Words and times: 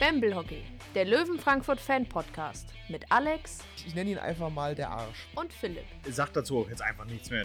Bamble 0.00 0.34
Hockey, 0.34 0.62
der 0.94 1.04
Löwen 1.04 1.38
Frankfurt 1.38 1.80
Fan 1.80 2.06
Podcast 2.06 2.68
mit 2.88 3.04
Alex 3.10 3.58
Ich 3.86 3.94
nenne 3.94 4.10
ihn 4.10 4.18
einfach 4.18 4.50
mal 4.50 4.74
der 4.74 4.90
Arsch. 4.90 5.26
und 5.34 5.52
Philipp. 5.52 5.84
Sag 6.08 6.32
dazu 6.32 6.58
auch 6.58 6.68
jetzt 6.68 6.82
einfach 6.82 7.04
nichts 7.04 7.30
mehr. 7.30 7.44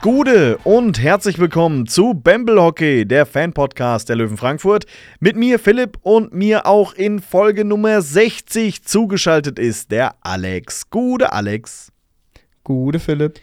Gute 0.00 0.58
und 0.64 1.00
herzlich 1.00 1.38
willkommen 1.38 1.86
zu 1.86 2.14
Bamble 2.14 2.60
Hockey, 2.60 3.06
der 3.06 3.24
Fan-Podcast 3.24 4.08
der 4.08 4.16
Löwen 4.16 4.36
Frankfurt. 4.36 4.86
Mit 5.20 5.36
mir 5.36 5.58
Philipp 5.60 5.98
und 6.02 6.32
mir 6.32 6.66
auch 6.66 6.94
in 6.94 7.20
Folge 7.20 7.64
Nummer 7.64 8.02
60 8.02 8.82
zugeschaltet 8.84 9.58
ist 9.60 9.92
der 9.92 10.16
Alex. 10.22 10.90
Gute 10.90 11.32
Alex. 11.32 11.92
Gute 12.64 12.98
Philipp. 12.98 13.38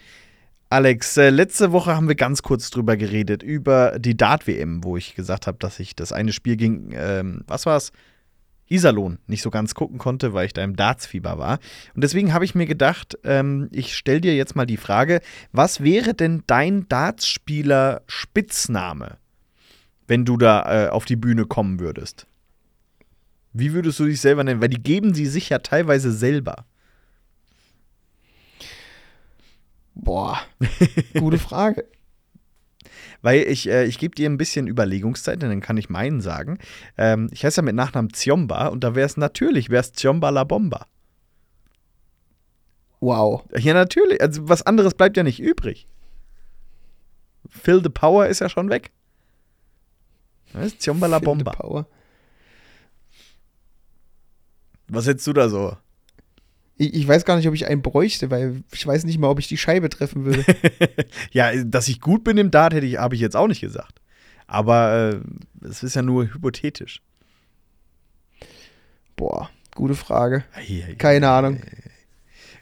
Alex, 0.72 1.16
äh, 1.16 1.30
letzte 1.30 1.72
Woche 1.72 1.96
haben 1.96 2.06
wir 2.06 2.14
ganz 2.14 2.42
kurz 2.42 2.70
drüber 2.70 2.96
geredet, 2.96 3.42
über 3.42 3.98
die 3.98 4.16
Dart-WM, 4.16 4.84
wo 4.84 4.96
ich 4.96 5.16
gesagt 5.16 5.48
habe, 5.48 5.58
dass 5.58 5.80
ich 5.80 5.96
das 5.96 6.12
eine 6.12 6.32
Spiel 6.32 6.56
gegen, 6.56 6.92
ähm, 6.94 7.42
was 7.48 7.66
war's? 7.66 7.90
Iserlohn 8.68 9.18
nicht 9.26 9.42
so 9.42 9.50
ganz 9.50 9.74
gucken 9.74 9.98
konnte, 9.98 10.32
weil 10.32 10.46
ich 10.46 10.52
da 10.52 10.62
im 10.62 10.76
Dartsfieber 10.76 11.38
war. 11.38 11.58
Und 11.96 12.04
deswegen 12.04 12.32
habe 12.32 12.44
ich 12.44 12.54
mir 12.54 12.66
gedacht, 12.66 13.18
ähm, 13.24 13.68
ich 13.72 13.96
stelle 13.96 14.20
dir 14.20 14.36
jetzt 14.36 14.54
mal 14.54 14.64
die 14.64 14.76
Frage, 14.76 15.22
was 15.50 15.82
wäre 15.82 16.14
denn 16.14 16.44
dein 16.46 16.88
Dartspieler 16.88 18.02
Spitzname, 18.06 19.16
wenn 20.06 20.24
du 20.24 20.36
da 20.36 20.86
äh, 20.86 20.88
auf 20.90 21.04
die 21.04 21.16
Bühne 21.16 21.46
kommen 21.46 21.80
würdest? 21.80 22.28
Wie 23.52 23.72
würdest 23.72 23.98
du 23.98 24.04
dich 24.04 24.20
selber 24.20 24.44
nennen? 24.44 24.60
Weil 24.60 24.68
die 24.68 24.80
geben 24.80 25.14
sie 25.14 25.26
sich 25.26 25.48
ja 25.48 25.58
teilweise 25.58 26.12
selber. 26.12 26.64
Boah, 29.94 30.40
gute 31.18 31.38
Frage. 31.48 31.86
Weil 33.22 33.42
ich, 33.42 33.68
äh, 33.68 33.84
ich 33.84 33.98
gebe 33.98 34.14
dir 34.14 34.28
ein 34.30 34.38
bisschen 34.38 34.66
Überlegungszeit, 34.66 35.42
denn 35.42 35.50
dann 35.50 35.60
kann 35.60 35.76
ich 35.76 35.90
meinen 35.90 36.20
sagen. 36.20 36.58
Ähm, 36.96 37.28
ich 37.32 37.44
heiße 37.44 37.58
ja 37.58 37.62
mit 37.62 37.74
Nachnamen 37.74 38.12
Ziomba 38.14 38.68
und 38.68 38.82
da 38.82 38.94
wäre 38.94 39.06
es 39.06 39.16
natürlich, 39.16 39.68
wäre 39.68 39.82
es 39.82 39.92
Ziomba 39.92 40.30
La 40.30 40.44
Bomba. 40.44 40.86
Wow. 43.00 43.44
Ja, 43.56 43.74
natürlich. 43.74 44.20
Also 44.20 44.48
was 44.48 44.62
anderes 44.62 44.94
bleibt 44.94 45.16
ja 45.16 45.22
nicht 45.22 45.40
übrig. 45.40 45.86
Phil 47.48 47.82
the 47.82 47.88
Power 47.88 48.26
ist 48.26 48.40
ja 48.40 48.48
schon 48.48 48.70
weg. 48.70 48.90
Das 50.52 50.66
ist 50.66 50.82
Ziomba 50.82 51.06
La 51.06 51.18
Phil 51.18 51.20
the 51.20 51.24
Bomba. 51.26 51.52
Power. 51.52 51.86
Was 54.88 55.06
hättest 55.06 55.26
du 55.26 55.32
da 55.32 55.48
so? 55.48 55.76
Ich, 56.80 56.94
ich 56.94 57.06
weiß 57.06 57.26
gar 57.26 57.36
nicht, 57.36 57.46
ob 57.46 57.52
ich 57.52 57.66
einen 57.66 57.82
bräuchte, 57.82 58.30
weil 58.30 58.62
ich 58.72 58.86
weiß 58.86 59.04
nicht 59.04 59.18
mal, 59.18 59.28
ob 59.28 59.38
ich 59.38 59.48
die 59.48 59.58
Scheibe 59.58 59.90
treffen 59.90 60.24
würde. 60.24 60.44
ja, 61.30 61.52
dass 61.62 61.88
ich 61.88 62.00
gut 62.00 62.24
bin 62.24 62.38
im 62.38 62.50
Dart, 62.50 62.72
hätte 62.72 62.86
ich, 62.86 62.96
habe 62.96 63.14
ich 63.14 63.20
jetzt 63.20 63.36
auch 63.36 63.48
nicht 63.48 63.60
gesagt. 63.60 64.00
Aber 64.46 65.20
äh, 65.62 65.66
es 65.66 65.82
ist 65.82 65.94
ja 65.94 66.00
nur 66.00 66.24
hypothetisch. 66.24 67.02
Boah, 69.14 69.50
gute 69.74 69.94
Frage. 69.94 70.44
Ei, 70.54 70.86
ei, 70.88 70.94
Keine 70.94 71.28
Ahnung. 71.28 71.60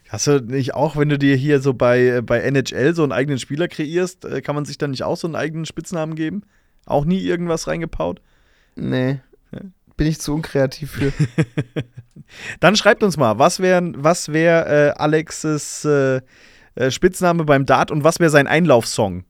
Hast 0.08 0.26
du 0.26 0.40
nicht 0.40 0.74
auch, 0.74 0.96
wenn 0.96 1.10
du 1.10 1.16
dir 1.16 1.36
hier 1.36 1.60
so 1.60 1.72
bei, 1.72 2.16
äh, 2.16 2.20
bei 2.20 2.40
NHL 2.40 2.96
so 2.96 3.04
einen 3.04 3.12
eigenen 3.12 3.38
Spieler 3.38 3.68
kreierst, 3.68 4.24
äh, 4.24 4.40
kann 4.42 4.56
man 4.56 4.64
sich 4.64 4.78
dann 4.78 4.90
nicht 4.90 5.04
auch 5.04 5.16
so 5.16 5.28
einen 5.28 5.36
eigenen 5.36 5.64
Spitznamen 5.64 6.16
geben? 6.16 6.42
Auch 6.86 7.04
nie 7.04 7.20
irgendwas 7.20 7.68
reingepaut? 7.68 8.20
Nee. 8.74 9.20
Bin 9.98 10.06
ich 10.06 10.20
zu 10.20 10.32
unkreativ 10.32 10.92
für. 10.92 11.12
Dann 12.60 12.76
schreibt 12.76 13.02
uns 13.02 13.16
mal, 13.16 13.38
was 13.38 13.60
wäre 13.60 13.92
was 13.96 14.32
wär, 14.32 14.66
äh, 14.66 14.90
Alexes 14.96 15.84
äh, 15.84 16.20
äh, 16.76 16.90
Spitzname 16.92 17.44
beim 17.44 17.66
Dart 17.66 17.90
und 17.90 18.04
was 18.04 18.20
wäre 18.20 18.30
sein 18.30 18.46
Einlaufsong? 18.46 19.24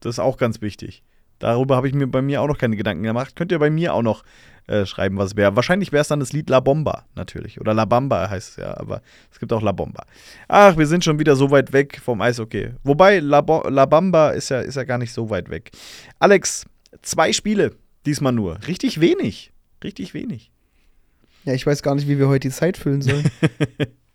Das 0.00 0.14
ist 0.14 0.18
auch 0.18 0.38
ganz 0.38 0.62
wichtig. 0.62 1.02
Darüber 1.38 1.76
habe 1.76 1.88
ich 1.88 1.94
mir 1.94 2.06
bei 2.06 2.22
mir 2.22 2.40
auch 2.40 2.48
noch 2.48 2.56
keine 2.56 2.76
Gedanken 2.76 3.02
gemacht. 3.02 3.36
Könnt 3.36 3.52
ihr 3.52 3.58
bei 3.58 3.68
mir 3.68 3.92
auch 3.92 4.02
noch 4.02 4.24
äh, 4.66 4.86
schreiben, 4.86 5.18
was 5.18 5.36
wäre. 5.36 5.54
Wahrscheinlich 5.56 5.92
wäre 5.92 6.00
es 6.00 6.08
dann 6.08 6.20
das 6.20 6.32
Lied 6.32 6.48
La 6.48 6.60
Bomba, 6.60 7.04
natürlich. 7.14 7.60
Oder 7.60 7.74
La 7.74 7.84
Bamba 7.84 8.30
heißt 8.30 8.50
es 8.50 8.56
ja, 8.56 8.78
aber 8.78 9.02
es 9.30 9.38
gibt 9.38 9.52
auch 9.52 9.62
La 9.62 9.72
Bomba. 9.72 10.06
Ach, 10.48 10.78
wir 10.78 10.86
sind 10.86 11.04
schon 11.04 11.18
wieder 11.18 11.36
so 11.36 11.50
weit 11.50 11.74
weg 11.74 12.00
vom 12.02 12.22
Eishockey. 12.22 12.70
Wobei, 12.82 13.18
La, 13.18 13.42
Bo 13.42 13.68
La 13.68 13.84
Bamba 13.84 14.30
ist 14.30 14.48
ja, 14.48 14.60
ist 14.60 14.76
ja 14.76 14.84
gar 14.84 14.98
nicht 14.98 15.12
so 15.12 15.28
weit 15.28 15.50
weg. 15.50 15.70
Alex, 16.18 16.64
zwei 17.02 17.34
Spiele, 17.34 17.74
diesmal 18.06 18.32
nur. 18.32 18.58
Richtig 18.66 19.00
wenig. 19.00 19.52
Richtig 19.82 20.14
wenig. 20.14 20.50
Ja, 21.44 21.54
ich 21.54 21.66
weiß 21.66 21.82
gar 21.82 21.94
nicht, 21.94 22.08
wie 22.08 22.18
wir 22.18 22.28
heute 22.28 22.48
die 22.48 22.54
Zeit 22.54 22.76
füllen 22.76 23.02
sollen. 23.02 23.30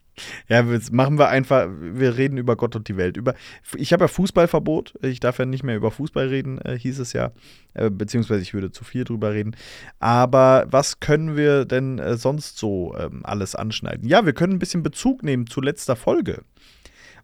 Ja, 0.48 0.64
machen 0.92 1.18
wir 1.18 1.30
einfach, 1.30 1.68
wir 1.70 2.18
reden 2.18 2.38
über 2.38 2.56
Gott 2.56 2.76
und 2.76 2.88
die 2.88 2.98
Welt. 2.98 3.18
Über, 3.18 3.34
ich 3.76 3.94
habe 3.94 4.04
ja 4.04 4.08
Fußballverbot, 4.08 4.94
ich 5.02 5.20
darf 5.20 5.40
ja 5.40 5.46
nicht 5.46 5.64
mehr 5.64 5.76
über 5.76 5.90
Fußball 5.90 6.28
reden, 6.28 6.60
äh, 6.60 6.78
hieß 6.78 7.00
es 7.00 7.14
ja, 7.14 7.32
äh, 7.74 7.90
beziehungsweise 7.90 8.42
ich 8.42 8.54
würde 8.54 8.72
zu 8.72 8.84
viel 8.84 9.06
drüber 9.06 9.34
reden. 9.34 9.56
Aber 10.00 10.66
was 10.70 11.00
können 11.00 11.36
wir 11.36 11.66
denn 11.66 11.98
äh, 11.98 12.16
sonst 12.16 12.58
so 12.58 12.96
ähm, 12.98 13.22
alles 13.24 13.56
anschneiden? 13.56 14.08
Ja, 14.08 14.26
wir 14.26 14.34
können 14.34 14.54
ein 14.54 14.60
bisschen 14.60 14.84
Bezug 14.84 15.24
nehmen 15.24 15.48
zu 15.48 15.62
letzter 15.62 15.96
Folge. 15.96 16.44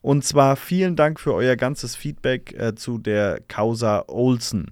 Und 0.02 0.24
zwar 0.24 0.56
vielen 0.56 0.96
Dank 0.96 1.20
für 1.20 1.34
euer 1.34 1.58
ganzes 1.58 1.96
Feedback 1.96 2.54
äh, 2.58 2.74
zu 2.74 2.98
der 2.98 3.42
Causa 3.48 4.06
Olsen. 4.08 4.72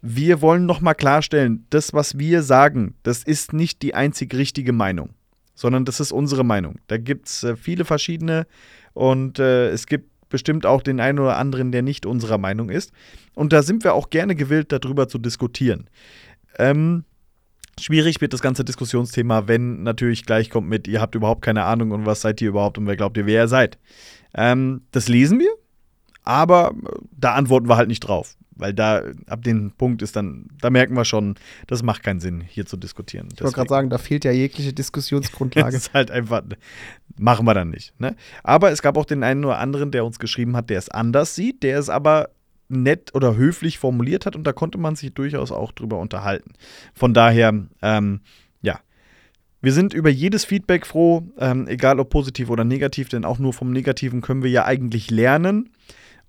Wir 0.00 0.40
wollen 0.40 0.66
nochmal 0.66 0.94
klarstellen, 0.94 1.66
das, 1.70 1.92
was 1.92 2.18
wir 2.18 2.42
sagen, 2.42 2.94
das 3.02 3.24
ist 3.24 3.52
nicht 3.52 3.82
die 3.82 3.94
einzig 3.94 4.34
richtige 4.34 4.72
Meinung 4.72 5.14
sondern 5.58 5.84
das 5.84 5.98
ist 5.98 6.12
unsere 6.12 6.44
Meinung. 6.44 6.76
Da 6.86 6.98
gibt 6.98 7.26
es 7.26 7.42
äh, 7.42 7.56
viele 7.56 7.84
verschiedene 7.84 8.46
und 8.94 9.40
äh, 9.40 9.70
es 9.70 9.86
gibt 9.86 10.08
bestimmt 10.28 10.66
auch 10.66 10.82
den 10.82 11.00
einen 11.00 11.18
oder 11.18 11.36
anderen, 11.36 11.72
der 11.72 11.82
nicht 11.82 12.06
unserer 12.06 12.38
Meinung 12.38 12.70
ist. 12.70 12.92
Und 13.34 13.52
da 13.52 13.62
sind 13.62 13.82
wir 13.82 13.94
auch 13.94 14.08
gerne 14.10 14.36
gewillt, 14.36 14.70
darüber 14.70 15.08
zu 15.08 15.18
diskutieren. 15.18 15.90
Ähm, 16.58 17.04
schwierig 17.80 18.20
wird 18.20 18.34
das 18.34 18.40
ganze 18.40 18.64
Diskussionsthema, 18.64 19.48
wenn 19.48 19.82
natürlich 19.82 20.26
gleich 20.26 20.48
kommt 20.48 20.68
mit, 20.68 20.86
ihr 20.86 21.00
habt 21.00 21.16
überhaupt 21.16 21.42
keine 21.42 21.64
Ahnung 21.64 21.90
und 21.90 22.06
was 22.06 22.20
seid 22.20 22.40
ihr 22.40 22.50
überhaupt 22.50 22.78
und 22.78 22.86
wer 22.86 22.96
glaubt 22.96 23.16
ihr, 23.16 23.26
wer 23.26 23.42
ihr 23.42 23.48
seid. 23.48 23.78
Ähm, 24.34 24.82
das 24.92 25.08
lesen 25.08 25.40
wir, 25.40 25.50
aber 26.22 26.72
äh, 26.84 26.98
da 27.10 27.34
antworten 27.34 27.68
wir 27.68 27.76
halt 27.76 27.88
nicht 27.88 28.00
drauf. 28.00 28.36
Weil 28.58 28.74
da 28.74 29.02
ab 29.26 29.42
dem 29.42 29.72
Punkt 29.72 30.02
ist 30.02 30.16
dann, 30.16 30.48
da 30.60 30.70
merken 30.70 30.94
wir 30.94 31.04
schon, 31.04 31.36
das 31.66 31.82
macht 31.82 32.02
keinen 32.02 32.20
Sinn, 32.20 32.40
hier 32.40 32.66
zu 32.66 32.76
diskutieren. 32.76 33.28
Ich 33.34 33.42
wollte 33.42 33.54
gerade 33.54 33.68
sagen, 33.68 33.90
da 33.90 33.98
fehlt 33.98 34.24
ja 34.24 34.32
jegliche 34.32 34.70
Das 34.70 34.76
Diskussionsgrundlage. 34.76 35.76
ist 35.76 35.94
halt 35.94 36.10
einfach, 36.10 36.42
machen 37.16 37.46
wir 37.46 37.54
dann 37.54 37.70
nicht. 37.70 37.98
Ne? 38.00 38.16
Aber 38.42 38.70
es 38.70 38.82
gab 38.82 38.96
auch 38.96 39.04
den 39.06 39.22
einen 39.22 39.44
oder 39.44 39.58
anderen, 39.58 39.90
der 39.90 40.04
uns 40.04 40.18
geschrieben 40.18 40.56
hat, 40.56 40.70
der 40.70 40.78
es 40.78 40.88
anders 40.88 41.34
sieht, 41.34 41.62
der 41.62 41.78
es 41.78 41.88
aber 41.88 42.30
nett 42.68 43.14
oder 43.14 43.36
höflich 43.36 43.78
formuliert 43.78 44.26
hat 44.26 44.36
und 44.36 44.44
da 44.44 44.52
konnte 44.52 44.78
man 44.78 44.94
sich 44.94 45.14
durchaus 45.14 45.52
auch 45.52 45.72
drüber 45.72 45.98
unterhalten. 45.98 46.52
Von 46.94 47.14
daher, 47.14 47.54
ähm, 47.82 48.20
ja. 48.60 48.80
Wir 49.60 49.72
sind 49.72 49.94
über 49.94 50.10
jedes 50.10 50.44
Feedback 50.44 50.86
froh, 50.86 51.22
ähm, 51.38 51.66
egal 51.66 51.98
ob 51.98 52.10
positiv 52.10 52.50
oder 52.50 52.64
negativ, 52.64 53.08
denn 53.08 53.24
auch 53.24 53.38
nur 53.38 53.52
vom 53.52 53.72
Negativen 53.72 54.20
können 54.20 54.42
wir 54.42 54.50
ja 54.50 54.64
eigentlich 54.66 55.10
lernen. 55.10 55.70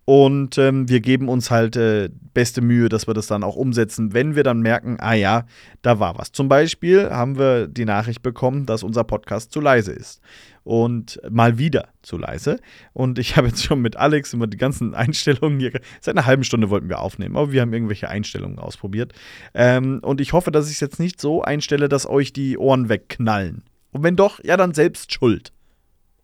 Und 0.09 0.57
ähm, 0.57 0.89
wir 0.89 1.01
geben 1.01 1.29
uns 1.29 1.51
halt 1.51 1.75
äh, 1.75 2.09
beste 2.33 2.61
Mühe, 2.61 2.89
dass 2.89 3.05
wir 3.05 3.13
das 3.13 3.27
dann 3.27 3.43
auch 3.43 3.55
umsetzen, 3.55 4.11
wenn 4.11 4.35
wir 4.35 4.41
dann 4.41 4.59
merken, 4.59 4.97
ah 4.99 5.13
ja, 5.13 5.45
da 5.83 5.99
war 5.99 6.17
was. 6.17 6.31
Zum 6.31 6.49
Beispiel 6.49 7.11
haben 7.11 7.37
wir 7.37 7.67
die 7.67 7.85
Nachricht 7.85 8.23
bekommen, 8.23 8.65
dass 8.65 8.81
unser 8.81 9.03
Podcast 9.03 9.51
zu 9.51 9.61
leise 9.61 9.91
ist. 9.91 10.19
Und 10.63 11.21
mal 11.29 11.59
wieder 11.59 11.89
zu 12.01 12.17
leise. 12.17 12.57
Und 12.91 13.19
ich 13.19 13.37
habe 13.37 13.49
jetzt 13.49 13.63
schon 13.63 13.83
mit 13.83 13.97
Alex 13.97 14.33
immer 14.33 14.47
die 14.47 14.57
ganzen 14.57 14.95
Einstellungen 14.95 15.59
hier. 15.59 15.79
Seit 16.01 16.17
einer 16.17 16.25
halben 16.25 16.43
Stunde 16.43 16.71
wollten 16.71 16.89
wir 16.89 17.01
aufnehmen, 17.01 17.37
aber 17.37 17.51
wir 17.51 17.61
haben 17.61 17.71
irgendwelche 17.71 18.09
Einstellungen 18.09 18.57
ausprobiert. 18.57 19.13
Ähm, 19.53 19.99
und 20.01 20.21
ich 20.21 20.33
hoffe, 20.33 20.49
dass 20.49 20.69
ich 20.69 20.73
es 20.77 20.79
jetzt 20.79 20.99
nicht 20.99 21.21
so 21.21 21.43
einstelle, 21.43 21.87
dass 21.87 22.09
euch 22.09 22.33
die 22.33 22.57
Ohren 22.57 22.89
wegknallen. 22.89 23.61
Und 23.91 24.01
wenn 24.01 24.15
doch, 24.15 24.43
ja, 24.43 24.57
dann 24.57 24.73
selbst 24.73 25.13
schuld. 25.13 25.53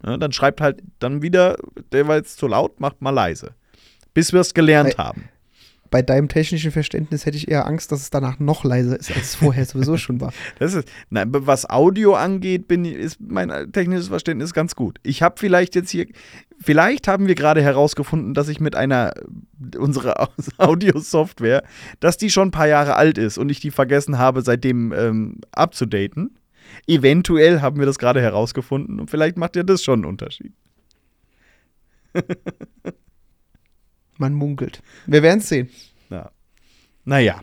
Ja, 0.03 0.18
dann 0.18 0.31
schreibt 0.31 0.60
halt 0.60 0.81
dann 0.98 1.21
wieder, 1.21 1.57
der 1.92 2.07
war 2.07 2.15
jetzt 2.15 2.38
zu 2.38 2.48
laut, 2.48 2.80
macht 2.80 3.04
mal 3.04 3.12
leise 3.12 3.54
bis 4.15 4.33
wir 4.33 4.39
es 4.39 4.56
gelernt 4.56 4.97
Bei- 4.97 5.03
haben. 5.03 5.29
Bei 5.91 6.01
deinem 6.01 6.27
technischen 6.27 6.71
Verständnis 6.71 7.27
hätte 7.27 7.38
ich 7.38 7.47
eher 7.47 7.67
Angst, 7.67 7.91
dass 7.91 8.01
es 8.01 8.09
danach 8.09 8.39
noch 8.39 8.63
leiser 8.63 9.00
ist, 9.00 9.12
als 9.12 9.21
es 9.21 9.35
vorher 9.35 9.65
sowieso 9.65 9.95
schon 10.00 10.19
war. 10.19 10.33
Das 10.57 10.73
ist, 10.73 10.91
nein, 11.12 11.27
was 11.31 11.69
Audio 11.69 12.15
angeht, 12.15 12.67
bin, 12.67 12.83
ist 12.85 13.21
mein 13.21 13.71
technisches 13.71 14.07
Verständnis 14.07 14.51
ganz 14.53 14.75
gut. 14.75 14.97
Ich 15.03 15.21
habe 15.21 15.35
vielleicht 15.38 15.75
jetzt 15.75 15.91
hier, 15.91 16.07
vielleicht 16.59 17.07
haben 17.07 17.27
wir 17.27 17.35
gerade 17.35 17.62
herausgefunden, 17.62 18.33
dass 18.33 18.50
ich 18.50 18.59
mit 18.59 18.75
einer 18.75 19.13
unserer 19.77 20.29
Audio-Software, 20.57 21.63
dass 22.00 22.17
die 22.17 22.31
schon 22.31 22.47
ein 22.47 22.51
paar 22.51 22.67
Jahre 22.67 22.95
alt 22.95 23.19
ist 23.19 23.38
und 23.38 23.50
ich 23.50 23.59
die 23.59 23.71
vergessen 23.71 24.17
habe, 24.17 24.41
seitdem 24.41 24.91
ähm, 24.91 25.39
abzudaten. 25.51 26.39
Eventuell 26.88 27.62
haben 27.62 27.77
wir 27.79 27.85
das 27.85 28.00
gerade 28.00 28.21
herausgefunden 28.21 29.00
und 29.00 29.12
vielleicht 29.12 29.38
macht 29.38 29.56
ja 29.56 29.62
das 29.63 29.83
schon 29.83 30.00
einen 30.00 30.06
Unterschied. 30.06 30.51
Man 34.17 34.33
munkelt. 34.33 34.81
Wir 35.06 35.23
werden 35.23 35.39
es 35.39 35.50
sehen. 35.50 35.69
Ja. 36.09 36.31
Naja. 37.03 37.41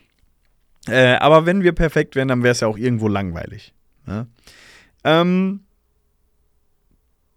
Äh, 0.88 1.14
aber 1.14 1.46
wenn 1.46 1.62
wir 1.62 1.72
perfekt 1.72 2.16
wären, 2.16 2.28
dann 2.28 2.42
wäre 2.42 2.52
es 2.52 2.60
ja 2.60 2.68
auch 2.68 2.78
irgendwo 2.78 3.08
langweilig. 3.08 3.72
Ne? 4.06 4.26
Ähm, 5.04 5.60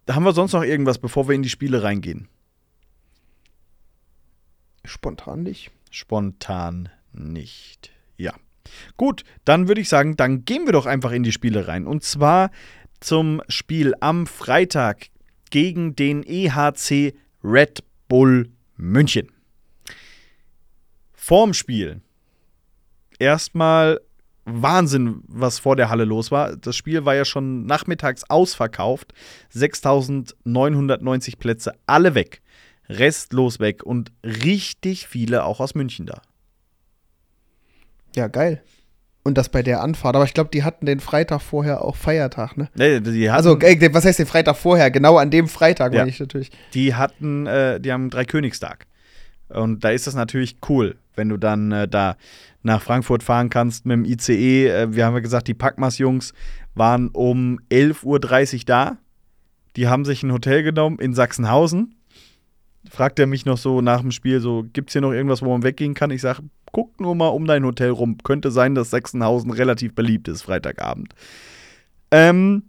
haben 0.08 0.24
wir 0.24 0.32
sonst 0.32 0.52
noch 0.52 0.64
irgendwas, 0.64 0.98
bevor 0.98 1.28
wir 1.28 1.34
in 1.34 1.42
die 1.42 1.48
Spiele 1.48 1.82
reingehen? 1.82 2.28
Spontan 4.84 5.42
nicht. 5.42 5.70
Spontan 5.90 6.88
nicht. 7.12 7.92
Ja. 8.16 8.34
Gut, 8.96 9.24
dann 9.44 9.68
würde 9.68 9.80
ich 9.80 9.88
sagen, 9.88 10.16
dann 10.16 10.44
gehen 10.44 10.66
wir 10.66 10.72
doch 10.72 10.86
einfach 10.86 11.12
in 11.12 11.22
die 11.22 11.32
Spiele 11.32 11.68
rein. 11.68 11.86
Und 11.86 12.02
zwar 12.02 12.50
zum 13.00 13.42
Spiel 13.48 13.94
am 14.00 14.26
Freitag 14.26 15.08
gegen 15.50 15.94
den 15.94 16.22
EHC 16.24 17.14
Red 17.42 17.84
Bull 18.08 18.50
München. 18.76 19.32
Vorm 21.12 21.54
Spiel 21.54 22.02
erstmal 23.18 24.00
Wahnsinn, 24.44 25.22
was 25.26 25.58
vor 25.58 25.74
der 25.74 25.90
Halle 25.90 26.04
los 26.04 26.30
war. 26.30 26.56
Das 26.56 26.76
Spiel 26.76 27.04
war 27.04 27.14
ja 27.14 27.24
schon 27.24 27.66
nachmittags 27.66 28.22
ausverkauft. 28.24 29.12
6990 29.50 31.38
Plätze, 31.38 31.72
alle 31.86 32.14
weg. 32.14 32.42
Restlos 32.88 33.58
weg 33.58 33.82
und 33.82 34.12
richtig 34.22 35.08
viele 35.08 35.44
auch 35.44 35.58
aus 35.58 35.74
München 35.74 36.06
da. 36.06 36.22
Ja, 38.14 38.28
geil. 38.28 38.62
Und 39.26 39.36
das 39.36 39.48
bei 39.48 39.62
der 39.62 39.82
Anfahrt. 39.82 40.14
Aber 40.14 40.24
ich 40.24 40.34
glaube, 40.34 40.50
die 40.52 40.62
hatten 40.62 40.86
den 40.86 41.00
Freitag 41.00 41.40
vorher 41.42 41.82
auch 41.84 41.96
Feiertag, 41.96 42.56
ne? 42.56 42.68
Nee, 42.76 43.00
die 43.00 43.28
hatten, 43.28 43.36
Also, 43.36 43.58
äh, 43.58 43.92
was 43.92 44.04
heißt 44.04 44.20
den 44.20 44.26
Freitag 44.26 44.56
vorher? 44.56 44.90
Genau 44.92 45.16
an 45.18 45.30
dem 45.30 45.48
Freitag, 45.48 45.92
Ja. 45.92 46.00
meine 46.00 46.10
ich 46.10 46.20
natürlich. 46.20 46.50
die 46.74 46.94
hatten, 46.94 47.46
äh, 47.46 47.80
die 47.80 47.92
haben 47.92 48.08
Dreikönigstag. 48.08 48.86
Und 49.48 49.82
da 49.84 49.90
ist 49.90 50.06
das 50.06 50.14
natürlich 50.14 50.58
cool, 50.68 50.96
wenn 51.16 51.28
du 51.28 51.36
dann 51.36 51.72
äh, 51.72 51.88
da 51.88 52.16
nach 52.62 52.82
Frankfurt 52.82 53.22
fahren 53.22 53.50
kannst 53.50 53.84
mit 53.86 53.94
dem 53.96 54.04
ICE. 54.04 54.68
Äh, 54.68 54.94
wir 54.94 55.04
haben 55.06 55.14
ja 55.14 55.20
gesagt, 55.20 55.48
die 55.48 55.54
Packmas-Jungs 55.54 56.32
waren 56.74 57.08
um 57.08 57.58
11.30 57.70 58.04
Uhr 58.04 58.64
da. 58.66 58.96
Die 59.76 59.88
haben 59.88 60.04
sich 60.04 60.22
ein 60.22 60.32
Hotel 60.32 60.62
genommen 60.62 60.98
in 60.98 61.14
Sachsenhausen. 61.14 61.94
Fragt 62.96 63.18
er 63.18 63.26
mich 63.26 63.44
noch 63.44 63.58
so 63.58 63.82
nach 63.82 64.00
dem 64.00 64.10
Spiel 64.10 64.40
so, 64.40 64.64
gibt 64.72 64.88
es 64.88 64.94
hier 64.94 65.02
noch 65.02 65.12
irgendwas, 65.12 65.42
wo 65.42 65.50
man 65.52 65.62
weggehen 65.62 65.92
kann? 65.92 66.10
Ich 66.10 66.22
sage, 66.22 66.40
guck 66.72 66.98
nur 66.98 67.14
mal 67.14 67.28
um 67.28 67.44
dein 67.46 67.62
Hotel 67.62 67.90
rum. 67.90 68.16
Könnte 68.24 68.50
sein, 68.50 68.74
dass 68.74 68.88
Sachsenhausen 68.88 69.50
relativ 69.50 69.94
beliebt 69.94 70.28
ist, 70.28 70.40
Freitagabend. 70.40 71.12
Ähm, 72.10 72.62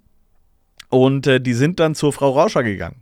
und 0.89 1.27
äh, 1.27 1.39
die 1.39 1.53
sind 1.53 1.79
dann 1.79 1.95
zur 1.95 2.11
Frau 2.11 2.31
Rauscher 2.31 2.63
gegangen. 2.63 2.97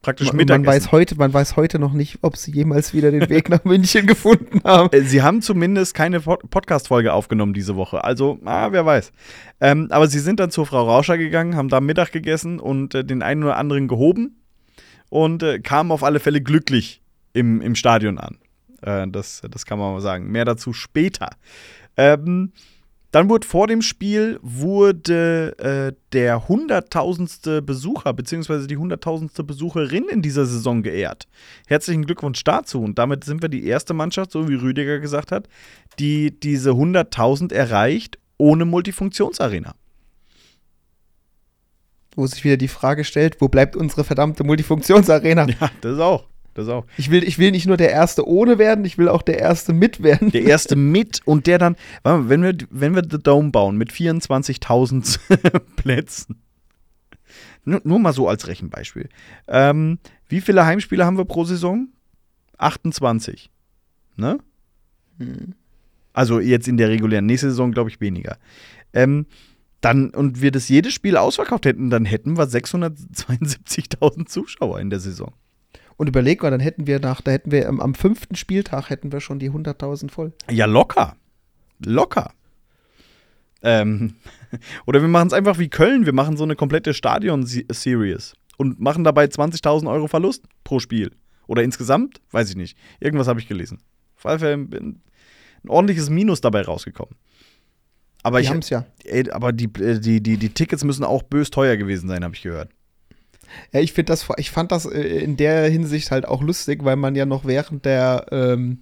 Praktisch 0.00 0.28
Man, 0.28 0.36
man, 0.36 0.60
Mittagessen. 0.60 0.66
weiß 0.68 0.92
heute, 0.92 1.16
man 1.16 1.34
weiß 1.34 1.56
heute 1.56 1.80
noch 1.80 1.92
nicht, 1.92 2.18
ob 2.22 2.36
sie 2.36 2.52
jemals 2.52 2.94
wieder 2.94 3.10
den 3.10 3.28
Weg 3.30 3.48
nach 3.48 3.64
München 3.64 4.06
gefunden 4.06 4.60
haben. 4.62 4.90
Äh, 4.96 5.00
Sie 5.02 5.22
haben 5.22 5.42
zumindest 5.42 5.92
keine 5.94 6.20
Pod- 6.20 6.48
Podcast-Folge 6.50 7.12
aufgenommen 7.12 7.52
diese 7.52 7.74
Woche. 7.74 8.04
Also, 8.04 8.38
ah, 8.44 8.70
wer 8.70 8.86
weiß. 8.86 9.10
Ähm, 9.60 9.88
aber 9.90 10.06
sie 10.06 10.20
sind 10.20 10.38
dann 10.38 10.52
zur 10.52 10.66
Frau 10.66 10.84
Rauscher 10.84 11.18
gegangen, 11.18 11.56
haben 11.56 11.68
da 11.68 11.80
Mittag 11.80 12.12
gegessen 12.12 12.60
und 12.60 12.94
äh, 12.94 13.04
den 13.04 13.22
einen 13.22 13.42
oder 13.42 13.56
anderen 13.56 13.88
gehoben 13.88 14.36
und 15.14 15.44
äh, 15.44 15.60
kamen 15.60 15.92
auf 15.92 16.02
alle 16.02 16.18
Fälle 16.18 16.40
glücklich 16.40 17.00
im, 17.34 17.60
im 17.60 17.76
Stadion 17.76 18.18
an. 18.18 18.38
Äh, 18.82 19.06
das, 19.06 19.42
das 19.48 19.64
kann 19.64 19.78
man 19.78 19.92
mal 19.92 20.00
sagen. 20.00 20.32
Mehr 20.32 20.44
dazu 20.44 20.72
später. 20.72 21.30
Ähm, 21.96 22.50
dann 23.12 23.28
wurde 23.30 23.46
vor 23.46 23.68
dem 23.68 23.80
Spiel 23.80 24.40
wurde 24.42 25.56
äh, 25.58 25.96
der 26.12 26.48
hunderttausendste 26.48 27.62
Besucher 27.62 28.12
beziehungsweise 28.12 28.66
die 28.66 28.76
hunderttausendste 28.76 29.44
Besucherin 29.44 30.06
in 30.10 30.20
dieser 30.20 30.46
Saison 30.46 30.82
geehrt. 30.82 31.28
Herzlichen 31.68 32.06
Glückwunsch 32.06 32.42
dazu. 32.42 32.82
Und 32.82 32.98
damit 32.98 33.22
sind 33.22 33.40
wir 33.40 33.48
die 33.48 33.66
erste 33.66 33.94
Mannschaft, 33.94 34.32
so 34.32 34.48
wie 34.48 34.56
Rüdiger 34.56 34.98
gesagt 34.98 35.30
hat, 35.30 35.48
die 36.00 36.32
diese 36.32 36.70
100.000 36.70 37.54
erreicht 37.54 38.18
ohne 38.36 38.64
Multifunktionsarena. 38.64 39.76
Wo 42.16 42.26
sich 42.26 42.44
wieder 42.44 42.56
die 42.56 42.68
Frage 42.68 43.04
stellt, 43.04 43.40
wo 43.40 43.48
bleibt 43.48 43.76
unsere 43.76 44.04
verdammte 44.04 44.44
Multifunktionsarena? 44.44 45.46
Ja, 45.60 45.70
das 45.80 45.98
auch. 45.98 46.28
Das 46.54 46.68
auch. 46.68 46.86
Ich 46.96 47.10
will, 47.10 47.24
ich 47.24 47.38
will 47.38 47.50
nicht 47.50 47.66
nur 47.66 47.76
der 47.76 47.90
Erste 47.90 48.26
ohne 48.28 48.58
werden, 48.58 48.84
ich 48.84 48.96
will 48.96 49.08
auch 49.08 49.22
der 49.22 49.38
Erste 49.40 49.72
mit 49.72 50.04
werden. 50.04 50.30
Der 50.30 50.44
erste 50.44 50.76
mit 50.76 51.20
und 51.24 51.48
der 51.48 51.58
dann, 51.58 51.74
warte 52.04 52.22
mal, 52.22 52.28
wenn 52.28 52.42
wir, 52.44 52.56
wenn 52.70 52.94
wir 52.94 53.02
The 53.02 53.18
Dome 53.20 53.50
bauen 53.50 53.76
mit 53.76 53.90
24.000 53.90 55.18
Plätzen, 55.76 56.36
nur, 57.64 57.80
nur 57.84 57.98
mal 57.98 58.12
so 58.12 58.28
als 58.28 58.46
Rechenbeispiel. 58.46 59.08
Ähm, 59.48 59.98
wie 60.28 60.40
viele 60.40 60.64
Heimspiele 60.64 61.04
haben 61.04 61.18
wir 61.18 61.24
pro 61.24 61.44
Saison? 61.44 61.88
28. 62.58 63.50
Ne? 64.16 64.38
Also 66.12 66.40
jetzt 66.40 66.68
in 66.68 66.76
der 66.76 66.88
regulären. 66.88 67.26
Nächste 67.26 67.48
Saison, 67.48 67.72
glaube 67.72 67.90
ich, 67.90 68.00
weniger. 68.00 68.38
Ähm, 68.92 69.26
dann, 69.84 70.10
und 70.10 70.40
wir 70.40 70.50
das 70.50 70.68
jedes 70.68 70.94
Spiel 70.94 71.16
ausverkauft 71.16 71.66
hätten, 71.66 71.90
dann 71.90 72.04
hätten 72.04 72.38
wir 72.38 72.44
672.000 72.44 74.26
Zuschauer 74.26 74.80
in 74.80 74.90
der 74.90 75.00
Saison. 75.00 75.32
Und 75.96 76.08
überleg 76.08 76.42
mal, 76.42 76.50
dann 76.50 76.60
hätten 76.60 76.86
wir 76.86 77.00
nach, 77.00 77.20
da 77.20 77.30
hätten 77.30 77.50
wir 77.50 77.68
am, 77.68 77.80
am 77.80 77.94
fünften 77.94 78.34
Spieltag 78.34 78.90
hätten 78.90 79.12
wir 79.12 79.20
schon 79.20 79.38
die 79.38 79.50
100.000 79.50 80.10
voll. 80.10 80.32
Ja, 80.50 80.66
locker. 80.66 81.16
Locker. 81.84 82.32
Ähm, 83.62 84.14
oder 84.86 85.00
wir 85.00 85.08
machen 85.08 85.28
es 85.28 85.32
einfach 85.32 85.58
wie 85.58 85.68
Köln. 85.68 86.06
Wir 86.06 86.14
machen 86.14 86.36
so 86.36 86.44
eine 86.44 86.56
komplette 86.56 86.94
Stadion-Series 86.94 88.34
und 88.56 88.80
machen 88.80 89.04
dabei 89.04 89.26
20.000 89.26 89.90
Euro 89.90 90.08
Verlust 90.08 90.44
pro 90.64 90.80
Spiel. 90.80 91.12
Oder 91.46 91.62
insgesamt? 91.62 92.20
Weiß 92.30 92.48
ich 92.48 92.56
nicht. 92.56 92.76
Irgendwas 93.00 93.28
habe 93.28 93.38
ich 93.38 93.46
gelesen. 93.46 93.80
Auf 94.16 94.24
jeden 94.24 94.38
Fall 94.38 94.52
ein, 94.52 95.02
ein 95.62 95.68
ordentliches 95.68 96.08
Minus 96.10 96.40
dabei 96.40 96.62
rausgekommen. 96.62 97.16
Aber 98.24 98.38
Die 98.38 98.44
ich, 98.44 98.50
haben 98.50 98.58
es 98.58 98.70
ja. 98.70 98.84
ey, 99.04 99.30
aber 99.30 99.52
die, 99.52 99.68
äh, 99.80 100.00
die, 100.00 100.20
die, 100.20 100.38
die 100.38 100.48
Tickets 100.48 100.82
müssen 100.82 101.04
auch 101.04 101.22
bös 101.22 101.50
teuer 101.50 101.76
gewesen 101.76 102.08
sein, 102.08 102.24
habe 102.24 102.34
ich 102.34 102.42
gehört. 102.42 102.70
Ja, 103.72 103.80
ich 103.80 103.92
finde 103.92 104.12
das, 104.12 104.26
ich 104.38 104.50
fand 104.50 104.72
das 104.72 104.86
äh, 104.86 105.00
in 105.00 105.36
der 105.36 105.68
Hinsicht 105.68 106.10
halt 106.10 106.26
auch 106.26 106.42
lustig, 106.42 106.84
weil 106.84 106.96
man 106.96 107.14
ja 107.14 107.26
noch 107.26 107.44
während 107.44 107.84
der, 107.84 108.26
ähm, 108.32 108.80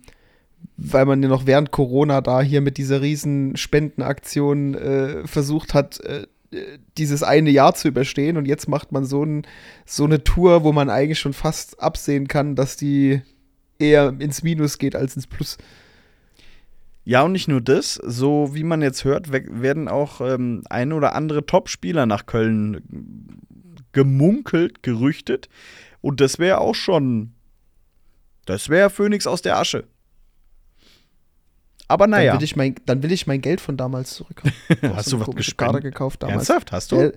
weil 0.76 1.06
man 1.06 1.20
ja 1.22 1.28
noch 1.28 1.44
während 1.44 1.72
Corona 1.72 2.20
da 2.20 2.40
hier 2.40 2.60
mit 2.60 2.78
dieser 2.78 3.02
riesen 3.02 3.56
Spendenaktion 3.56 4.74
äh, 4.74 5.26
versucht 5.26 5.74
hat, 5.74 6.00
äh, 6.00 6.26
dieses 6.96 7.24
eine 7.24 7.50
Jahr 7.50 7.74
zu 7.74 7.88
überstehen 7.88 8.36
und 8.36 8.46
jetzt 8.46 8.68
macht 8.68 8.92
man 8.92 9.04
so, 9.04 9.24
ein, 9.24 9.44
so 9.86 10.04
eine 10.04 10.22
Tour, 10.22 10.62
wo 10.62 10.70
man 10.72 10.88
eigentlich 10.88 11.18
schon 11.18 11.32
fast 11.32 11.80
absehen 11.80 12.28
kann, 12.28 12.54
dass 12.54 12.76
die 12.76 13.22
eher 13.80 14.14
ins 14.20 14.44
Minus 14.44 14.78
geht 14.78 14.94
als 14.94 15.16
ins 15.16 15.26
Plus. 15.26 15.58
Ja, 17.04 17.22
und 17.22 17.32
nicht 17.32 17.48
nur 17.48 17.60
das, 17.60 17.94
so 17.94 18.54
wie 18.54 18.62
man 18.64 18.80
jetzt 18.80 19.04
hört, 19.04 19.32
we- 19.32 19.44
werden 19.50 19.88
auch 19.88 20.20
ähm, 20.20 20.62
ein 20.70 20.92
oder 20.92 21.14
andere 21.14 21.44
Top-Spieler 21.44 22.06
nach 22.06 22.26
Köln 22.26 22.80
gemunkelt, 23.92 24.82
gerüchtet. 24.82 25.48
Und 26.00 26.20
das 26.20 26.38
wäre 26.38 26.58
auch 26.60 26.74
schon. 26.74 27.32
Das 28.46 28.68
wäre 28.68 28.90
Phoenix 28.90 29.26
aus 29.26 29.42
der 29.42 29.58
Asche. 29.58 29.84
Aber 31.88 32.06
naja. 32.06 32.32
Dann, 32.32 32.40
will 32.40 32.44
ich 32.44 32.56
mein, 32.56 32.74
dann 32.86 33.02
will 33.02 33.12
ich 33.12 33.26
mein 33.26 33.40
Geld 33.40 33.60
von 33.60 33.76
damals 33.76 34.14
zurückhaben. 34.14 34.52
Hast 34.94 35.12
du 35.12 35.20
was 35.20 35.26
gespendet? 35.34 35.56
Karte 35.74 35.80
gekauft 35.82 36.22
damals. 36.22 36.48
Ernsthaft, 36.48 36.72
hast 36.72 36.92
du? 36.92 37.12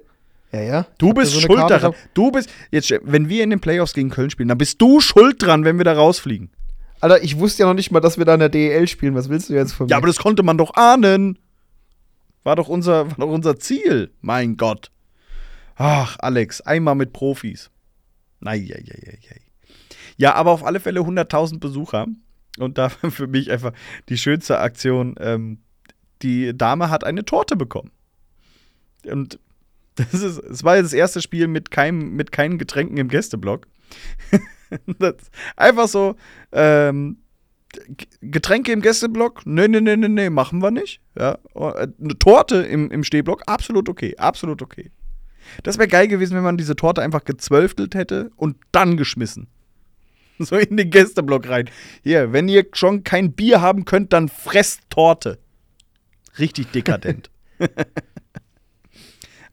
Ja, 0.51 0.59
ja. 0.59 0.61
ja. 0.63 0.87
du 0.97 1.13
bist 1.13 1.31
so 1.33 1.39
schuld 1.39 1.59
Karte 1.59 1.73
daran. 1.75 1.93
Du 2.13 2.31
bist. 2.31 2.49
Jetzt, 2.71 2.93
wenn 3.03 3.29
wir 3.29 3.43
in 3.43 3.51
den 3.51 3.59
Playoffs 3.61 3.93
gegen 3.93 4.09
Köln 4.09 4.29
spielen, 4.29 4.49
dann 4.49 4.57
bist 4.57 4.81
du 4.81 4.99
schuld 4.99 5.41
dran, 5.41 5.63
wenn 5.63 5.77
wir 5.77 5.85
da 5.85 5.93
rausfliegen. 5.93 6.49
Alter, 7.05 7.23
ich 7.23 7.37
wusste 7.37 7.61
ja 7.61 7.67
noch 7.67 7.75
nicht 7.75 7.91
mal, 7.91 7.99
dass 7.99 8.17
wir 8.17 8.25
da 8.25 8.33
in 8.33 8.39
der 8.39 8.49
DEL 8.49 8.87
spielen. 8.87 9.13
Was 9.13 9.29
willst 9.29 9.49
du 9.49 9.53
jetzt 9.53 9.73
von 9.73 9.85
mir? 9.85 9.91
Ja, 9.91 9.97
aber 9.97 10.07
das 10.07 10.17
konnte 10.17 10.41
man 10.41 10.57
doch 10.57 10.73
ahnen. 10.73 11.37
War 12.43 12.55
doch 12.55 12.67
unser, 12.67 13.11
war 13.11 13.27
doch 13.27 13.31
unser 13.31 13.59
Ziel. 13.59 14.11
Mein 14.21 14.57
Gott. 14.57 14.91
Ach, 15.75 16.17
Alex, 16.19 16.61
einmal 16.61 16.95
mit 16.95 17.13
Profis. 17.13 17.69
Eieieiei. 18.43 19.19
Ja, 20.17 20.33
aber 20.33 20.49
auf 20.49 20.63
alle 20.65 20.79
Fälle 20.79 21.01
100.000 21.01 21.59
Besucher. 21.59 22.07
Und 22.57 22.79
da 22.79 22.89
für 23.11 23.27
mich 23.27 23.51
einfach 23.51 23.73
die 24.09 24.17
schönste 24.17 24.57
Aktion. 24.57 25.13
Ähm, 25.19 25.59
die 26.23 26.57
Dame 26.57 26.89
hat 26.89 27.03
eine 27.03 27.23
Torte 27.23 27.55
bekommen. 27.55 27.91
Und 29.05 29.39
das 29.95 30.11
ist, 30.15 30.39
es 30.39 30.63
war 30.63 30.81
das 30.81 30.93
erste 30.93 31.21
Spiel 31.21 31.47
mit, 31.47 31.69
keinem, 31.69 32.15
mit 32.15 32.31
keinen 32.31 32.57
Getränken 32.57 32.97
im 32.97 33.09
Gästeblock. 33.09 33.67
einfach 35.55 35.87
so, 35.87 36.15
ähm, 36.51 37.17
Getränke 38.21 38.71
im 38.71 38.81
Gästeblock? 38.81 39.45
Nee, 39.45 39.67
nee, 39.67 39.81
nee, 39.81 39.95
nee, 39.97 40.07
nee, 40.07 40.29
machen 40.29 40.61
wir 40.61 40.71
nicht. 40.71 41.01
Ja. 41.17 41.37
Oh, 41.53 41.69
äh, 41.69 41.87
Eine 41.99 42.17
Torte 42.17 42.57
im, 42.57 42.89
im 42.91 43.03
Stehblock? 43.03 43.43
Absolut 43.47 43.89
okay, 43.89 44.15
absolut 44.17 44.61
okay. 44.61 44.91
Das 45.63 45.77
wäre 45.77 45.87
geil 45.87 46.07
gewesen, 46.07 46.35
wenn 46.35 46.43
man 46.43 46.57
diese 46.57 46.75
Torte 46.75 47.01
einfach 47.01 47.23
gezwölftelt 47.23 47.95
hätte 47.95 48.31
und 48.35 48.57
dann 48.71 48.97
geschmissen. 48.97 49.47
So 50.37 50.57
in 50.57 50.75
den 50.75 50.89
Gästeblock 50.89 51.47
rein. 51.47 51.69
Hier, 52.03 52.33
wenn 52.33 52.49
ihr 52.49 52.65
schon 52.73 53.05
kein 53.05 53.31
Bier 53.31 53.61
haben 53.61 53.85
könnt, 53.85 54.11
dann 54.11 54.27
fresst 54.27 54.81
Torte. 54.89 55.39
Richtig 56.37 56.71
dekadent. 56.71 57.29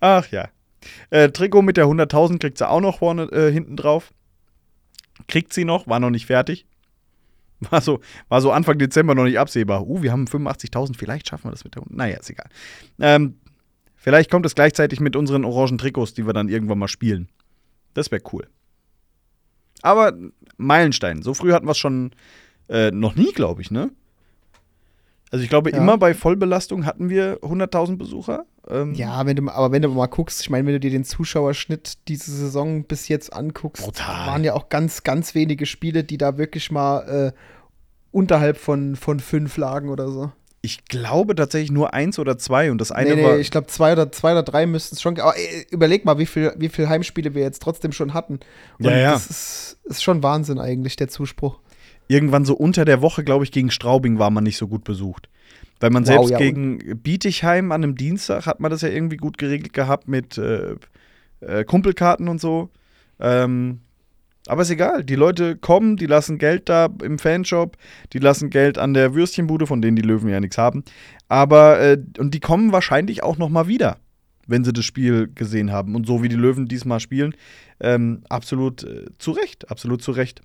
Ach 0.01 0.27
ja. 0.33 0.49
Äh, 1.11 1.31
Trikot 1.31 1.63
mit 1.63 1.77
der 1.77 1.87
100.000 1.87 2.41
kriegt 2.41 2.59
sie 2.59 2.69
auch 2.69 2.81
noch 2.81 2.99
vorne 2.99 3.31
äh, 3.31 3.53
hinten 3.53 3.77
drauf. 3.77 4.13
Kriegt 5.29 5.53
sie 5.53 5.65
noch, 5.65 5.87
war 5.87 6.01
noch 6.01 6.11
nicht 6.11 6.27
fertig. 6.27 6.67
War 7.71 7.81
so, 7.81 8.01
war 8.29 8.41
so 8.41 8.51
Anfang 8.51 8.79
Dezember 8.79 9.15
noch 9.15 9.23
nicht 9.23 9.39
absehbar. 9.39 9.87
Uh, 9.87 10.03
wir 10.03 10.11
haben 10.11 10.25
85.000, 10.25 10.97
vielleicht 10.97 11.29
schaffen 11.29 11.45
wir 11.45 11.53
das 11.53 11.63
mit 11.63 11.77
der 11.77 11.83
100. 11.83 11.97
Naja, 11.97 12.19
ist 12.19 12.29
egal. 12.29 12.49
Ähm, 12.99 13.37
vielleicht 13.95 14.33
kommt 14.33 14.47
es 14.47 14.57
gleichzeitig 14.57 14.99
mit 14.99 15.15
unseren 15.15 15.45
orangen 15.45 15.79
Trikots, 15.79 16.13
die 16.13 16.27
wir 16.27 16.33
dann 16.33 16.49
irgendwann 16.49 16.79
mal 16.79 16.89
spielen. 16.89 17.29
Das 17.95 18.11
wäre 18.11 18.23
cool. 18.33 18.49
Aber 19.83 20.13
Meilenstein, 20.57 21.23
so 21.23 21.35
früh 21.35 21.53
hatten 21.53 21.67
wir 21.67 21.73
es 21.73 21.79
schon 21.79 22.11
äh, 22.69 22.91
noch 22.91 23.15
nie, 23.15 23.33
glaube 23.33 23.63
ich, 23.63 23.71
ne? 23.71 23.91
Also 25.33 25.43
ich 25.43 25.49
glaube, 25.49 25.71
Ja. 25.71 25.79
immer 25.79 25.97
bei 25.99 26.13
Vollbelastung 26.15 26.85
hatten 26.87 27.09
wir 27.09 27.39
100.000 27.43 27.97
Besucher. 27.99 28.45
Ähm, 28.69 28.95
Ja, 28.95 29.25
wenn 29.27 29.35
du, 29.37 29.49
aber 29.51 29.73
wenn 29.73 29.83
du 29.83 29.89
mal 29.89 30.07
guckst, 30.07 30.41
ich 30.43 30.51
meine, 30.51 30.67
wenn 30.67 30.75
du 30.75 30.81
dir 30.81 30.91
den 30.91 31.05
Zuschauerschnitt 31.05 31.95
diese 32.07 32.31
Saison 32.31 32.85
bis 32.85 33.09
jetzt 33.09 33.33
anguckst, 33.33 33.83
Brutal. 33.83 34.27
waren 34.27 34.45
ja 34.45 34.53
auch 34.53 34.69
ganz, 34.69 35.03
ganz 35.03 35.35
wenige 35.35 35.67
Spiele, 35.67 36.05
die 36.05 36.19
da 36.19 36.37
wirklich 36.39 36.71
mal 36.71 37.33
äh, 37.33 37.33
unterhalb 38.13 38.59
von, 38.59 38.95
von 38.95 39.21
fünf 39.21 39.57
lagen 39.57 39.89
oder 39.89 40.09
so. 40.09 40.31
Ich 40.65 40.85
glaube 40.85 41.35
tatsächlich 41.35 41.73
nur 41.73 41.93
eins 41.93 42.21
oder 42.21 42.39
zwei 42.39 42.71
und 42.71 42.79
das 42.79 42.93
eine 42.93 43.11
nee, 43.11 43.17
nee, 43.17 43.25
war. 43.25 43.39
ich 43.39 43.51
glaube 43.51 43.67
zwei 43.67 43.93
oder 43.93 44.13
zwei 44.13 44.31
oder 44.33 44.45
drei 44.45 44.67
müssten 44.67 44.95
es 44.95 45.03
schon. 45.03 45.19
Aber 45.19 45.37
äh, 45.37 45.65
überleg 45.71 46.05
mal, 46.05 46.19
wie 46.19 46.27
viel, 46.27 46.53
wie 46.57 46.69
viel 46.69 46.89
Heimspiele 46.89 47.35
wir 47.35 47.43
jetzt 47.43 47.63
trotzdem 47.63 47.91
schon 47.91 48.15
hatten. 48.15 48.39
Und 48.79 48.85
Ja, 48.85 48.97
ja. 48.97 49.13
das 49.13 49.27
ist, 49.29 49.79
ist 49.85 50.03
schon 50.05 50.23
Wahnsinn 50.23 50.61
eigentlich, 50.61 50.95
der 50.97 51.09
Zuspruch. 51.09 51.59
Irgendwann 52.13 52.45
so 52.45 52.55
unter 52.55 52.85
der 52.85 53.01
Woche, 53.01 53.25
glaube 53.25 53.45
ich, 53.45 53.53
gegen 53.53 53.71
Straubing 53.71 54.19
war 54.19 54.31
man 54.31 54.45
nicht 54.45 54.59
so 54.59 54.69
gut 54.69 54.85
besucht. 54.85 55.29
Weil 55.81 55.91
man 55.91 56.05
Wow, 56.05 56.09
selbst 56.09 56.31
ja, 56.31 56.39
gegen 56.39 57.01
Bietigheim 57.03 57.73
an 57.73 57.83
einem 57.83 57.97
Dienstag 57.97 58.47
hat 58.47 58.61
man 58.61 58.71
das 58.71 58.83
ja 58.83 58.89
irgendwie 58.89 59.17
gut 59.17 59.39
geregelt 59.39 59.73
gehabt 59.73 60.07
mit 60.07 60.39
äh, 60.39 60.77
äh, 61.41 61.65
Kumpelkarten 61.65 62.29
und 62.29 62.41
so. 62.41 62.71
Ähm, 63.19 63.81
aber 64.47 64.63
ist 64.63 64.71
egal, 64.71 65.05
die 65.05 65.15
Leute 65.15 65.57
kommen, 65.57 65.97
die 65.97 66.07
lassen 66.07 66.39
Geld 66.39 66.69
da 66.69 66.89
im 67.03 67.19
Fanshop, 67.19 67.77
die 68.13 68.19
lassen 68.19 68.51
Geld 68.51 68.77
an 68.77 68.93
der 68.93 69.15
Würstchenbude, 69.15 69.67
von 69.67 69.81
denen 69.81 69.97
die 69.97 70.03
Löwen 70.03 70.29
ja 70.29 70.41
nichts 70.41 70.59
haben. 70.59 70.85
Aber, 71.29 71.81
äh, 71.81 71.99
und 72.19 72.35
die 72.35 72.41
kommen 72.41 72.73
wahrscheinlich 72.73 73.23
auch 73.23 73.39
noch 73.39 73.49
mal 73.49 73.69
wieder, 73.69 73.99
wenn 74.47 74.65
sie 74.65 74.73
das 74.73 74.85
Spiel 74.85 75.31
gesehen 75.33 75.71
haben. 75.71 75.95
Und 75.95 76.07
so 76.07 76.23
wie 76.23 76.29
die 76.29 76.37
Löwen 76.37 76.67
diesmal 76.67 76.99
spielen, 77.01 77.35
ähm, 77.81 78.23
absolut 78.29 78.83
äh, 78.83 79.07
zu 79.19 79.31
Recht, 79.31 79.71
absolut 79.71 80.03
zu 80.03 80.11
Recht. 80.11 80.43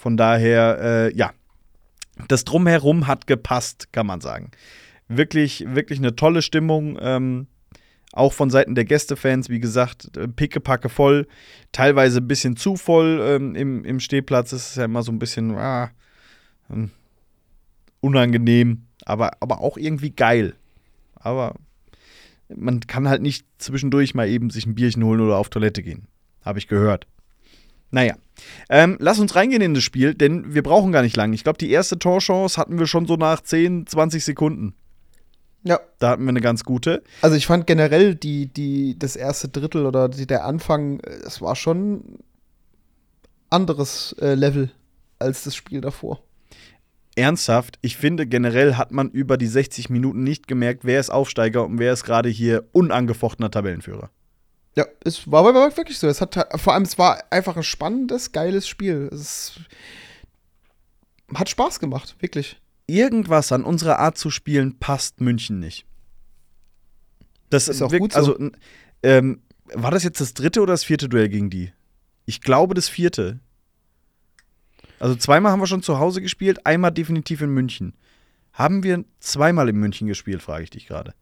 Von 0.00 0.16
daher, 0.16 0.78
äh, 0.80 1.14
ja, 1.14 1.34
das 2.26 2.44
Drumherum 2.44 3.06
hat 3.06 3.26
gepasst, 3.26 3.92
kann 3.92 4.06
man 4.06 4.22
sagen. 4.22 4.50
Wirklich, 5.08 5.66
wirklich 5.68 5.98
eine 5.98 6.16
tolle 6.16 6.40
Stimmung. 6.40 6.96
Ähm, 7.02 7.48
auch 8.14 8.32
von 8.32 8.48
Seiten 8.48 8.74
der 8.74 8.86
Gästefans, 8.86 9.50
wie 9.50 9.60
gesagt, 9.60 10.16
äh, 10.16 10.26
pickepacke 10.26 10.88
voll. 10.88 11.26
Teilweise 11.72 12.20
ein 12.20 12.28
bisschen 12.28 12.56
zu 12.56 12.76
voll 12.76 13.20
ähm, 13.22 13.54
im, 13.54 13.84
im 13.84 14.00
Stehplatz. 14.00 14.54
Ist 14.54 14.78
ja 14.78 14.86
immer 14.86 15.02
so 15.02 15.12
ein 15.12 15.18
bisschen 15.18 15.54
ah, 15.58 15.90
ähm, 16.70 16.92
unangenehm, 18.00 18.86
aber, 19.04 19.32
aber 19.40 19.60
auch 19.60 19.76
irgendwie 19.76 20.12
geil. 20.12 20.54
Aber 21.14 21.56
man 22.48 22.80
kann 22.80 23.06
halt 23.06 23.20
nicht 23.20 23.44
zwischendurch 23.58 24.14
mal 24.14 24.30
eben 24.30 24.48
sich 24.48 24.64
ein 24.64 24.74
Bierchen 24.74 25.04
holen 25.04 25.20
oder 25.20 25.36
auf 25.36 25.50
Toilette 25.50 25.82
gehen. 25.82 26.06
Habe 26.42 26.58
ich 26.58 26.68
gehört. 26.68 27.06
Naja, 27.90 28.14
ähm, 28.68 28.96
lass 29.00 29.18
uns 29.18 29.34
reingehen 29.34 29.62
in 29.62 29.74
das 29.74 29.82
Spiel, 29.82 30.14
denn 30.14 30.54
wir 30.54 30.62
brauchen 30.62 30.92
gar 30.92 31.02
nicht 31.02 31.16
lang. 31.16 31.32
Ich 31.32 31.42
glaube, 31.42 31.58
die 31.58 31.70
erste 31.70 31.98
Torchance 31.98 32.60
hatten 32.60 32.78
wir 32.78 32.86
schon 32.86 33.06
so 33.06 33.16
nach 33.16 33.40
10, 33.40 33.86
20 33.86 34.24
Sekunden. 34.24 34.74
Ja, 35.62 35.78
Da 35.98 36.10
hatten 36.10 36.22
wir 36.22 36.30
eine 36.30 36.40
ganz 36.40 36.64
gute. 36.64 37.02
also 37.20 37.36
ich 37.36 37.46
fand 37.46 37.66
generell 37.66 38.14
die, 38.14 38.46
die, 38.46 38.98
das 38.98 39.14
erste 39.14 39.48
Drittel 39.48 39.84
oder 39.84 40.08
die, 40.08 40.26
der 40.26 40.44
Anfang, 40.44 41.00
äh, 41.00 41.10
es 41.26 41.42
war 41.42 41.54
schon 41.54 42.18
anderes 43.50 44.14
äh, 44.20 44.34
Level 44.34 44.70
als 45.18 45.44
das 45.44 45.54
Spiel 45.54 45.80
davor. 45.82 46.22
Ernsthaft, 47.16 47.78
ich 47.82 47.96
finde 47.96 48.26
generell 48.26 48.76
hat 48.76 48.92
man 48.92 49.10
über 49.10 49.36
die 49.36 49.48
60 49.48 49.90
Minuten 49.90 50.22
nicht 50.22 50.46
gemerkt, 50.46 50.84
wer 50.84 51.00
ist 51.00 51.10
Aufsteiger 51.10 51.66
und 51.66 51.78
wer 51.78 51.92
ist 51.92 52.04
gerade 52.04 52.28
hier 52.28 52.64
unangefochtener 52.72 53.50
Tabellenführer. 53.50 54.10
Ja, 54.76 54.86
es 55.04 55.30
war, 55.30 55.44
war 55.44 55.76
wirklich 55.76 55.98
so. 55.98 56.06
Es 56.06 56.20
hat 56.20 56.34
vor 56.60 56.74
allem, 56.74 56.84
es 56.84 56.98
war 56.98 57.24
einfach 57.30 57.56
ein 57.56 57.62
spannendes, 57.62 58.32
geiles 58.32 58.68
Spiel. 58.68 59.08
Es 59.12 59.58
hat 61.34 61.48
Spaß 61.48 61.80
gemacht, 61.80 62.16
wirklich. 62.20 62.60
Irgendwas 62.86 63.52
an 63.52 63.64
unserer 63.64 63.98
Art 63.98 64.18
zu 64.18 64.30
spielen 64.30 64.78
passt 64.78 65.20
München 65.20 65.58
nicht. 65.58 65.86
Das 67.50 67.68
Ist 67.68 67.82
auch 67.82 67.92
gut 67.92 68.12
so. 68.12 68.18
Also, 68.18 68.50
ähm, 69.02 69.42
war 69.72 69.90
das 69.90 70.04
jetzt 70.04 70.20
das 70.20 70.34
dritte 70.34 70.60
oder 70.60 70.72
das 70.72 70.84
vierte 70.84 71.08
Duell 71.08 71.28
gegen 71.28 71.50
die? 71.50 71.72
Ich 72.26 72.40
glaube 72.40 72.74
das 72.74 72.88
vierte. 72.88 73.40
Also 74.98 75.16
zweimal 75.16 75.50
haben 75.50 75.60
wir 75.60 75.66
schon 75.66 75.82
zu 75.82 75.98
Hause 75.98 76.20
gespielt, 76.20 76.66
einmal 76.66 76.92
definitiv 76.92 77.40
in 77.40 77.50
München. 77.50 77.94
Haben 78.52 78.82
wir 78.82 79.04
zweimal 79.20 79.68
in 79.68 79.76
München 79.76 80.06
gespielt, 80.06 80.42
frage 80.42 80.64
ich 80.64 80.70
dich 80.70 80.86
gerade. 80.86 81.14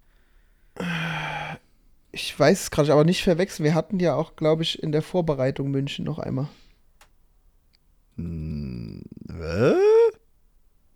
Ich 2.11 2.39
weiß 2.39 2.63
es 2.63 2.71
gerade 2.71 2.93
aber 2.93 3.05
nicht 3.05 3.23
verwechseln. 3.23 3.65
Wir 3.65 3.75
hatten 3.75 4.01
ja 4.01 4.15
auch, 4.15 4.35
glaube 4.37 4.63
ich, 4.63 4.83
in 4.83 4.93
der 4.93 5.03
Vorbereitung 5.03 5.71
München 5.71 6.05
noch 6.05 6.19
einmal, 6.19 6.49
Hm, 8.17 9.03
äh? 9.29 9.75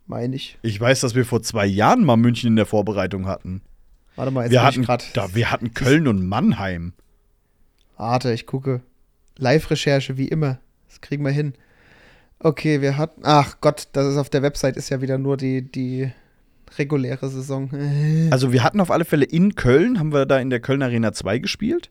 meine 0.06 0.34
ich. 0.36 0.58
Ich 0.62 0.80
weiß, 0.80 1.00
dass 1.00 1.14
wir 1.14 1.24
vor 1.24 1.42
zwei 1.42 1.66
Jahren 1.66 2.04
mal 2.04 2.16
München 2.16 2.48
in 2.48 2.56
der 2.56 2.66
Vorbereitung 2.66 3.26
hatten. 3.26 3.62
Warte 4.16 4.30
mal, 4.30 4.42
jetzt 4.42 4.52
Wir 4.52 4.62
hatten, 4.62 4.80
ich 4.80 4.86
gerade. 4.86 5.04
da, 5.14 5.34
wir 5.34 5.50
hatten 5.50 5.72
Köln 5.74 6.08
und 6.08 6.26
Mannheim. 6.26 6.92
Warte, 7.96 8.32
ich 8.32 8.46
gucke. 8.46 8.82
Live-Recherche, 9.38 10.16
wie 10.18 10.28
immer. 10.28 10.58
Das 10.88 11.00
kriegen 11.00 11.24
wir 11.24 11.30
hin. 11.30 11.54
Okay, 12.40 12.80
wir 12.80 12.96
hatten. 12.98 13.22
Ach 13.24 13.56
Gott, 13.60 13.88
das 13.92 14.06
ist 14.08 14.16
auf 14.18 14.28
der 14.28 14.42
Website 14.42 14.76
ist 14.76 14.90
ja 14.90 15.00
wieder 15.00 15.16
nur 15.16 15.36
die, 15.36 15.62
die 15.62 16.10
reguläre 16.78 17.28
Saison. 17.28 17.70
Also 18.30 18.52
wir 18.52 18.62
hatten 18.62 18.80
auf 18.80 18.90
alle 18.90 19.04
Fälle 19.04 19.24
in 19.24 19.54
Köln, 19.54 19.98
haben 19.98 20.12
wir 20.12 20.26
da 20.26 20.38
in 20.38 20.50
der 20.50 20.60
Köln 20.60 20.82
Arena 20.82 21.12
2 21.12 21.38
gespielt. 21.38 21.90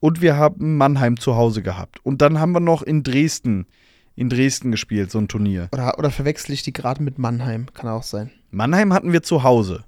Und 0.00 0.20
wir 0.20 0.36
haben 0.36 0.76
Mannheim 0.76 1.18
zu 1.18 1.36
Hause 1.36 1.62
gehabt. 1.62 2.04
Und 2.04 2.20
dann 2.20 2.38
haben 2.38 2.52
wir 2.52 2.60
noch 2.60 2.82
in 2.82 3.02
Dresden, 3.02 3.66
in 4.14 4.28
Dresden 4.28 4.70
gespielt, 4.70 5.10
so 5.10 5.18
ein 5.18 5.28
Turnier. 5.28 5.68
Oder, 5.72 5.98
oder 5.98 6.10
verwechsel 6.10 6.52
ich 6.52 6.62
die 6.62 6.72
gerade 6.72 7.02
mit 7.02 7.18
Mannheim? 7.18 7.66
Kann 7.72 7.88
auch 7.88 8.02
sein. 8.02 8.30
Mannheim 8.50 8.92
hatten 8.92 9.12
wir 9.12 9.22
zu 9.22 9.42
Hause. 9.42 9.84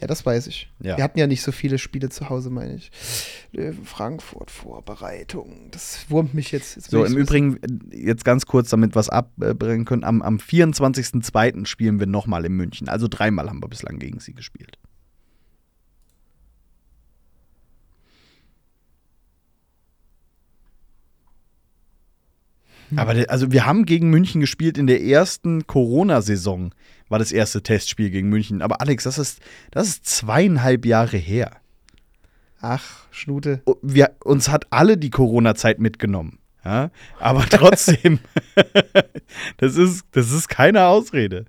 Ja, 0.00 0.06
das 0.06 0.26
weiß 0.26 0.46
ich. 0.48 0.70
Ja. 0.80 0.96
Wir 0.98 1.04
hatten 1.04 1.18
ja 1.18 1.26
nicht 1.26 1.42
so 1.42 1.52
viele 1.52 1.78
Spiele 1.78 2.10
zu 2.10 2.28
Hause, 2.28 2.50
meine 2.50 2.74
ich. 2.74 2.90
Löwen 3.52 3.84
Frankfurt 3.84 4.50
Vorbereitung. 4.50 5.68
Das 5.70 6.06
wurmt 6.10 6.34
mich 6.34 6.52
jetzt. 6.52 6.76
jetzt 6.76 6.90
So, 6.90 7.04
im. 7.04 7.16
Übrigen, 7.16 7.56
äh, 7.62 7.96
jetzt 7.96 8.24
ganz 8.24 8.44
kurz, 8.46 8.68
damit 8.68 8.94
wir 8.94 9.00
es 9.00 9.08
abbringen 9.08 9.86
können, 9.86 10.04
am, 10.04 10.20
am 10.20 10.36
24.02. 10.36 11.66
spielen 11.66 11.98
wir 11.98 12.06
nochmal 12.06 12.44
in 12.44 12.52
München. 12.52 12.88
Also 12.88 13.08
dreimal 13.08 13.48
haben 13.48 13.62
wir 13.62 13.68
bislang 13.68 13.98
gegen 13.98 14.20
sie 14.20 14.34
gespielt. 14.34 14.78
Aber 22.94 23.14
der, 23.14 23.30
also 23.30 23.50
wir 23.50 23.66
haben 23.66 23.84
gegen 23.84 24.10
München 24.10 24.40
gespielt 24.40 24.78
in 24.78 24.86
der 24.86 25.02
ersten 25.02 25.66
Corona-Saison, 25.66 26.72
war 27.08 27.18
das 27.18 27.32
erste 27.32 27.62
Testspiel 27.62 28.10
gegen 28.10 28.28
München. 28.28 28.62
Aber 28.62 28.80
Alex, 28.80 29.04
das 29.04 29.18
ist, 29.18 29.40
das 29.70 29.88
ist 29.88 30.06
zweieinhalb 30.06 30.84
Jahre 30.86 31.16
her. 31.16 31.52
Ach, 32.60 33.06
Schnute. 33.10 33.62
wir, 33.82 34.16
uns 34.24 34.48
hat 34.48 34.66
alle 34.70 34.96
die 34.96 35.10
Corona-Zeit 35.10 35.78
mitgenommen. 35.78 36.38
Ja? 36.64 36.90
Aber 37.20 37.44
trotzdem, 37.50 38.18
das, 39.58 39.76
ist, 39.76 40.04
das 40.12 40.32
ist 40.32 40.48
keine 40.48 40.86
Ausrede. 40.86 41.44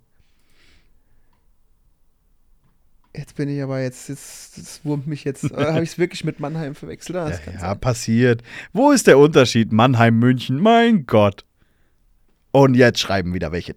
Jetzt 3.15 3.35
bin 3.35 3.49
ich 3.49 3.63
aber 3.63 3.81
jetzt, 3.81 4.09
jetzt 4.09 4.59
das 4.59 4.85
wurmt 4.85 5.07
mich 5.07 5.23
jetzt. 5.23 5.43
Oder 5.45 5.73
habe 5.73 5.83
ich 5.83 5.89
es 5.91 5.97
wirklich 5.97 6.23
mit 6.23 6.39
Mannheim 6.39 6.75
verwechselt? 6.75 7.17
Ah, 7.17 7.29
das 7.29 7.43
Ja, 7.47 7.59
sein. 7.59 7.79
passiert. 7.79 8.43
Wo 8.73 8.91
ist 8.91 9.07
der 9.07 9.17
Unterschied? 9.17 9.71
Mannheim, 9.71 10.19
München, 10.19 10.59
mein 10.59 11.07
Gott. 11.07 11.43
Und 12.51 12.75
jetzt 12.75 12.99
schreiben 12.99 13.33
wieder 13.33 13.51
welche. 13.51 13.75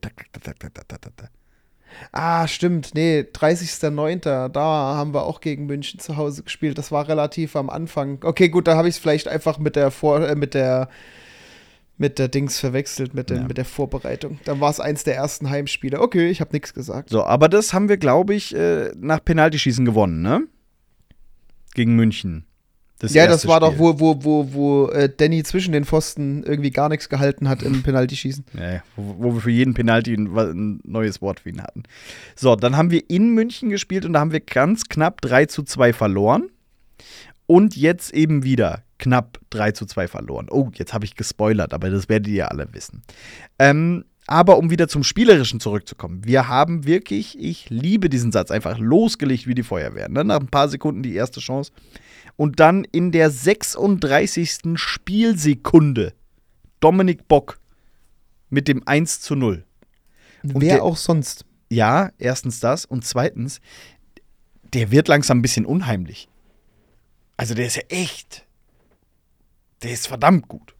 Ah, 2.12 2.46
stimmt. 2.48 2.94
Nee, 2.94 3.20
30.09. 3.32 4.48
Da 4.48 4.60
haben 4.62 5.14
wir 5.14 5.24
auch 5.24 5.40
gegen 5.40 5.66
München 5.66 6.00
zu 6.00 6.16
Hause 6.16 6.42
gespielt. 6.42 6.78
Das 6.78 6.90
war 6.92 7.08
relativ 7.08 7.56
am 7.56 7.70
Anfang. 7.70 8.18
Okay, 8.22 8.48
gut, 8.48 8.66
da 8.66 8.76
habe 8.76 8.88
ich 8.88 8.94
es 8.96 8.98
vielleicht 9.00 9.28
einfach 9.28 9.58
mit 9.58 9.76
der 9.76 9.90
Vor 9.90 10.26
äh, 10.26 10.34
mit 10.34 10.54
der 10.54 10.88
mit 11.96 12.18
der 12.18 12.28
Dings 12.28 12.58
verwechselt, 12.58 13.12
mit, 13.12 13.28
den, 13.28 13.42
Ja. 13.42 13.46
mit 13.46 13.58
der 13.58 13.66
Vorbereitung. 13.66 14.40
Dann 14.46 14.58
war 14.58 14.70
es 14.70 14.80
eins 14.80 15.04
der 15.04 15.16
ersten 15.16 15.50
Heimspiele. 15.50 16.00
Okay, 16.00 16.30
ich 16.30 16.40
habe 16.40 16.50
nichts 16.52 16.72
gesagt. 16.72 17.10
So, 17.10 17.22
aber 17.24 17.50
das 17.50 17.74
haben 17.74 17.90
wir, 17.90 17.98
glaube 17.98 18.34
ich, 18.34 18.54
äh, 18.56 18.90
nach 18.96 19.22
Penaltyschießen 19.22 19.84
gewonnen, 19.84 20.22
ne? 20.22 20.44
Gegen 21.74 21.96
München. 21.96 22.46
Ja, 23.08 23.26
das 23.26 23.46
war 23.46 23.60
doch, 23.60 23.78
wo, 23.78 23.98
wo, 23.98 24.24
wo, 24.24 24.52
wo 24.52 24.88
äh, 24.88 25.08
Danny 25.14 25.42
zwischen 25.42 25.72
den 25.72 25.84
Pfosten 25.84 26.42
irgendwie 26.42 26.70
gar 26.70 26.88
nichts 26.88 27.08
gehalten 27.08 27.48
hat 27.48 27.62
im 27.62 27.82
Penaltyschießen. 27.84 28.44
Ja, 28.58 28.82
wo, 28.96 29.16
wo 29.18 29.34
wir 29.34 29.40
für 29.40 29.50
jeden 29.50 29.74
Penalty 29.74 30.14
ein, 30.14 30.36
ein 30.36 30.80
neues 30.84 31.22
Wort 31.22 31.40
für 31.40 31.48
ihn 31.48 31.62
hatten. 31.62 31.84
So, 32.36 32.56
dann 32.56 32.76
haben 32.76 32.90
wir 32.90 33.08
in 33.08 33.30
München 33.30 33.70
gespielt 33.70 34.04
und 34.04 34.12
da 34.12 34.20
haben 34.20 34.32
wir 34.32 34.40
ganz 34.40 34.84
knapp 34.84 35.20
3 35.22 35.46
zu 35.46 35.62
2 35.62 35.92
verloren. 35.92 36.50
Und 37.46 37.76
jetzt 37.76 38.14
eben 38.14 38.44
wieder 38.44 38.84
knapp 38.98 39.38
3 39.50 39.72
zu 39.72 39.86
2 39.86 40.06
verloren. 40.06 40.46
Oh, 40.50 40.70
jetzt 40.74 40.94
habe 40.94 41.04
ich 41.04 41.16
gespoilert, 41.16 41.74
aber 41.74 41.90
das 41.90 42.08
werdet 42.08 42.28
ihr 42.28 42.50
alle 42.50 42.72
wissen. 42.72 43.02
Ähm, 43.58 44.04
aber 44.26 44.58
um 44.58 44.70
wieder 44.70 44.86
zum 44.86 45.02
Spielerischen 45.02 45.58
zurückzukommen, 45.58 46.24
wir 46.24 46.46
haben 46.46 46.86
wirklich, 46.86 47.36
ich 47.36 47.68
liebe 47.68 48.08
diesen 48.08 48.30
Satz, 48.30 48.52
einfach 48.52 48.78
losgelegt 48.78 49.48
wie 49.48 49.56
die 49.56 49.64
Feuerwehr. 49.64 50.08
Ne? 50.08 50.24
Nach 50.24 50.38
ein 50.38 50.46
paar 50.46 50.68
Sekunden 50.68 51.02
die 51.02 51.14
erste 51.14 51.40
Chance. 51.40 51.72
Und 52.40 52.58
dann 52.58 52.84
in 52.84 53.12
der 53.12 53.30
36. 53.30 54.60
Spielsekunde 54.76 56.14
Dominik 56.80 57.28
Bock 57.28 57.60
mit 58.48 58.66
dem 58.66 58.82
1 58.88 59.20
zu 59.20 59.34
0. 59.36 59.66
Und 60.42 60.60
Wer 60.62 60.76
der- 60.76 60.84
auch 60.84 60.96
sonst. 60.96 61.44
ja, 61.68 62.10
erstens 62.16 62.58
das 62.58 62.86
und 62.86 63.04
zweitens, 63.04 63.60
der 64.72 64.90
wird 64.90 65.08
langsam 65.08 65.40
ein 65.40 65.42
bisschen 65.42 65.66
unheimlich. 65.66 66.30
Also 67.36 67.52
der 67.54 67.66
ist 67.66 67.76
ja 67.76 67.82
echt, 67.90 68.46
der 69.82 69.90
ist 69.92 70.08
verdammt 70.08 70.48
gut. 70.48 70.74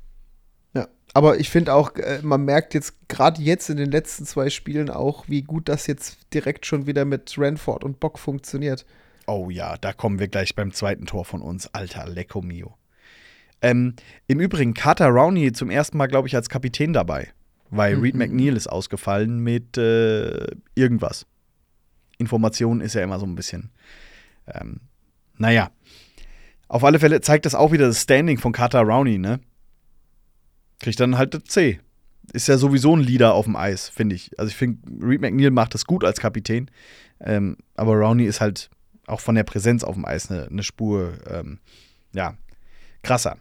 Ja, 0.75 0.89
aber 1.13 1.41
ich 1.41 1.51
finde 1.51 1.75
auch, 1.75 1.95
äh, 1.97 2.21
man 2.23 2.43
merkt 2.47 2.73
jetzt 2.73 2.95
gerade 3.09 3.43
jetzt 3.43 3.69
in 3.69 3.77
den 3.77 3.91
letzten 3.91 4.25
zwei 4.25 4.49
Spielen 4.49 4.89
auch, 4.89 5.29
wie 5.29 5.43
gut 5.43 5.69
das 5.69 5.87
jetzt 5.87 6.17
direkt 6.33 6.65
schon 6.65 6.87
wieder 6.87 7.05
mit 7.05 7.35
Ranford 7.37 7.85
und 7.85 8.01
Bock 8.01 8.19
funktioniert. 8.19 8.87
Oh 9.31 9.49
ja, 9.49 9.77
da 9.77 9.93
kommen 9.93 10.19
wir 10.19 10.27
gleich 10.27 10.57
beim 10.57 10.73
zweiten 10.73 11.07
Tor 11.07 11.25
von 11.25 11.41
uns. 11.41 11.73
Alter, 11.73 12.09
Lecco 12.09 12.43
Mio. 12.43 12.77
Ähm, 13.63 13.95
Im 14.27 14.41
Übrigen, 14.41 14.75
Carter 14.75 15.07
Rowney 15.07 15.53
zum 15.53 15.71
ersten 15.71 15.99
Mal, 15.99 16.09
glaube 16.09 16.27
ich, 16.27 16.35
als 16.35 16.49
Kapitän 16.49 16.93
dabei. 16.93 17.29
Weil 17.71 17.95
Mhm. 17.97 18.03
Reed 18.03 18.15
McNeil 18.17 18.57
ist 18.57 18.67
ausgefallen 18.67 19.39
mit 19.39 19.79
äh, 19.79 20.49
irgendwas. 20.75 21.27
Information 22.19 22.81
ist 22.81 22.95
ja 22.95 23.05
immer 23.05 23.21
so 23.21 23.27
ein 23.27 23.37
bisschen. 23.37 23.71
Ähm, 24.49 24.81
naja. 25.39 25.71
Auf 26.67 26.83
alle 26.83 26.99
Fälle 26.99 27.21
zeigt 27.21 27.47
das 27.47 27.55
auch 27.55 27.71
wieder 27.71 27.87
das 27.87 28.03
Standing 28.03 28.39
von 28.39 28.51
Carter 28.51 28.81
Rowney, 28.81 29.19
ne? 29.19 29.39
Kriegt 30.81 30.99
dann 30.99 31.17
halt 31.19 31.35
das 31.35 31.45
C. 31.45 31.79
Ist 32.33 32.49
ja 32.49 32.59
sowieso 32.59 32.97
ein 32.97 33.01
Leader 33.03 33.35
auf 33.35 33.45
dem 33.45 33.55
Eis, 33.55 33.89
finde 33.89 34.17
ich. 34.17 34.37
Also 34.41 34.51
ich 34.51 34.57
finde, 34.57 35.07
Reed 35.07 35.21
McNeil 35.21 35.53
macht 35.53 35.75
das 35.75 35.85
gut 35.85 36.03
als 36.03 36.19
Kapitän. 36.19 36.69
Ähm, 37.21 37.59
aber 37.77 37.95
Rowney 37.95 38.25
ist 38.25 38.41
halt 38.41 38.71
auch 39.11 39.21
von 39.21 39.35
der 39.35 39.45
Präsenz 39.45 39.85
auf 39.85 39.95
dem 39.95 40.05
Eis 40.05 40.31
eine, 40.31 40.47
eine 40.47 40.63
Spur, 40.63 41.15
ähm, 41.29 41.59
ja, 42.13 42.35
krasser. 43.03 43.37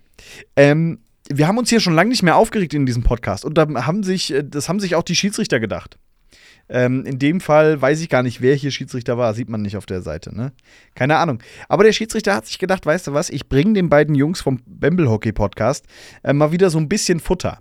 Ähm, 0.55 0.99
wir 1.29 1.47
haben 1.47 1.57
uns 1.57 1.69
hier 1.69 1.79
schon 1.79 1.93
lange 1.93 2.09
nicht 2.09 2.23
mehr 2.23 2.35
aufgeregt 2.35 2.73
in 2.73 2.85
diesem 2.85 3.03
Podcast 3.03 3.45
und 3.45 3.57
da 3.57 3.67
haben 3.85 4.03
sich, 4.03 4.33
äh, 4.33 4.43
das 4.43 4.69
haben 4.69 4.79
sich 4.79 4.95
auch 4.95 5.03
die 5.03 5.15
Schiedsrichter 5.15 5.59
gedacht. 5.59 5.97
Ähm, 6.71 7.03
in 7.05 7.17
dem 7.17 7.41
Fall 7.41 7.81
weiß 7.81 7.99
ich 8.01 8.09
gar 8.09 8.21
nicht, 8.21 8.41
wer 8.41 8.53
hier 8.53 8.69
Schiedsrichter 8.69 9.17
war, 9.17 9.33
sieht 9.33 9.49
man 9.49 9.63
nicht 9.63 9.75
auf 9.75 9.87
der 9.87 10.01
Seite, 10.01 10.35
ne? 10.35 10.51
Keine 10.93 11.17
Ahnung. 11.17 11.41
Aber 11.67 11.83
der 11.83 11.93
Schiedsrichter 11.93 12.35
hat 12.35 12.45
sich 12.45 12.59
gedacht, 12.59 12.85
weißt 12.85 13.07
du 13.07 13.13
was, 13.13 13.31
ich 13.31 13.49
bringe 13.49 13.73
den 13.73 13.89
beiden 13.89 14.13
Jungs 14.13 14.41
vom 14.41 14.61
Bamble 14.67 15.09
Hockey 15.09 15.31
Podcast 15.31 15.85
äh, 16.23 16.33
mal 16.33 16.51
wieder 16.51 16.69
so 16.69 16.77
ein 16.77 16.87
bisschen 16.87 17.19
Futter. 17.19 17.59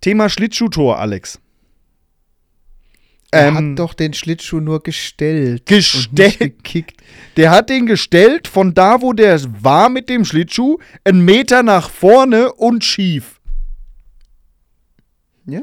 Thema 0.00 0.30
Schlittschuhtor, 0.30 0.98
Alex. 0.98 1.38
Er 3.32 3.48
Ähm, 3.48 3.54
hat 3.56 3.78
doch 3.78 3.94
den 3.94 4.12
Schlittschuh 4.12 4.60
nur 4.60 4.82
gestellt. 4.82 5.64
Gestellt? 5.64 6.12
Und 6.12 6.18
nicht 6.18 6.38
gekickt. 6.38 7.02
Der 7.38 7.50
hat 7.50 7.70
den 7.70 7.86
gestellt 7.86 8.46
von 8.46 8.74
da, 8.74 9.00
wo 9.00 9.14
der 9.14 9.40
war 9.62 9.88
mit 9.88 10.10
dem 10.10 10.26
Schlittschuh, 10.26 10.78
einen 11.02 11.24
Meter 11.24 11.62
nach 11.62 11.88
vorne 11.88 12.52
und 12.52 12.84
schief. 12.84 13.40
Ja. 15.46 15.62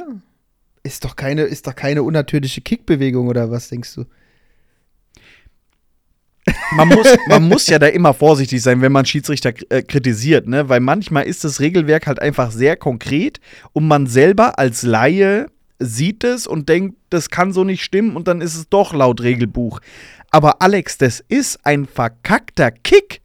Ist 0.81 1.05
doch 1.05 1.15
keine, 1.15 1.43
ist 1.43 1.67
doch 1.67 1.75
keine 1.75 2.01
unnatürliche 2.01 2.61
Kickbewegung 2.61 3.27
oder 3.27 3.51
was 3.51 3.69
denkst 3.69 3.93
du? 3.95 4.05
Man 6.71 6.88
muss, 6.88 7.07
man 7.27 7.47
muss 7.47 7.67
ja 7.67 7.77
da 7.77 7.85
immer 7.85 8.15
vorsichtig 8.15 8.63
sein, 8.63 8.81
wenn 8.81 8.91
man 8.91 9.05
Schiedsrichter 9.05 9.53
äh, 9.69 9.83
kritisiert, 9.83 10.47
ne? 10.47 10.69
Weil 10.69 10.79
manchmal 10.79 11.25
ist 11.25 11.43
das 11.43 11.59
Regelwerk 11.59 12.07
halt 12.07 12.19
einfach 12.19 12.49
sehr 12.49 12.75
konkret 12.77 13.39
und 13.73 13.88
man 13.88 14.07
selber 14.07 14.57
als 14.57 14.81
Laie 14.81 15.51
sieht 15.79 16.24
es 16.24 16.45
und 16.45 16.67
denkt, 16.69 16.98
das 17.09 17.29
kann 17.29 17.53
so 17.53 17.63
nicht 17.63 17.83
stimmen 17.83 18.15
und 18.15 18.27
dann 18.27 18.41
ist 18.41 18.55
es 18.55 18.67
doch 18.69 18.93
laut 18.93 19.21
Regelbuch. 19.21 19.79
Aber 20.31 20.62
Alex, 20.62 20.98
das 20.98 21.21
ist 21.27 21.65
ein 21.65 21.86
verkackter 21.86 22.69
Kick. 22.71 23.21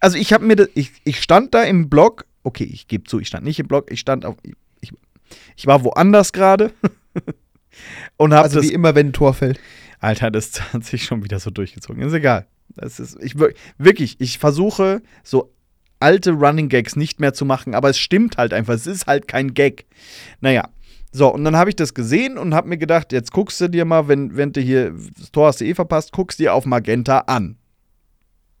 Also 0.00 0.18
ich 0.18 0.32
habe 0.32 0.44
mir 0.44 0.56
das, 0.56 0.68
ich, 0.74 0.92
ich 1.04 1.22
stand 1.22 1.54
da 1.54 1.62
im 1.62 1.88
Block, 1.88 2.26
okay, 2.42 2.64
ich 2.64 2.86
gebe 2.88 3.04
zu, 3.04 3.18
ich 3.20 3.28
stand 3.28 3.44
nicht 3.44 3.58
im 3.60 3.66
Block, 3.68 3.90
ich 3.90 4.00
stand 4.00 4.24
auf, 4.24 4.36
ich, 4.80 4.92
ich 5.56 5.66
war 5.66 5.84
woanders 5.84 6.32
gerade 6.32 6.72
und 8.16 8.32
habe 8.34 8.44
Also 8.44 8.60
das 8.60 8.68
wie 8.68 8.72
immer, 8.74 8.94
wenn 8.94 9.08
ein 9.08 9.12
Tor 9.12 9.34
fällt. 9.34 9.58
Alter, 10.00 10.30
das 10.30 10.60
hat 10.72 10.84
sich 10.84 11.04
schon 11.04 11.24
wieder 11.24 11.38
so 11.38 11.50
durchgezogen. 11.50 12.02
Ist 12.02 12.12
egal. 12.12 12.46
Das 12.74 13.00
ist, 13.00 13.16
ich, 13.22 13.38
wir- 13.38 13.54
wirklich, 13.78 14.16
ich 14.20 14.38
versuche 14.38 15.00
so 15.22 15.52
alte 15.98 16.32
Running 16.32 16.68
Gags 16.68 16.94
nicht 16.94 17.20
mehr 17.20 17.32
zu 17.32 17.46
machen, 17.46 17.74
aber 17.74 17.88
es 17.88 17.98
stimmt 17.98 18.36
halt 18.36 18.52
einfach. 18.52 18.74
Es 18.74 18.86
ist 18.86 19.06
halt 19.06 19.28
kein 19.28 19.54
Gag. 19.54 19.86
Naja. 20.40 20.68
So, 21.16 21.32
und 21.32 21.44
dann 21.44 21.56
habe 21.56 21.70
ich 21.70 21.76
das 21.76 21.94
gesehen 21.94 22.36
und 22.36 22.52
habe 22.52 22.68
mir 22.68 22.76
gedacht, 22.76 23.10
jetzt 23.10 23.32
guckst 23.32 23.58
du 23.62 23.68
dir 23.68 23.86
mal, 23.86 24.06
wenn, 24.06 24.36
wenn 24.36 24.52
du 24.52 24.60
hier 24.60 24.92
das 25.18 25.32
Tor 25.32 25.46
hast 25.46 25.62
du 25.62 25.64
eh 25.64 25.72
verpasst, 25.72 26.12
guckst 26.12 26.38
dir 26.38 26.52
auf 26.52 26.66
Magenta 26.66 27.20
an. 27.20 27.56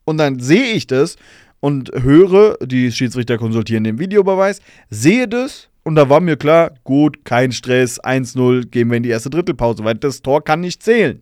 Und 0.06 0.16
dann 0.16 0.40
sehe 0.40 0.72
ich 0.72 0.86
das 0.86 1.16
und 1.60 1.90
höre, 1.92 2.56
die 2.64 2.90
Schiedsrichter 2.90 3.36
konsultieren 3.36 3.84
den 3.84 3.98
Videobeweis, 3.98 4.62
sehe 4.88 5.28
das 5.28 5.68
und 5.82 5.96
da 5.96 6.08
war 6.08 6.20
mir 6.20 6.38
klar, 6.38 6.72
gut, 6.82 7.26
kein 7.26 7.52
Stress, 7.52 8.02
1-0, 8.02 8.70
gehen 8.70 8.88
wir 8.88 8.96
in 8.96 9.02
die 9.02 9.10
erste 9.10 9.28
Drittelpause, 9.28 9.84
weil 9.84 9.96
das 9.96 10.22
Tor 10.22 10.42
kann 10.42 10.60
nicht 10.60 10.82
zählen. 10.82 11.20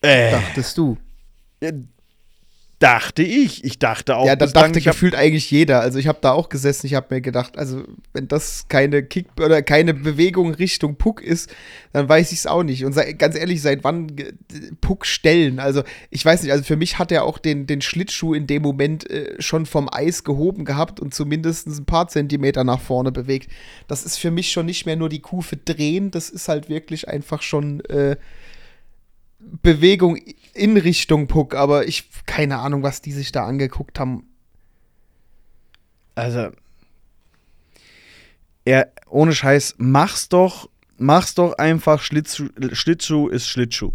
Äh, 0.00 0.30
Dachtest 0.30 0.78
du. 0.78 0.96
Dachte 2.82 3.22
ich. 3.22 3.64
Ich 3.64 3.78
dachte 3.78 4.16
auch, 4.16 4.26
ja, 4.26 4.34
da 4.36 4.46
bislang, 4.46 4.64
dachte 4.64 4.78
ich 4.78 4.88
hab- 4.88 4.94
gefühlt 4.94 5.14
eigentlich 5.14 5.50
jeder. 5.50 5.80
Also 5.80 5.98
ich 5.98 6.08
habe 6.08 6.18
da 6.20 6.32
auch 6.32 6.48
gesessen, 6.48 6.86
ich 6.86 6.94
habe 6.94 7.14
mir 7.14 7.20
gedacht, 7.20 7.56
also 7.56 7.84
wenn 8.12 8.28
das 8.28 8.66
keine 8.68 9.02
Kick 9.02 9.26
oder 9.40 9.62
keine 9.62 9.94
Bewegung 9.94 10.54
Richtung 10.54 10.96
Puck 10.96 11.22
ist, 11.22 11.54
dann 11.92 12.08
weiß 12.08 12.32
ich 12.32 12.38
es 12.38 12.46
auch 12.46 12.62
nicht. 12.62 12.84
Und 12.84 12.92
sei, 12.92 13.12
ganz 13.12 13.36
ehrlich, 13.36 13.62
seit 13.62 13.84
wann 13.84 14.08
Puck 14.80 15.06
stellen? 15.06 15.60
Also 15.60 15.82
ich 16.10 16.24
weiß 16.24 16.42
nicht, 16.42 16.52
also 16.52 16.64
für 16.64 16.76
mich 16.76 16.98
hat 16.98 17.12
er 17.12 17.24
auch 17.24 17.38
den, 17.38 17.66
den 17.66 17.80
Schlittschuh 17.80 18.34
in 18.34 18.46
dem 18.46 18.62
Moment 18.62 19.08
äh, 19.08 19.40
schon 19.40 19.66
vom 19.66 19.88
Eis 19.90 20.24
gehoben 20.24 20.64
gehabt 20.64 20.98
und 20.98 21.14
zumindest 21.14 21.68
ein 21.68 21.84
paar 21.84 22.08
Zentimeter 22.08 22.64
nach 22.64 22.80
vorne 22.80 23.12
bewegt. 23.12 23.50
Das 23.86 24.04
ist 24.04 24.18
für 24.18 24.30
mich 24.30 24.50
schon 24.50 24.66
nicht 24.66 24.86
mehr 24.86 24.96
nur 24.96 25.08
die 25.08 25.20
Kufe 25.20 25.56
drehen, 25.56 26.10
das 26.10 26.30
ist 26.30 26.48
halt 26.48 26.68
wirklich 26.68 27.08
einfach 27.08 27.42
schon 27.42 27.80
äh, 27.84 28.16
Bewegung 29.62 30.18
in 30.54 30.76
Richtung 30.76 31.26
Puck, 31.26 31.54
aber 31.54 31.86
ich 31.86 32.08
keine 32.26 32.58
Ahnung, 32.58 32.82
was 32.82 33.00
die 33.00 33.12
sich 33.12 33.32
da 33.32 33.46
angeguckt 33.46 33.98
haben. 33.98 34.26
Also, 36.14 36.50
er, 38.64 38.92
ohne 39.08 39.32
Scheiß, 39.32 39.76
mach's 39.78 40.28
doch, 40.28 40.68
mach's 40.98 41.34
doch 41.34 41.54
einfach, 41.54 42.02
Schlittschuh, 42.02 42.48
Schlittschuh 42.72 43.28
ist 43.28 43.48
Schlittschuh. 43.48 43.92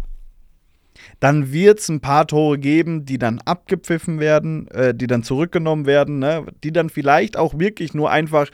Dann 1.20 1.52
wird's 1.52 1.88
ein 1.88 2.00
paar 2.00 2.26
Tore 2.26 2.58
geben, 2.58 3.04
die 3.04 3.18
dann 3.18 3.40
abgepfiffen 3.40 4.20
werden, 4.20 4.68
äh, 4.68 4.94
die 4.94 5.06
dann 5.06 5.22
zurückgenommen 5.22 5.86
werden, 5.86 6.18
ne? 6.18 6.46
die 6.62 6.72
dann 6.72 6.90
vielleicht 6.90 7.36
auch 7.36 7.58
wirklich 7.58 7.94
nur 7.94 8.10
einfach 8.10 8.48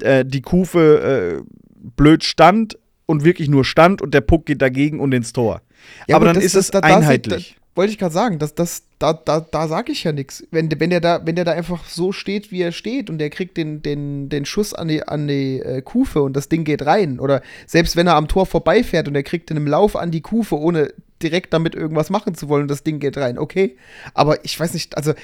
äh, 0.00 0.24
die 0.24 0.40
Kufe 0.40 1.42
äh, 1.42 1.52
blöd 1.96 2.24
stand 2.24 2.78
und 3.06 3.24
wirklich 3.24 3.48
nur 3.48 3.64
stand 3.64 4.02
und 4.02 4.14
der 4.14 4.20
Puck 4.20 4.46
geht 4.46 4.62
dagegen 4.62 5.00
und 5.00 5.12
ins 5.12 5.32
Tor. 5.32 5.62
Ja, 6.08 6.16
Aber 6.16 6.26
dann 6.26 6.34
das- 6.36 6.44
ist 6.44 6.56
das- 6.56 6.66
es 6.66 6.70
da- 6.72 6.80
einheitlich. 6.80 7.54
Da, 7.56 7.60
wollte 7.76 7.92
ich 7.92 7.98
gerade 7.98 8.12
sagen, 8.12 8.38
das, 8.40 8.54
das, 8.54 8.82
da, 8.98 9.12
da, 9.12 9.40
da 9.40 9.68
sage 9.68 9.92
ich 9.92 10.02
ja 10.04 10.10
nichts. 10.12 10.44
Wenn, 10.50 10.68
wenn, 10.80 10.90
der 10.90 11.00
da, 11.00 11.24
wenn 11.24 11.36
der 11.36 11.44
da 11.44 11.52
einfach 11.52 11.84
so 11.86 12.10
steht, 12.12 12.50
wie 12.50 12.60
er 12.62 12.72
steht 12.72 13.08
und 13.08 13.18
der 13.18 13.30
kriegt 13.30 13.56
den, 13.56 13.80
den, 13.80 14.28
den 14.28 14.44
Schuss 14.44 14.74
an 14.74 14.88
die, 14.88 15.06
an 15.06 15.28
die 15.28 15.60
äh, 15.60 15.80
Kufe 15.80 16.20
und 16.22 16.36
das 16.36 16.48
Ding 16.48 16.64
geht 16.64 16.84
rein. 16.84 17.20
Oder 17.20 17.42
selbst 17.66 17.94
wenn 17.96 18.08
er 18.08 18.16
am 18.16 18.26
Tor 18.28 18.44
vorbeifährt 18.46 19.06
und 19.08 19.14
er 19.14 19.22
kriegt 19.22 19.50
den 19.50 19.56
im 19.56 19.66
Lauf 19.68 19.94
an 19.96 20.10
die 20.10 20.20
Kufe, 20.20 20.58
ohne 20.58 20.92
direkt 21.22 21.54
damit 21.54 21.74
irgendwas 21.76 22.10
machen 22.10 22.34
zu 22.34 22.48
wollen 22.48 22.62
und 22.62 22.70
das 22.70 22.82
Ding 22.82 22.98
geht 22.98 23.16
rein. 23.16 23.38
Okay. 23.38 23.76
Aber 24.14 24.44
ich 24.44 24.58
weiß 24.58 24.74
nicht, 24.74 24.96
also 24.96 25.14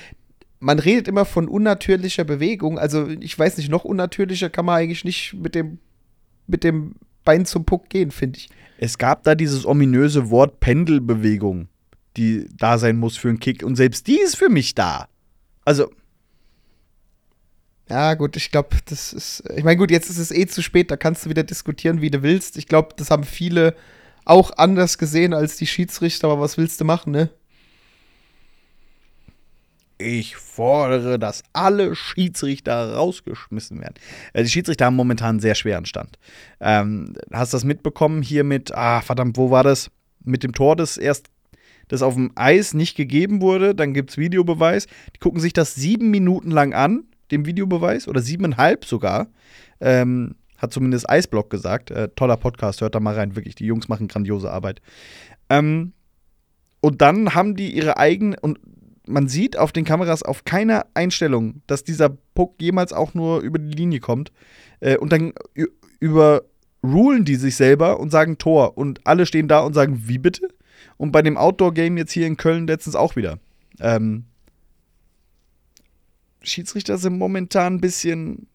man 0.61 0.79
redet 0.79 1.09
immer 1.09 1.25
von 1.25 1.49
unnatürlicher 1.49 2.25
Bewegung. 2.25 2.79
Also 2.79 3.09
ich 3.09 3.37
weiß 3.39 3.57
nicht, 3.59 3.71
noch 3.71 3.85
unnatürlicher 3.85 4.51
kann 4.51 4.65
man 4.65 4.77
eigentlich 4.77 5.05
nicht 5.05 5.35
mit 5.35 5.55
dem, 5.55 5.79
mit 6.47 6.63
dem 6.65 6.95
Bein 7.27 7.45
zum 7.45 7.67
Puck 7.67 7.91
gehen, 7.91 8.11
finde 8.11 8.39
ich. 8.39 8.49
Es 8.79 8.97
gab 8.97 9.23
da 9.25 9.35
dieses 9.35 9.67
ominöse 9.67 10.31
Wort 10.31 10.61
Pendelbewegung, 10.61 11.69
die 12.17 12.47
da 12.57 12.79
sein 12.79 12.97
muss 12.97 13.19
für 13.19 13.29
einen 13.29 13.41
Kick. 13.41 13.63
Und 13.63 13.77
selbst 13.77 14.07
die 14.07 14.19
ist 14.19 14.37
für 14.37 14.49
mich 14.49 14.75
da. 14.75 15.09
Also, 15.67 15.91
Ja, 17.91 18.15
gut, 18.15 18.37
ich 18.37 18.51
glaube, 18.51 18.77
das 18.87 19.13
ist. 19.13 19.45
Ich 19.55 19.65
meine, 19.65 19.77
gut, 19.77 19.91
jetzt 19.91 20.09
ist 20.09 20.19
es 20.19 20.31
eh 20.31 20.47
zu 20.47 20.63
spät, 20.63 20.91
da 20.91 20.97
kannst 20.97 21.27
du 21.27 21.31
wieder 21.31 21.45
diskutieren, 21.45 22.01
wie 22.01 22.11
du 22.11 22.23
willst. 22.23 22.57
Ich 22.57 22.67
glaube, 22.67 22.95
das 22.97 23.11
haben 23.11 23.25
viele 23.25 23.75
auch 24.25 24.57
anders 24.57 24.99
gesehen 24.99 25.35
als 25.35 25.57
die 25.57 25.67
Schiedsrichter, 25.67 26.29
aber 26.29 26.41
was 26.41 26.57
willst 26.57 26.81
du 26.81 26.85
machen, 26.85 27.13
ne? 27.13 27.31
Ich 29.99 30.37
fordere, 30.37 31.19
dass 31.19 31.43
alle 31.53 31.95
Schiedsrichter 31.95 32.95
rausgeschmissen 32.95 33.81
werden. 33.81 33.95
Äh, 34.33 34.43
die 34.43 34.51
Schiedsrichter 34.51 34.87
haben 34.87 34.97
momentan 34.97 35.31
einen 35.31 35.41
sehr 35.41 35.55
schweren 35.55 35.87
Stand. 35.87 36.19
Ähm, 36.61 37.15
hast 37.33 37.53
du 37.53 37.57
das 37.57 37.65
mitbekommen 37.65 38.23
hier 38.23 38.45
mit, 38.45 38.75
ah, 38.75 39.01
verdammt, 39.01 39.37
wo 39.37 39.51
war 39.51 39.63
das? 39.63 39.91
Mit 40.25 40.43
dem 40.43 40.53
Tor, 40.53 40.75
das 40.75 40.97
erst 40.97 41.31
das 41.89 42.03
auf 42.03 42.15
dem 42.15 42.33
Eis 42.35 42.75
nicht 42.75 42.97
gegeben 42.97 43.41
wurde, 43.41 43.75
dann 43.75 43.95
gibt 43.95 44.11
es 44.11 44.19
Videobeweis. 44.19 44.87
Die 45.15 45.21
gucken 45.21 45.41
sich 45.41 45.53
das 45.53 45.75
sieben 45.75 46.11
Minuten 46.11 46.51
lang 46.51 46.75
an, 46.75 47.05
dem 47.31 47.47
Videobeweis, 47.47 48.09
oder 48.09 48.21
siebeneinhalb 48.21 48.85
sogar. 48.85 49.29
Ähm, 49.81 50.35
hat 50.59 50.73
zumindest 50.73 51.09
Eisblock 51.09 51.51
gesagt. 51.51 51.91
Äh, 51.91 52.09
toller 52.17 52.37
Podcast, 52.37 52.81
hört 52.81 52.95
da 52.95 53.01
mal 53.01 53.15
rein, 53.15 53.37
wirklich. 53.37 53.55
Die 53.55 53.67
Jungs 53.67 53.89
machen 53.89 54.09
grandiose 54.09 54.51
Arbeit. 54.51 54.81
Ähm, 55.49 55.93
und 56.81 57.03
dann 57.03 57.35
haben 57.35 57.57
die 57.57 57.75
ihre 57.75 57.99
eigenen, 57.99 58.37
und 58.41 58.59
man 59.07 59.29
sieht 59.29 59.57
auf 59.57 59.73
den 59.73 59.85
Kameras 59.85 60.23
auf 60.23 60.45
keiner 60.45 60.87
Einstellung, 60.95 61.63
dass 61.67 61.85
dieser 61.85 62.09
Puck 62.35 62.55
jemals 62.61 62.93
auch 62.93 63.15
nur 63.15 63.41
über 63.41 63.59
die 63.59 63.77
Linie 63.77 64.01
kommt. 64.01 64.33
Äh, 64.81 64.97
und 64.99 65.13
dann 65.13 65.33
ü- 65.57 65.69
über 66.01 66.43
rulen 66.85 67.25
die 67.25 67.37
sich 67.37 67.57
selber 67.57 67.99
und 68.01 68.11
sagen 68.11 68.39
Tor. 68.39 68.77
Und 68.77 69.01
alle 69.07 69.27
stehen 69.27 69.49
da 69.49 69.61
und 69.61 69.75
sagen, 69.75 70.03
wie 70.07 70.19
bitte? 70.19 70.49
Und 70.97 71.13
bei 71.13 71.23
dem 71.23 71.37
Outdoor-Game 71.37 71.97
jetzt 71.99 72.13
hier 72.13 72.27
in 72.27 72.37
Köln 72.37 72.67
letztens 72.67 72.95
auch 72.97 73.17
wieder. 73.17 73.39
Ähm, 73.81 74.25
Schiedsrichter 76.43 76.99
sind 76.99 77.19
momentan 77.19 77.75
ein 77.75 77.81
bisschen. 77.81 78.47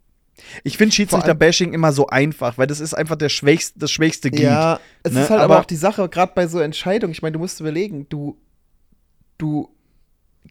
Ich 0.64 0.78
finde 0.78 0.96
Schiedsrichter-Bashing 0.96 1.74
immer 1.74 1.92
so 1.92 2.08
einfach, 2.08 2.58
weil 2.58 2.66
das 2.68 2.80
ist 2.80 2.94
einfach 2.94 3.16
der 3.18 3.30
schwächste, 3.30 3.78
das 3.80 3.92
schwächste 3.92 4.32
Glied. 4.32 4.44
Ja, 4.44 4.80
es 5.04 5.14
ne? 5.14 5.24
ist 5.24 5.30
halt 5.30 5.42
aber, 5.42 5.56
Aber- 5.56 5.62
auch 5.62 5.66
die 5.68 5.76
Sache, 5.76 6.08
gerade 6.10 6.32
bei 6.34 6.48
so 6.48 6.60
Entscheidungen. 6.60 7.12
Ich 7.12 7.22
meine, 7.22 7.34
du 7.34 7.40
musst 7.40 7.60
überlegen, 7.60 8.08
du, 8.10 8.38
du 9.38 9.70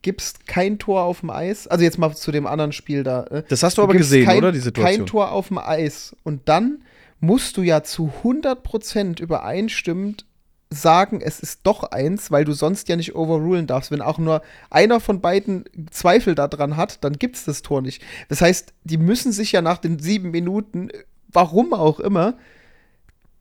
gibst 0.03 0.46
kein 0.46 0.79
Tor 0.79 1.03
auf 1.03 1.20
dem 1.20 1.31
Eis. 1.31 1.66
Also 1.66 1.85
jetzt 1.85 1.98
mal 1.98 2.14
zu 2.14 2.33
dem 2.33 2.46
anderen 2.46 2.72
Spiel 2.72 3.03
da. 3.03 3.24
äh, 3.24 3.42
Das 3.48 3.62
hast 3.62 3.76
du 3.79 3.83
Du 3.83 3.85
aber 3.85 3.94
gesehen, 3.94 4.24
kein, 4.24 4.38
oder? 4.38 4.53
Die 4.53 4.61
Situation. 4.61 4.96
Kein 4.98 5.07
Tor 5.07 5.33
auf 5.33 5.48
dem 5.48 5.59
Eis. 5.59 6.16
Und 6.22 6.48
dann 6.48 6.83
musst 7.20 7.57
du 7.57 7.62
ja 7.62 7.83
zu 7.83 8.12
100% 8.24 9.20
übereinstimmend 9.20 10.24
sagen, 10.72 11.20
es 11.20 11.40
ist 11.40 11.61
doch 11.64 11.83
eins, 11.83 12.31
weil 12.31 12.44
du 12.44 12.53
sonst 12.53 12.88
ja 12.88 12.96
nicht 12.96 13.14
overrulen 13.16 13.66
darfst. 13.66 13.90
Wenn 13.90 14.03
auch 14.03 14.18
nur 14.18 14.40
einer 14.70 15.00
von 15.00 15.20
beiden 15.20 15.64
Zweifel 15.90 16.35
daran 16.37 16.76
hat, 16.76 17.03
dann 17.05 17.14
gibt 17.14 17.37
es 17.37 17.44
das 17.44 17.62
Tor 17.62 17.83
nicht. 17.83 18.03
Das 18.29 18.40
heißt, 18.40 18.72
die 18.85 18.96
müssen 18.96 19.33
sich 19.33 19.50
ja 19.53 19.62
nach 19.62 19.79
den 19.79 19.98
sieben 19.98 20.31
Minuten, 20.31 20.88
warum 21.33 21.74
auch 21.74 21.98
immer, 21.98 22.35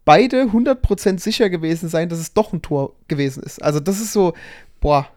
beide 0.06 0.46
100% 0.46 1.20
sicher 1.20 1.52
gewesen 1.52 1.88
sein, 1.88 2.10
dass 2.10 2.18
es 2.20 2.34
doch 2.34 2.52
ein 2.52 2.64
Tor 2.64 2.96
gewesen 3.08 3.44
ist. 3.44 3.62
Also 3.62 3.80
das 3.80 4.02
ist 4.02 4.12
so, 4.12 4.34
boah, 4.82 5.08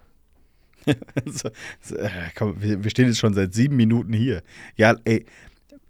so, 1.26 1.50
so, 1.80 1.96
äh, 1.96 2.10
komm, 2.36 2.60
wir, 2.60 2.82
wir 2.82 2.90
stehen 2.90 3.06
jetzt 3.06 3.18
schon 3.18 3.34
seit 3.34 3.54
sieben 3.54 3.76
Minuten 3.76 4.12
hier. 4.12 4.42
Ja, 4.76 4.96
ey, 5.04 5.26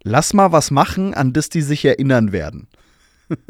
lass 0.02 0.34
mal 0.34 0.52
was 0.52 0.70
machen, 0.70 1.14
an 1.14 1.32
das 1.32 1.48
die 1.48 1.62
sich 1.62 1.84
erinnern 1.84 2.32
werden. 2.32 2.68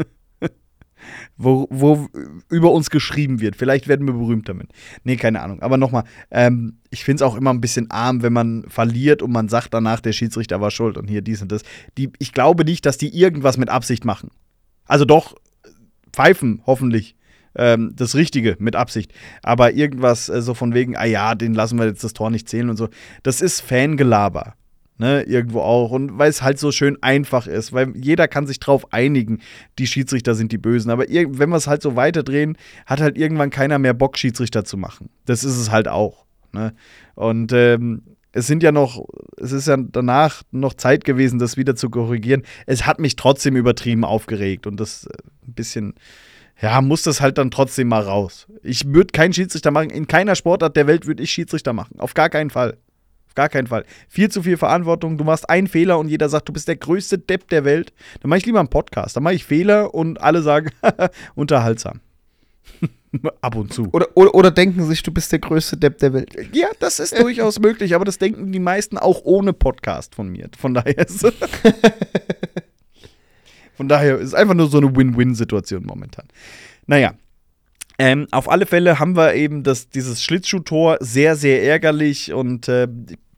wo, 1.36 1.66
wo 1.70 2.08
über 2.48 2.72
uns 2.72 2.90
geschrieben 2.90 3.40
wird. 3.40 3.56
Vielleicht 3.56 3.88
werden 3.88 4.06
wir 4.06 4.14
berühmt 4.14 4.48
damit. 4.48 4.68
Nee, 5.04 5.16
keine 5.16 5.40
Ahnung. 5.40 5.60
Aber 5.62 5.76
nochmal, 5.76 6.04
ähm, 6.30 6.78
ich 6.90 7.04
finde 7.04 7.24
es 7.24 7.28
auch 7.28 7.36
immer 7.36 7.50
ein 7.50 7.60
bisschen 7.60 7.90
arm, 7.90 8.22
wenn 8.22 8.32
man 8.32 8.64
verliert 8.68 9.22
und 9.22 9.32
man 9.32 9.48
sagt 9.48 9.74
danach, 9.74 10.00
der 10.00 10.12
Schiedsrichter 10.12 10.60
war 10.60 10.70
schuld 10.70 10.96
und 10.96 11.08
hier 11.08 11.22
dies 11.22 11.42
und 11.42 11.50
das. 11.52 11.62
Die, 11.98 12.12
ich 12.18 12.32
glaube 12.32 12.64
nicht, 12.64 12.86
dass 12.86 12.98
die 12.98 13.16
irgendwas 13.16 13.56
mit 13.56 13.68
Absicht 13.68 14.04
machen. 14.04 14.30
Also 14.86 15.04
doch, 15.04 15.34
pfeifen, 16.12 16.62
hoffentlich. 16.66 17.16
Ähm, 17.54 17.92
das 17.94 18.14
Richtige 18.14 18.56
mit 18.58 18.76
Absicht. 18.76 19.12
Aber 19.42 19.72
irgendwas 19.72 20.28
äh, 20.28 20.42
so 20.42 20.54
von 20.54 20.74
wegen, 20.74 20.96
ah 20.96 21.04
ja, 21.04 21.34
den 21.34 21.54
lassen 21.54 21.78
wir 21.78 21.86
jetzt 21.86 22.04
das 22.04 22.12
Tor 22.12 22.30
nicht 22.30 22.48
zählen 22.48 22.70
und 22.70 22.76
so. 22.76 22.88
Das 23.22 23.40
ist 23.40 23.60
Fangelaber. 23.60 24.54
Ne, 24.98 25.22
irgendwo 25.22 25.60
auch. 25.60 25.90
Und 25.90 26.18
weil 26.18 26.30
es 26.30 26.42
halt 26.42 26.58
so 26.58 26.70
schön 26.70 26.96
einfach 27.02 27.46
ist, 27.46 27.72
weil 27.72 27.96
jeder 27.96 28.28
kann 28.28 28.46
sich 28.46 28.60
drauf 28.60 28.92
einigen, 28.92 29.40
die 29.78 29.86
Schiedsrichter 29.86 30.34
sind 30.34 30.52
die 30.52 30.58
Bösen. 30.58 30.90
Aber 30.90 31.06
wenn 31.08 31.48
wir 31.48 31.56
es 31.56 31.66
halt 31.66 31.82
so 31.82 31.96
weiterdrehen, 31.96 32.56
hat 32.86 33.00
halt 33.00 33.18
irgendwann 33.18 33.50
keiner 33.50 33.78
mehr 33.78 33.94
Bock, 33.94 34.16
Schiedsrichter 34.16 34.64
zu 34.64 34.76
machen. 34.76 35.08
Das 35.24 35.42
ist 35.42 35.56
es 35.56 35.72
halt 35.72 35.88
auch. 35.88 36.24
Ne? 36.52 36.72
Und 37.14 37.52
ähm, 37.52 38.02
es 38.32 38.46
sind 38.46 38.62
ja 38.62 38.72
noch, 38.72 39.04
es 39.36 39.52
ist 39.52 39.68
ja 39.68 39.76
danach 39.76 40.42
noch 40.50 40.74
Zeit 40.74 41.04
gewesen, 41.04 41.38
das 41.38 41.56
wieder 41.56 41.76
zu 41.76 41.90
korrigieren. 41.90 42.42
Es 42.66 42.86
hat 42.86 42.98
mich 42.98 43.16
trotzdem 43.16 43.56
übertrieben 43.56 44.04
aufgeregt 44.04 44.66
und 44.66 44.80
das 44.80 45.06
äh, 45.06 45.10
ein 45.46 45.54
bisschen, 45.54 45.94
ja, 46.62 46.80
muss 46.80 47.02
das 47.02 47.20
halt 47.20 47.38
dann 47.38 47.50
trotzdem 47.50 47.88
mal 47.88 48.02
raus. 48.02 48.46
Ich 48.62 48.86
würde 48.86 49.10
keinen 49.12 49.32
Schiedsrichter 49.32 49.72
machen. 49.72 49.90
In 49.90 50.06
keiner 50.06 50.36
Sportart 50.36 50.76
der 50.76 50.86
Welt 50.86 51.06
würde 51.06 51.22
ich 51.22 51.30
Schiedsrichter 51.32 51.72
machen. 51.72 51.98
Auf 51.98 52.14
gar 52.14 52.30
keinen 52.30 52.50
Fall. 52.50 52.78
Auf 53.26 53.34
gar 53.34 53.48
keinen 53.48 53.66
Fall. 53.66 53.84
Viel 54.08 54.30
zu 54.30 54.42
viel 54.42 54.56
Verantwortung. 54.56 55.18
Du 55.18 55.24
machst 55.24 55.50
einen 55.50 55.66
Fehler 55.66 55.98
und 55.98 56.08
jeder 56.08 56.28
sagt, 56.28 56.48
du 56.48 56.52
bist 56.52 56.68
der 56.68 56.76
größte 56.76 57.18
Depp 57.18 57.48
der 57.48 57.64
Welt. 57.64 57.92
Dann 58.20 58.28
mache 58.28 58.38
ich 58.38 58.46
lieber 58.46 58.60
einen 58.60 58.68
Podcast. 58.68 59.16
Dann 59.16 59.24
mache 59.24 59.34
ich 59.34 59.44
Fehler 59.44 59.92
und 59.92 60.20
alle 60.20 60.42
sagen, 60.42 60.70
unterhaltsam. 61.34 62.00
Ab 63.40 63.56
und 63.56 63.72
zu. 63.72 63.88
oder, 63.92 64.06
oder, 64.14 64.34
oder 64.34 64.50
denken 64.50 64.84
sich, 64.86 65.02
du 65.02 65.10
bist 65.10 65.32
der 65.32 65.40
größte 65.40 65.76
Depp 65.76 65.98
der 65.98 66.12
Welt. 66.12 66.34
Ja, 66.52 66.68
das 66.78 67.00
ist 67.00 67.18
durchaus 67.18 67.58
möglich, 67.58 67.94
aber 67.94 68.04
das 68.04 68.18
denken 68.18 68.52
die 68.52 68.60
meisten 68.60 68.98
auch 68.98 69.22
ohne 69.24 69.52
Podcast 69.52 70.14
von 70.14 70.28
mir. 70.28 70.48
Von 70.56 70.74
daher 70.74 70.98
ist 70.98 71.26
Von 73.74 73.88
daher 73.88 74.18
ist 74.18 74.34
einfach 74.34 74.54
nur 74.54 74.68
so 74.68 74.78
eine 74.78 74.94
Win-Win-Situation 74.94 75.84
momentan. 75.84 76.26
Naja. 76.86 77.14
Ähm, 77.98 78.26
auf 78.30 78.50
alle 78.50 78.66
Fälle 78.66 78.98
haben 78.98 79.16
wir 79.16 79.34
eben 79.34 79.62
das, 79.62 79.88
dieses 79.88 80.22
Schlittschuhtor 80.22 80.96
sehr, 81.00 81.36
sehr 81.36 81.62
ärgerlich 81.62 82.32
und 82.32 82.66
äh, 82.68 82.88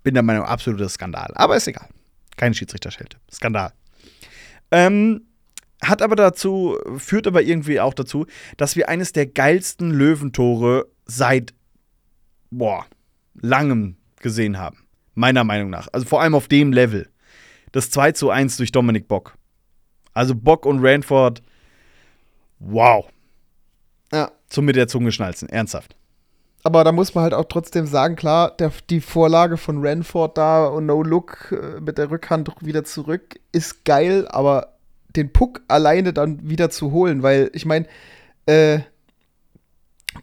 bin 0.02 0.14
der 0.14 0.22
Meinung, 0.22 0.44
absoluter 0.44 0.88
Skandal. 0.88 1.32
Aber 1.34 1.56
ist 1.56 1.66
egal. 1.66 1.88
Keine 2.36 2.54
Schiedsrichterschelte. 2.54 3.16
Skandal. 3.32 3.72
Ähm, 4.70 5.22
hat 5.82 6.02
aber 6.02 6.16
dazu, 6.16 6.78
führt 6.96 7.26
aber 7.26 7.42
irgendwie 7.42 7.80
auch 7.80 7.94
dazu, 7.94 8.26
dass 8.56 8.76
wir 8.76 8.88
eines 8.88 9.12
der 9.12 9.26
geilsten 9.26 9.90
Löwentore 9.90 10.86
seit 11.04 11.52
boah, 12.50 12.86
langem 13.34 13.96
gesehen 14.20 14.58
haben. 14.58 14.78
Meiner 15.14 15.44
Meinung 15.44 15.70
nach. 15.70 15.88
Also 15.92 16.06
vor 16.06 16.22
allem 16.22 16.34
auf 16.34 16.48
dem 16.48 16.72
Level. 16.72 17.08
Das 17.72 17.90
2 17.90 18.12
zu 18.12 18.30
1 18.30 18.56
durch 18.56 18.72
Dominik 18.72 19.08
Bock. 19.08 19.36
Also 20.14 20.35
Bock 20.35 20.64
und 20.64 20.85
Ranford. 20.85 21.42
Wow. 22.61 23.07
Ja. 24.12 24.31
Zum 24.48 24.64
mit 24.64 24.77
der 24.77 24.88
Zunge 24.88 25.12
schnalzen. 25.12 25.48
Ernsthaft. 25.48 25.96
Aber 26.62 26.83
da 26.83 26.92
muss 26.92 27.14
man 27.14 27.24
halt 27.24 27.35
auch 27.35 27.44
trotzdem 27.44 27.87
sagen, 27.87 28.16
klar, 28.16 28.53
der, 28.57 28.72
die 28.88 29.03
Vorlage 29.03 29.59
von 29.59 29.87
Ranford 29.87 30.38
da 30.38 30.66
und 30.66 30.87
No 30.87 31.03
Look 31.03 31.53
äh, 31.53 31.81
mit 31.81 31.98
der 31.98 32.11
Rückhand 32.11 32.50
wieder 32.61 32.85
zurück 32.85 33.38
ist 33.53 33.85
geil, 33.85 34.27
aber 34.29 34.79
den 35.14 35.31
Puck 35.31 35.61
alleine 35.68 36.14
dann 36.14 36.48
wieder 36.48 36.70
zu 36.70 36.90
holen, 36.90 37.22
weil 37.22 37.50
ich 37.53 37.66
meine, 37.66 37.87
äh, 38.46 38.81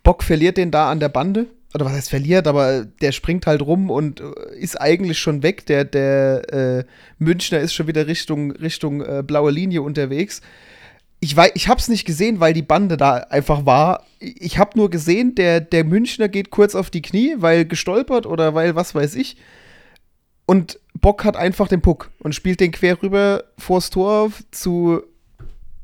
Bock 0.04 0.24
verliert 0.24 0.58
den 0.58 0.72
da 0.72 0.90
an 0.90 1.00
der 1.00 1.10
Bande. 1.10 1.48
Oder 1.74 1.86
was 1.86 1.94
heißt 1.94 2.10
verliert, 2.10 2.48
aber 2.48 2.86
der 2.86 3.12
springt 3.14 3.48
halt 3.48 3.62
rum 3.62 3.90
und 3.90 4.20
äh, 4.20 4.58
ist 4.60 4.80
eigentlich 4.80 5.20
schon 5.20 5.42
weg. 5.42 5.66
Der, 5.68 5.86
der 5.86 6.54
äh, 6.54 6.84
Münchner 7.18 7.60
ist 7.60 7.74
schon 7.74 7.88
wieder 7.88 8.08
Richtung, 8.08 8.52
Richtung 8.52 9.02
äh, 9.02 9.24
blaue 9.26 9.52
Linie 9.52 9.82
unterwegs. 9.82 10.42
Ich, 11.22 11.36
weiß, 11.36 11.52
ich 11.54 11.70
hab's 11.70 11.88
nicht 11.88 12.06
gesehen, 12.06 12.40
weil 12.40 12.54
die 12.54 12.62
Bande 12.64 12.98
da 12.98 13.18
einfach 13.18 13.66
war. 13.66 14.06
Ich 14.20 14.58
hab 14.58 14.76
nur 14.76 14.90
gesehen, 14.90 15.36
der, 15.36 15.62
der 15.62 15.86
Münchner 15.86 16.28
geht 16.28 16.50
kurz 16.50 16.76
auf 16.76 16.90
die 16.90 17.02
Knie, 17.02 17.36
weil 17.38 17.64
gestolpert 17.66 18.26
oder 18.26 18.54
weil 18.54 18.76
was 18.76 18.94
weiß 18.94 19.16
ich. 19.16 19.38
Und 20.46 20.80
Bock 21.00 21.24
hat 21.24 21.38
einfach 21.38 21.70
den 21.70 21.82
Puck 21.82 22.12
und 22.20 22.36
spielt 22.36 22.60
den 22.60 22.72
quer 22.72 23.02
rüber 23.02 23.46
vors 23.58 23.90
Tor 23.90 24.32
zu, 24.52 25.04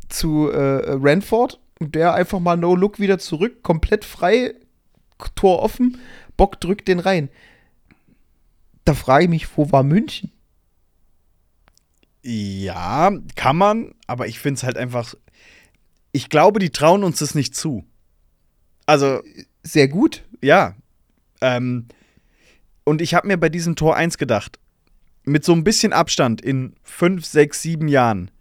zu 0.09 0.49
äh, 0.49 0.97
Ranford. 0.99 1.59
Und 1.79 1.95
der 1.95 2.15
einfach 2.15 2.39
mal 2.39 2.57
No-Look 2.57 2.99
wieder 2.99 3.19
zurück, 3.19 3.61
komplett 3.61 4.03
frei, 4.03 4.55
Tor 5.35 5.61
offen. 5.61 5.97
Bock 6.35 6.59
drückt 6.59 6.87
den 6.87 6.99
rein. 6.99 7.29
Da 8.85 8.93
frage 8.93 9.25
ich 9.25 9.29
mich, 9.29 9.57
wo 9.57 9.71
war 9.71 9.83
München? 9.83 10.31
Ja, 12.23 13.11
kann 13.35 13.57
man, 13.57 13.93
aber 14.05 14.27
ich 14.27 14.39
finde 14.39 14.57
es 14.57 14.63
halt 14.63 14.77
einfach. 14.77 15.13
Ich 16.11 16.29
glaube, 16.29 16.59
die 16.59 16.71
trauen 16.71 17.03
uns 17.03 17.19
das 17.19 17.35
nicht 17.35 17.55
zu. 17.55 17.85
Also, 18.85 19.21
Sehr 19.63 19.87
gut. 19.87 20.23
ja. 20.41 20.75
Ähm, 21.41 21.87
und 22.83 23.01
ich 23.01 23.13
habe 23.13 23.27
mir 23.27 23.37
bei 23.37 23.49
diesem 23.49 23.75
Tor 23.75 23.95
1 23.95 24.17
gedacht, 24.17 24.59
mit 25.23 25.43
so 25.43 25.53
ein 25.53 25.63
bisschen 25.65 25.93
Abstand 25.93 26.41
in 26.41 26.73
5, 26.83 27.25
6, 27.25 27.61
7 27.61 27.87
Jahren, 27.89 28.31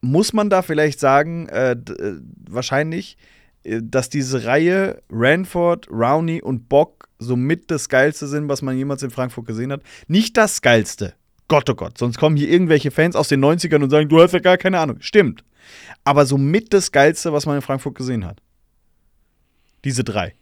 muss 0.00 0.32
man 0.32 0.50
da 0.50 0.62
vielleicht 0.62 0.98
sagen, 0.98 1.46
äh, 1.48 1.72
äh, 1.72 2.20
wahrscheinlich, 2.48 3.16
dass 3.64 4.08
diese 4.08 4.44
Reihe 4.44 5.02
Ranford, 5.10 5.88
Rowney 5.90 6.42
und 6.42 6.68
Bock 6.68 7.08
somit 7.18 7.70
das 7.70 7.88
Geilste 7.88 8.26
sind, 8.26 8.48
was 8.48 8.62
man 8.62 8.76
jemals 8.76 9.02
in 9.02 9.10
Frankfurt 9.10 9.46
gesehen 9.46 9.72
hat. 9.72 9.82
Nicht 10.08 10.36
das 10.36 10.62
Geilste. 10.62 11.14
Gott, 11.48 11.68
oh 11.70 11.74
Gott. 11.74 11.98
Sonst 11.98 12.18
kommen 12.18 12.36
hier 12.36 12.48
irgendwelche 12.48 12.90
Fans 12.90 13.14
aus 13.14 13.28
den 13.28 13.44
90ern 13.44 13.82
und 13.82 13.90
sagen, 13.90 14.08
du 14.08 14.20
hast 14.20 14.32
ja 14.32 14.40
gar 14.40 14.58
keine 14.58 14.78
Ahnung. 14.78 15.00
Stimmt. 15.00 15.44
Aber 16.04 16.26
somit 16.26 16.72
das 16.72 16.92
Geilste, 16.92 17.32
was 17.32 17.46
man 17.46 17.56
in 17.56 17.62
Frankfurt 17.62 17.94
gesehen 17.94 18.24
hat. 18.26 18.40
Diese 19.84 20.04
drei. 20.04 20.34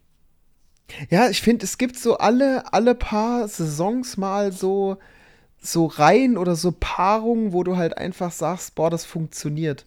Ja, 1.08 1.28
ich 1.28 1.40
finde, 1.40 1.64
es 1.64 1.78
gibt 1.78 1.98
so 1.98 2.18
alle, 2.18 2.72
alle 2.72 2.94
paar 2.94 3.46
Saisons 3.48 4.16
mal 4.16 4.52
so, 4.52 4.98
so 5.60 5.86
Reihen 5.86 6.36
oder 6.36 6.56
so 6.56 6.74
Paarungen, 6.78 7.52
wo 7.52 7.62
du 7.62 7.76
halt 7.76 7.96
einfach 7.96 8.32
sagst, 8.32 8.74
boah, 8.74 8.90
das 8.90 9.04
funktioniert. 9.04 9.86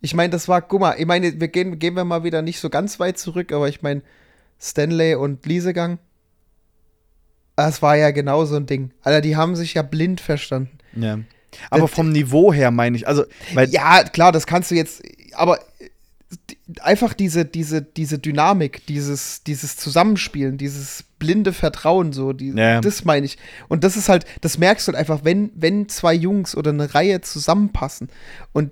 Ich 0.00 0.14
meine, 0.14 0.30
das 0.30 0.46
war, 0.48 0.62
guck 0.62 0.80
mal, 0.80 0.94
ich 0.98 1.06
meine, 1.06 1.40
wir 1.40 1.48
gehen, 1.48 1.78
gehen 1.78 1.94
wir 1.94 2.04
mal 2.04 2.22
wieder 2.24 2.42
nicht 2.42 2.60
so 2.60 2.70
ganz 2.70 3.00
weit 3.00 3.18
zurück, 3.18 3.52
aber 3.52 3.68
ich 3.68 3.82
meine, 3.82 4.02
Stanley 4.60 5.14
und 5.16 5.44
Liesegang, 5.46 5.98
das 7.56 7.82
war 7.82 7.96
ja 7.96 8.10
genau 8.12 8.44
so 8.44 8.56
ein 8.56 8.66
Ding. 8.66 8.92
Alter, 9.02 9.20
die 9.20 9.36
haben 9.36 9.56
sich 9.56 9.74
ja 9.74 9.82
blind 9.82 10.20
verstanden. 10.20 10.78
Ja. 10.94 11.18
Aber 11.70 11.82
Das- 11.82 11.90
vom 11.90 12.10
Niveau 12.10 12.52
her 12.52 12.70
meine 12.70 12.96
ich, 12.96 13.08
also, 13.08 13.24
Ja, 13.70 14.04
klar, 14.04 14.30
das 14.32 14.46
kannst 14.46 14.70
du 14.70 14.74
jetzt, 14.76 15.02
aber 15.34 15.58
einfach 16.80 17.14
diese, 17.14 17.44
diese, 17.44 17.80
diese 17.82 18.18
Dynamik, 18.18 18.86
dieses, 18.86 19.42
dieses 19.44 19.76
Zusammenspielen, 19.76 20.58
dieses 20.58 21.04
blinde 21.18 21.52
Vertrauen, 21.52 22.12
so, 22.12 22.32
die, 22.32 22.50
Ja. 22.50 22.80
das 22.80 23.04
meine 23.04 23.26
ich. 23.26 23.38
Und 23.68 23.82
das 23.82 23.96
ist 23.96 24.08
halt, 24.08 24.26
das 24.42 24.58
merkst 24.58 24.86
du 24.86 24.92
halt 24.92 24.98
einfach, 25.00 25.24
wenn, 25.24 25.50
wenn 25.54 25.88
zwei 25.88 26.12
Jungs 26.14 26.54
oder 26.56 26.70
eine 26.70 26.94
Reihe 26.94 27.22
zusammenpassen 27.22 28.10
und 28.52 28.70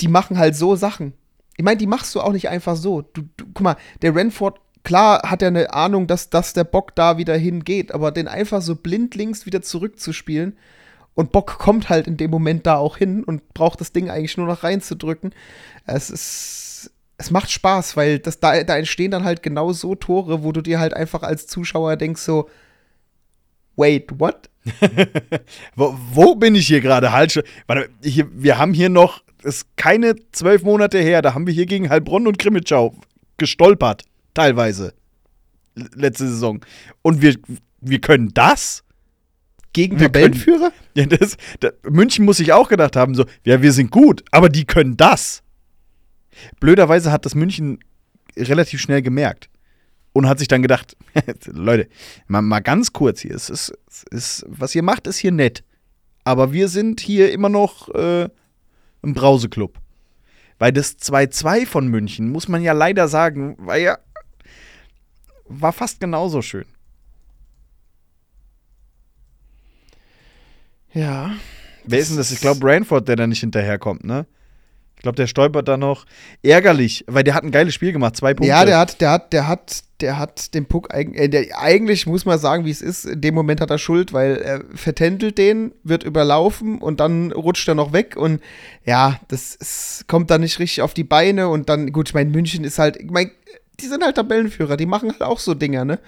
die 0.00 0.08
machen 0.08 0.38
halt 0.38 0.56
so 0.56 0.76
Sachen. 0.76 1.12
Ich 1.56 1.64
meine, 1.64 1.76
die 1.76 1.86
machst 1.86 2.14
du 2.14 2.20
auch 2.20 2.32
nicht 2.32 2.48
einfach 2.48 2.76
so. 2.76 3.02
Du, 3.02 3.22
du, 3.36 3.44
guck 3.52 3.60
mal, 3.60 3.76
der 4.00 4.14
Renford, 4.14 4.60
klar 4.84 5.22
hat 5.30 5.42
er 5.42 5.48
eine 5.48 5.72
Ahnung, 5.74 6.06
dass, 6.06 6.30
dass 6.30 6.52
der 6.52 6.64
Bock 6.64 6.94
da 6.94 7.18
wieder 7.18 7.36
hingeht, 7.36 7.92
aber 7.92 8.10
den 8.10 8.28
einfach 8.28 8.62
so 8.62 8.74
blindlings 8.74 9.46
wieder 9.46 9.62
zurückzuspielen 9.62 10.56
und 11.14 11.32
Bock 11.32 11.58
kommt 11.58 11.88
halt 11.90 12.06
in 12.06 12.16
dem 12.16 12.30
Moment 12.30 12.66
da 12.66 12.76
auch 12.76 12.96
hin 12.96 13.22
und 13.24 13.52
braucht 13.54 13.80
das 13.80 13.92
Ding 13.92 14.10
eigentlich 14.10 14.36
nur 14.36 14.46
noch 14.46 14.62
reinzudrücken. 14.62 15.34
Es 15.84 16.10
ist, 16.10 16.90
es 17.18 17.30
macht 17.30 17.50
Spaß, 17.50 17.96
weil 17.96 18.18
das, 18.18 18.40
da, 18.40 18.62
da 18.64 18.76
entstehen 18.76 19.10
dann 19.10 19.24
halt 19.24 19.42
genau 19.42 19.72
so 19.72 19.94
Tore, 19.94 20.42
wo 20.42 20.52
du 20.52 20.62
dir 20.62 20.80
halt 20.80 20.94
einfach 20.94 21.22
als 21.22 21.46
Zuschauer 21.46 21.96
denkst 21.96 22.22
so, 22.22 22.48
wait, 23.76 24.18
what? 24.18 24.48
wo, 25.76 25.94
wo, 26.12 26.34
bin 26.34 26.54
ich 26.54 26.66
hier 26.66 26.80
gerade? 26.80 27.12
Halt, 27.12 27.42
warte, 27.66 27.90
hier, 28.02 28.28
wir 28.32 28.58
haben 28.58 28.72
hier 28.72 28.88
noch, 28.88 29.22
ist 29.44 29.76
keine 29.76 30.14
zwölf 30.32 30.62
Monate 30.62 30.98
her, 30.98 31.22
da 31.22 31.34
haben 31.34 31.46
wir 31.46 31.54
hier 31.54 31.66
gegen 31.66 31.88
Heilbronn 31.88 32.26
und 32.26 32.38
Krimitschau 32.38 32.94
gestolpert, 33.36 34.04
teilweise, 34.34 34.94
letzte 35.74 36.28
Saison. 36.28 36.64
Und 37.02 37.22
wir, 37.22 37.36
wir 37.80 38.00
können 38.00 38.32
das? 38.34 38.84
Gegen 39.72 39.98
wir 39.98 40.06
Tabellenführer? 40.06 40.70
Können, 40.94 41.10
ja, 41.10 41.16
das, 41.16 41.36
das, 41.60 41.72
München 41.88 42.24
muss 42.24 42.36
sich 42.36 42.52
auch 42.52 42.68
gedacht 42.68 42.96
haben, 42.96 43.14
so, 43.14 43.24
ja, 43.44 43.62
wir 43.62 43.72
sind 43.72 43.90
gut, 43.90 44.22
aber 44.30 44.48
die 44.48 44.64
können 44.64 44.96
das. 44.96 45.42
Blöderweise 46.60 47.10
hat 47.10 47.24
das 47.24 47.34
München 47.34 47.78
relativ 48.36 48.80
schnell 48.80 49.02
gemerkt 49.02 49.48
und 50.12 50.28
hat 50.28 50.38
sich 50.38 50.48
dann 50.48 50.62
gedacht, 50.62 50.96
Leute, 51.46 51.88
mal, 52.26 52.42
mal 52.42 52.60
ganz 52.60 52.92
kurz 52.92 53.20
hier, 53.20 53.34
es 53.34 53.50
ist, 53.50 53.72
es 53.88 54.04
ist, 54.10 54.44
was 54.48 54.74
ihr 54.74 54.82
macht, 54.82 55.06
ist 55.06 55.18
hier 55.18 55.32
nett. 55.32 55.64
Aber 56.24 56.52
wir 56.52 56.68
sind 56.68 57.00
hier 57.00 57.32
immer 57.32 57.48
noch 57.48 57.88
äh, 57.94 58.28
ein 59.02 59.14
Brauseklub. 59.14 59.78
Weil 60.58 60.72
das 60.72 60.98
2-2 60.98 61.66
von 61.66 61.88
München, 61.88 62.30
muss 62.30 62.48
man 62.48 62.62
ja 62.62 62.72
leider 62.72 63.08
sagen, 63.08 63.56
war 63.58 63.76
ja 63.76 63.98
war 65.60 65.72
fast 65.72 66.00
genauso 66.00 66.42
schön. 66.42 66.64
Ja. 70.92 71.32
Wer 71.84 71.98
ist 71.98 72.10
denn 72.10 72.16
das? 72.16 72.30
Ich 72.30 72.40
glaube, 72.40 72.66
Ranford, 72.66 73.08
der 73.08 73.16
da 73.16 73.26
nicht 73.26 73.40
hinterherkommt, 73.40 74.04
ne? 74.04 74.26
Ich 75.02 75.04
glaube, 75.04 75.16
der 75.16 75.26
stolpert 75.26 75.66
da 75.66 75.76
noch. 75.76 76.06
Ärgerlich, 76.44 77.04
weil 77.08 77.24
der 77.24 77.34
hat 77.34 77.42
ein 77.42 77.50
geiles 77.50 77.74
Spiel 77.74 77.90
gemacht, 77.90 78.14
zwei 78.14 78.34
Punkte. 78.34 78.50
Ja, 78.50 78.64
der 78.64 78.78
hat, 78.78 79.00
der 79.00 79.10
hat, 79.10 79.32
der 79.32 79.48
hat, 79.48 79.82
der 80.00 80.16
hat 80.16 80.54
den 80.54 80.66
Puck 80.66 80.94
äh, 80.94 81.48
eigentlich 81.56 82.06
muss 82.06 82.24
man 82.24 82.38
sagen, 82.38 82.64
wie 82.64 82.70
es 82.70 82.80
ist. 82.80 83.06
In 83.06 83.20
dem 83.20 83.34
Moment 83.34 83.60
hat 83.60 83.70
er 83.70 83.78
Schuld, 83.78 84.12
weil 84.12 84.36
er 84.36 84.62
vertändelt 84.76 85.38
den, 85.38 85.72
wird 85.82 86.04
überlaufen 86.04 86.78
und 86.78 87.00
dann 87.00 87.32
rutscht 87.32 87.66
er 87.66 87.74
noch 87.74 87.92
weg 87.92 88.14
und 88.16 88.40
ja, 88.84 89.18
das 89.26 89.56
ist, 89.56 90.04
kommt 90.06 90.30
dann 90.30 90.42
nicht 90.42 90.60
richtig 90.60 90.82
auf 90.82 90.94
die 90.94 91.02
Beine 91.02 91.48
und 91.48 91.68
dann, 91.68 91.90
gut, 91.90 92.10
ich 92.10 92.14
meine, 92.14 92.30
München 92.30 92.62
ist 92.62 92.78
halt, 92.78 92.96
ich 92.96 93.10
meine, 93.10 93.32
die 93.80 93.86
sind 93.86 94.04
halt 94.04 94.14
Tabellenführer, 94.14 94.76
die 94.76 94.86
machen 94.86 95.10
halt 95.10 95.22
auch 95.22 95.40
so 95.40 95.54
Dinger, 95.54 95.84
ne? 95.84 95.98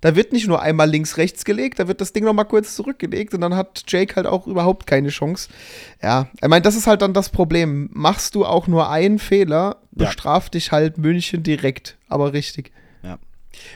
Da 0.00 0.14
wird 0.14 0.32
nicht 0.32 0.46
nur 0.46 0.60
einmal 0.60 0.88
links, 0.88 1.16
rechts 1.16 1.44
gelegt, 1.44 1.78
da 1.78 1.88
wird 1.88 2.00
das 2.00 2.12
Ding 2.12 2.24
noch 2.24 2.34
mal 2.34 2.44
kurz 2.44 2.76
zurückgelegt 2.76 3.32
und 3.32 3.40
dann 3.40 3.54
hat 3.54 3.84
Jake 3.88 4.14
halt 4.16 4.26
auch 4.26 4.46
überhaupt 4.46 4.86
keine 4.86 5.08
Chance. 5.08 5.48
Ja, 6.02 6.28
ich 6.40 6.48
meine, 6.48 6.62
das 6.62 6.76
ist 6.76 6.86
halt 6.86 7.02
dann 7.02 7.14
das 7.14 7.30
Problem. 7.30 7.88
Machst 7.92 8.34
du 8.34 8.44
auch 8.44 8.66
nur 8.66 8.90
einen 8.90 9.18
Fehler, 9.18 9.78
bestraft 9.92 10.54
ja. 10.54 10.58
dich 10.58 10.72
halt 10.72 10.98
München 10.98 11.42
direkt, 11.42 11.96
aber 12.08 12.34
richtig. 12.34 12.72
Ja. 13.02 13.18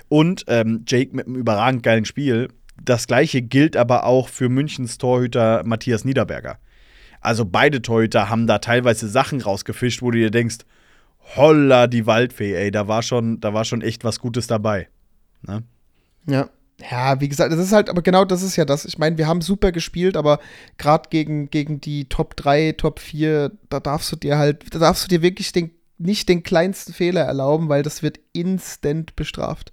Und 0.09 0.45
ähm, 0.49 0.85
Jake 0.87 1.17
mit 1.17 1.27
einem 1.27 1.37
überragend 1.37 1.83
geilen 1.83 2.05
Spiel. 2.05 2.49
Das 2.83 3.07
gleiche 3.07 3.43
gilt 3.43 3.77
aber 3.77 4.05
auch 4.05 4.29
für 4.29 4.49
Münchens 4.49 4.99
Torhüter 4.99 5.63
Matthias 5.65 6.05
Niederberger. 6.05 6.59
Also 7.21 7.45
beide 7.45 7.83
Torhüter 7.83 8.29
haben 8.31 8.47
da 8.47 8.59
teilweise 8.59 9.09
Sachen 9.09 9.41
rausgefischt, 9.41 10.03
wo 10.03 10.11
du 10.11 10.19
dir 10.19 10.31
denkst, 10.31 10.59
holla 11.37 11.87
die 11.87 12.07
Waldfee, 12.07 12.55
ey, 12.55 12.71
da 12.71 12.89
war 12.89 13.03
schon, 13.03 13.41
da 13.41 13.53
war 13.55 13.65
schon 13.65 13.83
echt 13.83 14.05
was 14.05 14.21
Gutes 14.21 14.47
dabei. 14.47 14.89
Ne? 15.43 15.63
Ja. 16.27 16.49
Ja, 16.91 17.21
wie 17.21 17.29
gesagt, 17.29 17.53
das 17.53 17.61
ist 17.61 17.73
halt, 17.73 17.91
aber 17.91 18.01
genau 18.01 18.25
das 18.25 18.43
ist 18.43 18.57
ja 18.57 18.65
das. 18.65 18.87
Ich 18.87 18.97
meine, 18.97 19.19
wir 19.19 19.27
haben 19.27 19.43
super 19.43 19.71
gespielt, 19.71 20.17
aber 20.17 20.41
gerade 20.79 21.11
gegen, 21.11 21.51
gegen 21.51 21.81
die 21.81 22.09
Top 22.09 22.37
3, 22.37 22.73
Top 22.73 23.01
4, 23.01 23.53
da 23.69 23.81
darfst 23.81 24.11
du 24.13 24.17
dir 24.17 24.39
halt, 24.39 24.75
da 24.75 24.79
darfst 24.79 25.05
du 25.05 25.09
dir 25.09 25.21
wirklich 25.21 25.53
den, 25.53 25.73
nicht 25.99 26.29
den 26.31 26.43
kleinsten 26.43 26.95
Fehler 26.95 27.23
erlauben, 27.23 27.69
weil 27.69 27.83
das 27.83 28.03
wird 28.03 28.19
instant 28.33 29.15
bestraft. 29.15 29.73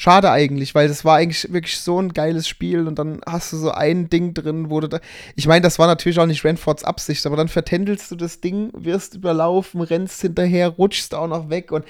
Schade 0.00 0.30
eigentlich, 0.30 0.76
weil 0.76 0.86
das 0.86 1.04
war 1.04 1.16
eigentlich 1.16 1.52
wirklich 1.52 1.76
so 1.80 2.00
ein 2.00 2.12
geiles 2.12 2.46
Spiel 2.46 2.86
und 2.86 3.00
dann 3.00 3.20
hast 3.26 3.52
du 3.52 3.56
so 3.56 3.72
ein 3.72 4.08
Ding 4.08 4.32
drin, 4.32 4.70
wo 4.70 4.78
du 4.78 4.86
da. 4.86 5.00
Ich 5.34 5.48
meine, 5.48 5.62
das 5.62 5.80
war 5.80 5.88
natürlich 5.88 6.20
auch 6.20 6.26
nicht 6.26 6.44
Renfords 6.44 6.84
Absicht, 6.84 7.26
aber 7.26 7.34
dann 7.34 7.48
vertändelst 7.48 8.08
du 8.12 8.14
das 8.14 8.40
Ding, 8.40 8.70
wirst 8.74 9.16
überlaufen, 9.16 9.80
rennst 9.80 10.20
hinterher, 10.20 10.68
rutschst 10.68 11.16
auch 11.16 11.26
noch 11.26 11.50
weg 11.50 11.72
und 11.72 11.84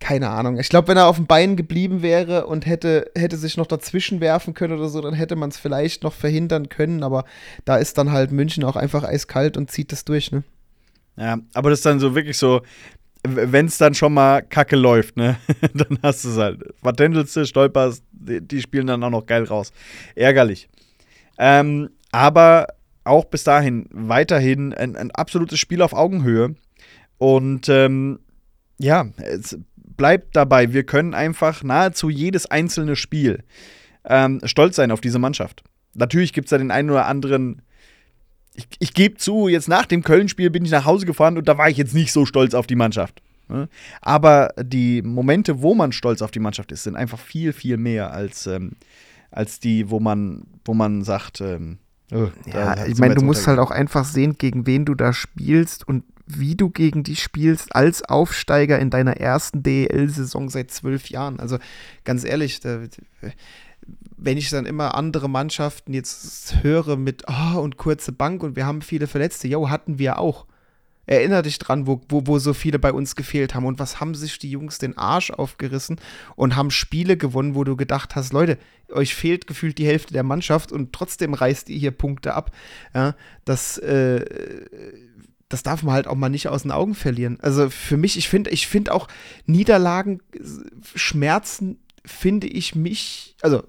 keine 0.00 0.30
Ahnung. 0.30 0.58
Ich 0.58 0.70
glaube, 0.70 0.88
wenn 0.88 0.96
er 0.96 1.06
auf 1.06 1.14
dem 1.14 1.28
Bein 1.28 1.54
geblieben 1.54 2.02
wäre 2.02 2.48
und 2.48 2.66
hätte, 2.66 3.12
hätte 3.16 3.36
sich 3.36 3.56
noch 3.56 3.68
dazwischen 3.68 4.20
werfen 4.20 4.54
können 4.54 4.76
oder 4.76 4.88
so, 4.88 5.00
dann 5.00 5.14
hätte 5.14 5.36
man 5.36 5.50
es 5.50 5.56
vielleicht 5.56 6.02
noch 6.02 6.14
verhindern 6.14 6.68
können, 6.68 7.04
aber 7.04 7.24
da 7.64 7.76
ist 7.76 7.96
dann 7.96 8.10
halt 8.10 8.32
München 8.32 8.64
auch 8.64 8.74
einfach 8.74 9.04
eiskalt 9.04 9.56
und 9.56 9.70
zieht 9.70 9.92
das 9.92 10.04
durch, 10.04 10.32
ne? 10.32 10.42
Ja, 11.16 11.38
aber 11.54 11.70
das 11.70 11.78
ist 11.78 11.86
dann 11.86 12.00
so 12.00 12.16
wirklich 12.16 12.38
so, 12.38 12.62
wenn 13.24 13.66
es 13.66 13.78
dann 13.78 13.94
schon 13.94 14.14
mal 14.14 14.42
kacke 14.42 14.76
läuft, 14.76 15.16
ne, 15.16 15.36
dann 15.74 15.98
hast 16.02 16.24
du 16.24 16.30
es 16.30 16.36
halt. 16.36 16.62
Vertändelst 16.82 17.38
stolperst, 17.48 18.02
die, 18.10 18.40
die, 18.40 18.60
spielen 18.60 18.86
dann 18.86 19.02
auch 19.04 19.10
noch 19.10 19.26
geil 19.26 19.44
raus. 19.44 19.72
Ärgerlich. 20.14 20.68
Ähm, 21.38 21.90
aber 22.10 22.68
auch 23.04 23.24
bis 23.24 23.44
dahin 23.44 23.86
weiterhin 23.90 24.74
ein, 24.74 24.96
ein 24.96 25.10
absolutes 25.12 25.58
Spiel 25.58 25.82
auf 25.82 25.92
Augenhöhe. 25.92 26.54
Und 27.18 27.68
ähm, 27.68 28.20
ja, 28.78 29.06
es 29.16 29.56
bleibt 29.76 30.34
dabei, 30.34 30.72
wir 30.72 30.84
können 30.84 31.14
einfach 31.14 31.62
nahezu 31.62 32.10
jedes 32.10 32.46
einzelne 32.46 32.96
Spiel 32.96 33.44
ähm, 34.04 34.40
stolz 34.44 34.76
sein 34.76 34.90
auf 34.90 35.00
diese 35.00 35.18
Mannschaft. 35.18 35.62
Natürlich 35.94 36.32
gibt 36.32 36.46
es 36.46 36.50
da 36.50 36.58
den 36.58 36.70
einen 36.70 36.90
oder 36.90 37.06
anderen 37.06 37.62
ich, 38.54 38.66
ich 38.78 38.94
gebe 38.94 39.16
zu, 39.16 39.48
jetzt 39.48 39.68
nach 39.68 39.86
dem 39.86 40.02
Köln-Spiel 40.02 40.50
bin 40.50 40.64
ich 40.64 40.70
nach 40.70 40.84
Hause 40.84 41.06
gefahren 41.06 41.38
und 41.38 41.48
da 41.48 41.58
war 41.58 41.68
ich 41.68 41.76
jetzt 41.76 41.94
nicht 41.94 42.12
so 42.12 42.26
stolz 42.26 42.54
auf 42.54 42.66
die 42.66 42.76
Mannschaft. 42.76 43.22
Ne? 43.48 43.68
Aber 44.00 44.50
die 44.62 45.02
Momente, 45.02 45.62
wo 45.62 45.74
man 45.74 45.92
stolz 45.92 46.22
auf 46.22 46.30
die 46.30 46.40
Mannschaft 46.40 46.72
ist, 46.72 46.84
sind 46.84 46.96
einfach 46.96 47.18
viel, 47.18 47.52
viel 47.52 47.76
mehr 47.76 48.12
als, 48.12 48.46
ähm, 48.46 48.72
als 49.30 49.60
die, 49.60 49.90
wo 49.90 50.00
man, 50.00 50.44
wo 50.64 50.74
man 50.74 51.02
sagt, 51.02 51.40
ähm, 51.40 51.78
oh, 52.12 52.28
ja, 52.52 52.86
ich 52.86 52.98
meine, 52.98 53.14
du 53.14 53.22
musst 53.22 53.46
halt 53.46 53.58
auch 53.58 53.70
einfach 53.70 54.04
sehen, 54.04 54.36
gegen 54.36 54.66
wen 54.66 54.84
du 54.84 54.94
da 54.94 55.12
spielst 55.12 55.86
und 55.86 56.04
wie 56.26 56.54
du 56.54 56.70
gegen 56.70 57.02
die 57.02 57.16
spielst 57.16 57.74
als 57.74 58.02
Aufsteiger 58.04 58.78
in 58.78 58.90
deiner 58.90 59.16
ersten 59.16 59.62
DEL-Saison 59.62 60.48
seit 60.48 60.70
zwölf 60.70 61.08
Jahren. 61.08 61.40
Also 61.40 61.58
ganz 62.04 62.24
ehrlich, 62.24 62.60
da, 62.60 62.80
wenn 64.24 64.38
ich 64.38 64.50
dann 64.50 64.66
immer 64.66 64.94
andere 64.94 65.28
Mannschaften 65.28 65.92
jetzt 65.92 66.62
höre 66.62 66.96
mit, 66.96 67.24
oh, 67.28 67.58
und 67.58 67.76
kurze 67.76 68.12
Bank 68.12 68.42
und 68.42 68.56
wir 68.56 68.66
haben 68.66 68.82
viele 68.82 69.06
Verletzte, 69.06 69.48
jo, 69.48 69.68
hatten 69.68 69.98
wir 69.98 70.18
auch. 70.18 70.46
Erinner 71.04 71.42
dich 71.42 71.58
dran, 71.58 71.88
wo, 71.88 72.00
wo, 72.08 72.28
wo 72.28 72.38
so 72.38 72.54
viele 72.54 72.78
bei 72.78 72.92
uns 72.92 73.16
gefehlt 73.16 73.56
haben. 73.56 73.66
Und 73.66 73.80
was 73.80 73.98
haben 73.98 74.14
sich 74.14 74.38
die 74.38 74.50
Jungs 74.50 74.78
den 74.78 74.96
Arsch 74.96 75.32
aufgerissen 75.32 76.00
und 76.36 76.54
haben 76.54 76.70
Spiele 76.70 77.16
gewonnen, 77.16 77.56
wo 77.56 77.64
du 77.64 77.74
gedacht 77.76 78.14
hast, 78.14 78.32
Leute, 78.32 78.56
euch 78.88 79.14
fehlt 79.14 79.48
gefühlt 79.48 79.78
die 79.78 79.86
Hälfte 79.86 80.12
der 80.12 80.22
Mannschaft 80.22 80.70
und 80.70 80.92
trotzdem 80.92 81.34
reißt 81.34 81.68
ihr 81.70 81.78
hier 81.78 81.90
Punkte 81.90 82.34
ab. 82.34 82.52
Ja, 82.94 83.16
das, 83.44 83.78
äh, 83.78 84.24
das 85.48 85.64
darf 85.64 85.82
man 85.82 85.94
halt 85.94 86.06
auch 86.06 86.14
mal 86.14 86.28
nicht 86.28 86.46
aus 86.46 86.62
den 86.62 86.70
Augen 86.70 86.94
verlieren. 86.94 87.38
Also 87.42 87.68
für 87.68 87.96
mich, 87.96 88.16
ich 88.16 88.28
finde, 88.28 88.50
ich 88.50 88.68
finde 88.68 88.94
auch 88.94 89.08
Niederlagen, 89.44 90.20
Schmerzen, 90.94 91.80
finde 92.04 92.46
ich 92.46 92.76
mich, 92.76 93.36
also 93.42 93.64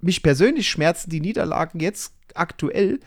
mich 0.00 0.22
persönlich 0.22 0.68
schmerzen 0.68 1.10
die 1.10 1.20
Niederlagen 1.20 1.80
jetzt 1.80 2.14
aktuell 2.34 3.00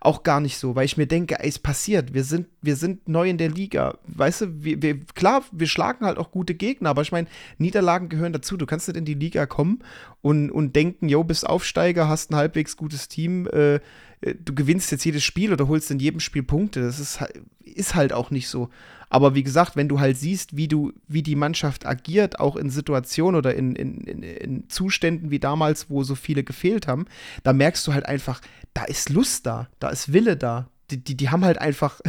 auch 0.00 0.22
gar 0.22 0.40
nicht 0.40 0.58
so, 0.58 0.76
weil 0.76 0.84
ich 0.84 0.96
mir 0.96 1.06
denke, 1.06 1.40
ey, 1.40 1.48
es 1.48 1.58
passiert, 1.58 2.14
wir 2.14 2.22
sind, 2.22 2.46
wir 2.62 2.76
sind 2.76 3.08
neu 3.08 3.28
in 3.28 3.38
der 3.38 3.48
Liga. 3.48 3.98
Weißt 4.06 4.42
du, 4.42 4.62
wir, 4.62 4.80
wir, 4.80 5.00
klar, 5.14 5.44
wir 5.52 5.66
schlagen 5.66 6.04
halt 6.04 6.18
auch 6.18 6.30
gute 6.30 6.54
Gegner, 6.54 6.90
aber 6.90 7.02
ich 7.02 7.12
meine, 7.12 7.28
Niederlagen 7.58 8.08
gehören 8.08 8.32
dazu. 8.32 8.56
Du 8.56 8.66
kannst 8.66 8.88
nicht 8.88 8.96
in 8.96 9.04
die 9.04 9.14
Liga 9.14 9.46
kommen 9.46 9.80
und, 10.22 10.50
und 10.50 10.76
denken, 10.76 11.08
jo, 11.08 11.24
bist 11.24 11.46
Aufsteiger, 11.46 12.08
hast 12.08 12.30
ein 12.30 12.36
halbwegs 12.36 12.76
gutes 12.76 13.08
Team, 13.08 13.48
äh, 13.48 13.80
du 14.20 14.54
gewinnst 14.54 14.92
jetzt 14.92 15.04
jedes 15.04 15.24
Spiel 15.24 15.52
oder 15.52 15.68
holst 15.68 15.90
in 15.90 15.98
jedem 15.98 16.20
Spiel 16.20 16.42
Punkte. 16.42 16.82
Das 16.82 17.00
ist, 17.00 17.20
ist 17.64 17.94
halt 17.94 18.12
auch 18.12 18.30
nicht 18.30 18.48
so. 18.48 18.70
Aber 19.08 19.34
wie 19.34 19.42
gesagt, 19.42 19.76
wenn 19.76 19.88
du 19.88 20.00
halt 20.00 20.16
siehst, 20.16 20.56
wie 20.56 20.68
du, 20.68 20.92
wie 21.06 21.22
die 21.22 21.36
Mannschaft 21.36 21.86
agiert, 21.86 22.40
auch 22.40 22.56
in 22.56 22.70
Situationen 22.70 23.38
oder 23.38 23.54
in, 23.54 23.76
in, 23.76 24.00
in, 24.00 24.22
in 24.22 24.68
Zuständen 24.68 25.30
wie 25.30 25.38
damals, 25.38 25.88
wo 25.90 26.02
so 26.02 26.14
viele 26.14 26.42
gefehlt 26.42 26.86
haben, 26.86 27.06
da 27.42 27.52
merkst 27.52 27.86
du 27.86 27.94
halt 27.94 28.06
einfach, 28.06 28.40
da 28.74 28.84
ist 28.84 29.10
Lust 29.10 29.46
da, 29.46 29.68
da 29.78 29.90
ist 29.90 30.12
Wille 30.12 30.36
da. 30.36 30.68
Die, 30.90 31.02
die, 31.02 31.16
die 31.16 31.30
haben 31.30 31.44
halt 31.44 31.58
einfach 31.58 32.00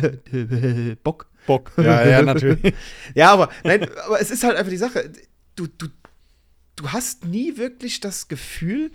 Bock. 1.03 1.27
Bock, 1.45 1.71
ja, 1.77 2.05
ja, 2.05 2.21
natürlich. 2.23 2.73
ja, 3.15 3.31
aber, 3.31 3.49
nein, 3.63 3.87
aber 4.05 4.19
es 4.19 4.31
ist 4.31 4.43
halt 4.43 4.57
einfach 4.57 4.71
die 4.71 4.77
Sache, 4.77 5.11
du, 5.55 5.67
du, 5.67 5.87
du 6.75 6.91
hast 6.91 7.25
nie 7.25 7.57
wirklich 7.57 7.99
das 8.01 8.27
Gefühl, 8.27 8.91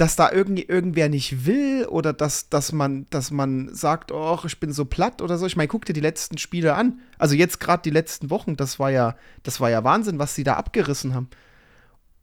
dass 0.00 0.16
da 0.16 0.32
irgendwie 0.32 0.62
irgendwer 0.62 1.10
nicht 1.10 1.44
will 1.44 1.84
oder 1.86 2.14
dass, 2.14 2.48
dass, 2.48 2.72
man, 2.72 3.06
dass 3.10 3.30
man 3.30 3.68
sagt, 3.74 4.12
oh, 4.12 4.38
ich 4.46 4.58
bin 4.58 4.72
so 4.72 4.86
platt 4.86 5.20
oder 5.20 5.36
so. 5.36 5.44
Ich 5.44 5.56
meine, 5.56 5.68
guck 5.68 5.84
dir 5.84 5.92
die 5.92 6.00
letzten 6.00 6.38
Spiele 6.38 6.74
an. 6.74 7.00
Also 7.18 7.34
jetzt 7.34 7.60
gerade 7.60 7.82
die 7.82 7.90
letzten 7.90 8.30
Wochen, 8.30 8.56
das 8.56 8.78
war 8.78 8.90
ja, 8.90 9.16
das 9.42 9.60
war 9.60 9.68
ja 9.68 9.84
Wahnsinn, 9.84 10.18
was 10.18 10.34
sie 10.34 10.42
da 10.42 10.54
abgerissen 10.54 11.14
haben. 11.14 11.28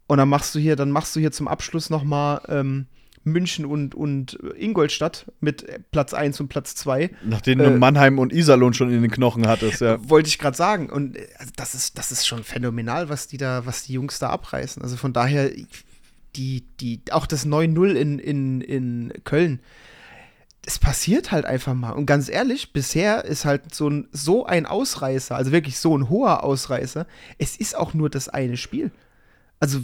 Und 0.07 0.17
dann 0.17 0.27
machst 0.27 0.55
du 0.55 0.59
hier, 0.59 0.75
dann 0.75 0.89
machst 0.89 1.15
du 1.15 1.19
hier 1.19 1.31
zum 1.31 1.47
Abschluss 1.47 1.91
noch 1.91 2.03
mal 2.03 2.41
ähm, 2.47 2.87
München 3.23 3.63
und, 3.63 3.93
und 3.93 4.39
Ingolstadt 4.57 5.31
mit 5.39 5.63
Platz 5.91 6.15
1 6.15 6.39
und 6.39 6.47
Platz 6.47 6.73
2. 6.75 7.11
Nachdem 7.25 7.59
äh, 7.59 7.65
du 7.65 7.77
Mannheim 7.77 8.17
und 8.17 8.33
Iserlohn 8.33 8.73
schon 8.73 8.91
in 8.91 9.03
den 9.03 9.11
Knochen 9.11 9.47
hattest, 9.47 9.81
ja. 9.81 9.97
Wollte 10.09 10.29
ich 10.29 10.39
gerade 10.39 10.57
sagen. 10.57 10.89
Und 10.89 11.15
äh, 11.15 11.27
das 11.55 11.75
ist, 11.75 11.99
das 11.99 12.11
ist 12.11 12.25
schon 12.25 12.43
phänomenal, 12.43 13.09
was 13.09 13.27
die 13.27 13.37
da, 13.37 13.67
was 13.67 13.83
die 13.83 13.93
Jungs 13.93 14.17
da 14.17 14.29
abreißen. 14.29 14.81
Also 14.81 14.97
von 14.97 15.13
daher, 15.13 15.51
die, 16.35 16.65
die, 16.79 17.01
auch 17.11 17.25
das 17.25 17.45
9-0 17.45 17.93
in, 17.93 18.19
in, 18.19 18.61
in 18.61 19.13
Köln, 19.23 19.59
es 20.65 20.79
passiert 20.79 21.31
halt 21.31 21.45
einfach 21.45 21.73
mal. 21.73 21.91
Und 21.91 22.05
ganz 22.05 22.27
ehrlich, 22.27 22.73
bisher 22.73 23.23
ist 23.23 23.45
halt 23.45 23.73
so 23.73 23.89
ein, 23.89 24.07
so 24.11 24.45
ein 24.45 24.65
Ausreißer, 24.65 25.35
also 25.35 25.51
wirklich 25.51 25.79
so 25.79 25.97
ein 25.97 26.09
hoher 26.09 26.43
Ausreißer, 26.43 27.07
es 27.37 27.55
ist 27.55 27.75
auch 27.75 27.93
nur 27.93 28.09
das 28.09 28.27
eine 28.27 28.57
Spiel. 28.57 28.91
Also, 29.61 29.79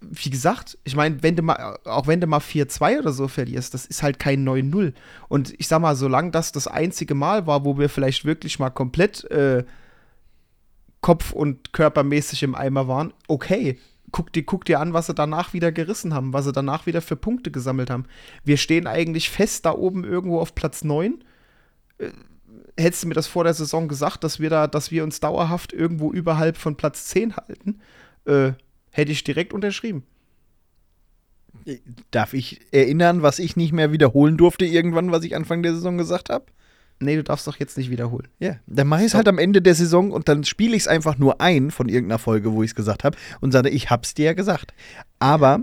wie 0.00 0.30
gesagt, 0.30 0.78
ich 0.84 0.96
meine, 0.96 1.22
wenn 1.22 1.36
du 1.36 1.42
mal, 1.42 1.78
auch 1.84 2.06
wenn 2.06 2.20
du 2.20 2.26
mal 2.26 2.38
4-2 2.38 3.00
oder 3.00 3.12
so 3.12 3.28
verlierst, 3.28 3.74
das 3.74 3.84
ist 3.84 4.02
halt 4.02 4.18
kein 4.18 4.46
9-0. 4.48 4.94
Und 5.28 5.52
ich 5.58 5.68
sag 5.68 5.80
mal, 5.80 5.96
solange 5.96 6.30
das 6.30 6.52
das 6.52 6.66
einzige 6.66 7.14
Mal 7.14 7.46
war, 7.46 7.64
wo 7.64 7.78
wir 7.78 7.90
vielleicht 7.90 8.24
wirklich 8.24 8.58
mal 8.58 8.70
komplett 8.70 9.24
äh, 9.30 9.64
kopf- 11.02 11.32
und 11.32 11.74
körpermäßig 11.74 12.42
im 12.42 12.54
Eimer 12.54 12.88
waren, 12.88 13.12
okay 13.28 13.78
guck 14.12 14.32
dir, 14.32 14.44
guck 14.44 14.64
dir 14.64 14.80
an, 14.80 14.92
was 14.92 15.06
sie 15.06 15.14
danach 15.14 15.52
wieder 15.52 15.72
gerissen 15.72 16.14
haben, 16.14 16.32
was 16.32 16.44
sie 16.44 16.52
danach 16.52 16.86
wieder 16.86 17.00
für 17.00 17.16
Punkte 17.16 17.50
gesammelt 17.50 17.90
haben. 17.90 18.04
Wir 18.44 18.56
stehen 18.56 18.86
eigentlich 18.86 19.30
fest 19.30 19.66
da 19.66 19.72
oben 19.72 20.04
irgendwo 20.04 20.40
auf 20.40 20.54
Platz 20.54 20.84
9. 20.84 21.22
Äh, 21.98 22.10
hättest 22.78 23.04
du 23.04 23.08
mir 23.08 23.14
das 23.14 23.26
vor 23.26 23.44
der 23.44 23.54
Saison 23.54 23.88
gesagt, 23.88 24.24
dass 24.24 24.40
wir 24.40 24.50
da, 24.50 24.66
dass 24.66 24.90
wir 24.90 25.04
uns 25.04 25.20
dauerhaft 25.20 25.72
irgendwo 25.72 26.12
überhalb 26.12 26.56
von 26.56 26.76
Platz 26.76 27.06
10 27.06 27.36
halten, 27.36 27.80
äh, 28.26 28.52
hätte 28.90 29.12
ich 29.12 29.24
direkt 29.24 29.52
unterschrieben. 29.52 30.04
Darf 32.10 32.34
ich 32.34 32.60
erinnern, 32.72 33.22
was 33.22 33.38
ich 33.38 33.56
nicht 33.56 33.72
mehr 33.72 33.90
wiederholen 33.90 34.36
durfte 34.36 34.66
irgendwann, 34.66 35.10
was 35.10 35.24
ich 35.24 35.34
Anfang 35.34 35.62
der 35.62 35.74
Saison 35.74 35.98
gesagt 35.98 36.30
habe? 36.30 36.46
Nee, 37.00 37.16
du 37.16 37.22
darfst 37.22 37.46
doch 37.46 37.56
jetzt 37.56 37.76
nicht 37.76 37.90
wiederholen. 37.90 38.28
Ja, 38.38 38.56
dann 38.66 38.86
mache 38.86 39.00
ich 39.00 39.08
es 39.08 39.14
halt 39.14 39.28
am 39.28 39.38
Ende 39.38 39.62
der 39.62 39.74
Saison 39.74 40.10
und 40.10 40.28
dann 40.28 40.44
spiele 40.44 40.76
ich 40.76 40.82
es 40.82 40.88
einfach 40.88 41.18
nur 41.18 41.40
ein 41.40 41.70
von 41.70 41.88
irgendeiner 41.88 42.18
Folge, 42.18 42.52
wo 42.52 42.62
ich 42.62 42.70
es 42.70 42.74
gesagt 42.74 43.04
habe 43.04 43.16
und 43.40 43.52
sage, 43.52 43.68
ich 43.68 43.90
hab's 43.90 44.14
dir 44.14 44.26
ja 44.26 44.32
gesagt. 44.32 44.74
Aber 45.18 45.60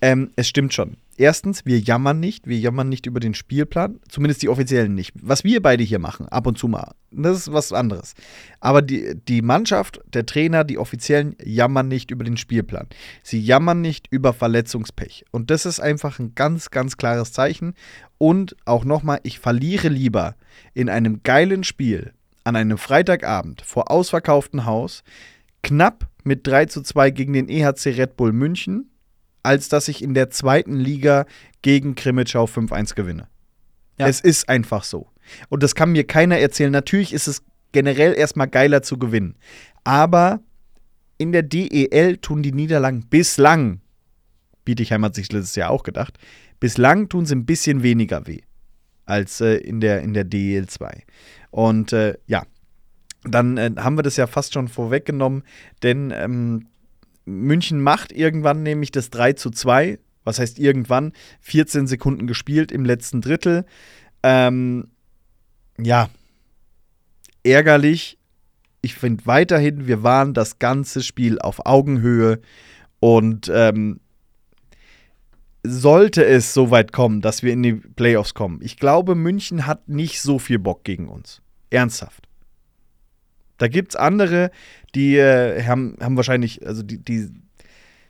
ähm, 0.00 0.30
es 0.36 0.48
stimmt 0.48 0.74
schon. 0.74 0.96
Erstens, 1.18 1.64
wir 1.64 1.78
jammern 1.78 2.20
nicht, 2.20 2.46
wir 2.46 2.58
jammern 2.58 2.90
nicht 2.90 3.06
über 3.06 3.20
den 3.20 3.32
Spielplan, 3.32 4.00
zumindest 4.06 4.42
die 4.42 4.50
offiziellen 4.50 4.94
nicht. 4.94 5.14
Was 5.14 5.44
wir 5.44 5.62
beide 5.62 5.82
hier 5.82 5.98
machen, 5.98 6.28
ab 6.28 6.46
und 6.46 6.58
zu 6.58 6.68
mal, 6.68 6.94
das 7.10 7.38
ist 7.38 7.52
was 7.54 7.72
anderes. 7.72 8.12
Aber 8.60 8.82
die, 8.82 9.14
die 9.26 9.40
Mannschaft, 9.40 10.00
der 10.12 10.26
Trainer, 10.26 10.62
die 10.62 10.76
offiziellen 10.76 11.34
jammern 11.42 11.88
nicht 11.88 12.10
über 12.10 12.22
den 12.22 12.36
Spielplan. 12.36 12.88
Sie 13.22 13.40
jammern 13.40 13.80
nicht 13.80 14.08
über 14.10 14.34
Verletzungspech. 14.34 15.24
Und 15.30 15.50
das 15.50 15.64
ist 15.64 15.80
einfach 15.80 16.18
ein 16.18 16.34
ganz, 16.34 16.70
ganz 16.70 16.98
klares 16.98 17.32
Zeichen. 17.32 17.72
Und 18.18 18.54
auch 18.66 18.84
nochmal, 18.84 19.20
ich 19.22 19.38
verliere 19.38 19.88
lieber 19.88 20.36
in 20.74 20.90
einem 20.90 21.22
geilen 21.22 21.64
Spiel 21.64 22.12
an 22.44 22.56
einem 22.56 22.76
Freitagabend 22.76 23.62
vor 23.62 23.90
ausverkauftem 23.90 24.66
Haus, 24.66 25.02
knapp 25.62 26.08
mit 26.24 26.46
3 26.46 26.66
zu 26.66 26.82
2 26.82 27.10
gegen 27.10 27.32
den 27.32 27.48
EHC 27.48 27.96
Red 27.96 28.16
Bull 28.16 28.32
München 28.32 28.90
als 29.46 29.68
dass 29.68 29.86
ich 29.86 30.02
in 30.02 30.12
der 30.12 30.28
zweiten 30.30 30.74
Liga 30.74 31.24
gegen 31.62 31.94
Krimitschau 31.94 32.46
5-1 32.46 32.96
gewinne. 32.96 33.28
Ja. 33.96 34.08
Es 34.08 34.20
ist 34.20 34.48
einfach 34.48 34.82
so. 34.82 35.08
Und 35.48 35.62
das 35.62 35.76
kann 35.76 35.92
mir 35.92 36.04
keiner 36.04 36.38
erzählen. 36.38 36.72
Natürlich 36.72 37.12
ist 37.12 37.28
es 37.28 37.42
generell 37.70 38.12
erstmal 38.12 38.48
geiler 38.48 38.82
zu 38.82 38.98
gewinnen. 38.98 39.36
Aber 39.84 40.40
in 41.16 41.30
der 41.30 41.44
DEL 41.44 42.16
tun 42.18 42.42
die 42.42 42.52
Niederlagen 42.52 43.06
bislang, 43.08 43.80
Bietigheim 44.64 45.04
hat 45.04 45.14
sich 45.14 45.30
letztes 45.30 45.54
Jahr 45.54 45.70
auch 45.70 45.84
gedacht, 45.84 46.18
bislang 46.58 47.08
tun 47.08 47.24
sie 47.24 47.36
ein 47.36 47.46
bisschen 47.46 47.84
weniger 47.84 48.26
weh 48.26 48.40
als 49.04 49.40
äh, 49.40 49.58
in, 49.58 49.80
der, 49.80 50.02
in 50.02 50.12
der 50.12 50.24
DEL 50.24 50.66
2. 50.66 51.04
Und 51.52 51.92
äh, 51.92 52.14
ja, 52.26 52.42
dann 53.22 53.56
äh, 53.56 53.70
haben 53.76 53.96
wir 53.96 54.02
das 54.02 54.16
ja 54.16 54.26
fast 54.26 54.54
schon 54.54 54.66
vorweggenommen, 54.66 55.44
denn 55.84 56.12
ähm, 56.14 56.66
München 57.26 57.80
macht 57.80 58.12
irgendwann 58.12 58.62
nämlich 58.62 58.90
das 58.90 59.10
3 59.10 59.34
zu 59.34 59.50
2. 59.50 59.98
Was 60.24 60.38
heißt 60.38 60.58
irgendwann? 60.58 61.12
14 61.40 61.86
Sekunden 61.86 62.26
gespielt 62.26 62.72
im 62.72 62.84
letzten 62.84 63.20
Drittel. 63.20 63.66
Ähm, 64.22 64.88
ja, 65.78 66.08
ärgerlich. 67.44 68.18
Ich 68.80 68.94
finde 68.94 69.26
weiterhin, 69.26 69.86
wir 69.86 70.02
waren 70.02 70.32
das 70.32 70.58
ganze 70.58 71.02
Spiel 71.02 71.38
auf 71.40 71.66
Augenhöhe 71.66 72.40
und 73.00 73.50
ähm, 73.52 74.00
sollte 75.64 76.24
es 76.24 76.54
so 76.54 76.70
weit 76.70 76.92
kommen, 76.92 77.20
dass 77.20 77.42
wir 77.42 77.52
in 77.52 77.62
die 77.62 77.74
Playoffs 77.74 78.34
kommen. 78.34 78.60
Ich 78.62 78.76
glaube, 78.76 79.14
München 79.14 79.66
hat 79.66 79.88
nicht 79.88 80.20
so 80.20 80.38
viel 80.38 80.58
Bock 80.58 80.84
gegen 80.84 81.08
uns. 81.08 81.42
Ernsthaft. 81.70 82.25
Da 83.58 83.68
gibt 83.68 83.92
es 83.92 83.96
andere, 83.96 84.50
die 84.94 85.16
äh, 85.16 85.62
haben, 85.64 85.96
haben 86.00 86.16
wahrscheinlich, 86.16 86.66
also 86.66 86.82
die, 86.82 86.98
die, 86.98 87.28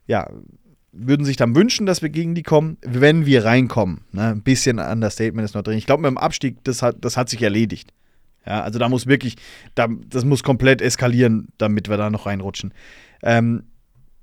ja, 0.06 0.28
würden 0.92 1.26
sich 1.26 1.36
dann 1.36 1.54
wünschen, 1.54 1.86
dass 1.86 2.02
wir 2.02 2.08
gegen 2.08 2.34
die 2.34 2.42
kommen, 2.42 2.78
wenn 2.82 3.26
wir 3.26 3.44
reinkommen. 3.44 4.02
Ne? 4.12 4.28
Ein 4.28 4.42
bisschen 4.42 4.78
Understatement 4.78 5.44
ist 5.44 5.54
noch 5.54 5.62
drin. 5.62 5.78
Ich 5.78 5.86
glaube, 5.86 6.02
mit 6.02 6.10
dem 6.10 6.18
Abstieg, 6.18 6.62
das 6.64 6.82
hat, 6.82 6.96
das 7.00 7.16
hat 7.16 7.28
sich 7.28 7.42
erledigt. 7.42 7.92
Ja, 8.46 8.62
also 8.62 8.78
da 8.78 8.88
muss 8.88 9.06
wirklich, 9.06 9.36
da, 9.74 9.88
das 10.08 10.24
muss 10.24 10.42
komplett 10.42 10.80
eskalieren, 10.80 11.48
damit 11.58 11.88
wir 11.88 11.96
da 11.96 12.10
noch 12.10 12.26
reinrutschen. 12.26 12.72
Ähm, 13.22 13.64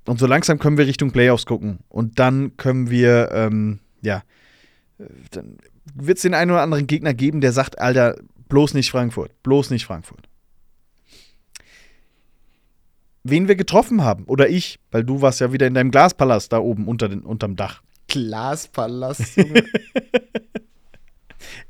und 0.06 0.18
so 0.18 0.26
langsam 0.26 0.58
können 0.58 0.78
wir 0.78 0.86
Richtung 0.86 1.12
Playoffs 1.12 1.46
gucken. 1.46 1.78
Und 1.88 2.18
dann 2.18 2.56
können 2.56 2.90
wir, 2.90 3.30
ähm, 3.32 3.80
ja, 4.00 4.22
dann 5.30 5.58
wird 5.94 6.16
es 6.18 6.22
den 6.22 6.34
einen 6.34 6.50
oder 6.50 6.62
anderen 6.62 6.86
Gegner 6.86 7.14
geben, 7.14 7.40
der 7.40 7.52
sagt, 7.52 7.78
Alter, 7.78 8.16
bloß 8.48 8.74
nicht 8.74 8.90
Frankfurt, 8.90 9.30
bloß 9.42 9.70
nicht 9.70 9.84
Frankfurt 9.84 10.28
wen 13.24 13.48
wir 13.48 13.56
getroffen 13.56 14.04
haben. 14.04 14.24
Oder 14.24 14.48
ich, 14.48 14.78
weil 14.92 15.02
du 15.02 15.20
warst 15.20 15.40
ja 15.40 15.52
wieder 15.52 15.66
in 15.66 15.74
deinem 15.74 15.90
Glaspalast 15.90 16.52
da 16.52 16.58
oben 16.58 16.86
unter 16.86 17.08
den, 17.08 17.20
unterm 17.20 17.56
Dach. 17.56 17.82
Glaspalast. 18.06 19.38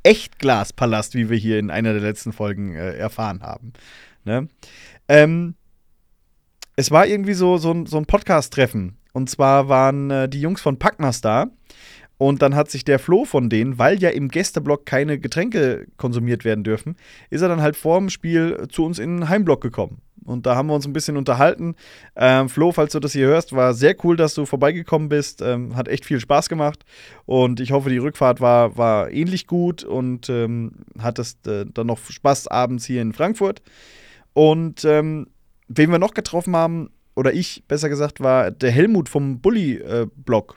Echt 0.03 0.37
Glaspalast, 0.37 1.15
wie 1.15 1.29
wir 1.29 1.37
hier 1.37 1.57
in 1.57 1.71
einer 1.71 1.93
der 1.93 2.01
letzten 2.01 2.33
Folgen 2.33 2.75
äh, 2.75 2.95
erfahren 2.95 3.41
haben. 3.41 3.73
Ne? 4.25 4.47
Ähm, 5.07 5.55
es 6.75 6.91
war 6.91 7.07
irgendwie 7.07 7.33
so, 7.33 7.57
so, 7.57 7.85
so 7.85 7.97
ein 7.97 8.05
Podcast-Treffen. 8.05 8.97
Und 9.13 9.29
zwar 9.29 9.69
waren 9.69 10.11
äh, 10.11 10.29
die 10.29 10.41
Jungs 10.41 10.61
von 10.61 10.77
Packmas 10.77 11.21
da. 11.21 11.47
Und 12.17 12.41
dann 12.41 12.55
hat 12.55 12.69
sich 12.69 12.85
der 12.85 12.99
Flo 12.99 13.25
von 13.25 13.49
denen, 13.49 13.77
weil 13.77 13.99
ja 13.99 14.09
im 14.09 14.29
Gästeblock 14.29 14.85
keine 14.85 15.19
Getränke 15.19 15.87
konsumiert 15.97 16.45
werden 16.45 16.63
dürfen, 16.63 16.95
ist 17.29 17.41
er 17.41 17.49
dann 17.49 17.61
halt 17.61 17.75
vor 17.75 17.99
dem 17.99 18.09
Spiel 18.09 18.67
zu 18.69 18.85
uns 18.85 18.99
in 18.99 19.17
den 19.17 19.29
Heimblock 19.29 19.61
gekommen. 19.61 20.01
Und 20.25 20.45
da 20.45 20.55
haben 20.55 20.67
wir 20.67 20.73
uns 20.73 20.87
ein 20.87 20.93
bisschen 20.93 21.17
unterhalten. 21.17 21.75
Ähm, 22.15 22.49
Flo, 22.49 22.71
falls 22.71 22.91
du 22.91 22.99
das 22.99 23.13
hier 23.13 23.27
hörst, 23.27 23.53
war 23.53 23.73
sehr 23.73 23.95
cool, 24.03 24.17
dass 24.17 24.33
du 24.33 24.45
vorbeigekommen 24.45 25.07
bist. 25.07 25.41
Ähm, 25.41 25.75
hat 25.75 25.87
echt 25.87 26.05
viel 26.05 26.19
Spaß 26.19 26.49
gemacht. 26.49 26.83
Und 27.25 27.59
ich 27.59 27.71
hoffe, 27.71 27.89
die 27.89 27.99
Rückfahrt 27.99 28.41
war, 28.41 28.75
war 28.75 29.11
ähnlich 29.11 29.47
gut 29.47 29.83
und 29.83 30.29
ähm, 30.29 30.71
hattest 30.99 31.47
äh, 31.47 31.65
dann 31.71 31.87
noch 31.87 31.99
Spaß 31.99 32.47
abends 32.47 32.85
hier 32.85 33.01
in 33.01 33.13
Frankfurt. 33.13 33.61
Und 34.33 34.83
ähm, 34.83 35.27
wen 35.67 35.91
wir 35.91 35.99
noch 35.99 36.13
getroffen 36.13 36.55
haben, 36.55 36.89
oder 37.15 37.33
ich 37.33 37.63
besser 37.67 37.87
gesagt, 37.87 38.19
war 38.19 38.51
der 38.51 38.71
Helmut 38.71 39.07
vom 39.07 39.39
Bully-Blog. 39.39 40.55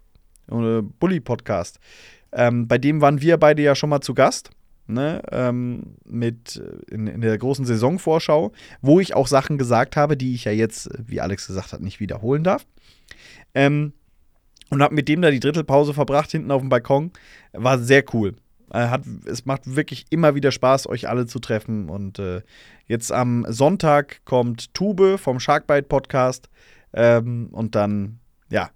Äh, 0.51 0.53
oder 0.53 0.83
Bully-Podcast. 0.83 1.79
Ähm, 2.33 2.67
bei 2.69 2.79
dem 2.79 3.01
waren 3.01 3.21
wir 3.21 3.37
beide 3.37 3.63
ja 3.63 3.75
schon 3.75 3.91
mal 3.91 4.01
zu 4.01 4.15
Gast. 4.15 4.51
Ne, 4.91 5.21
ähm, 5.33 5.97
mit 6.07 6.57
äh, 6.57 6.95
in, 6.95 7.09
in, 7.09 7.21
der 7.21 7.37
großen 7.37 7.67
Saisonvorschau, 7.67 8.53
wo 8.81 9.01
ich 9.01 9.15
auch 9.15 9.27
Sachen 9.27 9.59
gesagt 9.59 9.97
habe, 9.97 10.17
die 10.17 10.35
ich 10.35 10.45
ja 10.45 10.53
jetzt, 10.53 10.89
wie 10.97 11.21
Alex 11.21 11.47
gesagt 11.47 11.75
hat, 11.75 11.83
nicht 11.83 12.01
wiederholen 12.01 12.43
darf. 12.43 12.65
Ähm, 13.55 13.93
und 14.71 14.83
habe 14.83 14.95
mit 14.95 15.09
dem 15.09 15.21
da 15.21 15.31
die 15.31 15.41
Drittelpause 15.41 15.93
verbracht 15.95 16.31
hinten 16.31 16.51
auf 16.51 16.63
dem 16.63 16.71
Balkon. 16.71 17.11
War 17.53 17.79
sehr 17.79 18.03
cool. 18.15 18.37
Hat, 18.71 19.03
es 19.25 19.47
macht 19.47 19.77
wirklich 19.77 20.07
immer 20.11 20.35
wieder 20.35 20.53
Spaß, 20.53 20.89
euch 20.89 21.09
alle 21.09 21.27
zu 21.27 21.39
treffen. 21.39 21.89
Und 21.89 22.19
äh, 22.19 22.43
jetzt 22.87 23.11
am 23.13 23.47
Sonntag 23.49 24.21
kommt 24.25 24.75
Tube 24.75 25.19
vom 25.19 25.41
Sharkbite 25.41 25.89
Podcast. 25.89 26.51
Ähm, 26.93 27.49
und 27.53 27.75
dann, 27.75 28.21
ja, 28.51 28.71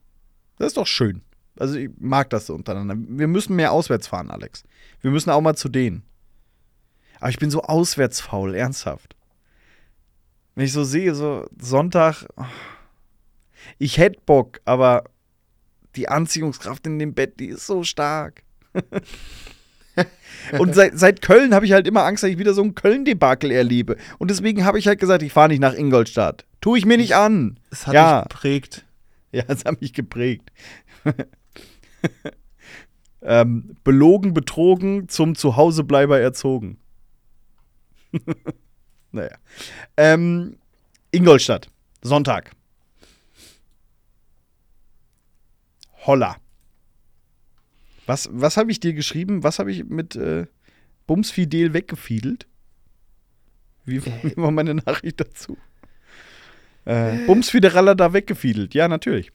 das 0.59 0.69
ist 0.69 0.77
doch 0.77 0.87
schön. 0.87 1.23
Also 1.59 1.77
ich 1.77 1.91
mag 1.99 2.31
das 2.31 2.47
so 2.47 2.55
untereinander. 2.55 2.95
Wir 2.99 3.29
müssen 3.29 3.57
mehr 3.57 3.73
auswärts 3.73 4.07
fahren, 4.09 4.31
Alex. 4.31 4.65
Wir 5.01 5.11
müssen 5.11 5.31
auch 5.31 5.41
mal 5.41 5.57
zu 5.57 5.69
denen. 5.69 6.03
Aber 7.21 7.31
ich 7.31 7.39
bin 7.39 7.51
so 7.51 7.63
auswärtsfaul, 7.63 8.55
ernsthaft. 8.55 9.15
Wenn 10.55 10.65
ich 10.65 10.73
so 10.73 10.85
sehe, 10.85 11.15
so 11.15 11.47
Sonntag, 11.61 12.27
ich 13.79 13.99
hätte 13.99 14.21
Bock, 14.27 14.61
aber 14.65 15.05
die 15.97 16.09
Anziehungskraft 16.09 16.87
in 16.87 16.99
dem 16.99 17.15
Bett, 17.15 17.39
die 17.39 17.47
ist 17.49 17.67
so 17.67 17.85
stark. 17.85 18.43
und 20.59 20.75
seit, 20.75 20.99
seit 20.99 21.23
Köln 21.23 21.55
habe 21.55 21.67
ich 21.67 21.73
halt 21.73 21.87
immer 21.87 22.05
Angst, 22.05 22.23
dass 22.23 22.31
ich 22.31 22.39
wieder 22.39 22.55
so 22.55 22.63
ein 22.63 22.75
Köln-Debakel 22.75 23.51
erlebe. 23.51 23.97
Und 24.19 24.31
deswegen 24.31 24.65
habe 24.65 24.79
ich 24.79 24.87
halt 24.89 24.99
gesagt, 24.99 25.23
ich 25.23 25.33
fahre 25.33 25.49
nicht 25.49 25.61
nach 25.61 25.75
Ingolstadt. 25.75 26.45
Tue 26.61 26.79
ich 26.79 26.87
mir 26.87 26.97
nicht 26.97 27.15
an. 27.15 27.59
Es 27.71 27.87
hat 27.87 27.95
Ja. 27.95 28.21
mich 28.21 28.29
geprägt. 28.29 28.85
Ja, 29.33 29.45
es 29.49 29.65
hat 29.65 29.81
mich 29.81 29.93
geprägt. 29.93 30.51
ähm, 33.23 33.77
belogen, 33.85 34.35
betrogen, 34.35 35.09
zum 35.09 35.35
Zuhausebleiber 35.35 36.21
erzogen. 36.21 36.79
naja. 39.13 39.37
Ähm, 39.97 40.57
Ingolstadt, 41.11 41.69
Sonntag. 42.03 42.53
Holla. 46.07 46.37
Was, 48.07 48.29
was 48.33 48.57
habe 48.57 48.73
ich 48.73 48.81
dir 48.81 48.93
geschrieben? 48.93 49.45
Was 49.45 49.59
habe 49.59 49.71
ich 49.71 49.85
mit 49.85 50.17
äh, 50.17 50.47
Bums 51.07 51.31
Fidel 51.31 51.73
weggefiedelt? 51.73 52.47
Wie, 53.85 54.05
wie 54.05 54.37
war 54.37 54.51
meine 54.51 54.75
Nachricht 54.75 55.21
dazu? 55.21 55.57
Äh, 56.85 57.19
Bums 57.27 57.51
Fideralla 57.51 57.95
da 57.95 58.13
weggefiedelt. 58.13 58.75
Ja, 58.75 58.89
natürlich. 58.89 59.33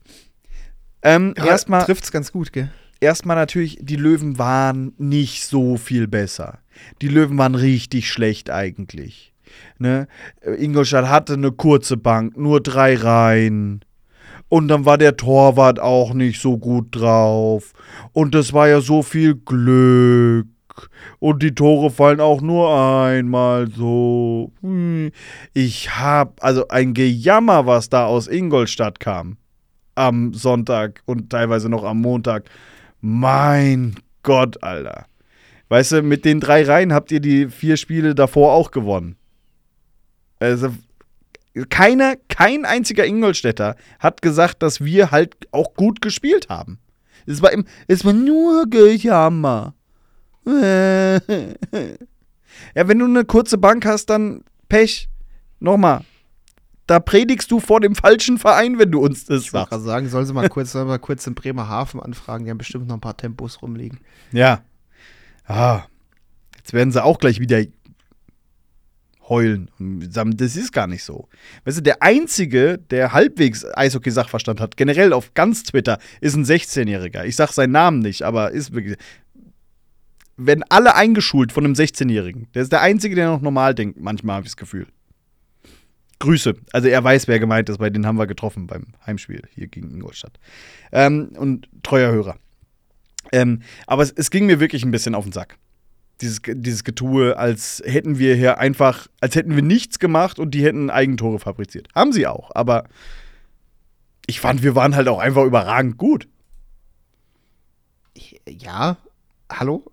Ähm, 1.07 1.33
erstmal 1.37 1.83
Trifft's 1.83 2.11
ganz 2.11 2.31
gut, 2.31 2.51
gell? 2.51 2.69
erstmal 2.99 3.35
natürlich, 3.35 3.77
die 3.81 3.95
Löwen 3.95 4.37
waren 4.37 4.93
nicht 4.97 5.45
so 5.45 5.77
viel 5.77 6.07
besser. 6.07 6.59
Die 7.01 7.07
Löwen 7.07 7.37
waren 7.37 7.55
richtig 7.55 8.11
schlecht 8.11 8.49
eigentlich. 8.49 9.33
Ne? 9.79 10.07
Äh, 10.41 10.63
Ingolstadt 10.63 11.09
hatte 11.09 11.33
eine 11.33 11.51
kurze 11.51 11.97
Bank, 11.97 12.37
nur 12.37 12.61
drei 12.61 12.95
Reihen. 12.95 13.81
Und 14.49 14.69
dann 14.69 14.85
war 14.85 14.97
der 14.97 15.17
Torwart 15.17 15.79
auch 15.79 16.13
nicht 16.13 16.41
so 16.41 16.57
gut 16.57 16.87
drauf. 16.91 17.73
Und 18.13 18.33
es 18.35 18.53
war 18.53 18.67
ja 18.67 18.81
so 18.81 19.03
viel 19.03 19.35
Glück. 19.35 20.47
Und 21.19 21.41
die 21.41 21.55
Tore 21.55 21.89
fallen 21.89 22.21
auch 22.21 22.39
nur 22.41 22.69
einmal 22.69 23.67
so. 23.69 24.51
Ich 25.53 25.97
hab, 25.97 26.43
also 26.43 26.67
ein 26.67 26.93
Gejammer, 26.93 27.65
was 27.65 27.89
da 27.89 28.05
aus 28.05 28.27
Ingolstadt 28.27 28.99
kam. 28.99 29.37
Am 29.97 30.33
Sonntag 30.33 31.01
und 31.05 31.31
teilweise 31.31 31.69
noch 31.69 31.83
am 31.83 32.01
Montag. 32.01 32.49
Mein 33.01 33.95
Gott, 34.21 34.61
Alter. 34.63 35.07
Weißt 35.69 35.91
du, 35.93 36.01
mit 36.03 36.23
den 36.23 36.39
drei 36.39 36.63
Reihen 36.63 36.93
habt 36.93 37.11
ihr 37.11 37.19
die 37.19 37.49
vier 37.49 37.77
Spiele 37.77 38.13
davor 38.13 38.53
auch 38.53 38.71
gewonnen. 38.71 39.17
Also, 40.39 40.71
keiner, 41.69 42.15
kein 42.29 42.63
einziger 42.65 43.05
Ingolstädter 43.05 43.75
hat 43.99 44.21
gesagt, 44.21 44.61
dass 44.61 44.83
wir 44.83 45.09
halt 45.11 45.35
auch 45.51 45.73
gut 45.73 46.01
gespielt 46.01 46.49
haben. 46.49 46.77
Es 47.25 47.41
war, 47.41 47.51
im, 47.51 47.65
es 47.87 48.05
war 48.05 48.13
nur 48.13 48.69
Gejammer. 48.69 49.73
ja, 50.45 51.19
wenn 52.75 52.99
du 52.99 53.05
eine 53.05 53.25
kurze 53.25 53.57
Bank 53.57 53.85
hast, 53.85 54.05
dann 54.09 54.43
Pech. 54.69 55.09
Nochmal. 55.59 56.01
Da 56.87 56.99
predigst 57.01 57.51
du 57.51 57.59
vor 57.59 57.81
dem 57.81 57.95
falschen 57.95 58.37
Verein, 58.37 58.79
wenn 58.79 58.91
du 58.91 58.99
uns 58.99 59.25
das 59.25 59.43
Ich 59.43 59.51
sagst. 59.51 59.83
sagen, 59.83 60.07
soll 60.09 60.25
sie 60.25 60.33
mal 60.33 60.47
kurz, 60.47 60.71
soll 60.71 60.85
mal 60.85 60.99
kurz 60.99 61.27
in 61.27 61.35
Bremerhaven 61.35 61.99
anfragen. 62.01 62.45
Die 62.45 62.51
haben 62.51 62.57
bestimmt 62.57 62.87
noch 62.87 62.95
ein 62.95 63.01
paar 63.01 63.17
Tempos 63.17 63.61
rumliegen. 63.61 63.99
Ja. 64.31 64.61
Ah. 65.45 65.83
Jetzt 66.57 66.71
werden 66.73 66.91
sie 66.91 67.03
auch 67.03 67.19
gleich 67.19 67.39
wieder 67.41 67.61
heulen. 69.27 69.69
Und 69.79 70.13
sagen, 70.13 70.37
Das 70.37 70.55
ist 70.55 70.71
gar 70.71 70.87
nicht 70.87 71.03
so. 71.03 71.27
Weißt 71.65 71.77
du, 71.77 71.81
der 71.81 72.01
Einzige, 72.01 72.77
der 72.77 73.11
halbwegs 73.11 73.65
Eishockey-Sachverstand 73.65 74.61
hat, 74.61 74.77
generell 74.77 75.11
auf 75.11 75.33
ganz 75.33 75.63
Twitter, 75.63 75.99
ist 76.21 76.35
ein 76.35 76.45
16-Jähriger. 76.45 77.25
Ich 77.25 77.35
sag 77.35 77.51
seinen 77.51 77.71
Namen 77.71 77.99
nicht, 77.99 78.23
aber 78.23 78.51
ist 78.51 78.73
wirklich. 78.73 78.97
Werden 80.37 80.63
alle 80.69 80.95
eingeschult 80.95 81.51
von 81.51 81.65
einem 81.65 81.73
16-Jährigen. 81.73 82.47
Der 82.53 82.61
ist 82.61 82.71
der 82.71 82.81
Einzige, 82.81 83.15
der 83.15 83.27
noch 83.29 83.41
normal 83.41 83.73
denkt, 83.73 83.99
manchmal 83.99 84.35
habe 84.37 84.45
ich 84.45 84.51
das 84.51 84.57
Gefühl. 84.57 84.87
Grüße. 86.19 86.55
Also 86.73 86.87
er 86.87 87.03
weiß, 87.03 87.27
wer 87.27 87.39
gemeint 87.39 87.69
ist, 87.69 87.79
weil 87.79 87.91
den 87.91 88.05
haben 88.05 88.17
wir 88.17 88.27
getroffen 88.27 88.67
beim 88.67 88.85
Heimspiel 89.05 89.43
hier 89.53 89.67
gegen 89.67 89.91
Ingolstadt. 89.91 90.39
Ähm, 90.91 91.29
und 91.37 91.69
treuer 91.83 92.11
Hörer. 92.11 92.37
Ähm, 93.31 93.61
aber 93.85 94.03
es, 94.03 94.11
es 94.11 94.31
ging 94.31 94.45
mir 94.45 94.59
wirklich 94.59 94.83
ein 94.83 94.91
bisschen 94.91 95.15
auf 95.15 95.25
den 95.25 95.33
Sack. 95.33 95.57
Dieses, 96.21 96.41
dieses 96.43 96.83
Getue, 96.83 97.37
als 97.37 97.83
hätten 97.85 98.17
wir 98.17 98.35
hier 98.35 98.57
einfach, 98.57 99.07
als 99.21 99.35
hätten 99.35 99.55
wir 99.55 99.61
nichts 99.61 99.99
gemacht 99.99 100.39
und 100.39 100.51
die 100.51 100.63
hätten 100.63 100.89
Eigentore 100.89 101.37
fabriziert. 101.37 101.89
Haben 101.93 102.11
sie 102.11 102.25
auch, 102.25 102.49
aber 102.55 102.85
ich 104.25 104.39
fand, 104.39 104.63
wir 104.63 104.75
waren 104.75 104.95
halt 104.95 105.07
auch 105.07 105.19
einfach 105.19 105.43
überragend 105.43 105.97
gut. 105.97 106.27
Ja, 108.47 108.97
hallo? 109.51 109.85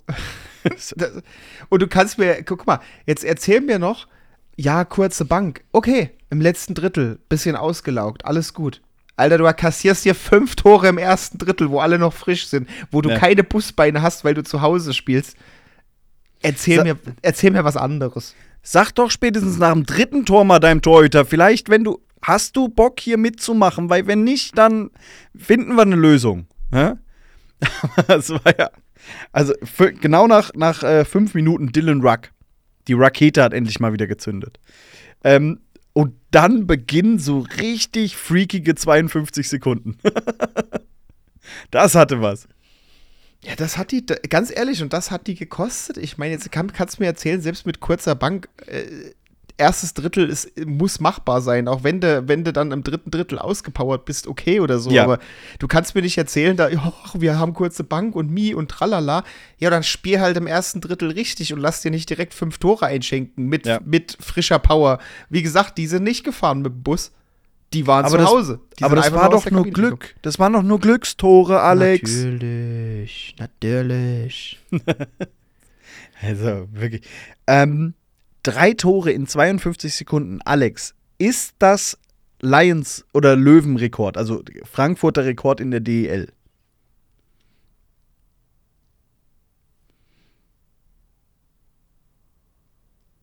Und 1.68 1.82
du 1.82 1.86
kannst 1.86 2.18
mir, 2.18 2.42
guck 2.42 2.66
mal, 2.66 2.80
jetzt 3.06 3.22
erzähl 3.22 3.60
mir 3.60 3.78
noch, 3.78 4.08
ja, 4.56 4.84
kurze 4.84 5.24
Bank. 5.24 5.64
Okay, 5.72 6.10
im 6.30 6.40
letzten 6.40 6.74
Drittel, 6.74 7.18
bisschen 7.28 7.56
ausgelaugt, 7.56 8.24
alles 8.24 8.54
gut. 8.54 8.80
Alter, 9.16 9.38
du 9.38 9.52
kassierst 9.54 10.02
hier 10.02 10.14
fünf 10.16 10.56
Tore 10.56 10.88
im 10.88 10.98
ersten 10.98 11.38
Drittel, 11.38 11.70
wo 11.70 11.78
alle 11.78 11.98
noch 11.98 12.12
frisch 12.12 12.46
sind, 12.48 12.68
wo 12.90 13.00
du 13.00 13.10
Ja. 13.10 13.18
keine 13.18 13.44
Busbeine 13.44 14.02
hast, 14.02 14.24
weil 14.24 14.34
du 14.34 14.42
zu 14.42 14.60
Hause 14.60 14.92
spielst. 14.92 15.36
Erzähl, 16.42 16.78
Sa- 16.78 16.84
mir, 16.84 16.96
erzähl 17.22 17.50
mir 17.52 17.64
was 17.64 17.76
anderes. 17.76 18.34
Sag 18.62 18.92
doch 18.92 19.10
spätestens 19.10 19.58
nach 19.58 19.72
dem 19.72 19.84
dritten 19.86 20.24
Tor 20.26 20.44
mal 20.44 20.58
deinem 20.58 20.82
Torhüter, 20.82 21.24
vielleicht, 21.24 21.68
wenn 21.70 21.84
du, 21.84 22.00
hast 22.22 22.56
du 22.56 22.68
Bock 22.68 22.98
hier 23.00 23.18
mitzumachen, 23.18 23.88
weil 23.88 24.06
wenn 24.06 24.24
nicht, 24.24 24.56
dann 24.58 24.90
finden 25.36 25.74
wir 25.76 25.82
eine 25.82 25.96
Lösung. 25.96 26.46
Hä? 26.72 26.94
das 28.08 28.30
war 28.30 28.58
ja, 28.58 28.70
also 29.32 29.54
für, 29.62 29.92
genau 29.92 30.26
nach, 30.26 30.50
nach 30.54 30.82
äh, 30.82 31.04
fünf 31.04 31.34
Minuten 31.34 31.68
Dylan 31.72 32.00
Ruck. 32.02 32.30
Die 32.88 32.94
Rakete 32.94 33.42
hat 33.42 33.52
endlich 33.52 33.80
mal 33.80 33.92
wieder 33.92 34.06
gezündet. 34.06 34.58
Ähm, 35.22 35.60
und 35.92 36.14
dann 36.30 36.66
beginnen 36.66 37.18
so 37.18 37.46
richtig 37.60 38.16
freakige 38.16 38.74
52 38.74 39.48
Sekunden. 39.48 39.96
das 41.70 41.94
hatte 41.94 42.20
was. 42.20 42.48
Ja, 43.44 43.54
das 43.56 43.76
hat 43.76 43.92
die, 43.92 44.04
ganz 44.06 44.50
ehrlich, 44.54 44.82
und 44.82 44.92
das 44.92 45.10
hat 45.10 45.26
die 45.26 45.34
gekostet. 45.34 45.98
Ich 45.98 46.18
meine, 46.18 46.32
jetzt 46.32 46.50
kann, 46.50 46.72
kannst 46.72 46.98
du 46.98 47.02
mir 47.02 47.08
erzählen, 47.08 47.40
selbst 47.40 47.66
mit 47.66 47.78
kurzer 47.78 48.14
Bank, 48.14 48.48
äh, 48.66 49.12
erstes 49.56 49.94
Drittel 49.94 50.28
ist, 50.28 50.50
muss 50.66 50.98
machbar 51.00 51.40
sein, 51.40 51.68
auch 51.68 51.84
wenn 51.84 52.00
du, 52.00 52.26
wenn 52.26 52.42
du 52.44 52.52
dann 52.52 52.72
im 52.72 52.82
dritten 52.82 53.10
Drittel 53.10 53.38
ausgepowert 53.38 54.04
bist, 54.04 54.26
okay 54.26 54.60
oder 54.60 54.78
so. 54.78 54.90
Ja. 54.90 55.04
Aber 55.04 55.18
du 55.60 55.68
kannst 55.68 55.94
mir 55.94 56.02
nicht 56.02 56.18
erzählen, 56.18 56.56
da, 56.56 56.68
ja, 56.68 56.92
wir 57.14 57.38
haben 57.38 57.54
kurze 57.54 57.84
Bank 57.84 58.16
und 58.16 58.30
Mi 58.30 58.52
und 58.54 58.70
tralala. 58.70 59.22
Ja, 59.58 59.70
dann 59.70 59.82
spiel 59.84 60.20
halt 60.20 60.36
im 60.36 60.46
ersten 60.48 60.80
Drittel 60.80 61.10
richtig 61.12 61.52
und 61.52 61.60
lass 61.60 61.82
dir 61.82 61.90
nicht 61.90 62.10
direkt 62.10 62.34
fünf 62.34 62.58
Tore 62.58 62.86
einschenken 62.86 63.46
mit, 63.46 63.64
Ja. 63.66 63.80
mit 63.84 64.16
frischer 64.20 64.58
Power. 64.58 64.98
Wie 65.30 65.42
gesagt, 65.42 65.78
die 65.78 65.86
sind 65.86 66.02
nicht 66.02 66.24
gefahren 66.24 66.62
mit 66.62 66.72
dem 66.72 66.82
Bus. 66.82 67.12
Die 67.72 67.86
waren 67.86 68.04
Aber 68.04 68.10
zu 68.12 68.16
das- 68.18 68.28
Hause. 68.30 68.60
Die 68.78 68.84
Aber 68.84 68.94
das 68.96 69.12
war 69.12 69.30
doch 69.30 69.50
nur 69.50 69.62
Kabine 69.64 69.72
gekommen. 69.72 69.98
Glück. 69.98 70.14
Das 70.22 70.38
waren 70.38 70.52
doch 70.52 70.62
nur 70.62 70.78
Glückstore, 70.80 71.60
Alex. 71.60 72.24
Natürlich, 72.24 73.34
natürlich. 73.38 74.60
Also 76.22 76.68
wirklich. 76.72 77.02
Ähm, 77.46 77.94
drei 78.44 78.74
Tore 78.74 79.10
in 79.10 79.26
52 79.26 79.92
Sekunden. 79.94 80.40
Alex, 80.44 80.94
ist 81.18 81.54
das 81.58 81.98
Lions- 82.40 83.04
oder 83.12 83.34
Löwen-Rekord, 83.34 84.16
also 84.16 84.44
Frankfurter 84.70 85.24
Rekord 85.24 85.60
in 85.60 85.72
der 85.72 85.80
DEL? 85.80 86.28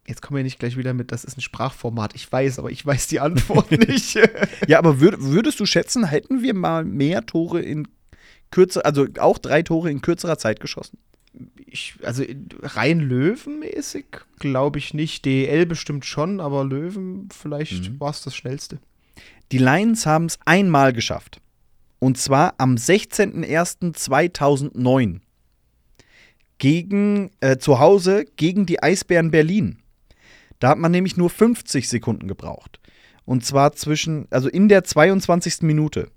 Jetzt 0.08 0.22
kommen 0.22 0.38
wir 0.38 0.44
nicht 0.44 0.60
gleich 0.60 0.76
wieder 0.76 0.94
mit, 0.94 1.14
das 1.14 1.24
ist 1.24 1.38
ein 1.38 1.42
Sprachformat. 1.42 2.16
Ich 2.16 2.30
weiß, 2.30 2.60
aber 2.60 2.70
ich 2.70 2.86
weiß 2.86 3.08
die 3.08 3.22
Antwort 3.22 3.72
nicht. 3.88 4.20
Ja, 4.68 4.80
aber 4.80 5.00
würd, 5.00 5.16
würdest 5.20 5.60
du 5.60 5.66
schätzen, 5.66 6.06
hätten 6.06 6.42
wir 6.42 6.54
mal 6.54 6.84
mehr 6.84 7.26
Tore 7.26 7.62
in 7.62 7.88
kürzer, 8.50 8.86
also 8.86 9.08
auch 9.20 9.38
drei 9.38 9.62
Tore 9.62 9.90
in 9.90 10.02
kürzerer 10.02 10.38
Zeit 10.38 10.60
geschossen? 10.60 10.98
Ich, 11.66 11.96
also 12.04 12.24
rein 12.62 13.00
Löwenmäßig 13.00 14.06
glaube 14.40 14.78
ich 14.80 14.94
nicht. 14.94 15.26
DL 15.26 15.66
bestimmt 15.66 16.06
schon, 16.06 16.40
aber 16.40 16.64
Löwen, 16.66 17.28
vielleicht 17.32 18.00
war 18.00 18.12
es 18.12 18.22
das 18.22 18.36
schnellste. 18.36 18.80
Die 19.52 19.58
Lions 19.58 20.06
haben 20.06 20.26
es 20.26 20.38
einmal 20.46 20.94
geschafft. 20.94 21.42
Und 22.00 22.18
zwar 22.18 22.54
am 22.58 22.76
16.01.2009. 22.76 25.20
Gegen, 26.58 27.32
äh, 27.40 27.58
zu 27.58 27.80
Hause 27.80 28.26
gegen 28.36 28.66
die 28.66 28.84
Eisbären 28.84 29.32
Berlin. 29.32 29.78
Da 30.60 30.70
hat 30.70 30.78
man 30.78 30.92
nämlich 30.92 31.18
nur 31.18 31.30
50 31.30 31.90
Sekunden 31.90 32.28
gebraucht. 32.28 32.80
Und 33.26 33.46
zwar 33.46 33.74
zwischen, 33.74 34.28
also 34.30 34.48
in 34.48 34.70
der 34.70 34.84
22. 34.84 35.62
Minute. 35.62 36.12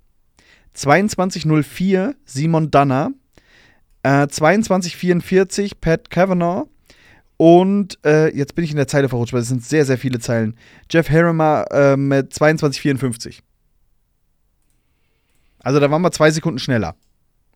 22.04 0.75 2.15
Simon 2.25 2.69
Danner, 2.69 3.11
äh, 4.05 4.27
22.44 4.27 5.73
Pat 5.81 6.11
Kavanaugh 6.11 6.69
und 7.37 7.97
äh, 8.05 8.33
jetzt 8.35 8.53
bin 8.53 8.63
ich 8.63 8.69
in 8.71 8.77
der 8.77 8.87
Zeile 8.87 9.09
verrutscht, 9.09 9.33
weil 9.33 9.41
es 9.41 9.47
sind 9.47 9.65
sehr, 9.65 9.83
sehr 9.83 9.97
viele 9.97 10.19
Zeilen. 10.19 10.55
Jeff 10.91 11.09
Harrimer 11.09 11.65
äh, 11.71 11.97
mit 11.97 12.31
22,54. 12.31 13.39
Also 15.59 15.79
da 15.79 15.89
waren 15.89 16.03
wir 16.03 16.11
zwei 16.11 16.29
Sekunden 16.29 16.59
schneller. 16.59 16.95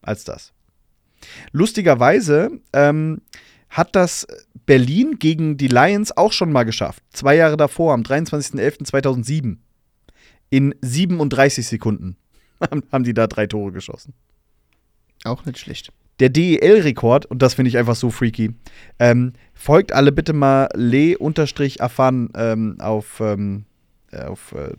als 0.01 0.23
das. 0.23 0.51
Lustigerweise 1.51 2.49
ähm, 2.73 3.21
hat 3.69 3.95
das 3.95 4.25
Berlin 4.65 5.17
gegen 5.19 5.57
die 5.57 5.67
Lions 5.67 6.17
auch 6.17 6.31
schon 6.31 6.51
mal 6.51 6.63
geschafft. 6.63 7.03
Zwei 7.11 7.35
Jahre 7.35 7.57
davor, 7.57 7.93
am 7.93 8.01
23.11.2007. 8.01 9.57
In 10.49 10.73
37 10.81 11.67
Sekunden 11.67 12.17
haben 12.91 13.03
die 13.03 13.13
da 13.13 13.27
drei 13.27 13.45
Tore 13.45 13.71
geschossen. 13.71 14.13
Auch 15.25 15.45
nicht 15.45 15.59
schlecht. 15.59 15.91
Der 16.19 16.29
DEL-Rekord, 16.29 17.25
und 17.25 17.41
das 17.41 17.53
finde 17.53 17.69
ich 17.69 17.77
einfach 17.77 17.95
so 17.95 18.11
freaky, 18.11 18.53
ähm, 18.99 19.31
folgt 19.53 19.93
alle 19.93 20.11
bitte 20.11 20.33
mal 20.33 20.67
le-afan 20.73 22.29
ähm, 22.35 22.75
auf, 22.79 23.21
ähm, 23.21 23.63
äh, 24.11 24.23
auf 24.23 24.51
äh, 24.51 24.73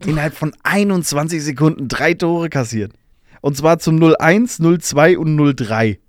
Innerhalb 0.05 0.33
von 0.33 0.53
21 0.63 1.43
Sekunden 1.43 1.87
drei 1.89 2.13
Tore 2.13 2.49
kassiert. 2.49 2.93
Und 3.41 3.57
zwar 3.57 3.79
zum 3.79 3.97
0-1, 3.97 4.59
0-2 4.61 5.17
und 5.17 5.35
0-3. 5.35 5.99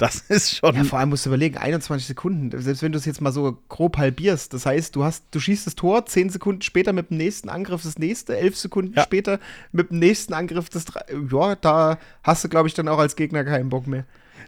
Das 0.00 0.16
ist 0.28 0.56
schon. 0.56 0.74
Ja, 0.74 0.84
vor 0.84 0.98
allem 0.98 1.10
musst 1.10 1.26
du 1.26 1.30
überlegen, 1.30 1.58
21 1.58 2.06
Sekunden, 2.06 2.58
selbst 2.58 2.82
wenn 2.82 2.90
du 2.90 2.96
es 2.98 3.04
jetzt 3.04 3.20
mal 3.20 3.32
so 3.32 3.58
grob 3.68 3.98
halbierst, 3.98 4.54
das 4.54 4.64
heißt, 4.64 4.96
du 4.96 5.04
hast, 5.04 5.26
du 5.30 5.38
schießt 5.40 5.66
das 5.66 5.74
Tor, 5.74 6.06
10 6.06 6.30
Sekunden 6.30 6.62
später 6.62 6.94
mit 6.94 7.10
dem 7.10 7.18
nächsten 7.18 7.50
Angriff 7.50 7.82
das 7.82 7.98
nächste, 7.98 8.36
11 8.38 8.56
Sekunden 8.56 8.94
Ja. 8.96 9.02
später 9.02 9.38
mit 9.72 9.90
dem 9.90 9.98
nächsten 9.98 10.32
Angriff 10.32 10.70
das 10.70 10.86
ja, 11.30 11.54
da 11.56 11.98
hast 12.22 12.42
du, 12.42 12.48
glaube 12.48 12.66
ich, 12.66 12.74
dann 12.74 12.88
auch 12.88 12.98
als 12.98 13.14
Gegner 13.14 13.44
keinen 13.44 13.68
Bock 13.68 13.86
mehr. 13.86 14.06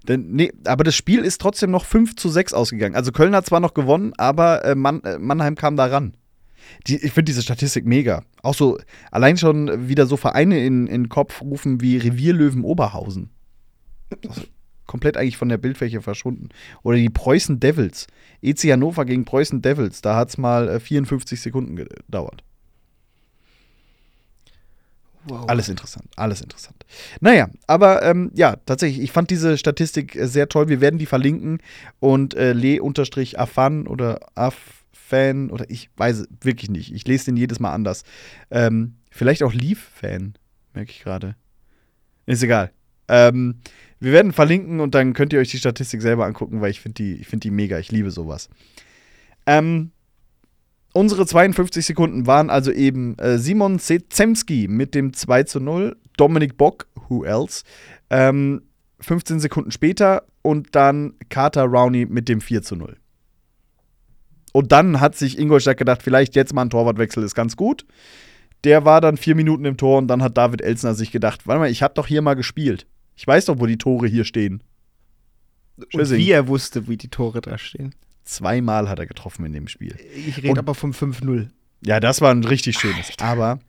Denn, 0.09 0.33
nee, 0.33 0.53
aber 0.65 0.85
das 0.85 0.97
Spiel 0.97 1.21
ist 1.21 1.41
trotzdem 1.41 1.71
noch 1.71 1.85
5 1.85 2.17
zu 2.17 2.31
6 2.31 2.55
ausgegangen. 2.55 2.95
Also 2.97 3.13
Köln 3.13 3.37
hat 3.37 3.45
zwar 3.45 3.61
noch 3.61 3.75
gewonnen, 3.75 4.15
aber 4.17 4.65
äh, 4.65 4.75
Mann, 4.75 5.03
äh, 5.05 5.19
Mannheim 5.19 5.55
kam 5.55 5.77
da 5.77 5.85
ran. 5.85 6.17
Die, 6.87 6.97
ich 6.97 7.13
finde 7.13 7.25
diese 7.25 7.43
Statistik 7.43 7.85
mega. 7.85 8.25
Auch 8.43 8.55
so, 8.55 8.79
allein 9.11 9.37
schon 9.37 9.89
wieder 9.89 10.07
so 10.07 10.17
Vereine 10.17 10.65
in, 10.65 10.87
in 10.87 11.03
den 11.05 11.09
Kopf 11.11 11.43
rufen 11.43 11.83
wie 11.83 11.99
Revierlöwen 11.99 12.65
Oberhausen. 12.65 13.29
Also, 14.27 14.43
komplett 14.93 15.17
eigentlich 15.17 15.39
von 15.39 15.49
der 15.49 15.57
Bildfläche 15.57 16.03
verschwunden. 16.03 16.51
Oder 16.83 16.99
die 16.99 17.09
Preußen 17.09 17.59
Devils. 17.59 18.09
EC 18.43 18.73
Hannover 18.73 19.07
gegen 19.07 19.25
Preußen 19.25 19.63
Devils. 19.63 20.03
Da 20.03 20.17
hat 20.17 20.29
es 20.29 20.37
mal 20.37 20.69
äh, 20.69 20.81
54 20.81 21.41
Sekunden 21.41 21.77
gedauert. 21.77 22.45
Wow. 25.25 25.49
Alles 25.49 25.71
interessant, 25.71 26.05
alles 26.17 26.43
interessant. 26.43 26.85
Naja, 27.21 27.49
aber 27.67 28.03
ähm, 28.03 28.31
ja, 28.35 28.57
tatsächlich, 28.67 29.03
ich 29.03 29.13
fand 29.13 29.31
diese 29.31 29.57
Statistik 29.57 30.15
äh, 30.15 30.27
sehr 30.27 30.51
toll. 30.51 30.69
Wir 30.69 30.83
werden 30.83 30.99
die 30.99 31.07
verlinken 31.07 31.61
und 31.99 32.35
äh, 32.35 32.53
le-afan 32.53 33.87
oder 33.87 34.21
affan 34.35 35.49
oder 35.49 35.71
ich 35.71 35.89
weiß 35.97 36.19
es 36.19 36.29
wirklich 36.43 36.69
nicht. 36.69 36.93
Ich 36.93 37.07
lese 37.07 37.27
den 37.27 37.39
jedes 37.39 37.61
Mal 37.61 37.73
anders. 37.73 38.03
Ähm, 38.51 38.97
vielleicht 39.11 39.43
auch 39.43 39.55
Leaf-Fan, 39.55 40.35
merke 40.75 40.91
ich 40.91 41.03
gerade. 41.03 41.35
Ist 42.27 42.43
egal. 42.43 42.73
Ähm, 43.09 43.61
wir 44.03 44.13
werden 44.13 44.33
verlinken 44.33 44.81
und 44.81 44.95
dann 44.95 45.13
könnt 45.13 45.33
ihr 45.33 45.41
euch 45.41 45.51
die 45.51 45.59
Statistik 45.59 46.03
selber 46.03 46.27
angucken, 46.27 46.61
weil 46.61 46.71
ich 46.71 46.81
finde 46.81 47.03
die, 47.03 47.25
find 47.25 47.45
die 47.45 47.51
mega. 47.51 47.79
Ich 47.79 47.93
liebe 47.93 48.11
sowas. 48.11 48.49
Ähm, 49.47 49.93
Unsere 50.95 51.25
52 51.25 51.87
Sekunden 51.87 52.27
waren 52.27 52.51
also 52.51 52.71
eben 52.71 53.19
äh, 53.19 53.39
Simon 53.39 53.79
Zemski 53.79 54.69
mit 54.69 54.95
dem 54.95 55.15
2 55.15 55.45
zu 55.45 55.59
0, 55.59 55.97
Dominik 56.19 56.59
Bock, 56.59 56.87
who 57.09 57.25
else, 57.25 57.65
ähm, 58.11 58.63
15 59.01 59.41
Sekunden 59.41 59.71
später 59.71 60.25
und 60.43 60.75
dann 60.77 61.15
Carter 61.31 61.65
Rowney 61.65 62.07
mit 62.07 62.29
dem 62.29 62.43
4 62.43 62.63
zu 62.63 62.77
0. 62.77 62.97
Und 64.53 64.71
dann 64.71 65.01
hat 65.01 65.17
sich 65.17 65.39
Ingolstadt 65.39 65.79
gedacht, 65.79 66.03
vielleicht 66.03 66.37
jetzt 66.37 66.53
mal 66.53 66.63
ein 66.63 66.71
Torwartwechsel 66.71 67.23
ist 67.23 67.35
ganz 67.35 67.57
gut. 67.57 67.87
Der 68.65 68.85
war 68.85 69.01
dann 69.01 69.17
vier 69.17 69.35
Minuten 69.35 69.65
im 69.65 69.79
Tor 69.79 69.97
und 69.97 70.09
dann 70.09 70.23
hat 70.23 70.37
David 70.37 70.61
Elsner 70.61 70.95
sich 70.95 71.11
gedacht, 71.11 71.47
warte 71.47 71.59
mal, 71.59 71.71
ich 71.71 71.83
habe 71.83 71.95
doch 71.95 72.07
hier 72.07 72.21
mal 72.21 72.35
gespielt. 72.35 72.87
Ich 73.23 73.27
weiß 73.29 73.45
doch, 73.45 73.61
wo 73.61 73.67
die 73.67 73.79
Tore 73.79 74.09
hier 74.09 74.25
stehen. 74.25 74.65
Und 75.77 76.11
wie 76.11 76.33
er 76.33 76.49
wusste, 76.49 76.89
wie 76.89 76.97
die 76.97 77.07
Tore 77.07 77.41
da 77.41 77.57
stehen. 77.57 77.95
Zweimal 78.25 78.89
hat 78.89 78.99
er 78.99 79.07
getroffen 79.07 79.47
in 79.47 79.53
dem 79.53 79.69
Spiel. 79.69 79.97
Ich 80.13 80.43
rede 80.43 80.59
aber 80.59 80.75
vom 80.75 80.91
5-0. 80.91 81.47
Ja, 81.87 82.01
das 82.01 82.21
war 82.21 82.33
ein 82.33 82.43
richtig 82.43 82.81
schönes. 82.81 83.13
Aber 83.21 83.61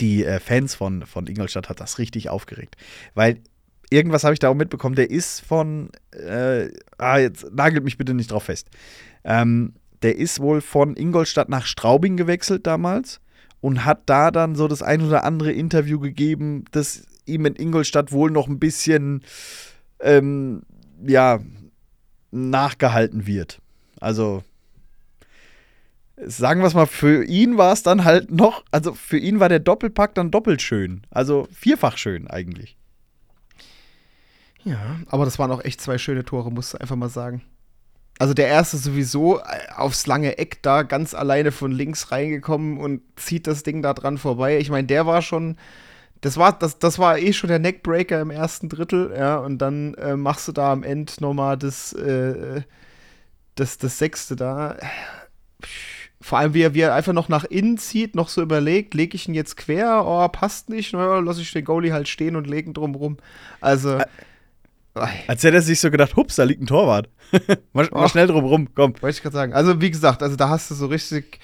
die 0.00 0.24
äh, 0.24 0.40
Fans 0.40 0.74
von, 0.74 1.06
von 1.06 1.28
Ingolstadt 1.28 1.68
hat 1.68 1.78
das 1.78 2.00
richtig 2.00 2.30
aufgeregt. 2.30 2.74
Weil 3.14 3.38
irgendwas 3.90 4.24
habe 4.24 4.32
ich 4.32 4.40
da 4.40 4.48
auch 4.48 4.56
mitbekommen, 4.56 4.96
der 4.96 5.08
ist 5.08 5.38
von, 5.38 5.90
äh, 6.10 6.66
ah, 6.98 7.18
jetzt 7.18 7.46
nagelt 7.52 7.84
mich 7.84 7.96
bitte 7.96 8.12
nicht 8.12 8.32
drauf 8.32 8.42
fest. 8.42 8.70
Ähm, 9.22 9.74
der 10.02 10.16
ist 10.16 10.40
wohl 10.40 10.60
von 10.60 10.96
Ingolstadt 10.96 11.48
nach 11.48 11.66
Straubing 11.66 12.16
gewechselt 12.16 12.66
damals 12.66 13.20
und 13.60 13.84
hat 13.84 14.02
da 14.06 14.32
dann 14.32 14.56
so 14.56 14.66
das 14.66 14.82
ein 14.82 15.00
oder 15.00 15.22
andere 15.22 15.52
Interview 15.52 16.00
gegeben, 16.00 16.64
das 16.72 17.04
ihm 17.26 17.46
in 17.46 17.56
Ingolstadt 17.56 18.12
wohl 18.12 18.30
noch 18.30 18.48
ein 18.48 18.58
bisschen, 18.58 19.22
ähm, 20.00 20.62
ja, 21.04 21.40
nachgehalten 22.30 23.26
wird. 23.26 23.60
Also, 24.00 24.42
sagen 26.16 26.60
wir 26.60 26.66
es 26.66 26.74
mal, 26.74 26.86
für 26.86 27.24
ihn 27.24 27.56
war 27.56 27.72
es 27.72 27.82
dann 27.82 28.04
halt 28.04 28.30
noch, 28.30 28.64
also 28.70 28.94
für 28.94 29.18
ihn 29.18 29.40
war 29.40 29.48
der 29.48 29.60
Doppelpack 29.60 30.14
dann 30.14 30.30
doppelt 30.30 30.62
schön. 30.62 31.02
Also 31.10 31.48
vierfach 31.52 31.96
schön 31.96 32.28
eigentlich. 32.28 32.76
Ja, 34.64 35.00
aber 35.06 35.24
das 35.24 35.38
waren 35.38 35.50
auch 35.50 35.64
echt 35.64 35.80
zwei 35.80 35.98
schöne 35.98 36.24
Tore, 36.24 36.50
musst 36.50 36.74
du 36.74 36.78
einfach 36.78 36.96
mal 36.96 37.10
sagen. 37.10 37.42
Also 38.18 38.32
der 38.32 38.46
erste 38.46 38.76
sowieso 38.76 39.40
äh, 39.40 39.42
aufs 39.76 40.06
lange 40.06 40.38
Eck 40.38 40.62
da 40.62 40.82
ganz 40.82 41.14
alleine 41.14 41.52
von 41.52 41.72
links 41.72 42.12
reingekommen 42.12 42.78
und 42.78 43.02
zieht 43.16 43.46
das 43.46 43.62
Ding 43.64 43.82
da 43.82 43.92
dran 43.92 44.18
vorbei. 44.18 44.58
Ich 44.58 44.70
meine, 44.70 44.86
der 44.86 45.04
war 45.06 45.20
schon, 45.20 45.56
das 46.24 46.38
war, 46.38 46.58
das, 46.58 46.78
das 46.78 46.98
war 46.98 47.18
eh 47.18 47.34
schon 47.34 47.48
der 47.48 47.58
Neckbreaker 47.58 48.18
im 48.22 48.30
ersten 48.30 48.70
Drittel, 48.70 49.14
ja, 49.14 49.36
und 49.36 49.58
dann 49.58 49.92
äh, 49.94 50.16
machst 50.16 50.48
du 50.48 50.52
da 50.52 50.72
am 50.72 50.82
Ende 50.82 51.12
nochmal 51.20 51.58
das, 51.58 51.92
äh, 51.92 52.62
das, 53.56 53.76
das 53.76 53.98
sechste 53.98 54.34
da. 54.34 54.78
Vor 56.22 56.38
allem, 56.38 56.54
wie 56.54 56.62
er, 56.62 56.72
wie 56.72 56.80
er 56.80 56.94
einfach 56.94 57.12
noch 57.12 57.28
nach 57.28 57.44
innen 57.44 57.76
zieht, 57.76 58.14
noch 58.14 58.30
so 58.30 58.40
überlegt, 58.40 58.94
lege 58.94 59.14
ich 59.16 59.28
ihn 59.28 59.34
jetzt 59.34 59.58
quer, 59.58 60.06
oh, 60.06 60.26
passt 60.28 60.70
nicht, 60.70 60.94
naja, 60.94 61.18
lass 61.18 61.38
ich 61.38 61.52
den 61.52 61.66
Goalie 61.66 61.92
halt 61.92 62.08
stehen 62.08 62.36
und 62.36 62.46
legen 62.46 62.72
drum 62.72 62.94
rum. 62.94 63.18
Also, 63.60 63.98
Als 65.26 65.42
hätte 65.42 65.56
er 65.56 65.62
sich 65.62 65.80
so 65.80 65.90
gedacht, 65.90 66.16
hups, 66.16 66.36
da 66.36 66.44
liegt 66.44 66.62
ein 66.62 66.66
Torwart. 66.66 67.10
mal, 67.74 67.86
mal 67.92 68.04
Ach. 68.04 68.08
schnell 68.08 68.28
drum 68.28 68.46
rum, 68.46 68.68
komm. 68.74 68.94
Wollte 69.02 69.16
ich 69.16 69.22
gerade 69.22 69.36
sagen. 69.36 69.52
Also, 69.52 69.78
wie 69.82 69.90
gesagt, 69.90 70.22
also 70.22 70.36
da 70.36 70.48
hast 70.48 70.70
du 70.70 70.74
so 70.74 70.86
richtig. 70.86 71.38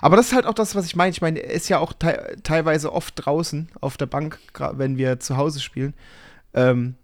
Aber 0.00 0.16
das 0.16 0.26
ist 0.26 0.32
halt 0.32 0.46
auch 0.46 0.54
das, 0.54 0.74
was 0.74 0.86
ich 0.86 0.96
meine. 0.96 1.10
Ich 1.10 1.20
meine, 1.20 1.40
er 1.40 1.52
ist 1.52 1.68
ja 1.68 1.78
auch 1.78 1.92
te 1.92 2.36
teilweise 2.42 2.92
oft 2.92 3.14
draußen 3.16 3.68
auf 3.80 3.96
der 3.96 4.06
Bank, 4.06 4.38
wenn 4.72 4.96
wir 4.98 5.20
zu 5.20 5.36
Hause 5.36 5.60
spielen. 5.60 5.94
Ähm, 6.54 6.94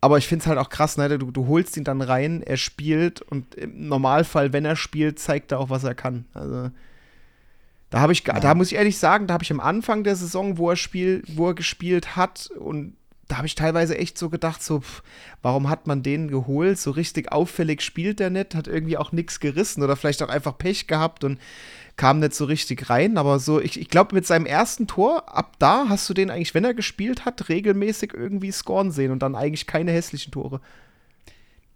aber 0.00 0.18
ich 0.18 0.26
finde 0.26 0.42
es 0.42 0.46
halt 0.46 0.58
auch 0.58 0.70
krass, 0.70 0.96
ne? 0.96 1.18
Du, 1.18 1.30
du 1.30 1.46
holst 1.46 1.76
ihn 1.76 1.84
dann 1.84 2.00
rein, 2.00 2.42
er 2.42 2.56
spielt 2.56 3.20
und 3.20 3.54
im 3.54 3.88
Normalfall, 3.88 4.52
wenn 4.52 4.64
er 4.64 4.76
spielt, 4.76 5.18
zeigt 5.18 5.52
er 5.52 5.60
auch, 5.60 5.70
was 5.70 5.84
er 5.84 5.94
kann. 5.94 6.24
Also. 6.34 6.70
Da 7.90 8.00
habe 8.00 8.12
ich, 8.12 8.24
Ja. 8.26 8.38
da 8.38 8.54
muss 8.54 8.68
ich 8.70 8.78
ehrlich 8.78 8.98
sagen, 8.98 9.26
da 9.26 9.34
habe 9.34 9.44
ich 9.44 9.50
am 9.50 9.60
Anfang 9.60 10.04
der 10.04 10.16
Saison, 10.16 10.58
wo 10.58 10.70
er 10.70 10.76
spiel, 10.76 11.22
wo 11.34 11.48
er 11.48 11.54
gespielt 11.54 12.14
hat 12.16 12.48
und 12.58 12.96
da 13.26 13.36
habe 13.36 13.46
ich 13.46 13.54
teilweise 13.54 13.96
echt 13.96 14.18
so 14.18 14.28
gedacht, 14.28 14.60
so, 14.62 14.80
pff, 14.80 15.02
warum 15.42 15.68
hat 15.68 15.86
man 15.86 16.02
den 16.02 16.28
geholt? 16.28 16.78
So 16.78 16.90
richtig 16.90 17.30
auffällig 17.30 17.80
spielt 17.82 18.18
der 18.18 18.28
nicht, 18.30 18.54
hat 18.56 18.66
irgendwie 18.66 18.96
auch 18.96 19.12
nichts 19.12 19.38
gerissen 19.38 19.82
oder 19.84 19.94
vielleicht 19.96 20.22
auch 20.22 20.28
einfach 20.28 20.58
Pech 20.58 20.88
gehabt 20.88 21.22
und 21.24 21.38
kam 22.00 22.18
nicht 22.18 22.32
so 22.32 22.46
richtig 22.46 22.88
rein. 22.88 23.18
Aber 23.18 23.38
so, 23.38 23.60
ich, 23.60 23.78
ich 23.78 23.88
glaube, 23.88 24.14
mit 24.14 24.26
seinem 24.26 24.46
ersten 24.46 24.86
Tor, 24.86 25.36
ab 25.36 25.56
da 25.58 25.90
hast 25.90 26.08
du 26.08 26.14
den 26.14 26.30
eigentlich, 26.30 26.54
wenn 26.54 26.64
er 26.64 26.72
gespielt 26.72 27.26
hat, 27.26 27.50
regelmäßig 27.50 28.14
irgendwie 28.14 28.50
scoren 28.52 28.90
sehen 28.90 29.12
und 29.12 29.22
dann 29.22 29.34
eigentlich 29.34 29.66
keine 29.66 29.92
hässlichen 29.92 30.32
Tore. 30.32 30.62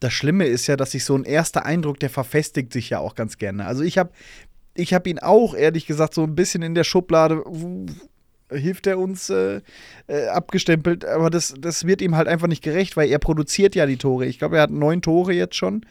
Das 0.01 0.14
Schlimme 0.14 0.47
ist 0.47 0.66
ja, 0.66 0.77
dass 0.77 0.93
sich 0.93 1.05
so 1.05 1.14
ein 1.14 1.25
erster 1.25 1.66
Eindruck, 1.66 2.01
der 2.01 2.09
verfestigt 2.09 2.72
sich 2.72 2.89
ja 2.89 3.01
auch 3.01 3.16
ganz 3.16 3.37
gerne. 3.37 3.66
Also 3.66 3.83
ich 3.83 3.99
habe 3.99 4.12
ich 4.72 4.95
hab 4.95 5.07
ihn 5.07 5.18
auch, 5.18 5.55
ehrlich 5.55 5.85
gesagt, 5.85 6.14
so 6.14 6.22
ein 6.22 6.35
bisschen 6.35 6.62
in 6.62 6.75
der 6.75 6.85
Schublade 6.85 7.45
hilft 8.51 8.87
er 8.87 8.99
uns 8.99 9.29
äh, 9.29 9.61
äh, 10.07 10.29
abgestempelt. 10.29 11.05
Aber 11.05 11.29
das, 11.29 11.55
das 11.59 11.87
wird 11.87 12.01
ihm 12.01 12.16
halt 12.16 12.29
einfach 12.29 12.49
nicht 12.49 12.62
gerecht, 12.62 12.97
weil 12.97 13.11
er 13.11 13.18
produziert 13.18 13.75
ja 13.75 13.85
die 13.85 13.99
Tore. 13.99 14.25
Ich 14.25 14.39
glaube, 14.39 14.57
er 14.57 14.62
hat 14.62 14.70
neun 14.70 15.03
Tore 15.03 15.35
jetzt 15.35 15.57
schon. 15.57 15.85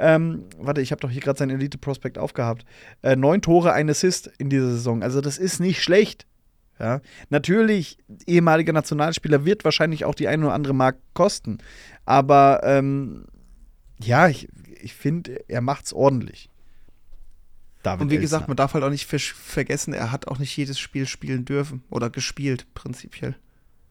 Ähm, 0.00 0.44
warte, 0.58 0.80
ich 0.80 0.92
habe 0.92 1.00
doch 1.00 1.10
hier 1.10 1.20
gerade 1.20 1.38
sein 1.38 1.50
Elite-Prospekt 1.50 2.16
aufgehabt. 2.16 2.64
Äh, 3.02 3.16
neun 3.16 3.42
Tore, 3.42 3.72
ein 3.72 3.90
Assist 3.90 4.30
in 4.38 4.48
dieser 4.48 4.70
Saison. 4.70 5.02
Also 5.02 5.20
das 5.20 5.36
ist 5.36 5.60
nicht 5.60 5.82
schlecht. 5.82 6.26
Ja, 6.78 7.02
natürlich, 7.28 7.98
ehemaliger 8.26 8.72
Nationalspieler 8.72 9.44
wird 9.44 9.66
wahrscheinlich 9.66 10.06
auch 10.06 10.14
die 10.14 10.28
ein 10.28 10.42
oder 10.42 10.54
andere 10.54 10.72
Mark 10.72 10.96
kosten. 11.12 11.58
Aber 12.06 12.62
ähm, 12.64 13.26
ja, 14.02 14.28
ich, 14.28 14.48
ich 14.80 14.94
finde, 14.94 15.44
er 15.46 15.60
macht's 15.60 15.92
ordentlich. 15.92 16.48
David 17.82 18.00
Und 18.00 18.10
wie 18.10 18.14
Elsner. 18.14 18.22
gesagt, 18.22 18.48
man 18.48 18.56
darf 18.56 18.72
halt 18.72 18.82
auch 18.82 18.90
nicht 18.90 19.04
vergessen, 19.04 19.92
er 19.92 20.10
hat 20.10 20.26
auch 20.28 20.38
nicht 20.38 20.56
jedes 20.56 20.78
Spiel 20.78 21.06
spielen 21.06 21.44
dürfen 21.44 21.82
oder 21.90 22.08
gespielt, 22.08 22.66
prinzipiell. 22.72 23.36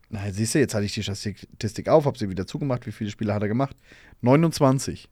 Na, 0.10 0.32
siehst 0.32 0.56
du, 0.56 0.60
jetzt 0.60 0.74
hatte 0.74 0.86
ich 0.86 0.94
die 0.94 1.04
Statistik 1.04 1.88
auf, 1.88 2.06
habe 2.06 2.18
sie 2.18 2.32
wieder 2.32 2.48
zugemacht. 2.48 2.88
Wie 2.88 2.92
viele 2.92 3.12
Spiele 3.12 3.36
hat 3.36 3.44
er 3.44 3.48
gemacht? 3.48 3.76
29. 4.22 5.08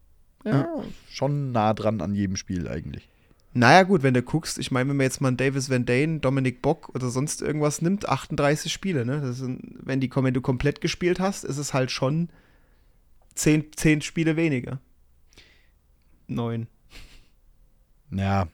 Ja, 0.45 0.83
schon 1.09 1.51
nah 1.51 1.73
dran 1.73 2.01
an 2.01 2.15
jedem 2.15 2.35
Spiel 2.35 2.67
eigentlich. 2.67 3.09
Naja, 3.53 3.83
gut, 3.83 4.03
wenn 4.03 4.13
du 4.13 4.21
guckst, 4.21 4.59
ich 4.59 4.69
meine, 4.69 4.89
wenn 4.89 4.97
man 4.97 5.05
jetzt 5.05 5.19
mal 5.19 5.29
einen 5.29 5.37
Davis 5.37 5.69
Van 5.69 5.85
Dane, 5.85 6.19
Dominic 6.19 6.61
Bock 6.61 6.89
oder 6.93 7.09
sonst 7.09 7.41
irgendwas 7.41 7.81
nimmt, 7.81 8.07
38 8.07 8.71
Spiele, 8.71 9.03
ne? 9.05 9.19
Das 9.21 9.37
sind, 9.37 9.77
wenn, 9.81 9.99
die, 9.99 10.11
wenn 10.13 10.33
du 10.33 10.41
komplett 10.41 10.79
gespielt 10.79 11.19
hast, 11.19 11.43
ist 11.43 11.57
es 11.57 11.73
halt 11.73 11.89
schon 11.89 12.29
10, 13.33 13.73
10 13.75 14.01
Spiele 14.01 14.35
weniger. 14.35 14.79
Neun. 16.27 16.67
Ja. 18.11 18.47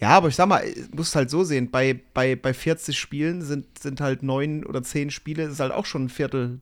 Ja, 0.00 0.10
aber 0.10 0.28
ich 0.28 0.36
sag 0.36 0.48
mal, 0.48 0.64
musst 0.94 1.16
halt 1.16 1.28
so 1.28 1.42
sehen, 1.42 1.70
bei, 1.70 2.00
bei, 2.14 2.36
bei 2.36 2.54
40 2.54 2.98
Spielen 2.98 3.42
sind, 3.42 3.78
sind 3.78 4.00
halt 4.00 4.22
neun 4.22 4.64
oder 4.64 4.82
zehn 4.82 5.10
Spiele, 5.10 5.42
ist 5.42 5.60
halt 5.60 5.72
auch 5.72 5.86
schon 5.86 6.04
ein 6.04 6.08
Viertel 6.08 6.60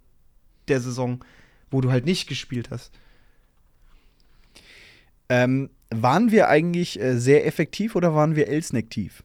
der 0.68 0.80
Saison, 0.80 1.22
wo 1.70 1.82
du 1.82 1.90
halt 1.90 2.06
nicht 2.06 2.28
gespielt 2.28 2.70
hast. 2.70 2.92
Ähm, 5.28 5.70
waren 5.90 6.30
wir 6.30 6.48
eigentlich 6.48 7.00
äh, 7.00 7.16
sehr 7.18 7.46
effektiv 7.46 7.96
oder 7.96 8.14
waren 8.14 8.36
wir 8.36 8.48
elsnektiv? 8.48 9.22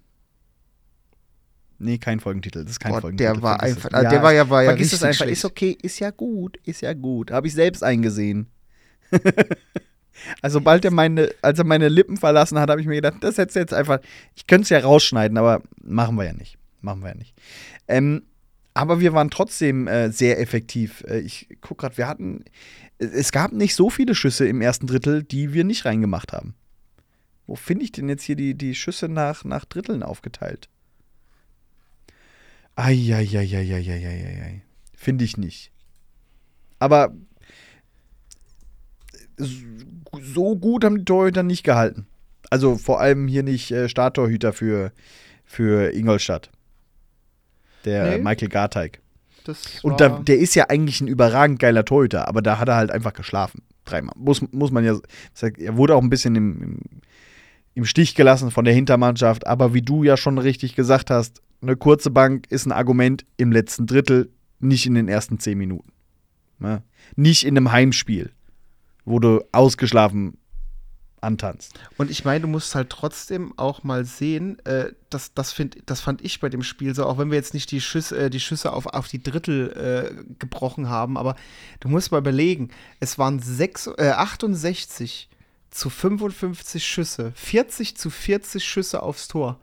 Nee, 1.80 1.98
kein 1.98 2.20
Folgentitel. 2.20 2.64
Das 2.64 2.74
ist 2.74 2.80
kein 2.80 2.92
Boah, 2.92 3.02
Folgentitel. 3.02 3.34
Der 3.34 3.42
war 3.42 3.60
einfach, 3.60 3.92
ja, 3.92 4.08
der 4.08 4.22
war 4.22 4.34
ja, 4.34 4.50
war 4.50 4.62
ja 4.62 4.70
Vergiss 4.70 4.94
es 4.94 5.02
einfach. 5.02 5.26
Schlecht. 5.26 5.32
Ist 5.32 5.46
okay, 5.46 5.78
ist 5.82 6.00
ja 6.00 6.12
gut, 6.12 6.58
ist 6.64 6.82
ja 6.82 6.94
gut. 6.94 7.32
Habe 7.32 7.48
ich 7.48 7.54
selbst 7.54 7.84
eingesehen. 7.84 8.48
also, 10.42 10.60
sobald 10.60 10.86
er 10.86 10.92
meine, 10.92 11.32
als 11.42 11.58
er 11.58 11.66
meine 11.66 11.90
Lippen 11.90 12.18
verlassen 12.18 12.60
hat, 12.60 12.70
habe 12.70 12.82
ich 12.82 12.88
mir 12.88 12.96
gedacht, 12.96 13.18
das 13.22 13.40
hätte 13.40 13.60
jetzt 13.60 13.74
einfach. 13.74 14.00
Ich 14.36 14.46
könnte 14.46 14.64
es 14.64 14.70
ja 14.70 14.80
rausschneiden, 14.80 15.40
aber 15.40 15.64
machen 15.82 16.16
wir 16.18 16.26
ja 16.26 16.34
nicht. 16.34 16.58
Machen 16.82 17.02
wir 17.02 17.10
ja 17.10 17.16
nicht. 17.16 17.34
Ähm, 17.88 18.22
aber 18.76 19.00
wir 19.00 19.14
waren 19.14 19.32
trotzdem 19.32 19.88
äh, 19.88 20.12
sehr 20.12 20.40
effektiv. 20.40 21.04
Äh, 21.08 21.20
ich 21.20 21.50
gucke 21.62 21.82
gerade, 21.82 21.98
wir 21.98 22.08
hatten 22.08 22.46
es 23.02 23.32
gab 23.32 23.52
nicht 23.52 23.76
so 23.76 23.90
viele 23.90 24.14
Schüsse 24.14 24.48
im 24.48 24.62
ersten 24.62 24.86
Drittel, 24.86 25.24
die 25.24 25.54
wir 25.54 25.64
nicht 25.64 25.86
reingemacht 25.86 26.34
haben. 26.34 26.54
Wo 27.48 27.56
finde 27.56 27.84
ich 27.84 27.92
denn 27.92 28.08
jetzt 28.08 28.24
hier 28.24 28.36
die, 28.36 28.56
die 28.56 28.76
Schüsse 28.76 29.10
nach, 29.10 29.44
nach 29.44 29.66
Dritteln 29.66 30.04
aufgeteilt? 30.04 30.70
Eieieiei. 32.76 34.62
Finde 34.96 35.26
ich 35.26 35.36
nicht. 35.38 35.72
Aber 36.80 37.14
so 39.38 40.56
gut 40.56 40.86
haben 40.86 41.00
die 41.00 41.06
Torhüter 41.06 41.44
nicht 41.44 41.64
gehalten. 41.64 42.06
Also 42.52 42.78
vor 42.78 43.02
allem 43.02 43.28
hier 43.28 43.44
nicht 43.44 43.72
äh, 43.72 43.90
Starttorhüter 43.90 44.54
für, 44.54 44.92
für 45.44 45.92
Ingolstadt. 45.94 46.52
Der 47.86 48.18
nee. 48.18 48.24
Michael 48.24 48.50
Garteig 48.50 49.02
und 49.84 50.00
da, 50.00 50.10
der 50.10 50.40
ist 50.40 50.56
ja 50.56 50.70
eigentlich 50.70 51.02
ein 51.02 51.08
überragend 51.08 51.60
geiler 51.60 51.86
Torhüter, 51.86 52.28
aber 52.28 52.42
da 52.42 52.60
hat 52.60 52.70
er 52.70 52.76
halt 52.76 52.92
einfach 52.92 53.14
geschlafen. 53.14 53.64
Dreimal. 53.86 54.14
Muss, 54.18 54.42
muss 54.52 54.72
man 54.72 54.84
ja. 54.84 54.96
Er 55.58 55.78
wurde 55.78 55.96
auch 55.96 56.02
ein 56.02 56.10
bisschen 56.10 56.36
im, 56.36 56.62
im, 56.62 56.80
im 57.74 57.86
Stich 57.86 58.16
gelassen 58.16 58.52
von 58.52 58.66
der 58.66 58.74
Hintermannschaft, 58.74 59.48
aber 59.48 59.74
wie 59.74 59.82
du 59.82 60.04
ja 60.04 60.18
schon 60.18 60.38
richtig 60.38 60.76
gesagt 60.76 61.10
hast, 61.10 61.42
eine 61.62 61.76
kurze 61.76 62.12
Bank 62.12 62.48
ist 62.50 62.66
ein 62.66 62.72
Argument 62.72 63.26
im 63.38 63.52
letzten 63.52 63.86
Drittel, 63.86 64.30
nicht 64.60 64.86
in 64.86 64.96
den 64.96 65.08
ersten 65.08 65.40
zehn 65.40 65.58
Minuten. 65.58 65.92
Ne? 66.60 66.84
Nicht 67.16 67.46
in 67.46 67.58
einem 67.58 67.72
Heimspiel, 67.72 68.32
wo 69.06 69.20
du 69.20 69.42
ausgeschlafen 69.52 70.38
antanzt. 71.22 71.80
Und 71.98 72.12
ich 72.12 72.26
meine, 72.26 72.42
du 72.42 72.48
musst 72.48 72.76
halt 72.76 72.90
trotzdem 72.90 73.58
auch 73.58 73.84
mal 73.84 74.06
sehen, 74.06 74.58
äh, 74.66 74.92
das, 75.10 75.34
das, 75.34 75.54
find, 75.54 75.78
das 75.86 76.02
fand 76.02 76.22
ich 76.22 76.40
bei 76.40 76.50
dem 76.50 76.64
Spiel 76.64 76.96
so, 76.96 77.06
auch 77.06 77.18
wenn 77.18 77.30
wir 77.30 77.38
jetzt 77.38 77.54
nicht 77.54 77.72
die 77.72 77.82
Schüsse, 77.82 78.18
äh, 78.18 78.30
die 78.30 78.40
Schüsse 78.40 78.74
auf, 78.74 78.88
auf 78.88 79.08
die 79.08 79.22
Drittel 79.22 79.72
äh, 79.72 80.36
gebrochen 80.40 80.90
haben, 80.90 81.18
aber 81.18 81.36
du 81.80 81.90
musst 81.90 82.12
mal 82.12 82.18
überlegen, 82.18 82.70
es 83.00 83.18
waren 83.18 83.40
sechs, 83.40 83.88
68 83.88 85.30
äh, 85.32 85.36
zu 85.72 85.90
55 85.90 86.86
Schüsse, 86.86 87.32
40 87.36 87.96
zu 87.96 88.10
40 88.10 88.64
Schüsse 88.64 89.02
aufs 89.02 89.28
Tor. 89.28 89.60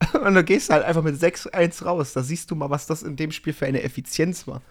Und 0.24 0.34
da 0.34 0.42
gehst 0.42 0.68
du 0.68 0.74
halt 0.74 0.84
einfach 0.84 1.02
mit 1.02 1.16
6-1 1.16 1.84
raus. 1.84 2.12
Da 2.12 2.22
siehst 2.22 2.50
du 2.50 2.54
mal, 2.54 2.70
was 2.70 2.86
das 2.86 3.02
in 3.02 3.16
dem 3.16 3.32
Spiel 3.32 3.52
für 3.52 3.66
eine 3.66 3.82
Effizienz 3.82 4.46
war. 4.46 4.62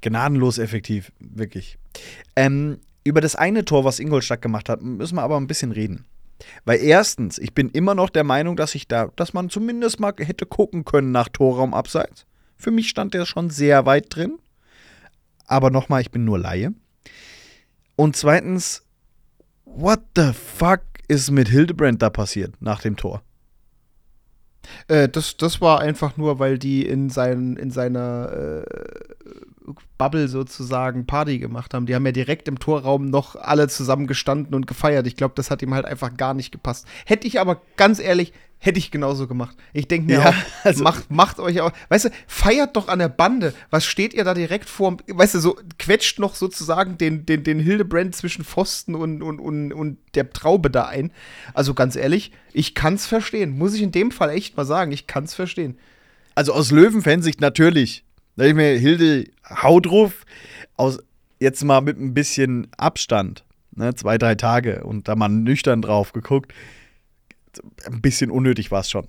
Gnadenlos 0.00 0.58
effektiv, 0.58 1.12
wirklich. 1.18 1.78
Ähm, 2.36 2.78
über 3.04 3.20
das 3.20 3.36
eine 3.36 3.64
Tor, 3.64 3.84
was 3.84 4.00
Ingolstadt 4.00 4.42
gemacht 4.42 4.68
hat, 4.68 4.82
müssen 4.82 5.16
wir 5.16 5.22
aber 5.22 5.36
ein 5.36 5.46
bisschen 5.46 5.72
reden. 5.72 6.06
Weil 6.64 6.80
erstens, 6.80 7.38
ich 7.38 7.54
bin 7.54 7.70
immer 7.70 7.94
noch 7.94 8.10
der 8.10 8.24
Meinung, 8.24 8.56
dass 8.56 8.74
ich 8.74 8.88
da, 8.88 9.10
dass 9.16 9.34
man 9.34 9.50
zumindest 9.50 10.00
mal 10.00 10.14
hätte 10.16 10.46
gucken 10.46 10.84
können 10.84 11.12
nach 11.12 11.28
Torraum 11.28 11.74
abseits. 11.74 12.26
Für 12.56 12.70
mich 12.70 12.88
stand 12.88 13.14
der 13.14 13.26
schon 13.26 13.50
sehr 13.50 13.86
weit 13.86 14.06
drin. 14.14 14.38
Aber 15.46 15.70
nochmal, 15.70 16.00
ich 16.00 16.10
bin 16.10 16.24
nur 16.24 16.38
Laie. 16.38 16.72
Und 17.96 18.16
zweitens, 18.16 18.82
what 19.64 20.00
the 20.16 20.32
fuck 20.32 20.80
ist 21.06 21.30
mit 21.30 21.48
Hildebrand 21.48 22.00
da 22.02 22.10
passiert 22.10 22.54
nach 22.60 22.80
dem 22.80 22.96
Tor? 22.96 23.22
Äh, 24.88 25.08
das, 25.08 25.36
das 25.36 25.60
war 25.60 25.80
einfach 25.80 26.16
nur, 26.16 26.38
weil 26.38 26.58
die 26.58 26.86
in, 26.86 27.10
sein, 27.10 27.56
in 27.56 27.70
seiner 27.70 28.64
äh, 28.64 29.72
Bubble 29.98 30.28
sozusagen 30.28 31.06
Party 31.06 31.38
gemacht 31.38 31.74
haben. 31.74 31.86
Die 31.86 31.94
haben 31.94 32.06
ja 32.06 32.12
direkt 32.12 32.48
im 32.48 32.58
Torraum 32.58 33.06
noch 33.06 33.36
alle 33.36 33.68
zusammen 33.68 34.06
gestanden 34.06 34.54
und 34.54 34.66
gefeiert. 34.66 35.06
Ich 35.06 35.16
glaube, 35.16 35.34
das 35.36 35.50
hat 35.50 35.62
ihm 35.62 35.74
halt 35.74 35.86
einfach 35.86 36.16
gar 36.16 36.34
nicht 36.34 36.52
gepasst. 36.52 36.86
Hätte 37.06 37.26
ich 37.26 37.40
aber 37.40 37.60
ganz 37.76 37.98
ehrlich, 37.98 38.32
hätte 38.58 38.78
ich 38.78 38.90
genauso 38.90 39.26
gemacht. 39.26 39.56
Ich 39.72 39.88
denke 39.88 40.06
mir 40.06 40.20
ja, 40.20 40.30
auch, 40.30 40.34
also 40.64 40.82
macht, 40.82 41.10
macht 41.10 41.38
euch 41.38 41.60
auch, 41.60 41.72
weißt 41.88 42.06
du, 42.06 42.10
feiert 42.26 42.76
doch 42.76 42.88
an 42.88 42.98
der 42.98 43.08
Bande. 43.08 43.54
Was 43.70 43.84
steht 43.84 44.14
ihr 44.14 44.24
da 44.24 44.34
direkt 44.34 44.68
vor, 44.68 44.96
weißt 45.06 45.34
du, 45.34 45.38
so 45.40 45.58
quetscht 45.78 46.18
noch 46.18 46.34
sozusagen 46.34 46.96
den, 46.96 47.26
den, 47.26 47.44
den 47.44 47.58
Hildebrand 47.58 48.16
zwischen 48.16 48.44
Pfosten 48.44 48.94
und, 48.94 49.22
und, 49.22 49.38
und, 49.38 49.72
und 49.72 49.98
der 50.14 50.30
Traube 50.30 50.70
da 50.70 50.86
ein. 50.86 51.12
Also 51.52 51.74
ganz 51.74 51.96
ehrlich, 51.96 52.32
ich 52.52 52.74
kann's 52.74 53.06
verstehen. 53.06 53.58
Muss 53.58 53.74
ich 53.74 53.82
in 53.82 53.92
dem 53.92 54.10
Fall 54.10 54.30
echt 54.30 54.56
mal 54.56 54.64
sagen, 54.64 54.92
ich 54.92 55.06
kann's 55.06 55.34
verstehen. 55.34 55.76
Also 56.34 56.52
aus 56.52 56.70
Löwenfansicht 56.70 57.40
natürlich. 57.40 58.04
Da 58.36 58.44
ich 58.44 58.54
mir, 58.54 58.78
Hilde, 58.78 59.30
hau 59.48 59.78
drauf, 59.78 60.24
aus, 60.76 60.98
jetzt 61.38 61.62
mal 61.64 61.80
mit 61.80 61.98
ein 62.00 62.14
bisschen 62.14 62.68
Abstand, 62.76 63.44
ne, 63.72 63.94
zwei, 63.94 64.18
drei 64.18 64.34
Tage 64.34 64.84
und 64.84 65.08
da 65.08 65.14
mal 65.14 65.28
nüchtern 65.28 65.82
drauf 65.82 66.12
geguckt. 66.12 66.52
Ein 67.86 68.00
bisschen 68.00 68.30
unnötig 68.30 68.70
war 68.70 68.80
es 68.80 68.90
schon. 68.90 69.08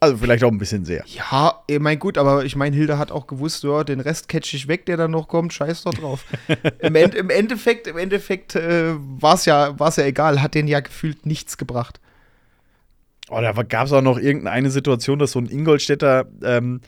Also 0.00 0.16
vielleicht 0.16 0.44
auch 0.44 0.52
ein 0.52 0.58
bisschen 0.58 0.84
sehr. 0.84 1.04
Ja, 1.06 1.64
ich 1.66 1.80
mein 1.80 1.98
gut, 1.98 2.18
aber 2.18 2.44
ich 2.44 2.54
meine, 2.54 2.76
Hilde 2.76 2.98
hat 2.98 3.10
auch 3.10 3.26
gewusst, 3.26 3.64
ja, 3.64 3.82
den 3.82 3.98
Rest 3.98 4.28
catch 4.28 4.54
ich 4.54 4.68
weg, 4.68 4.86
der 4.86 4.96
dann 4.96 5.10
noch 5.10 5.26
kommt, 5.26 5.52
scheiß 5.52 5.82
doch 5.82 5.94
drauf. 5.94 6.24
Im, 6.78 6.94
End, 6.94 7.14
Im, 7.16 7.30
Endeffekt, 7.30 7.88
im 7.88 7.98
Endeffekt 7.98 8.54
äh, 8.54 8.94
war 8.96 9.34
es 9.34 9.44
ja, 9.44 9.78
war's 9.78 9.96
ja 9.96 10.04
egal, 10.04 10.40
hat 10.40 10.54
den 10.54 10.68
ja 10.68 10.80
gefühlt 10.80 11.26
nichts 11.26 11.56
gebracht. 11.58 12.00
Oh, 13.28 13.40
da 13.40 13.52
gab 13.62 13.86
es 13.86 13.92
auch 13.92 14.02
noch 14.02 14.18
irgendeine 14.18 14.70
Situation, 14.70 15.18
dass 15.18 15.32
so 15.32 15.40
ein 15.40 15.46
Ingolstädter 15.46 16.26
ähm, 16.42 16.80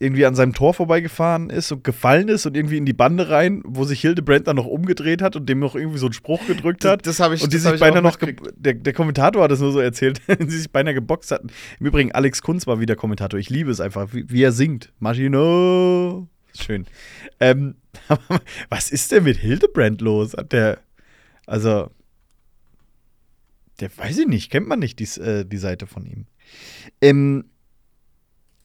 irgendwie 0.00 0.24
an 0.24 0.34
seinem 0.34 0.54
Tor 0.54 0.72
vorbeigefahren 0.72 1.50
ist 1.50 1.70
und 1.72 1.84
gefallen 1.84 2.28
ist 2.28 2.46
und 2.46 2.56
irgendwie 2.56 2.78
in 2.78 2.86
die 2.86 2.94
Bande 2.94 3.28
rein, 3.28 3.60
wo 3.66 3.84
sich 3.84 4.00
Hildebrand 4.00 4.46
dann 4.46 4.56
noch 4.56 4.64
umgedreht 4.66 5.20
hat 5.20 5.36
und 5.36 5.46
dem 5.46 5.58
noch 5.58 5.74
irgendwie 5.74 5.98
so 5.98 6.06
einen 6.06 6.14
Spruch 6.14 6.44
gedrückt 6.46 6.86
hat. 6.86 7.06
Das, 7.06 7.18
das 7.18 7.24
habe 7.24 7.34
ich 7.34 7.42
Und 7.42 7.52
die 7.52 7.58
sich 7.58 7.78
beinahe 7.78 8.00
noch, 8.00 8.16
der, 8.16 8.74
der 8.74 8.92
Kommentator 8.94 9.42
hat 9.42 9.52
es 9.52 9.60
nur 9.60 9.72
so 9.72 9.78
erzählt, 9.78 10.22
die 10.40 10.50
sich 10.50 10.70
beinahe 10.70 10.94
geboxt 10.94 11.30
hatten. 11.30 11.48
Im 11.78 11.86
Übrigen, 11.86 12.12
Alex 12.12 12.40
Kunz 12.40 12.66
war 12.66 12.80
wieder 12.80 12.96
Kommentator. 12.96 13.38
Ich 13.38 13.50
liebe 13.50 13.70
es 13.70 13.78
einfach, 13.78 14.14
wie, 14.14 14.24
wie 14.30 14.42
er 14.42 14.52
singt. 14.52 14.90
Maschino. 15.00 16.26
Schön. 16.58 16.86
Ähm, 17.38 17.74
was 18.70 18.90
ist 18.90 19.12
denn 19.12 19.24
mit 19.24 19.36
Hildebrand 19.36 20.00
los? 20.00 20.32
Hat 20.34 20.52
der, 20.52 20.78
also, 21.44 21.90
der 23.80 23.90
weiß 23.94 24.16
ich 24.16 24.26
nicht, 24.26 24.50
kennt 24.50 24.66
man 24.66 24.78
nicht 24.78 24.98
die, 24.98 25.20
äh, 25.20 25.44
die 25.44 25.58
Seite 25.58 25.86
von 25.86 26.06
ihm. 26.06 26.24
Ähm, 27.02 27.44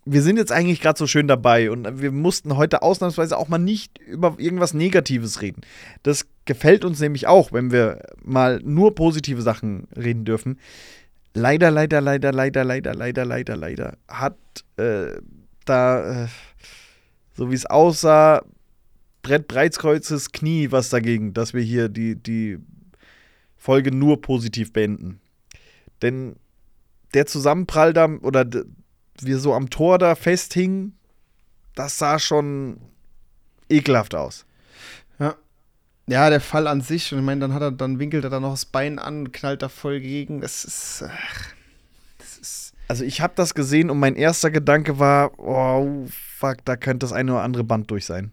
wir 0.05 0.21
sind 0.21 0.37
jetzt 0.37 0.51
eigentlich 0.51 0.81
gerade 0.81 0.99
so 0.99 1.07
schön 1.07 1.27
dabei 1.27 1.71
und 1.71 1.99
wir 1.99 2.11
mussten 2.11 2.55
heute 2.57 2.83
ausnahmsweise 2.83 3.37
auch 3.37 3.47
mal 3.47 3.57
nicht 3.57 3.97
über 3.97 4.35
irgendwas 4.37 4.75
Negatives 4.75 5.41
reden. 5.41 5.61
Das 6.03 6.27
gefällt 6.45 6.85
uns 6.85 6.99
nämlich 6.99 7.25
auch, 7.25 7.51
wenn 7.51 7.71
wir 7.71 8.03
mal 8.23 8.61
nur 8.63 8.93
positive 8.93 9.41
Sachen 9.41 9.87
reden 9.95 10.23
dürfen. 10.23 10.59
Leider, 11.33 11.71
leider, 11.71 12.01
leider, 12.01 12.31
leider, 12.31 12.63
leider, 12.63 12.93
leider, 12.93 13.25
leider, 13.25 13.55
leider 13.57 13.97
hat 14.07 14.37
äh, 14.77 15.19
da, 15.65 16.25
äh, 16.25 16.27
so 17.33 17.49
wie 17.49 17.55
es 17.55 17.65
aussah, 17.65 18.43
Brett 19.23 19.47
Breitskreuzes 19.47 20.31
Knie 20.31 20.71
was 20.71 20.89
dagegen, 20.89 21.33
dass 21.33 21.55
wir 21.55 21.63
hier 21.63 21.89
die, 21.89 22.15
die 22.15 22.59
Folge 23.57 23.91
nur 23.91 24.21
positiv 24.21 24.71
beenden. 24.71 25.19
Denn 26.03 26.35
der 27.15 27.25
Zusammenprall 27.25 27.91
da 27.91 28.07
oder 28.21 28.45
wir 29.21 29.39
so 29.39 29.53
am 29.53 29.69
Tor 29.69 29.97
da 29.97 30.15
festhingen, 30.15 30.97
das 31.75 31.97
sah 31.97 32.19
schon 32.19 32.79
ekelhaft 33.69 34.15
aus. 34.15 34.45
Ja. 35.19 35.35
Ja, 36.07 36.29
der 36.29 36.41
Fall 36.41 36.67
an 36.67 36.81
sich, 36.81 37.11
und 37.11 37.19
ich 37.19 37.25
meine, 37.25 37.41
dann 37.41 37.53
hat 37.53 37.61
er, 37.61 37.71
dann 37.71 37.99
winkelt 37.99 38.23
er 38.23 38.29
da 38.29 38.39
noch 38.39 38.51
das 38.51 38.65
Bein 38.65 38.99
an, 38.99 39.31
knallt 39.31 39.61
da 39.61 39.69
voll 39.69 39.99
gegen. 39.99 40.41
Das 40.41 40.63
ist. 40.63 41.03
Ach, 41.07 41.53
das 42.19 42.37
ist. 42.37 42.73
Also 42.87 43.03
ich 43.03 43.21
habe 43.21 43.33
das 43.35 43.55
gesehen 43.55 43.89
und 43.89 43.97
mein 43.99 44.15
erster 44.15 44.51
Gedanke 44.51 44.99
war, 44.99 45.39
oh 45.39 46.05
fuck, 46.09 46.63
da 46.65 46.75
könnte 46.75 47.05
das 47.05 47.13
eine 47.13 47.33
oder 47.33 47.41
andere 47.41 47.63
Band 47.63 47.89
durch 47.89 48.05
sein. 48.05 48.31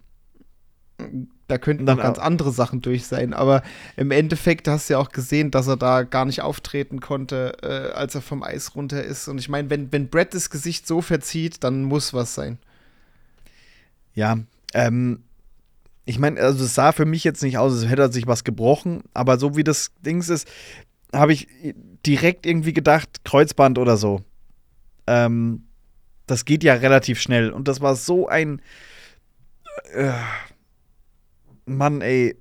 Da 1.47 1.57
könnten 1.57 1.83
noch 1.83 1.97
ganz 1.97 2.19
andere 2.19 2.51
Sachen 2.51 2.81
durch 2.81 3.05
sein, 3.05 3.33
aber 3.33 3.63
im 3.97 4.11
Endeffekt 4.11 4.67
hast 4.69 4.89
du 4.89 4.93
ja 4.93 4.99
auch 4.99 5.09
gesehen, 5.09 5.51
dass 5.51 5.67
er 5.67 5.75
da 5.75 6.03
gar 6.03 6.23
nicht 6.23 6.41
auftreten 6.41 7.01
konnte, 7.01 7.57
äh, 7.61 7.93
als 7.93 8.15
er 8.15 8.21
vom 8.21 8.43
Eis 8.43 8.75
runter 8.75 9.03
ist. 9.03 9.27
Und 9.27 9.39
ich 9.39 9.49
meine, 9.49 9.69
wenn, 9.69 9.91
wenn 9.91 10.07
Brett 10.07 10.33
das 10.33 10.49
Gesicht 10.49 10.87
so 10.87 11.01
verzieht, 11.01 11.63
dann 11.63 11.83
muss 11.83 12.13
was 12.13 12.33
sein. 12.33 12.59
Ja, 14.15 14.37
ähm, 14.73 15.23
ich 16.05 16.17
meine, 16.17 16.39
also 16.39 16.63
es 16.63 16.75
sah 16.75 16.93
für 16.93 17.05
mich 17.05 17.23
jetzt 17.25 17.43
nicht 17.43 17.57
aus, 17.57 17.73
als 17.73 17.89
hätte 17.89 18.03
er 18.03 18.11
sich 18.11 18.27
was 18.27 18.43
gebrochen, 18.43 19.03
aber 19.13 19.37
so 19.37 19.57
wie 19.57 19.63
das 19.63 19.91
Dings 20.01 20.29
ist, 20.29 20.47
habe 21.13 21.33
ich 21.33 21.47
direkt 22.05 22.45
irgendwie 22.45 22.73
gedacht, 22.73 23.23
Kreuzband 23.25 23.77
oder 23.77 23.97
so. 23.97 24.21
Ähm, 25.07 25.63
das 26.25 26.45
geht 26.45 26.63
ja 26.63 26.73
relativ 26.73 27.19
schnell 27.19 27.51
und 27.51 27.67
das 27.67 27.81
war 27.81 27.95
so 27.95 28.27
ein 28.27 28.61
äh, 29.93 30.11
Mann, 31.65 32.01
ey, 32.01 32.35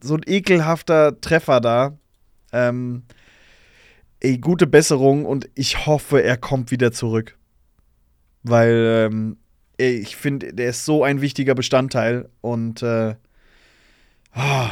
so 0.00 0.14
ein 0.14 0.22
ekelhafter 0.26 1.20
Treffer 1.20 1.60
da. 1.60 1.98
Ähm, 2.52 3.02
ey, 4.20 4.38
gute 4.38 4.66
Besserung 4.66 5.24
und 5.24 5.48
ich 5.54 5.86
hoffe, 5.86 6.22
er 6.22 6.36
kommt 6.36 6.70
wieder 6.70 6.92
zurück. 6.92 7.38
Weil 8.42 9.08
ähm, 9.10 9.36
ich 9.76 10.16
finde, 10.16 10.52
der 10.52 10.70
ist 10.70 10.84
so 10.84 11.04
ein 11.04 11.20
wichtiger 11.20 11.54
Bestandteil 11.54 12.28
und 12.40 12.82
äh, 12.82 13.16
oh, 14.34 14.68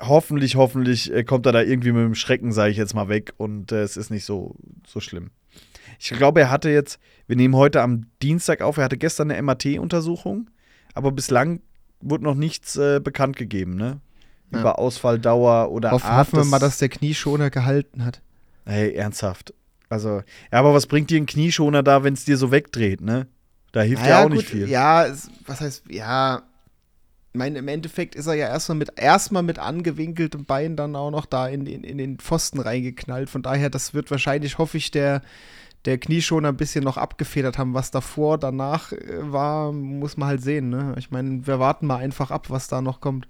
hoffentlich, 0.00 0.56
hoffentlich 0.56 1.12
äh, 1.12 1.24
kommt 1.24 1.46
er 1.46 1.52
da 1.52 1.62
irgendwie 1.62 1.92
mit 1.92 2.04
dem 2.04 2.14
Schrecken, 2.14 2.52
sage 2.52 2.70
ich 2.70 2.76
jetzt 2.76 2.94
mal, 2.94 3.08
weg 3.08 3.32
und 3.36 3.72
äh, 3.72 3.82
es 3.82 3.96
ist 3.96 4.10
nicht 4.10 4.24
so, 4.24 4.54
so 4.86 5.00
schlimm. 5.00 5.30
Ich 5.98 6.10
glaube, 6.10 6.40
er 6.40 6.50
hatte 6.50 6.70
jetzt, 6.70 6.98
wir 7.26 7.36
nehmen 7.36 7.56
heute 7.56 7.80
am 7.80 8.06
Dienstag 8.22 8.60
auf, 8.60 8.76
er 8.76 8.84
hatte 8.84 8.98
gestern 8.98 9.30
eine 9.30 9.42
MAT-Untersuchung, 9.42 10.50
aber 10.94 11.12
bislang 11.12 11.60
wurde 12.02 12.24
noch 12.24 12.34
nichts 12.34 12.76
äh, 12.76 13.00
bekannt 13.00 13.36
gegeben, 13.36 13.76
ne? 13.76 14.00
Ja. 14.50 14.60
Über 14.60 14.78
Ausfalldauer 14.78 15.70
oder 15.70 15.92
Hoff, 15.92 16.04
Art 16.04 16.28
Hoffen 16.28 16.38
wir 16.40 16.44
mal, 16.44 16.58
dass 16.58 16.78
der 16.78 16.90
Knieschoner 16.90 17.48
gehalten 17.50 18.04
hat. 18.04 18.20
Ey, 18.66 18.92
ernsthaft. 18.92 19.54
Also, 19.88 20.22
ja, 20.50 20.58
aber 20.58 20.74
was 20.74 20.86
bringt 20.86 21.10
dir 21.10 21.20
ein 21.20 21.26
Knieschoner 21.26 21.82
da, 21.82 22.04
wenn 22.04 22.14
es 22.14 22.24
dir 22.24 22.36
so 22.36 22.50
wegdreht, 22.50 23.00
ne? 23.00 23.26
Da 23.72 23.80
hilft 23.80 24.06
ja 24.06 24.20
auch 24.20 24.24
gut, 24.24 24.32
nicht 24.32 24.48
viel. 24.48 24.68
Ja, 24.68 25.06
was 25.46 25.60
heißt, 25.60 25.84
ja, 25.88 26.42
mein, 27.32 27.56
im 27.56 27.68
Endeffekt 27.68 28.14
ist 28.14 28.26
er 28.26 28.34
ja 28.34 28.48
erstmal 28.48 28.76
mit, 28.76 29.00
erstmal 29.00 29.42
mit 29.42 29.58
angewinkeltem 29.58 30.44
Bein 30.44 30.76
dann 30.76 30.94
auch 30.94 31.10
noch 31.10 31.24
da 31.24 31.48
in, 31.48 31.66
in, 31.66 31.82
in 31.82 31.96
den 31.96 32.18
Pfosten 32.18 32.60
reingeknallt. 32.60 33.30
Von 33.30 33.42
daher, 33.42 33.70
das 33.70 33.94
wird 33.94 34.10
wahrscheinlich, 34.10 34.58
hoffe 34.58 34.76
ich, 34.76 34.90
der, 34.90 35.22
der 35.84 35.98
Knieschoner 35.98 36.48
ein 36.48 36.56
bisschen 36.56 36.84
noch 36.84 36.96
abgefedert 36.96 37.58
haben. 37.58 37.74
Was 37.74 37.90
davor, 37.90 38.38
danach 38.38 38.92
äh, 38.92 39.32
war, 39.32 39.72
muss 39.72 40.16
man 40.16 40.28
halt 40.28 40.42
sehen. 40.42 40.68
Ne? 40.68 40.94
Ich 40.98 41.10
meine, 41.10 41.46
wir 41.46 41.58
warten 41.58 41.86
mal 41.86 41.96
einfach 41.96 42.30
ab, 42.30 42.50
was 42.50 42.68
da 42.68 42.80
noch 42.80 43.00
kommt. 43.00 43.26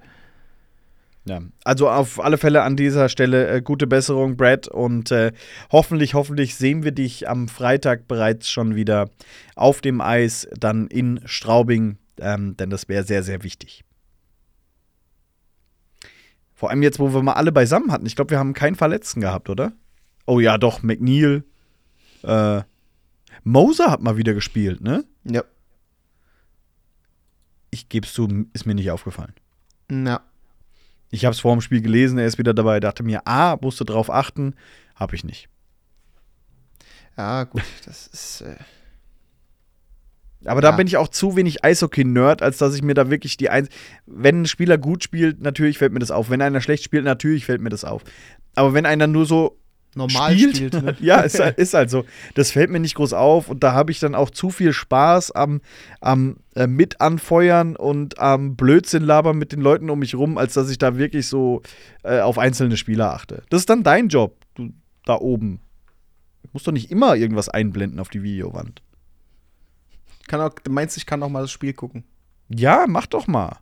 Ja, 1.25 1.41
also 1.63 1.89
auf 1.89 2.19
alle 2.19 2.37
Fälle 2.37 2.63
an 2.63 2.75
dieser 2.75 3.09
Stelle 3.09 3.49
äh, 3.49 3.63
gute 3.63 3.87
Besserung, 3.87 4.37
Brad. 4.37 4.67
Und 4.69 5.13
äh, 5.13 5.33
hoffentlich, 5.71 6.15
hoffentlich 6.15 6.57
sehen 6.57 6.83
wir 6.83 6.93
dich 6.93 7.29
am 7.29 7.49
Freitag 7.49 8.09
bereits 8.09 8.51
schon 8.51 8.75
wieder 8.75 9.09
auf 9.55 9.81
dem 9.81 10.01
Eis, 10.01 10.49
dann 10.59 10.89
in 10.89 11.21
Straubing, 11.25 11.99
ähm, 12.19 12.57
denn 12.57 12.71
das 12.71 12.89
wäre 12.89 13.05
sehr, 13.05 13.23
sehr 13.23 13.45
wichtig. 13.45 13.85
Vor 16.55 16.71
allem 16.71 16.83
jetzt, 16.83 16.99
wo 16.99 17.15
wir 17.15 17.23
mal 17.23 17.35
alle 17.35 17.53
beisammen 17.53 17.93
hatten. 17.93 18.07
Ich 18.07 18.17
glaube, 18.17 18.31
wir 18.31 18.39
haben 18.39 18.53
keinen 18.53 18.77
Verletzten 18.77 19.21
gehabt, 19.21 19.49
oder? 19.49 19.73
Oh 20.27 20.41
ja, 20.41 20.59
doch, 20.59 20.83
McNeil. 20.83 21.45
Äh, 22.25 22.63
Moser 23.45 23.91
hat 23.91 24.03
mal 24.03 24.17
wieder 24.17 24.35
gespielt, 24.35 24.81
ne? 24.81 25.05
Ja. 25.25 25.45
Ich 27.71 27.89
geb's 27.89 28.13
zu, 28.13 28.47
ist 28.53 28.67
mir 28.67 28.75
nicht 28.75 28.91
aufgefallen. 28.91 29.33
Ja. 29.91 30.21
Ich 31.11 31.25
habe 31.25 31.33
es 31.33 31.41
vor 31.41 31.55
dem 31.55 31.61
Spiel 31.61 31.83
gelesen, 31.83 32.19
er 32.19 32.27
ist 32.27 32.39
wieder 32.39 32.55
dabei, 32.55 32.81
dachte 32.81 33.03
mir, 33.03 33.27
ah, 33.27 33.59
musst 33.61 33.81
du 33.81 33.85
drauf 33.85 34.11
achten. 34.11 34.55
Habe 34.95 35.15
ich 35.15 35.25
nicht. 35.25 35.49
Ja, 37.17 37.45
gut, 37.45 37.63
das 37.85 38.07
ist. 38.07 38.43
Äh 38.43 38.57
aber 40.45 40.63
ja. 40.63 40.71
da 40.71 40.77
bin 40.77 40.87
ich 40.87 40.97
auch 40.97 41.09
zu 41.09 41.37
wenig 41.37 41.65
Eishockey-Nerd, 41.65 42.43
als 42.43 42.59
dass 42.59 42.75
ich 42.75 42.83
mir 42.83 42.95
da 42.95 43.11
wirklich 43.11 43.37
die 43.37 43.51
Eins. 43.51 43.69
Wenn 44.07 44.43
ein 44.43 44.47
Spieler 44.47 44.79
gut 44.79 45.05
spielt, 45.05 45.41
natürlich 45.41 45.79
fällt 45.79 45.93
mir 45.93 46.01
das 46.01 46.11
auf. 46.11 46.31
Wenn 46.31 46.43
einer 46.43 46.61
schlecht 46.61 46.85
spielt, 46.85 47.05
natürlich 47.05 47.45
fällt 47.47 47.61
mir 47.61 47.71
das 47.71 47.85
auf. 47.85 48.03
Aber 48.55 48.75
wenn 48.75 48.87
einer 48.87 49.07
nur 49.07 49.27
so 49.27 49.59
normal 49.95 50.37
spielt. 50.37 50.57
spielt 50.57 50.83
ne? 50.83 50.97
ja, 51.01 51.21
ist, 51.21 51.39
halt, 51.39 51.59
ist 51.59 51.75
halt 51.75 51.91
so. 51.91 52.05
Das 52.35 52.51
fällt 52.51 52.71
mir 52.71 52.81
nicht 52.81 52.95
groß 52.95 53.13
auf 53.13 53.49
und 53.49 53.63
da 53.63 53.73
habe 53.73 53.91
ich 53.91 54.01
dann 54.01 54.15
auch 54.15 54.31
zu 54.31 54.51
viel 54.51 54.73
Spaß 54.73 55.33
am, 55.33 55.61
am 56.01 56.37
äh, 56.55 56.67
Mitanfeuern 56.67 57.77
und 57.77 58.19
am 58.19 58.57
Blödsinn 58.57 59.03
labern 59.03 59.37
mit 59.37 59.53
den 59.53 59.61
Leuten 59.61 59.91
um 59.91 59.99
mich 59.99 60.15
rum, 60.15 60.39
als 60.39 60.55
dass 60.55 60.71
ich 60.71 60.79
da 60.79 60.97
wirklich 60.97 61.27
so 61.27 61.63
äh, 62.03 62.21
auf 62.21 62.39
einzelne 62.39 62.77
Spieler 62.77 63.13
achte. 63.13 63.43
Das 63.51 63.61
ist 63.61 63.71
dann 63.71 63.83
dein 63.83 64.09
Job, 64.09 64.37
du 64.55 64.73
da 65.05 65.17
oben. 65.17 65.61
Du 66.43 66.49
musst 66.53 66.67
doch 66.67 66.73
nicht 66.73 66.91
immer 66.91 67.17
irgendwas 67.17 67.49
einblenden 67.49 68.01
auf 68.01 68.09
die 68.09 68.23
Videowand. 68.23 68.83
Kann 70.29 70.41
auch, 70.41 70.55
du 70.55 70.71
meinst, 70.71 70.97
ich 70.97 71.07
kann 71.07 71.23
auch 71.23 71.29
mal 71.29 71.43
das 71.43 71.51
Spiel 71.51 71.73
gucken? 71.73 72.05
Ja, 72.49 72.87
mach 72.89 73.07
doch 73.07 73.27
mal. 73.27 73.59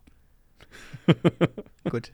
Gut. 1.89 2.11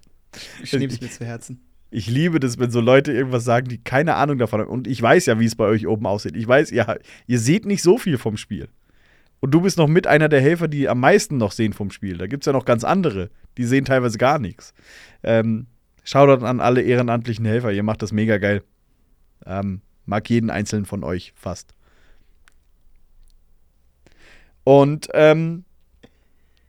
Ich 0.63 0.73
nehme 0.73 0.93
es 0.93 1.01
mir 1.01 1.09
zu 1.09 1.25
Herzen. 1.25 1.61
Ich 1.89 2.07
liebe 2.07 2.39
das, 2.39 2.59
wenn 2.59 2.69
so 2.69 2.81
Leute 2.81 3.13
irgendwas 3.13 3.45
sagen, 3.45 3.69
die 3.69 3.77
keine 3.77 4.15
Ahnung 4.15 4.37
davon 4.37 4.61
haben. 4.61 4.69
Und 4.69 4.87
ich 4.87 5.01
weiß 5.01 5.25
ja, 5.27 5.39
wie 5.39 5.45
es 5.45 5.55
bei 5.55 5.65
euch 5.65 5.87
oben 5.87 6.05
aussieht. 6.05 6.35
Ich 6.35 6.47
weiß, 6.47 6.71
ihr, 6.71 6.99
ihr 7.27 7.39
seht 7.39 7.65
nicht 7.65 7.81
so 7.81 7.97
viel 7.97 8.17
vom 8.17 8.37
Spiel. 8.37 8.67
Und 9.39 9.51
du 9.51 9.61
bist 9.61 9.77
noch 9.77 9.87
mit 9.87 10.07
einer 10.07 10.29
der 10.29 10.41
Helfer, 10.41 10.67
die 10.67 10.89
am 10.89 10.99
meisten 10.99 11.37
noch 11.37 11.51
sehen 11.51 11.73
vom 11.73 11.91
Spiel. 11.91 12.17
Da 12.17 12.27
gibt 12.27 12.43
es 12.43 12.47
ja 12.47 12.53
noch 12.53 12.65
ganz 12.65 12.83
andere, 12.83 13.29
die 13.57 13.65
sehen 13.65 13.85
teilweise 13.85 14.17
gar 14.17 14.39
nichts. 14.39 14.73
Ähm, 15.23 15.67
Shoutout 16.03 16.45
an 16.45 16.61
alle 16.61 16.81
ehrenamtlichen 16.81 17.45
Helfer, 17.45 17.71
ihr 17.71 17.83
macht 17.83 18.01
das 18.01 18.13
mega 18.13 18.37
geil. 18.37 18.63
Ähm, 19.45 19.81
mag 20.05 20.29
jeden 20.29 20.49
einzelnen 20.49 20.85
von 20.85 21.03
euch 21.03 21.33
fast. 21.35 21.73
Und 24.63 25.09
ähm, 25.13 25.65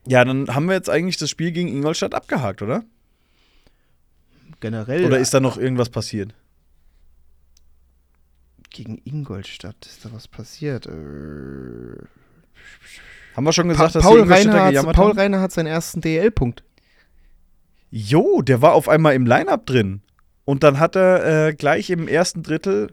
ja, 0.07 0.25
dann 0.25 0.55
haben 0.55 0.66
wir 0.66 0.75
jetzt 0.75 0.91
eigentlich 0.91 1.19
das 1.19 1.31
Spiel 1.31 1.53
gegen 1.53 1.69
Ingolstadt 1.69 2.14
abgehakt, 2.14 2.62
oder? 2.62 2.85
Generell. 4.61 5.05
Oder 5.05 5.19
ist 5.19 5.35
da 5.35 5.41
noch 5.41 5.57
irgendwas 5.57 5.91
passiert? 5.91 6.35
Gegen 8.71 9.01
Ingolstadt 9.05 9.87
ist 9.87 10.05
da 10.05 10.13
was 10.13 10.29
passiert. 10.29 10.87
Äh 10.87 12.03
haben 13.35 13.45
wir 13.45 13.53
schon 13.53 13.69
gesagt, 13.69 13.93
pa 13.93 13.99
dass 13.99 14.05
Paul 14.05 14.23
Reiner, 14.23 14.65
hat, 14.65 14.93
Paul 14.93 15.13
Reiner 15.13 15.41
hat 15.41 15.53
seinen 15.53 15.67
ersten 15.67 16.01
DL-Punkt. 16.01 16.65
Jo, 17.91 18.43
der 18.43 18.63
war 18.63 18.75
auf 18.75 18.89
einmal 18.89 19.15
im 19.15 19.27
Line-Up 19.27 19.65
drin. 19.65 20.03
Und 20.45 20.63
dann 20.63 20.81
hat 20.81 20.97
er 20.97 21.49
äh, 21.49 21.55
gleich 21.55 21.91
im 21.91 22.09
ersten 22.09 22.43
Drittel 22.43 22.93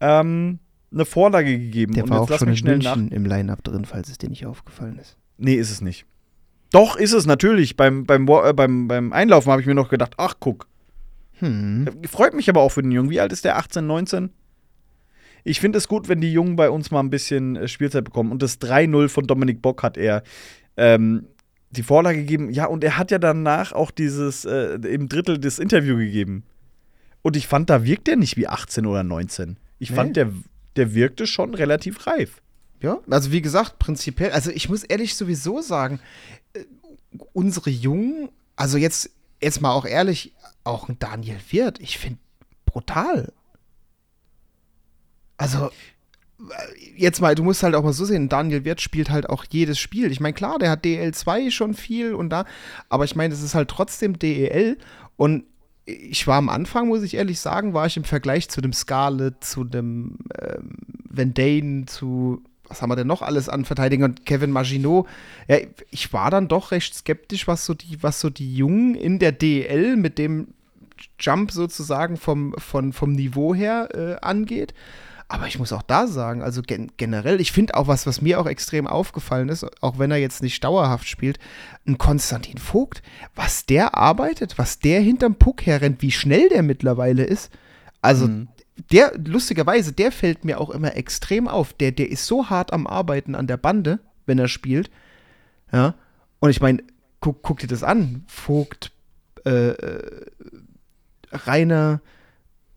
ähm, 0.00 0.60
eine 0.92 1.04
Vorlage 1.04 1.58
gegeben. 1.58 1.94
Der 1.94 2.08
war 2.08 2.20
auch 2.20 2.38
schon 2.38 2.54
in 2.54 2.64
München 2.64 3.08
im 3.10 3.26
Line-Up 3.26 3.64
drin, 3.64 3.84
falls 3.84 4.08
es 4.08 4.18
dir 4.18 4.28
nicht 4.28 4.46
aufgefallen 4.46 4.98
ist. 4.98 5.16
Nee, 5.36 5.54
ist 5.54 5.70
es 5.70 5.80
nicht. 5.80 6.06
Doch, 6.70 6.96
ist 6.96 7.12
es 7.12 7.26
natürlich. 7.26 7.76
Beim, 7.76 8.06
beim, 8.06 8.28
äh, 8.28 8.52
beim, 8.52 8.88
beim 8.88 9.12
Einlaufen 9.12 9.50
habe 9.50 9.60
ich 9.60 9.66
mir 9.66 9.74
noch 9.74 9.88
gedacht, 9.88 10.14
ach 10.16 10.34
guck, 10.38 10.68
hm. 11.42 11.88
Freut 12.08 12.34
mich 12.34 12.48
aber 12.48 12.60
auch 12.60 12.70
für 12.70 12.82
den 12.82 12.92
Jungen. 12.92 13.10
Wie 13.10 13.20
alt 13.20 13.32
ist 13.32 13.44
der? 13.44 13.56
18, 13.56 13.84
19? 13.84 14.30
Ich 15.44 15.60
finde 15.60 15.78
es 15.78 15.88
gut, 15.88 16.08
wenn 16.08 16.20
die 16.20 16.32
Jungen 16.32 16.54
bei 16.54 16.70
uns 16.70 16.92
mal 16.92 17.00
ein 17.00 17.10
bisschen 17.10 17.56
äh, 17.56 17.66
Spielzeit 17.66 18.04
bekommen. 18.04 18.30
Und 18.30 18.42
das 18.42 18.60
3-0 18.60 19.08
von 19.08 19.26
Dominik 19.26 19.60
Bock 19.60 19.82
hat 19.82 19.96
er 19.96 20.22
ähm, 20.76 21.26
die 21.70 21.82
Vorlage 21.82 22.18
gegeben. 22.18 22.50
Ja, 22.50 22.66
und 22.66 22.84
er 22.84 22.96
hat 22.96 23.10
ja 23.10 23.18
danach 23.18 23.72
auch 23.72 23.90
dieses 23.90 24.44
äh, 24.44 24.74
im 24.74 25.08
Drittel 25.08 25.38
das 25.38 25.58
Interview 25.58 25.96
gegeben. 25.96 26.44
Und 27.22 27.36
ich 27.36 27.48
fand, 27.48 27.70
da 27.70 27.84
wirkt 27.84 28.08
er 28.08 28.16
nicht 28.16 28.36
wie 28.36 28.46
18 28.46 28.86
oder 28.86 29.02
19. 29.02 29.56
Ich 29.80 29.90
nee. 29.90 29.96
fand, 29.96 30.16
der, 30.16 30.30
der 30.76 30.94
wirkte 30.94 31.26
schon 31.26 31.54
relativ 31.54 32.06
reif. 32.06 32.40
Ja, 32.80 32.98
also 33.10 33.32
wie 33.32 33.42
gesagt, 33.42 33.78
prinzipiell, 33.78 34.30
also 34.32 34.50
ich 34.50 34.68
muss 34.68 34.82
ehrlich 34.82 35.14
sowieso 35.14 35.60
sagen, 35.60 36.00
äh, 36.52 36.64
unsere 37.32 37.70
Jungen, 37.70 38.28
also 38.56 38.76
jetzt, 38.76 39.10
jetzt 39.42 39.60
mal 39.60 39.72
auch 39.72 39.84
ehrlich, 39.84 40.32
auch 40.64 40.88
ein 40.88 40.98
Daniel 40.98 41.38
Wirth, 41.50 41.80
ich 41.80 41.98
finde 41.98 42.18
brutal. 42.64 43.32
Also, 45.36 45.70
jetzt 46.96 47.20
mal, 47.20 47.34
du 47.34 47.42
musst 47.42 47.62
halt 47.62 47.74
auch 47.74 47.82
mal 47.82 47.92
so 47.92 48.04
sehen, 48.04 48.28
Daniel 48.28 48.64
Wirth 48.64 48.80
spielt 48.80 49.10
halt 49.10 49.28
auch 49.28 49.44
jedes 49.50 49.78
Spiel. 49.78 50.10
Ich 50.10 50.20
meine, 50.20 50.34
klar, 50.34 50.58
der 50.58 50.70
hat 50.70 50.84
DL2 50.84 51.50
schon 51.50 51.74
viel 51.74 52.14
und 52.14 52.30
da, 52.30 52.44
aber 52.88 53.04
ich 53.04 53.16
meine, 53.16 53.34
es 53.34 53.42
ist 53.42 53.54
halt 53.54 53.68
trotzdem 53.68 54.18
DEL 54.18 54.78
und 55.16 55.44
ich 55.84 56.26
war 56.26 56.36
am 56.36 56.48
Anfang, 56.48 56.88
muss 56.88 57.02
ich 57.02 57.14
ehrlich 57.14 57.40
sagen, 57.40 57.74
war 57.74 57.86
ich 57.86 57.96
im 57.96 58.04
Vergleich 58.04 58.48
zu 58.48 58.60
dem 58.60 58.72
Scarlett, 58.72 59.42
zu 59.42 59.64
dem 59.64 60.18
ähm, 60.40 60.76
Vendane, 61.08 61.86
zu 61.86 62.42
was 62.72 62.80
haben 62.80 62.90
wir 62.90 62.96
denn 62.96 63.06
noch 63.06 63.20
alles 63.20 63.50
an 63.50 63.66
Verteidigern? 63.66 64.14
Kevin 64.24 64.50
Maginot. 64.50 65.06
Ja, 65.46 65.58
ich 65.90 66.12
war 66.14 66.30
dann 66.30 66.48
doch 66.48 66.70
recht 66.70 66.94
skeptisch, 66.94 67.46
was 67.46 67.66
so 67.66 67.74
die, 67.74 68.02
was 68.02 68.18
so 68.18 68.30
die 68.30 68.54
Jungen 68.54 68.94
in 68.94 69.18
der 69.18 69.32
DEL 69.32 69.96
mit 69.96 70.16
dem 70.16 70.48
Jump 71.20 71.50
sozusagen 71.52 72.16
vom, 72.16 72.54
von, 72.56 72.94
vom 72.94 73.12
Niveau 73.12 73.54
her 73.54 73.88
äh, 73.94 74.24
angeht. 74.24 74.72
Aber 75.28 75.46
ich 75.46 75.58
muss 75.58 75.72
auch 75.72 75.82
da 75.82 76.06
sagen, 76.06 76.42
also 76.42 76.62
gen 76.62 76.92
generell, 76.96 77.40
ich 77.40 77.52
finde 77.52 77.74
auch 77.74 77.88
was, 77.88 78.06
was 78.06 78.22
mir 78.22 78.40
auch 78.40 78.46
extrem 78.46 78.86
aufgefallen 78.86 79.50
ist, 79.50 79.66
auch 79.82 79.98
wenn 79.98 80.10
er 80.10 80.18
jetzt 80.18 80.42
nicht 80.42 80.64
dauerhaft 80.64 81.06
spielt, 81.08 81.38
ein 81.86 81.98
Konstantin 81.98 82.58
Vogt, 82.58 83.02
was 83.34 83.66
der 83.66 83.96
arbeitet, 83.96 84.58
was 84.58 84.78
der 84.78 85.00
hinterm 85.00 85.34
Puck 85.34 85.66
herrennt, 85.66 86.00
wie 86.00 86.10
schnell 86.10 86.48
der 86.48 86.62
mittlerweile 86.62 87.24
ist. 87.24 87.50
Also 88.02 88.28
mhm. 88.28 88.48
Der, 88.90 89.12
lustigerweise, 89.18 89.92
der 89.92 90.12
fällt 90.12 90.44
mir 90.44 90.60
auch 90.60 90.70
immer 90.70 90.96
extrem 90.96 91.48
auf. 91.48 91.72
Der, 91.72 91.92
der 91.92 92.10
ist 92.10 92.26
so 92.26 92.50
hart 92.50 92.72
am 92.72 92.86
Arbeiten 92.86 93.34
an 93.34 93.46
der 93.46 93.56
Bande, 93.56 94.00
wenn 94.26 94.38
er 94.38 94.48
spielt. 94.48 94.90
Ja. 95.72 95.94
Und 96.40 96.50
ich 96.50 96.60
meine, 96.60 96.82
guck, 97.20 97.42
guck, 97.42 97.58
dir 97.58 97.66
das 97.66 97.82
an. 97.82 98.24
Vogt, 98.26 98.92
äh, 99.44 99.70
äh 99.70 100.26
Rainer, 101.30 102.00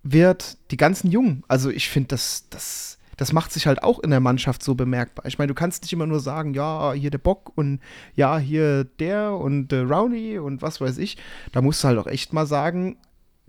wird, 0.05 0.57
die 0.71 0.77
ganzen 0.77 1.11
Jungen. 1.11 1.43
Also 1.47 1.69
ich 1.69 1.89
finde, 1.89 2.09
das, 2.09 2.45
das, 2.49 2.99
das 3.17 3.33
macht 3.33 3.51
sich 3.51 3.67
halt 3.67 3.83
auch 3.83 3.99
in 3.99 4.11
der 4.11 4.19
Mannschaft 4.19 4.63
so 4.63 4.75
bemerkbar. 4.75 5.25
Ich 5.25 5.39
meine, 5.39 5.47
du 5.47 5.55
kannst 5.55 5.81
nicht 5.81 5.91
immer 5.91 6.05
nur 6.05 6.19
sagen, 6.19 6.53
ja, 6.53 6.93
hier 6.93 7.09
der 7.09 7.17
Bock 7.17 7.51
und 7.55 7.79
ja, 8.15 8.37
hier 8.37 8.83
der 8.83 9.33
und 9.33 9.73
äh, 9.73 9.79
Rowney 9.79 10.37
und 10.37 10.61
was 10.61 10.79
weiß 10.79 10.99
ich. 10.99 11.17
Da 11.51 11.61
musst 11.61 11.83
du 11.83 11.87
halt 11.87 11.97
auch 11.97 12.07
echt 12.07 12.33
mal 12.33 12.45
sagen, 12.45 12.97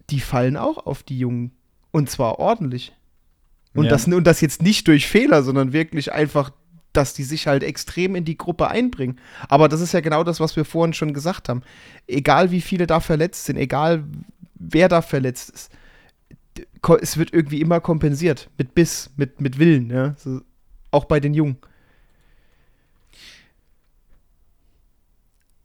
die 0.08 0.20
fallen 0.20 0.56
auch 0.56 0.86
auf 0.86 1.02
die 1.02 1.18
Jungen. 1.18 1.52
Und 1.90 2.10
zwar 2.10 2.38
ordentlich. 2.38 2.92
Und, 3.74 3.84
ja. 3.84 3.90
das, 3.90 4.06
und 4.06 4.26
das 4.26 4.40
jetzt 4.40 4.62
nicht 4.62 4.88
durch 4.88 5.06
Fehler, 5.06 5.42
sondern 5.42 5.72
wirklich 5.72 6.12
einfach, 6.12 6.50
dass 6.92 7.14
die 7.14 7.24
sich 7.24 7.46
halt 7.46 7.62
extrem 7.62 8.14
in 8.16 8.24
die 8.24 8.38
Gruppe 8.38 8.68
einbringen. 8.68 9.18
Aber 9.48 9.68
das 9.68 9.80
ist 9.80 9.92
ja 9.92 10.00
genau 10.00 10.24
das, 10.24 10.40
was 10.40 10.56
wir 10.56 10.64
vorhin 10.64 10.94
schon 10.94 11.12
gesagt 11.12 11.48
haben. 11.48 11.62
Egal 12.06 12.50
wie 12.50 12.60
viele 12.62 12.86
da 12.86 13.00
verletzt 13.00 13.44
sind, 13.44 13.56
egal 13.56 14.04
wer 14.54 14.88
da 14.88 15.02
verletzt 15.02 15.50
ist 15.50 15.70
es 17.00 17.16
wird 17.16 17.32
irgendwie 17.32 17.60
immer 17.60 17.80
kompensiert. 17.80 18.50
Mit 18.58 18.74
Biss, 18.74 19.10
mit, 19.16 19.40
mit 19.40 19.58
Willen, 19.58 19.90
ja. 19.90 20.14
So, 20.18 20.40
auch 20.90 21.04
bei 21.04 21.20
den 21.20 21.34
Jungen. 21.34 21.56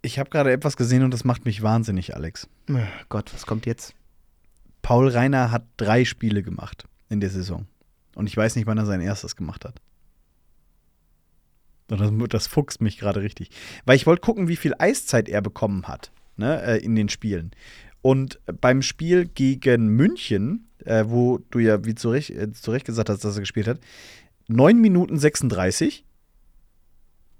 Ich 0.02 0.18
habe 0.18 0.30
gerade 0.30 0.52
etwas 0.52 0.78
gesehen 0.78 1.04
und 1.04 1.12
das 1.12 1.24
macht 1.24 1.46
mich 1.46 1.62
wahnsinnig, 1.62 2.16
Alex. 2.16 2.50
Oh 2.70 2.80
Gott, 3.10 3.32
was 3.34 3.46
kommt 3.46 3.66
jetzt? 3.66 3.94
Paul 4.82 5.10
Reiner 5.10 5.52
hat 5.52 5.66
drei 5.78 6.06
Spiele 6.06 6.44
gemacht 6.44 6.86
in 7.10 7.20
der 7.20 7.30
Saison. 7.30 7.68
Und 8.16 8.28
ich 8.28 8.36
weiß 8.36 8.56
nicht, 8.56 8.66
wann 8.66 8.78
er 8.78 8.86
sein 8.86 9.02
erstes 9.02 9.36
gemacht 9.36 9.66
hat. 9.66 9.82
Das, 11.88 12.12
das 12.30 12.48
fuchst 12.48 12.82
mich 12.82 12.98
gerade 12.98 13.22
richtig. 13.22 13.50
Weil 13.86 13.96
ich 13.96 14.08
wollte 14.08 14.22
gucken, 14.22 14.48
wie 14.48 14.56
viel 14.56 14.74
Eiszeit 14.78 15.30
er 15.30 15.42
bekommen 15.42 15.88
hat 15.88 16.12
ne, 16.38 16.62
äh, 16.62 16.78
in 16.78 16.96
den 16.96 17.10
Spielen. 17.10 17.52
Und 18.02 18.40
beim 18.46 18.82
Spiel 18.82 19.26
gegen 19.26 19.88
München 19.88 20.72
äh, 20.86 21.06
wo 21.08 21.40
du 21.50 21.60
ja, 21.60 21.84
wie 21.86 21.96
zu 21.96 22.10
Recht, 22.10 22.32
äh, 22.32 22.52
zu 22.52 22.72
Recht 22.72 22.86
gesagt 22.86 23.10
hast, 23.10 23.24
dass 23.24 23.36
er 23.36 23.42
gespielt 23.42 23.68
hat, 23.68 23.80
9 24.48 24.80
Minuten 24.80 25.18
36 25.18 26.06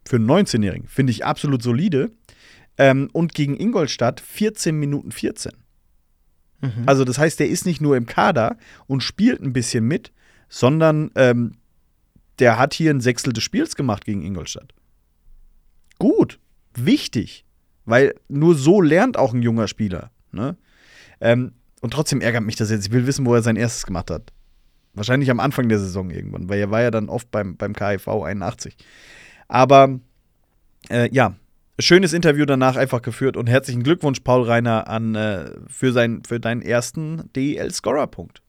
für 0.08 0.16
einen 0.16 0.30
19-Jährigen. 0.30 0.88
Finde 0.88 1.12
ich 1.12 1.26
absolut 1.26 1.62
solide. 1.62 2.12
Ähm, 2.78 3.10
und 3.12 3.34
gegen 3.34 3.60
Ingolstadt 3.60 4.22
14 4.22 4.76
Minuten 4.76 5.12
14. 5.12 5.52
Mhm. 6.62 6.84
Also, 6.86 7.04
das 7.04 7.18
heißt, 7.18 7.40
der 7.40 7.50
ist 7.50 7.66
nicht 7.66 7.82
nur 7.82 7.98
im 7.98 8.06
Kader 8.06 8.58
und 8.88 9.02
spielt 9.02 9.42
ein 9.42 9.54
bisschen 9.54 9.88
mit, 9.88 10.12
sondern 10.50 11.12
ähm, 11.16 11.54
der 12.40 12.58
hat 12.58 12.74
hier 12.74 12.92
ein 12.92 13.02
Sechstel 13.02 13.34
des 13.34 13.44
Spiels 13.44 13.76
gemacht 13.76 14.06
gegen 14.06 14.24
Ingolstadt. 14.24 14.74
Gut, 16.00 16.40
wichtig, 16.76 17.46
weil 17.86 18.16
nur 18.28 18.56
so 18.56 18.82
lernt 18.82 19.18
auch 19.18 19.34
ein 19.34 19.44
junger 19.44 19.68
Spieler. 19.68 20.12
Ne? 20.32 20.58
Ähm, 21.20 21.54
und 21.82 21.94
trotzdem 21.94 22.22
ärgert 22.22 22.44
mich 22.44 22.56
das 22.56 22.72
jetzt. 22.72 22.88
Ich 22.88 22.92
will 22.92 23.08
wissen, 23.08 23.26
wo 23.26 23.36
er 23.36 23.42
sein 23.42 23.56
erstes 23.56 23.86
gemacht 23.86 24.12
hat. 24.12 24.32
Wahrscheinlich 24.94 25.32
am 25.32 25.40
Anfang 25.40 25.70
der 25.70 25.80
Saison 25.80 26.10
irgendwann, 26.10 26.50
weil 26.50 26.60
er 26.60 26.72
war 26.72 26.82
ja 26.82 26.92
dann 26.92 27.10
oft 27.10 27.32
beim, 27.32 27.56
beim 27.56 27.74
KIV 27.74 28.08
81. 28.08 28.76
Aber 29.48 30.00
äh, 30.90 31.10
ja, 31.14 31.36
schönes 31.82 32.14
Interview 32.14 32.46
danach 32.46 32.76
einfach 32.76 33.02
geführt 33.02 33.38
und 33.38 33.48
herzlichen 33.48 33.84
Glückwunsch, 33.84 34.22
Paul 34.22 34.44
Reiner, 34.44 34.88
an, 34.88 35.16
äh, 35.16 35.52
für, 35.68 35.92
sein, 35.92 36.24
für 36.28 36.40
deinen 36.40 36.62
ersten 36.62 37.32
DEL-Scorer-Punkt. 37.34 38.42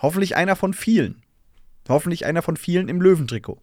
Hoffentlich 0.00 0.36
einer 0.36 0.56
von 0.56 0.72
vielen. 0.72 1.22
Hoffentlich 1.88 2.24
einer 2.26 2.42
von 2.42 2.56
vielen 2.56 2.88
im 2.88 3.00
Löwentrikot. 3.00 3.60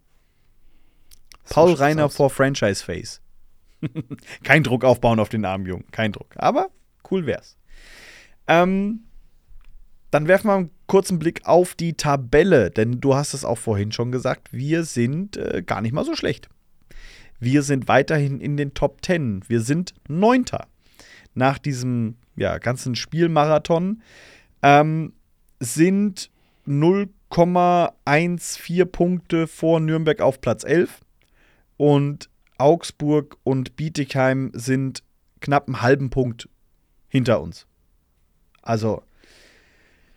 Paul 1.49 1.73
Reiner 1.73 2.09
vor 2.09 2.29
Franchise 2.29 2.83
Face. 2.83 3.21
Kein 4.43 4.63
Druck 4.63 4.83
aufbauen 4.83 5.19
auf 5.19 5.29
den 5.29 5.45
armen 5.45 5.65
Jungen. 5.65 5.85
Kein 5.91 6.11
Druck. 6.11 6.35
Aber 6.35 6.69
cool 7.09 7.25
wär's. 7.25 7.57
Ähm, 8.47 9.05
dann 10.11 10.27
werfen 10.27 10.47
wir 10.47 10.55
einen 10.55 10.71
kurzen 10.87 11.19
Blick 11.19 11.45
auf 11.45 11.75
die 11.75 11.93
Tabelle, 11.93 12.71
denn 12.71 12.99
du 12.99 13.15
hast 13.15 13.33
es 13.33 13.45
auch 13.45 13.57
vorhin 13.57 13.91
schon 13.91 14.11
gesagt, 14.11 14.51
wir 14.51 14.83
sind 14.83 15.37
äh, 15.37 15.63
gar 15.65 15.81
nicht 15.81 15.93
mal 15.93 16.05
so 16.05 16.15
schlecht. 16.15 16.49
Wir 17.39 17.63
sind 17.63 17.87
weiterhin 17.87 18.39
in 18.39 18.57
den 18.57 18.73
Top 18.73 19.05
10. 19.05 19.43
Wir 19.47 19.61
sind 19.61 19.93
Neunter. 20.07 20.67
Nach 21.33 21.57
diesem 21.59 22.15
ja, 22.35 22.57
ganzen 22.57 22.95
Spielmarathon 22.95 24.01
ähm, 24.63 25.13
sind 25.59 26.31
0,14 26.67 28.85
Punkte 28.85 29.47
vor 29.47 29.79
Nürnberg 29.79 30.21
auf 30.21 30.41
Platz 30.41 30.63
11 30.63 31.01
und 31.77 32.29
Augsburg 32.57 33.37
und 33.43 33.75
Bietigheim 33.75 34.51
sind 34.53 35.03
knapp 35.39 35.67
einen 35.67 35.81
halben 35.81 36.09
Punkt 36.09 36.49
hinter 37.07 37.41
uns. 37.41 37.67
Also. 38.61 39.03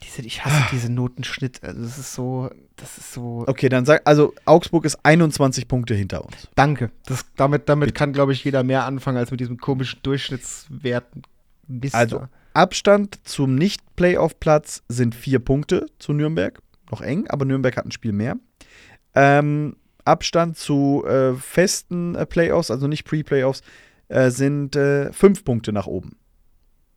Diese, 0.02 0.22
ich 0.22 0.44
hasse 0.44 0.64
diese 0.72 0.90
Notenschnitt. 0.90 1.62
Also 1.62 1.82
das 1.82 1.98
ist 1.98 2.14
so, 2.14 2.50
das 2.76 2.98
ist 2.98 3.12
so. 3.12 3.44
Okay, 3.46 3.68
dann 3.68 3.84
sag, 3.84 4.02
also 4.06 4.34
Augsburg 4.46 4.84
ist 4.84 4.98
21 5.02 5.68
Punkte 5.68 5.94
hinter 5.94 6.24
uns. 6.24 6.48
Danke. 6.54 6.90
Das, 7.06 7.26
damit 7.36 7.68
damit 7.68 7.94
kann, 7.94 8.12
glaube 8.12 8.32
ich, 8.32 8.42
jeder 8.42 8.62
mehr 8.62 8.84
anfangen 8.84 9.18
als 9.18 9.30
mit 9.30 9.40
diesem 9.40 9.58
komischen 9.58 10.00
Durchschnittswerten. 10.02 11.22
Mist 11.66 11.94
also 11.94 12.26
Abstand 12.54 13.20
zum 13.24 13.54
Nicht-Playoff-Platz 13.54 14.82
sind 14.88 15.14
vier 15.14 15.38
Punkte 15.38 15.86
zu 15.98 16.12
Nürnberg. 16.12 16.60
Noch 16.90 17.00
eng, 17.00 17.28
aber 17.28 17.44
Nürnberg 17.44 17.76
hat 17.76 17.84
ein 17.84 17.92
Spiel 17.92 18.12
mehr. 18.12 18.36
Ähm, 19.14 19.76
Abstand 20.04 20.56
zu 20.56 21.04
äh, 21.06 21.34
festen 21.34 22.16
äh, 22.16 22.26
Playoffs, 22.26 22.70
also 22.70 22.88
nicht 22.88 23.04
Pre-Playoffs, 23.04 23.62
äh, 24.08 24.30
sind 24.30 24.74
äh, 24.74 25.12
fünf 25.12 25.44
Punkte 25.44 25.72
nach 25.72 25.86
oben 25.86 26.16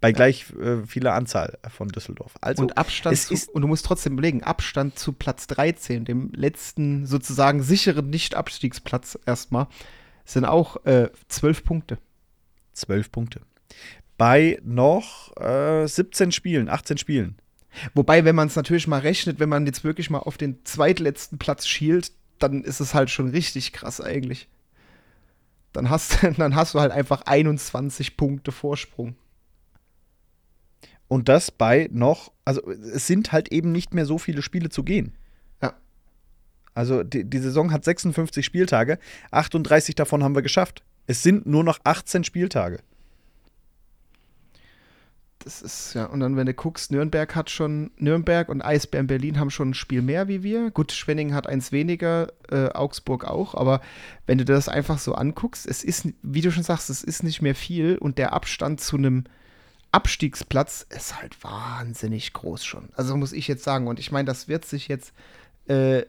bei 0.03 0.11
gleich 0.11 0.51
äh, 0.59 0.85
vieler 0.85 1.13
Anzahl 1.13 1.57
von 1.69 1.87
Düsseldorf. 1.87 2.33
Also, 2.41 2.61
und 2.61 2.77
Abstand 2.77 3.17
zu, 3.17 3.35
und 3.53 3.61
du 3.61 3.69
musst 3.69 3.85
trotzdem 3.85 4.13
überlegen, 4.13 4.43
Abstand 4.43 4.99
zu 4.99 5.13
Platz 5.13 5.47
13, 5.47 6.03
dem 6.03 6.29
letzten 6.33 7.05
sozusagen 7.05 7.63
sicheren 7.63 8.09
Nicht-Abstiegsplatz 8.09 9.17
erstmal, 9.25 9.67
sind 10.25 10.43
auch 10.43 10.85
äh, 10.85 11.09
zwölf 11.29 11.63
Punkte. 11.63 11.99
Zwölf 12.73 13.13
Punkte. 13.13 13.39
Bei 14.17 14.59
noch 14.65 15.37
äh, 15.37 15.87
17 15.87 16.33
Spielen, 16.33 16.67
18 16.67 16.97
Spielen. 16.97 17.37
Wobei, 17.93 18.25
wenn 18.25 18.35
man 18.35 18.49
es 18.49 18.57
natürlich 18.57 18.87
mal 18.87 18.99
rechnet, 18.99 19.39
wenn 19.39 19.47
man 19.47 19.65
jetzt 19.65 19.85
wirklich 19.85 20.09
mal 20.09 20.19
auf 20.19 20.35
den 20.37 20.65
zweitletzten 20.65 21.37
Platz 21.37 21.65
schielt, 21.65 22.11
dann 22.39 22.65
ist 22.65 22.81
es 22.81 22.93
halt 22.93 23.09
schon 23.09 23.29
richtig 23.29 23.71
krass 23.71 24.01
eigentlich. 24.01 24.49
Dann 25.71 25.89
hast, 25.89 26.17
dann 26.37 26.55
hast 26.55 26.73
du 26.73 26.81
halt 26.81 26.91
einfach 26.91 27.21
21 27.21 28.17
Punkte 28.17 28.51
Vorsprung. 28.51 29.15
Und 31.07 31.29
das 31.29 31.51
bei 31.51 31.89
noch, 31.91 32.31
also 32.45 32.61
es 32.69 33.07
sind 33.07 33.31
halt 33.31 33.51
eben 33.51 33.71
nicht 33.71 33.93
mehr 33.93 34.05
so 34.05 34.17
viele 34.17 34.41
Spiele 34.41 34.69
zu 34.69 34.83
gehen. 34.83 35.13
Ja. 35.61 35.73
Also 36.73 37.03
die, 37.03 37.23
die 37.23 37.39
Saison 37.39 37.71
hat 37.71 37.83
56 37.83 38.45
Spieltage, 38.45 38.97
38 39.31 39.95
davon 39.95 40.23
haben 40.23 40.35
wir 40.35 40.41
geschafft. 40.41 40.83
Es 41.05 41.21
sind 41.21 41.45
nur 41.45 41.63
noch 41.63 41.79
18 41.83 42.23
Spieltage. 42.23 42.79
Das 45.43 45.61
ist 45.61 45.93
ja, 45.93 46.05
und 46.05 46.21
dann, 46.21 46.37
wenn 46.37 46.45
du 46.45 46.53
guckst, 46.53 46.91
Nürnberg 46.91 47.35
hat 47.35 47.49
schon, 47.49 47.91
Nürnberg 47.97 48.47
und 48.47 48.61
Eisbären 48.61 49.07
Berlin 49.07 49.39
haben 49.39 49.49
schon 49.49 49.71
ein 49.71 49.73
Spiel 49.73 50.01
mehr 50.01 50.29
wie 50.29 50.41
wir. 50.41 50.71
Gut, 50.71 50.93
Schwenning 50.93 51.33
hat 51.33 51.47
eins 51.47 51.73
weniger, 51.73 52.31
äh, 52.49 52.69
Augsburg 52.69 53.25
auch, 53.25 53.53
aber 53.53 53.81
wenn 54.25 54.37
du 54.37 54.45
das 54.45 54.69
einfach 54.69 54.99
so 54.99 55.15
anguckst, 55.15 55.67
es 55.67 55.83
ist, 55.83 56.07
wie 56.21 56.39
du 56.39 56.49
schon 56.49 56.63
sagst, 56.63 56.89
es 56.89 57.03
ist 57.03 57.23
nicht 57.23 57.41
mehr 57.41 57.55
viel 57.55 57.97
und 57.97 58.17
der 58.17 58.31
Abstand 58.31 58.79
zu 58.79 58.95
einem 58.95 59.25
Abstiegsplatz 59.93 60.85
ist 60.89 61.21
halt 61.21 61.41
wahnsinnig 61.43 62.33
groß 62.33 62.65
schon. 62.65 62.89
Also 62.95 63.15
muss 63.15 63.31
ich 63.31 63.47
jetzt 63.47 63.63
sagen. 63.63 63.87
Und 63.87 63.99
ich 63.99 64.11
meine, 64.11 64.25
das 64.25 64.47
wird 64.47 64.65
sich 64.65 64.87
jetzt 64.87 65.13
äh, 65.67 66.03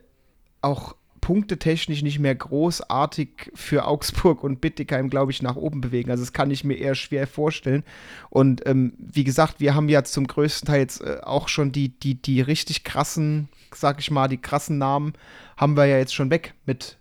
auch 0.63 0.97
punktetechnisch 1.21 2.03
nicht 2.03 2.19
mehr 2.19 2.35
großartig 2.35 3.51
für 3.55 3.87
Augsburg 3.87 4.43
und 4.43 4.63
Bittigheim, 4.63 5.11
glaube 5.11 5.33
ich, 5.33 5.43
nach 5.43 5.57
oben 5.57 5.83
bewegen. 5.83 6.11
Also 6.11 6.23
das 6.23 6.33
kann 6.33 6.51
ich 6.51 6.65
mir 6.65 6.79
eher 6.79 6.95
schwer 6.95 7.27
vorstellen. 7.27 7.85
Und 8.31 8.67
ähm, 8.67 8.95
wie 8.99 9.25
gesagt, 9.25 9.61
wir 9.61 9.75
haben 9.75 9.91
ja 9.91 10.03
zum 10.03 10.27
größten 10.27 10.67
Teil 10.67 10.81
jetzt 10.81 11.03
äh, 11.03 11.21
auch 11.23 11.49
schon 11.49 11.71
die, 11.71 11.91
die, 11.91 12.15
die 12.15 12.41
richtig 12.41 12.85
krassen, 12.85 13.49
sag 13.75 14.01
ich 14.01 14.11
mal, 14.11 14.29
die 14.29 14.39
krassen 14.39 14.79
Namen 14.79 15.13
haben 15.59 15.77
wir 15.77 15.85
ja 15.85 15.99
jetzt 15.99 16.15
schon 16.15 16.31
weg. 16.31 16.55
Mit, 16.65 16.97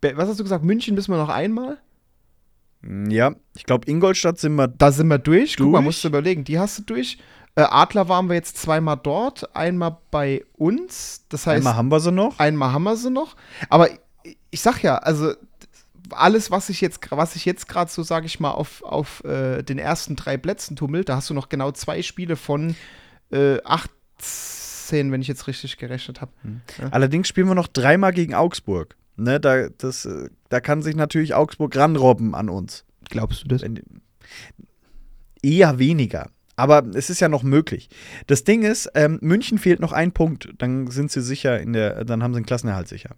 was 0.00 0.28
hast 0.28 0.40
du 0.40 0.44
gesagt, 0.44 0.64
München 0.64 0.94
müssen 0.94 1.12
wir 1.12 1.18
noch 1.18 1.28
einmal? 1.28 1.78
Ja, 3.08 3.34
ich 3.56 3.64
glaube, 3.64 3.88
Ingolstadt 3.90 4.38
sind 4.38 4.54
wir. 4.56 4.68
Da 4.68 4.92
sind 4.92 5.08
wir 5.08 5.18
durch. 5.18 5.56
durch. 5.56 5.66
Guck 5.66 5.72
mal, 5.72 5.82
musst 5.82 6.02
du 6.02 6.08
überlegen, 6.08 6.44
die 6.44 6.58
hast 6.58 6.78
du 6.78 6.82
durch. 6.82 7.18
Äh, 7.54 7.62
Adler 7.62 8.08
waren 8.08 8.28
wir 8.28 8.34
jetzt 8.34 8.56
zweimal 8.56 8.98
dort, 9.02 9.54
einmal 9.54 9.98
bei 10.10 10.44
uns. 10.54 11.24
Das 11.28 11.46
heißt, 11.46 11.58
einmal 11.58 11.76
haben 11.76 11.88
wir 11.88 12.00
sie 12.00 12.12
noch. 12.12 12.38
Einmal 12.38 12.72
haben 12.72 12.84
wir 12.84 12.96
sie 12.96 13.10
noch. 13.10 13.36
Aber 13.68 13.90
ich, 13.90 14.38
ich 14.50 14.60
sag 14.60 14.82
ja, 14.82 14.96
also 14.96 15.34
alles, 16.10 16.50
was 16.50 16.68
ich 16.68 16.80
jetzt, 16.80 17.00
was 17.10 17.36
ich 17.36 17.44
jetzt 17.44 17.68
gerade 17.68 17.90
so, 17.90 18.02
sage 18.02 18.26
ich 18.26 18.40
mal, 18.40 18.50
auf, 18.50 18.82
auf 18.82 19.22
äh, 19.24 19.62
den 19.62 19.78
ersten 19.78 20.16
drei 20.16 20.36
Plätzen 20.36 20.76
tummelt, 20.76 21.08
da 21.08 21.16
hast 21.16 21.30
du 21.30 21.34
noch 21.34 21.48
genau 21.48 21.72
zwei 21.72 22.02
Spiele 22.02 22.36
von 22.36 22.74
äh, 23.30 23.58
18, 23.64 25.12
wenn 25.12 25.20
ich 25.20 25.28
jetzt 25.28 25.46
richtig 25.46 25.76
gerechnet 25.76 26.20
habe. 26.20 26.32
Hm. 26.42 26.60
Ja. 26.80 26.88
Allerdings 26.90 27.28
spielen 27.28 27.48
wir 27.48 27.54
noch 27.54 27.68
dreimal 27.68 28.12
gegen 28.12 28.34
Augsburg. 28.34 28.96
Ne, 29.16 29.38
da, 29.40 29.68
das, 29.68 30.04
äh, 30.04 30.30
da 30.48 30.60
kann 30.60 30.82
sich 30.82 30.96
natürlich 30.96 31.34
Augsburg 31.34 31.76
ranrobben 31.76 32.34
an 32.34 32.48
uns. 32.48 32.84
Glaubst 33.08 33.44
du 33.44 33.48
das? 33.48 33.62
Eher 35.42 35.78
weniger. 35.78 36.30
Aber 36.56 36.84
es 36.94 37.10
ist 37.10 37.20
ja 37.20 37.28
noch 37.28 37.42
möglich. 37.42 37.88
Das 38.26 38.44
Ding 38.44 38.62
ist, 38.62 38.90
ähm, 38.94 39.18
München 39.20 39.58
fehlt 39.58 39.80
noch 39.80 39.92
ein 39.92 40.12
Punkt. 40.12 40.50
Dann 40.58 40.86
sind 40.90 41.10
sie 41.10 41.22
sicher 41.22 41.60
in 41.60 41.72
der, 41.72 42.04
dann 42.04 42.22
haben 42.22 42.32
sie 42.32 42.38
einen 42.38 42.46
Klassenerhalt 42.46 42.88
sicher. 42.88 43.16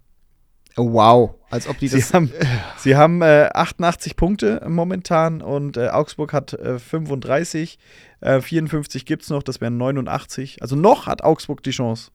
Oh, 0.77 0.91
wow, 0.91 1.35
als 1.49 1.67
ob 1.69 1.79
die 1.79 1.87
das. 1.87 2.09
Sie 2.09 2.13
haben, 2.13 2.31
sie 2.77 2.95
haben 2.97 3.21
äh, 3.21 3.49
88 3.53 4.17
Punkte 4.17 4.61
momentan 4.67 5.41
und 5.41 5.77
äh, 5.77 5.87
Augsburg 5.87 6.33
hat 6.33 6.53
äh, 6.53 6.79
35. 6.79 7.77
54 8.21 9.05
gibt 9.05 9.21
es 9.21 9.29
noch, 9.29 9.43
das 9.43 9.61
wären 9.61 9.77
89. 9.77 10.63
Also 10.63 10.75
noch 10.75 11.05
hat 11.05 11.23
Augsburg 11.23 11.61
die 11.61 11.69
Chance. 11.69 12.09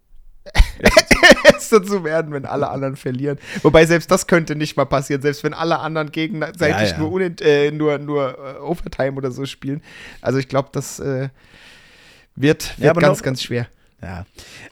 Erster 1.45 1.83
zu 1.83 2.05
werden, 2.05 2.33
wenn 2.33 2.47
alle 2.47 2.69
anderen 2.71 2.97
verlieren. 2.97 3.39
Wobei 3.63 3.87
selbst 3.87 4.11
das 4.11 4.27
könnte 4.27 4.57
nicht 4.57 4.77
mal 4.77 4.87
passieren, 4.87 5.23
selbst 5.23 5.45
wenn 5.45 5.55
alle 5.55 5.79
anderen 5.79 6.11
gegenseitig 6.11 6.61
ja, 6.61 6.83
ja. 6.83 6.99
nur, 6.99 7.21
äh, 7.21 7.71
nur, 7.71 7.99
nur 7.99 8.39
äh, 8.39 8.59
Overtime 8.61 9.13
oder 9.13 9.31
so 9.31 9.45
spielen. 9.47 9.83
Also 10.21 10.39
ich 10.39 10.49
glaube, 10.49 10.71
das 10.73 10.99
äh, 10.99 11.29
wird, 12.35 12.79
wird 12.79 12.79
ja, 12.79 12.93
ganz, 12.93 13.19
noch, 13.19 13.25
ganz 13.25 13.43
schwer. 13.43 13.67
Ja. 14.03 14.25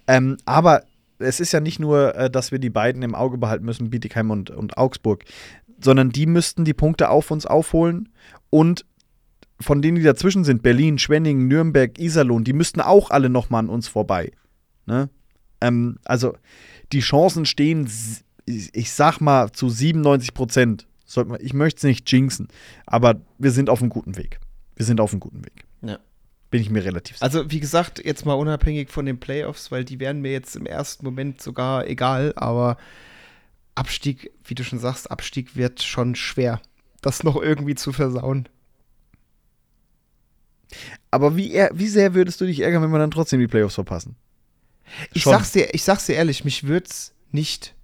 Ähm, 0.06 0.38
aber 0.46 0.82
es 1.18 1.40
ist 1.40 1.52
ja 1.52 1.60
nicht 1.60 1.78
nur, 1.78 2.14
äh, 2.14 2.30
dass 2.30 2.52
wir 2.52 2.58
die 2.58 2.70
beiden 2.70 3.02
im 3.02 3.14
Auge 3.14 3.38
behalten 3.38 3.64
müssen, 3.64 3.90
Bietigheim 3.90 4.30
und, 4.30 4.50
und 4.50 4.78
Augsburg, 4.78 5.24
sondern 5.80 6.10
die 6.10 6.26
müssten 6.26 6.64
die 6.64 6.74
Punkte 6.74 7.10
auf 7.10 7.30
uns 7.30 7.46
aufholen 7.46 8.08
und 8.50 8.84
von 9.60 9.82
denen, 9.82 9.96
die 9.96 10.04
dazwischen 10.04 10.44
sind, 10.44 10.62
Berlin, 10.62 10.98
Schwenningen, 10.98 11.48
Nürnberg, 11.48 11.98
Iserlohn, 11.98 12.44
die 12.44 12.52
müssten 12.52 12.80
auch 12.80 13.10
alle 13.10 13.28
nochmal 13.28 13.64
an 13.64 13.68
uns 13.68 13.88
vorbei. 13.88 14.32
Ne? 14.86 15.10
Ähm, 15.60 15.98
also 16.04 16.36
die 16.92 17.00
Chancen 17.00 17.44
stehen, 17.44 17.90
ich 18.46 18.92
sag 18.92 19.20
mal, 19.20 19.52
zu 19.52 19.68
97 19.68 20.34
Prozent. 20.34 20.86
Ich 21.38 21.54
möchte 21.54 21.78
es 21.78 21.84
nicht 21.84 22.10
jinxen, 22.10 22.48
aber 22.86 23.20
wir 23.38 23.50
sind 23.50 23.70
auf 23.70 23.80
einem 23.80 23.90
guten 23.90 24.16
Weg. 24.16 24.40
Wir 24.76 24.84
sind 24.84 25.00
auf 25.00 25.12
einem 25.12 25.20
guten 25.20 25.44
Weg. 25.44 25.64
Ja. 25.82 25.98
Bin 26.50 26.60
ich 26.60 26.70
mir 26.70 26.84
relativ 26.84 27.16
sicher. 27.16 27.24
Also, 27.24 27.50
wie 27.50 27.60
gesagt, 27.60 28.02
jetzt 28.04 28.24
mal 28.24 28.34
unabhängig 28.34 28.90
von 28.90 29.06
den 29.06 29.18
Playoffs, 29.18 29.70
weil 29.70 29.84
die 29.84 30.00
wären 30.00 30.20
mir 30.20 30.32
jetzt 30.32 30.56
im 30.56 30.66
ersten 30.66 31.04
Moment 31.04 31.42
sogar 31.42 31.86
egal, 31.86 32.32
aber 32.36 32.76
Abstieg, 33.74 34.30
wie 34.44 34.54
du 34.54 34.64
schon 34.64 34.78
sagst, 34.78 35.10
Abstieg 35.10 35.56
wird 35.56 35.82
schon 35.82 36.14
schwer, 36.14 36.60
das 37.00 37.22
noch 37.22 37.36
irgendwie 37.36 37.74
zu 37.74 37.92
versauen. 37.92 38.48
Aber 41.10 41.36
wie, 41.36 41.52
wie 41.72 41.88
sehr 41.88 42.14
würdest 42.14 42.40
du 42.40 42.46
dich 42.46 42.60
ärgern, 42.60 42.82
wenn 42.82 42.90
wir 42.90 42.98
dann 42.98 43.10
trotzdem 43.10 43.40
die 43.40 43.46
Playoffs 43.46 43.76
verpassen? 43.76 44.16
Ich 45.12 45.24
sag's, 45.24 45.52
dir, 45.52 45.74
ich 45.74 45.84
sag's 45.84 46.06
dir 46.06 46.14
ehrlich, 46.14 46.44
mich 46.44 46.66
würd's 46.66 47.12
nicht 47.32 47.74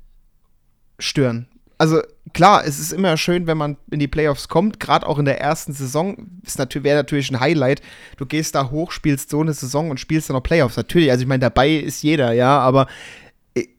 stören. 0.98 1.48
Also 1.76 2.00
klar, 2.32 2.64
es 2.64 2.78
ist 2.78 2.92
immer 2.92 3.16
schön, 3.16 3.46
wenn 3.46 3.58
man 3.58 3.76
in 3.90 3.98
die 3.98 4.08
Playoffs 4.08 4.48
kommt, 4.48 4.78
gerade 4.78 5.06
auch 5.06 5.18
in 5.18 5.24
der 5.24 5.40
ersten 5.40 5.72
Saison. 5.72 6.16
Natürlich, 6.56 6.84
wäre 6.84 6.96
natürlich 6.96 7.30
ein 7.30 7.40
Highlight. 7.40 7.82
Du 8.16 8.26
gehst 8.26 8.54
da 8.54 8.70
hoch, 8.70 8.92
spielst 8.92 9.30
so 9.30 9.40
eine 9.40 9.52
Saison 9.52 9.90
und 9.90 9.98
spielst 9.98 10.28
dann 10.28 10.34
noch 10.34 10.42
Playoffs. 10.42 10.76
Natürlich, 10.76 11.10
also 11.10 11.22
ich 11.22 11.28
meine, 11.28 11.40
dabei 11.40 11.70
ist 11.74 12.02
jeder, 12.02 12.32
ja, 12.32 12.58
aber 12.58 12.86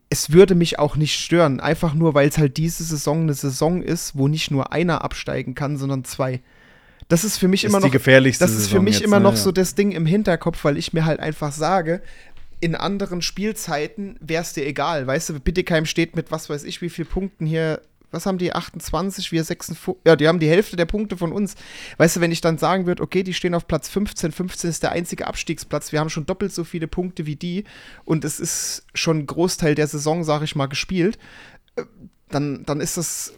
es 0.08 0.32
würde 0.32 0.54
mich 0.54 0.78
auch 0.78 0.96
nicht 0.96 1.18
stören. 1.18 1.60
Einfach 1.60 1.94
nur, 1.94 2.14
weil 2.14 2.28
es 2.28 2.38
halt 2.38 2.56
diese 2.56 2.84
Saison 2.84 3.22
eine 3.22 3.34
Saison 3.34 3.82
ist, 3.82 4.16
wo 4.16 4.28
nicht 4.28 4.50
nur 4.50 4.72
einer 4.72 5.02
absteigen 5.02 5.54
kann, 5.54 5.76
sondern 5.76 6.04
zwei. 6.04 6.40
Das 7.08 7.24
ist 7.24 7.38
für 7.38 7.48
mich 7.48 7.64
ist 7.64 7.70
immer 7.70 7.80
noch. 7.80 7.86
Die 7.86 7.92
gefährlichste 7.92 8.44
das 8.44 8.52
ist 8.52 8.64
Saison 8.64 8.78
für 8.78 8.82
mich 8.82 8.96
jetzt, 8.96 9.04
immer 9.04 9.18
ne, 9.18 9.24
noch 9.24 9.36
so 9.36 9.52
das 9.52 9.74
Ding 9.74 9.92
im 9.92 10.06
Hinterkopf, 10.06 10.64
weil 10.64 10.76
ich 10.76 10.92
mir 10.92 11.04
halt 11.04 11.20
einfach 11.20 11.52
sage, 11.52 12.02
in 12.66 12.74
anderen 12.74 13.22
Spielzeiten 13.22 14.18
wäre 14.20 14.42
es 14.42 14.52
dir 14.52 14.66
egal. 14.66 15.06
Weißt 15.06 15.28
du, 15.28 15.38
Bittigheim 15.38 15.86
steht 15.86 16.16
mit 16.16 16.32
was 16.32 16.50
weiß 16.50 16.64
ich 16.64 16.82
wie 16.82 16.90
viel 16.90 17.04
Punkten 17.04 17.46
hier. 17.46 17.80
Was 18.10 18.26
haben 18.26 18.38
die? 18.38 18.52
28, 18.52 19.30
wir 19.30 19.44
56. 19.44 20.02
Ja, 20.04 20.16
die 20.16 20.26
haben 20.26 20.40
die 20.40 20.48
Hälfte 20.48 20.74
der 20.74 20.86
Punkte 20.86 21.16
von 21.16 21.30
uns. 21.30 21.54
Weißt 21.98 22.16
du, 22.16 22.20
wenn 22.20 22.32
ich 22.32 22.40
dann 22.40 22.58
sagen 22.58 22.86
würde, 22.86 23.04
okay, 23.04 23.22
die 23.22 23.34
stehen 23.34 23.54
auf 23.54 23.68
Platz 23.68 23.88
15, 23.88 24.32
15 24.32 24.70
ist 24.70 24.82
der 24.82 24.90
einzige 24.90 25.28
Abstiegsplatz, 25.28 25.92
wir 25.92 26.00
haben 26.00 26.10
schon 26.10 26.26
doppelt 26.26 26.52
so 26.52 26.64
viele 26.64 26.88
Punkte 26.88 27.24
wie 27.24 27.36
die 27.36 27.62
und 28.04 28.24
es 28.24 28.40
ist 28.40 28.84
schon 28.94 29.18
ein 29.18 29.26
Großteil 29.26 29.76
der 29.76 29.86
Saison, 29.86 30.24
sag 30.24 30.42
ich 30.42 30.56
mal, 30.56 30.66
gespielt, 30.66 31.18
äh, 31.76 31.84
dann, 32.30 32.64
dann 32.64 32.80
ist 32.80 32.96
das 32.96 33.32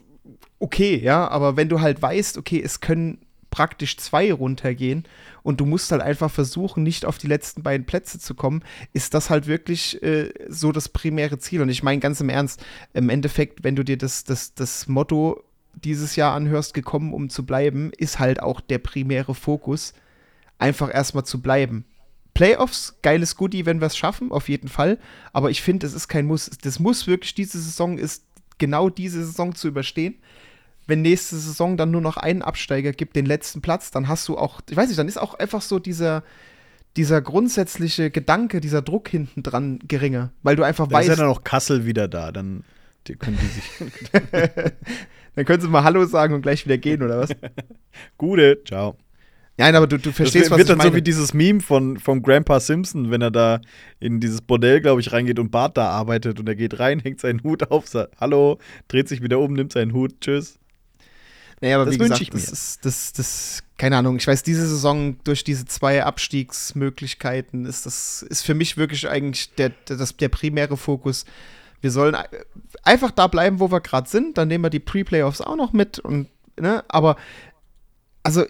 okay, 0.58 0.96
ja. 0.96 1.28
Aber 1.28 1.58
wenn 1.58 1.68
du 1.68 1.82
halt 1.82 2.00
weißt, 2.00 2.38
okay, 2.38 2.62
es 2.64 2.80
können 2.80 3.18
praktisch 3.50 3.96
zwei 3.96 4.32
runtergehen 4.32 5.04
und 5.42 5.60
du 5.60 5.66
musst 5.66 5.90
halt 5.90 6.02
einfach 6.02 6.30
versuchen, 6.30 6.82
nicht 6.82 7.04
auf 7.04 7.18
die 7.18 7.26
letzten 7.26 7.62
beiden 7.62 7.86
Plätze 7.86 8.18
zu 8.18 8.34
kommen, 8.34 8.62
ist 8.92 9.14
das 9.14 9.30
halt 9.30 9.46
wirklich 9.46 10.02
äh, 10.02 10.32
so 10.48 10.72
das 10.72 10.88
primäre 10.88 11.38
Ziel. 11.38 11.62
Und 11.62 11.68
ich 11.68 11.82
meine 11.82 12.00
ganz 12.00 12.20
im 12.20 12.28
Ernst, 12.28 12.64
im 12.92 13.08
Endeffekt, 13.08 13.64
wenn 13.64 13.76
du 13.76 13.84
dir 13.84 13.96
das, 13.96 14.24
das, 14.24 14.54
das 14.54 14.88
Motto 14.88 15.42
dieses 15.74 16.16
Jahr 16.16 16.34
anhörst, 16.34 16.74
gekommen, 16.74 17.14
um 17.14 17.30
zu 17.30 17.46
bleiben, 17.46 17.92
ist 17.96 18.18
halt 18.18 18.42
auch 18.42 18.60
der 18.60 18.78
primäre 18.78 19.34
Fokus, 19.34 19.94
einfach 20.58 20.92
erstmal 20.92 21.24
zu 21.24 21.40
bleiben. 21.40 21.84
Playoffs, 22.34 22.98
geiles 23.02 23.36
Goodie, 23.36 23.66
wenn 23.66 23.80
wir 23.80 23.86
es 23.86 23.96
schaffen, 23.96 24.30
auf 24.30 24.48
jeden 24.48 24.68
Fall. 24.68 24.98
Aber 25.32 25.50
ich 25.50 25.62
finde, 25.62 25.86
es 25.86 25.94
ist 25.94 26.08
kein 26.08 26.26
Muss. 26.26 26.50
Das 26.62 26.78
muss 26.78 27.06
wirklich 27.06 27.34
diese 27.34 27.60
Saison 27.60 27.98
ist, 27.98 28.24
genau 28.58 28.90
diese 28.90 29.24
Saison 29.24 29.54
zu 29.54 29.68
überstehen 29.68 30.16
wenn 30.88 31.02
nächste 31.02 31.36
Saison 31.36 31.76
dann 31.76 31.90
nur 31.90 32.00
noch 32.00 32.16
einen 32.16 32.42
Absteiger 32.42 32.92
gibt, 32.92 33.14
den 33.14 33.26
letzten 33.26 33.60
Platz, 33.60 33.90
dann 33.90 34.08
hast 34.08 34.26
du 34.26 34.36
auch, 34.36 34.60
ich 34.68 34.76
weiß 34.76 34.88
nicht, 34.88 34.98
dann 34.98 35.06
ist 35.06 35.18
auch 35.18 35.34
einfach 35.34 35.60
so 35.60 35.78
dieser, 35.78 36.24
dieser 36.96 37.20
grundsätzliche 37.20 38.10
Gedanke, 38.10 38.60
dieser 38.60 38.82
Druck 38.82 39.08
hinten 39.08 39.42
dran 39.42 39.78
geringer, 39.86 40.32
weil 40.42 40.56
du 40.56 40.62
einfach 40.64 40.88
da 40.88 40.94
weißt. 40.94 41.10
ist 41.10 41.18
ja 41.18 41.24
dann 41.24 41.32
auch 41.32 41.44
Kassel 41.44 41.84
wieder 41.84 42.08
da, 42.08 42.32
dann 42.32 42.64
die 43.06 43.16
können 43.16 43.38
die 43.40 43.46
sich. 43.46 44.22
dann 45.34 45.44
können 45.44 45.60
sie 45.60 45.68
mal 45.68 45.84
Hallo 45.84 46.04
sagen 46.06 46.34
und 46.34 46.42
gleich 46.42 46.64
wieder 46.64 46.78
gehen, 46.78 47.02
oder 47.02 47.20
was? 47.20 47.30
Gute, 48.18 48.58
ciao. 48.64 48.96
Nein, 49.58 49.74
aber 49.74 49.86
du, 49.86 49.98
du 49.98 50.12
verstehst, 50.12 50.46
das 50.46 50.50
was 50.52 50.58
wird 50.58 50.68
ich 50.68 50.70
dann 50.70 50.78
meine. 50.78 50.90
so 50.90 50.96
wie 50.96 51.02
dieses 51.02 51.34
Meme 51.34 51.60
von, 51.60 51.98
von 51.98 52.22
Grandpa 52.22 52.60
Simpson, 52.60 53.10
wenn 53.10 53.20
er 53.20 53.32
da 53.32 53.60
in 53.98 54.20
dieses 54.20 54.40
Bordell, 54.40 54.80
glaube 54.80 55.00
ich, 55.00 55.12
reingeht 55.12 55.38
und 55.38 55.50
Bart 55.50 55.76
da 55.76 55.90
arbeitet 55.90 56.38
und 56.40 56.48
er 56.48 56.54
geht 56.54 56.78
rein, 56.78 57.00
hängt 57.04 57.20
seinen 57.20 57.42
Hut 57.42 57.70
auf, 57.70 57.88
sagt 57.88 58.14
Hallo, 58.20 58.58
dreht 58.86 59.08
sich 59.08 59.20
wieder 59.20 59.38
um, 59.38 59.52
nimmt 59.52 59.72
seinen 59.72 59.92
Hut, 59.92 60.20
tschüss. 60.20 60.58
Naja, 61.60 61.76
aber 61.76 61.86
das 61.86 61.94
wie 61.94 61.98
gesagt, 61.98 62.34
das 62.34 62.50
ist, 62.50 62.84
das, 62.84 63.12
das, 63.12 63.62
keine 63.76 63.96
Ahnung, 63.96 64.16
ich 64.16 64.26
weiß, 64.26 64.42
diese 64.42 64.66
Saison 64.66 65.16
durch 65.24 65.42
diese 65.42 65.64
zwei 65.66 66.04
Abstiegsmöglichkeiten 66.04 67.66
ist 67.66 67.86
das, 67.86 68.22
ist 68.22 68.42
für 68.42 68.54
mich 68.54 68.76
wirklich 68.76 69.08
eigentlich 69.08 69.54
der, 69.56 69.70
der, 69.88 69.96
das, 69.96 70.16
der 70.16 70.28
primäre 70.28 70.76
Fokus. 70.76 71.24
Wir 71.80 71.90
sollen 71.90 72.16
einfach 72.82 73.10
da 73.10 73.26
bleiben, 73.26 73.60
wo 73.60 73.70
wir 73.70 73.80
gerade 73.80 74.08
sind, 74.08 74.38
dann 74.38 74.48
nehmen 74.48 74.64
wir 74.64 74.70
die 74.70 74.80
Pre-Playoffs 74.80 75.40
auch 75.40 75.56
noch 75.56 75.72
mit 75.72 75.98
und, 75.98 76.28
ne, 76.58 76.84
aber, 76.88 77.16
also, 78.22 78.44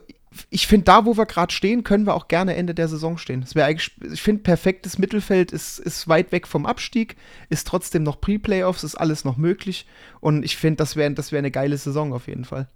ich 0.51 0.67
finde, 0.67 0.85
da, 0.85 1.05
wo 1.05 1.17
wir 1.17 1.27
gerade 1.27 1.53
stehen, 1.53 1.85
können 1.85 2.07
wir 2.07 2.15
auch 2.15 2.29
gerne 2.29 2.55
Ende 2.55 2.75
der 2.75 2.89
Saison 2.89 3.19
stehen. 3.19 3.41
Das 3.41 3.57
eigentlich, 3.57 3.93
ich 4.13 4.23
finde, 4.23 4.43
perfektes 4.43 4.99
Mittelfeld 4.99 5.53
ist, 5.53 5.79
ist 5.79 6.07
weit 6.07 6.33
weg 6.33 6.47
vom 6.47 6.67
Abstieg, 6.67 7.17
ist 7.49 7.67
trotzdem 7.67 8.03
noch 8.03 8.21
Pre-Playoffs, 8.21 8.85
ist 8.85 8.95
alles 8.95 9.25
noch 9.25 9.37
möglich. 9.37 9.87
Und 10.21 10.45
ich 10.45 10.57
finde, 10.57 10.77
das 10.77 10.97
wäre 10.97 11.11
das 11.13 11.33
wär 11.33 11.39
eine 11.39 11.51
geile 11.51 11.77
Saison 11.77 12.13
auf 12.13 12.29
jeden 12.29 12.45
Fall. 12.45 12.69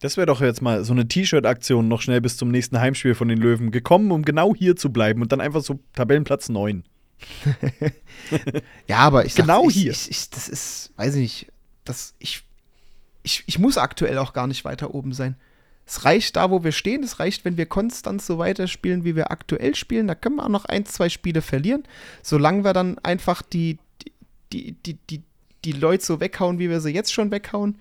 Das 0.00 0.16
wäre 0.16 0.26
doch 0.26 0.40
jetzt 0.40 0.62
mal 0.62 0.84
so 0.84 0.92
eine 0.92 1.08
T-Shirt-Aktion 1.08 1.88
noch 1.88 2.02
schnell 2.02 2.20
bis 2.20 2.36
zum 2.36 2.50
nächsten 2.50 2.78
Heimspiel 2.78 3.14
von 3.14 3.28
den 3.28 3.38
Löwen 3.38 3.70
gekommen, 3.70 4.12
um 4.12 4.22
genau 4.22 4.54
hier 4.54 4.76
zu 4.76 4.92
bleiben 4.92 5.22
und 5.22 5.32
dann 5.32 5.40
einfach 5.40 5.62
so 5.62 5.80
Tabellenplatz 5.94 6.48
9. 6.48 6.84
ja, 8.86 8.98
aber 8.98 9.24
ich 9.24 9.34
genau 9.34 9.62
sag, 9.64 9.70
ich, 9.70 9.76
hier. 9.76 9.92
Ich, 9.92 10.10
ich, 10.10 10.30
das 10.30 10.48
ist, 10.48 10.92
weiß 10.96 11.16
ich 11.16 11.20
nicht, 11.20 11.52
das, 11.84 12.14
ich, 12.20 12.44
ich, 13.24 13.42
ich 13.46 13.58
muss 13.58 13.76
aktuell 13.76 14.18
auch 14.18 14.32
gar 14.32 14.46
nicht 14.46 14.64
weiter 14.64 14.94
oben 14.94 15.12
sein. 15.12 15.36
Es 15.84 16.04
reicht 16.04 16.36
da, 16.36 16.50
wo 16.50 16.62
wir 16.64 16.72
stehen. 16.72 17.02
Es 17.02 17.18
reicht, 17.18 17.44
wenn 17.44 17.56
wir 17.56 17.64
konstant 17.66 18.20
so 18.20 18.38
weiterspielen, 18.38 19.04
wie 19.04 19.16
wir 19.16 19.30
aktuell 19.32 19.74
spielen. 19.74 20.06
Da 20.06 20.14
können 20.14 20.36
wir 20.36 20.44
auch 20.44 20.50
noch 20.50 20.66
ein, 20.66 20.84
zwei 20.84 21.08
Spiele 21.08 21.40
verlieren. 21.40 21.84
Solange 22.22 22.62
wir 22.62 22.74
dann 22.74 22.98
einfach 22.98 23.40
die, 23.40 23.78
die, 24.52 24.72
die, 24.72 24.98
die, 25.08 25.22
die 25.64 25.72
Leute 25.72 26.04
so 26.04 26.20
weghauen, 26.20 26.58
wie 26.58 26.68
wir 26.68 26.80
sie 26.80 26.90
jetzt 26.90 27.12
schon 27.12 27.30
weghauen, 27.30 27.78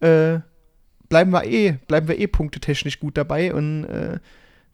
äh, 0.00 0.40
bleiben 1.10 1.32
wir 1.32 1.44
eh, 1.44 1.72
bleiben 1.86 2.08
wir 2.08 2.18
eh 2.18 2.26
punktetechnisch 2.26 2.98
gut 2.98 3.18
dabei. 3.18 3.52
Und 3.52 3.84
äh, 3.84 4.20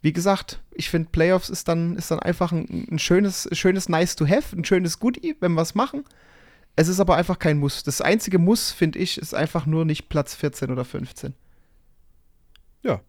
wie 0.03 0.13
gesagt, 0.13 0.61
ich 0.73 0.89
finde, 0.89 1.09
Playoffs 1.11 1.49
ist 1.49 1.67
dann, 1.67 1.97
ist 1.97 2.13
dann 2.13 2.21
einfach 2.21 2.53
ein, 2.53 2.87
ein, 2.89 3.01
schönes, 3.01 3.49
schönes 3.51 3.89
Nice 3.89 4.15
to 4.15 4.29
have, 4.29 4.55
ein 4.55 4.65
schönes 4.65 5.01
Goodie, 5.01 5.35
wenn 5.41 5.55
wir 5.55 5.63
es 5.63 5.75
machen. 5.75 6.05
Es 6.77 6.87
ist 6.87 7.01
aber 7.01 7.17
einfach 7.17 7.41
kein 7.41 7.59
Muss. 7.59 7.83
Das 7.83 8.01
einzige 8.03 8.39
Muss, 8.39 8.71
finde 8.71 9.01
ich, 9.01 9.19
ist 9.19 9.35
einfach 9.35 9.67
nur 9.67 9.85
nicht 9.85 10.09
Platz 10.09 10.35
14 10.37 10.71
oder 10.71 10.85
15. 10.85 11.35
Ja. 12.83 13.01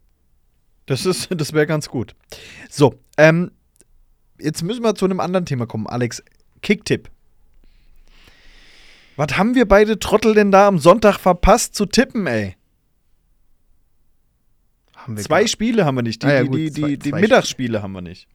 Das 0.86 1.02
das 1.30 1.52
wäre 1.52 1.66
ganz 1.66 1.88
gut. 1.88 2.16
So, 2.70 2.94
ähm, 3.18 3.52
jetzt 4.40 4.62
müssen 4.62 4.82
wir 4.82 4.94
zu 4.94 5.04
einem 5.04 5.20
anderen 5.20 5.44
Thema 5.46 5.66
kommen, 5.66 5.86
Alex. 5.86 6.24
Kicktipp. 6.62 7.10
Was 9.16 9.36
haben 9.36 9.54
wir 9.54 9.68
beide 9.68 9.98
Trottel 9.98 10.34
denn 10.34 10.50
da 10.50 10.66
am 10.66 10.78
Sonntag 10.78 11.18
verpasst 11.18 11.74
zu 11.74 11.86
tippen, 11.86 12.26
ey? 12.26 12.57
Zwei 15.16 15.40
gar. 15.40 15.48
Spiele 15.48 15.84
haben 15.84 15.96
wir 15.96 16.02
nicht. 16.02 16.22
Die, 16.22 16.26
ah, 16.26 16.34
ja, 16.34 16.42
gut, 16.42 16.56
die, 16.56 16.70
die, 16.70 16.80
zwei, 16.80 16.88
die, 16.88 16.98
die 16.98 17.12
Mittagsspiele 17.12 17.82
haben 17.82 17.92
wir 17.92 18.02
nicht. 18.02 18.28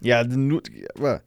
Ja, 0.00 0.24
nur. 0.24 0.62
Aber, 0.96 1.22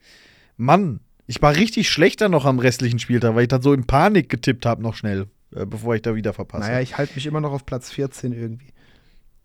Mann, 0.57 0.99
ich 1.27 1.41
war 1.41 1.55
richtig 1.55 1.89
schlechter 1.89 2.29
noch 2.29 2.45
am 2.45 2.59
restlichen 2.59 2.99
Spieltag, 2.99 3.35
weil 3.35 3.43
ich 3.43 3.47
dann 3.47 3.61
so 3.61 3.73
in 3.73 3.85
Panik 3.85 4.29
getippt 4.29 4.65
habe, 4.65 4.81
noch 4.81 4.95
schnell, 4.95 5.27
äh, 5.55 5.65
bevor 5.65 5.95
ich 5.95 6.01
da 6.01 6.15
wieder 6.15 6.33
verpasse. 6.33 6.67
Naja, 6.67 6.81
ich 6.81 6.97
halte 6.97 7.15
mich 7.15 7.25
immer 7.25 7.41
noch 7.41 7.51
auf 7.51 7.65
Platz 7.65 7.91
14 7.91 8.33
irgendwie. 8.33 8.73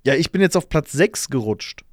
Ja, 0.05 0.15
ich 0.15 0.33
bin 0.33 0.41
jetzt 0.41 0.57
auf 0.57 0.69
Platz 0.69 0.93
6 0.93 1.29
gerutscht. 1.29 1.85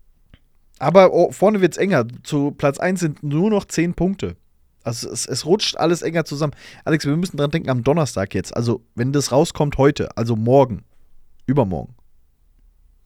Aber 0.79 1.13
oh, 1.13 1.31
vorne 1.31 1.61
wird 1.61 1.73
es 1.73 1.77
enger. 1.77 2.05
Zu 2.23 2.51
Platz 2.51 2.79
1 2.79 2.99
sind 2.99 3.23
nur 3.23 3.49
noch 3.49 3.65
10 3.65 3.93
Punkte. 3.93 4.35
Also 4.83 5.09
es, 5.09 5.27
es, 5.27 5.45
rutscht 5.45 5.75
alles 5.75 6.01
enger 6.01 6.23
zusammen. 6.23 6.53
Alex, 6.85 7.05
wir 7.05 7.17
müssen 7.17 7.35
dran 7.35 7.51
denken 7.51 7.69
am 7.69 7.83
Donnerstag 7.83 8.33
jetzt. 8.33 8.55
Also, 8.55 8.85
wenn 8.95 9.11
das 9.11 9.33
rauskommt 9.33 9.77
heute, 9.77 10.15
also 10.15 10.37
morgen, 10.37 10.85
übermorgen. 11.45 11.96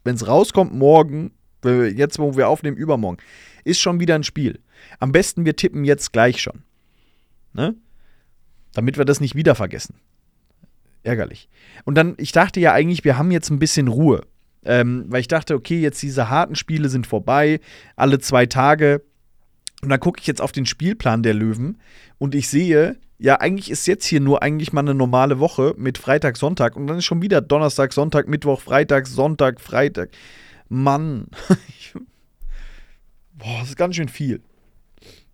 Wenn 0.04 0.16
es 0.16 0.28
rauskommt 0.28 0.74
morgen, 0.74 1.32
jetzt 1.64 2.20
wo 2.20 2.36
wir 2.36 2.48
aufnehmen, 2.48 2.78
übermorgen, 2.78 3.18
ist 3.64 3.80
schon 3.80 4.00
wieder 4.00 4.16
ein 4.16 4.24
Spiel. 4.24 4.60
Am 5.00 5.12
besten 5.12 5.46
wir 5.46 5.56
tippen 5.56 5.84
jetzt 5.84 6.12
gleich 6.12 6.42
schon. 6.42 6.64
Ne? 7.54 7.76
Damit 8.74 8.98
wir 8.98 9.06
das 9.06 9.20
nicht 9.20 9.36
wieder 9.36 9.56
vergessen. 9.56 9.96
Ärgerlich. 11.04 11.50
Und 11.84 11.96
dann, 11.96 12.16
ich 12.18 12.32
dachte 12.32 12.60
ja 12.60 12.74
eigentlich, 12.74 13.04
wir 13.04 13.18
haben 13.18 13.32
jetzt 13.32 13.50
ein 13.50 13.60
bisschen 13.60 13.88
Ruhe. 13.88 14.22
Ähm, 14.64 15.06
weil 15.08 15.22
ich 15.22 15.28
dachte, 15.28 15.56
okay, 15.56 15.80
jetzt 15.82 16.02
diese 16.04 16.30
harten 16.30 16.56
Spiele 16.56 16.90
sind 16.90 17.08
vorbei, 17.08 17.60
alle 17.96 18.20
zwei 18.20 18.46
Tage. 18.46 19.02
Und 19.82 19.90
dann 19.90 20.00
gucke 20.00 20.20
ich 20.20 20.28
jetzt 20.28 20.42
auf 20.42 20.52
den 20.52 20.68
Spielplan 20.68 21.24
der 21.24 21.34
Löwen 21.34 21.82
und 22.20 22.36
ich 22.36 22.48
sehe, 22.48 22.98
ja, 23.22 23.40
eigentlich 23.40 23.70
ist 23.70 23.86
jetzt 23.86 24.06
hier 24.06 24.20
nur 24.20 24.42
eigentlich 24.42 24.74
mal 24.74 24.82
eine 24.82 24.96
normale 24.96 25.38
Woche 25.38 25.76
mit 25.78 26.00
Freitag, 26.00 26.38
Sonntag 26.38 26.76
und 26.76 26.88
dann 26.88 26.98
ist 26.98 27.06
schon 27.06 27.22
wieder 27.22 27.40
Donnerstag, 27.40 27.94
Sonntag, 27.94 28.28
Mittwoch, 28.28 28.60
Freitag, 28.60 29.06
Sonntag, 29.06 29.62
Freitag. 29.62 30.10
Mann. 30.70 31.28
Boah, 33.34 33.60
das 33.60 33.70
ist 33.70 33.76
ganz 33.76 33.96
schön 33.96 34.10
viel. 34.10 34.42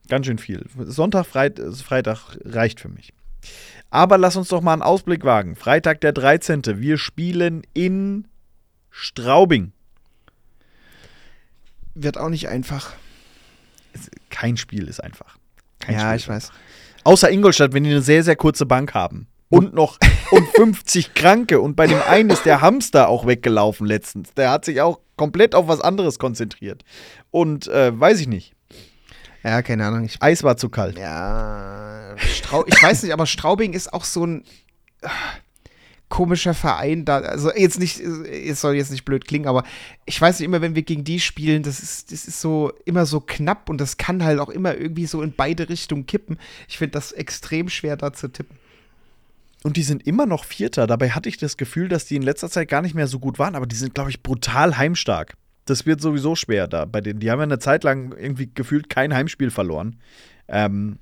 Ganz 0.09 0.25
schön 0.25 0.37
viel. 0.37 0.65
Sonntag, 0.79 1.25
Freit 1.27 1.61
Freitag 1.81 2.37
reicht 2.43 2.81
für 2.81 2.89
mich. 2.89 3.13
Aber 3.89 4.17
lass 4.17 4.35
uns 4.35 4.49
doch 4.49 4.59
mal 4.61 4.73
einen 4.73 4.81
Ausblick 4.81 5.23
wagen. 5.23 5.55
Freitag, 5.55 6.01
der 6.01 6.11
13. 6.11 6.63
Wir 6.81 6.97
spielen 6.97 7.61
in 7.73 8.27
Straubing. 8.89 9.71
Wird 11.95 12.17
auch 12.17 12.29
nicht 12.29 12.49
einfach. 12.49 12.91
Kein 14.29 14.57
Spiel 14.57 14.89
ist 14.89 15.01
einfach. 15.01 15.37
Kein 15.79 15.95
ja, 15.95 16.01
Spiel 16.01 16.15
ich 16.17 16.27
weiß. 16.27 16.51
Außer 17.07 17.31
Ingolstadt, 17.31 17.71
wenn 17.71 17.85
die 17.85 17.91
eine 17.91 18.01
sehr, 18.01 18.21
sehr 18.21 18.35
kurze 18.35 18.65
Bank 18.65 18.93
haben. 18.93 19.27
Und 19.47 19.73
noch 19.73 19.97
und 20.29 20.45
50 20.55 21.13
Kranke. 21.13 21.61
Und 21.61 21.77
bei 21.77 21.87
dem 21.87 22.01
einen 22.01 22.29
ist 22.29 22.45
der 22.45 22.59
Hamster 22.59 23.07
auch 23.07 23.25
weggelaufen 23.25 23.87
letztens. 23.87 24.33
Der 24.33 24.51
hat 24.51 24.65
sich 24.65 24.81
auch 24.81 24.99
komplett 25.15 25.55
auf 25.55 25.69
was 25.69 25.79
anderes 25.79 26.19
konzentriert. 26.19 26.83
Und 27.31 27.69
äh, 27.69 27.97
weiß 27.97 28.19
ich 28.19 28.27
nicht. 28.27 28.55
Ja, 29.41 29.61
keine 29.61 29.85
Ahnung. 29.85 30.03
Ich, 30.03 30.21
Eis 30.21 30.43
war 30.43 30.57
zu 30.57 30.67
kalt. 30.67 30.97
Ja. 30.97 32.13
Strau 32.17 32.65
ich 32.67 32.83
weiß 32.83 33.03
nicht, 33.03 33.13
aber 33.13 33.25
Straubing 33.25 33.71
ist 33.71 33.93
auch 33.93 34.03
so 34.03 34.25
ein 34.25 34.43
komischer 36.09 36.53
Verein 36.53 37.05
da. 37.05 37.19
Also 37.19 37.51
jetzt 37.53 37.79
nicht, 37.79 37.99
es 37.99 38.61
soll 38.61 38.75
jetzt 38.75 38.91
nicht 38.91 39.05
blöd 39.05 39.27
klingen, 39.27 39.47
aber 39.47 39.63
ich 40.05 40.19
weiß 40.19 40.39
nicht 40.39 40.45
immer, 40.45 40.61
wenn 40.61 40.75
wir 40.75 40.83
gegen 40.83 41.03
die 41.03 41.19
spielen, 41.19 41.63
das 41.63 41.79
ist, 41.79 42.11
das 42.11 42.27
ist 42.27 42.41
so 42.41 42.71
immer 42.85 43.05
so 43.05 43.19
knapp 43.19 43.69
und 43.69 43.79
das 43.79 43.97
kann 43.97 44.23
halt 44.23 44.39
auch 44.39 44.49
immer 44.49 44.75
irgendwie 44.75 45.05
so 45.05 45.21
in 45.21 45.33
beide 45.33 45.69
Richtungen 45.69 46.05
kippen. 46.05 46.37
Ich 46.67 46.77
finde 46.77 46.91
das 46.93 47.11
extrem 47.11 47.69
schwer 47.69 47.97
da 47.97 48.13
zu 48.13 48.29
tippen. 48.29 48.57
Und 49.63 49.75
die 49.75 49.83
sind 49.83 50.05
immer 50.05 50.25
noch 50.25 50.45
Vierter. 50.45 50.87
Dabei 50.87 51.09
hatte 51.09 51.29
ich 51.29 51.37
das 51.37 51.57
Gefühl, 51.57 51.89
dass 51.89 52.05
die 52.05 52.15
in 52.15 52.21
letzter 52.21 52.49
Zeit 52.49 52.69
gar 52.69 52.81
nicht 52.81 52.95
mehr 52.95 53.07
so 53.07 53.19
gut 53.19 53.39
waren, 53.39 53.55
aber 53.55 53.65
die 53.65 53.75
sind, 53.75 53.95
glaube 53.95 54.09
ich, 54.09 54.23
brutal 54.23 54.77
heimstark 54.77 55.35
das 55.69 55.85
wird 55.85 56.01
sowieso 56.01 56.35
schwer 56.35 56.67
da 56.67 56.85
bei 56.85 57.01
denen. 57.01 57.19
Die 57.19 57.29
haben 57.29 57.39
ja 57.39 57.43
eine 57.43 57.59
Zeit 57.59 57.83
lang 57.83 58.13
irgendwie 58.17 58.49
gefühlt 58.53 58.89
kein 58.89 59.13
Heimspiel 59.13 59.51
verloren. 59.51 59.97
Ähm, 60.47 60.97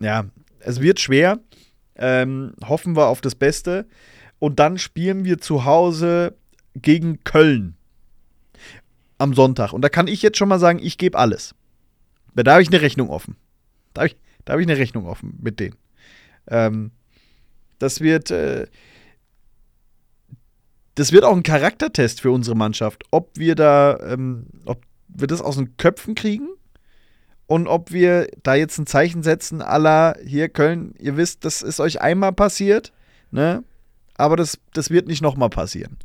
ja, 0.00 0.24
es 0.60 0.80
wird 0.80 1.00
schwer. 1.00 1.38
Ähm, 1.98 2.54
hoffen 2.64 2.96
wir 2.96 3.06
auf 3.06 3.20
das 3.20 3.34
Beste. 3.34 3.86
Und 4.38 4.58
dann 4.58 4.78
spielen 4.78 5.24
wir 5.24 5.38
zu 5.38 5.64
Hause 5.64 6.36
gegen 6.74 7.24
Köln 7.24 7.76
am 9.18 9.34
Sonntag. 9.34 9.72
Und 9.72 9.82
da 9.82 9.88
kann 9.88 10.06
ich 10.06 10.22
jetzt 10.22 10.38
schon 10.38 10.48
mal 10.48 10.60
sagen, 10.60 10.78
ich 10.80 10.96
gebe 10.96 11.18
alles. 11.18 11.54
Da 12.34 12.52
habe 12.52 12.62
ich 12.62 12.68
eine 12.68 12.80
Rechnung 12.80 13.10
offen. 13.10 13.36
Da 13.94 14.02
habe 14.02 14.08
ich, 14.08 14.16
hab 14.48 14.58
ich 14.60 14.66
eine 14.66 14.78
Rechnung 14.78 15.06
offen 15.06 15.36
mit 15.42 15.58
denen. 15.58 15.76
Ähm, 16.46 16.92
das 17.78 18.00
wird. 18.00 18.30
Äh, 18.30 18.66
das 20.94 21.12
wird 21.12 21.22
auch 21.22 21.36
ein 21.36 21.44
Charaktertest 21.44 22.20
für 22.20 22.32
unsere 22.32 22.56
Mannschaft, 22.56 23.04
ob 23.12 23.38
wir 23.38 23.54
da, 23.54 24.00
ähm, 24.00 24.46
ob 24.64 24.82
wir 25.06 25.28
das 25.28 25.40
aus 25.40 25.54
den 25.54 25.76
Köpfen 25.76 26.16
kriegen 26.16 26.48
und 27.48 27.66
ob 27.66 27.92
wir 27.92 28.28
da 28.42 28.54
jetzt 28.54 28.78
ein 28.78 28.86
Zeichen 28.86 29.22
setzen, 29.22 29.62
aller 29.62 30.16
hier 30.24 30.50
Köln, 30.50 30.94
ihr 30.98 31.16
wisst, 31.16 31.46
das 31.46 31.62
ist 31.62 31.80
euch 31.80 32.00
einmal 32.00 32.32
passiert, 32.32 32.92
ne? 33.30 33.64
Aber 34.16 34.36
das, 34.36 34.58
das 34.74 34.90
wird 34.90 35.08
nicht 35.08 35.22
nochmal 35.22 35.48
passieren. 35.48 35.96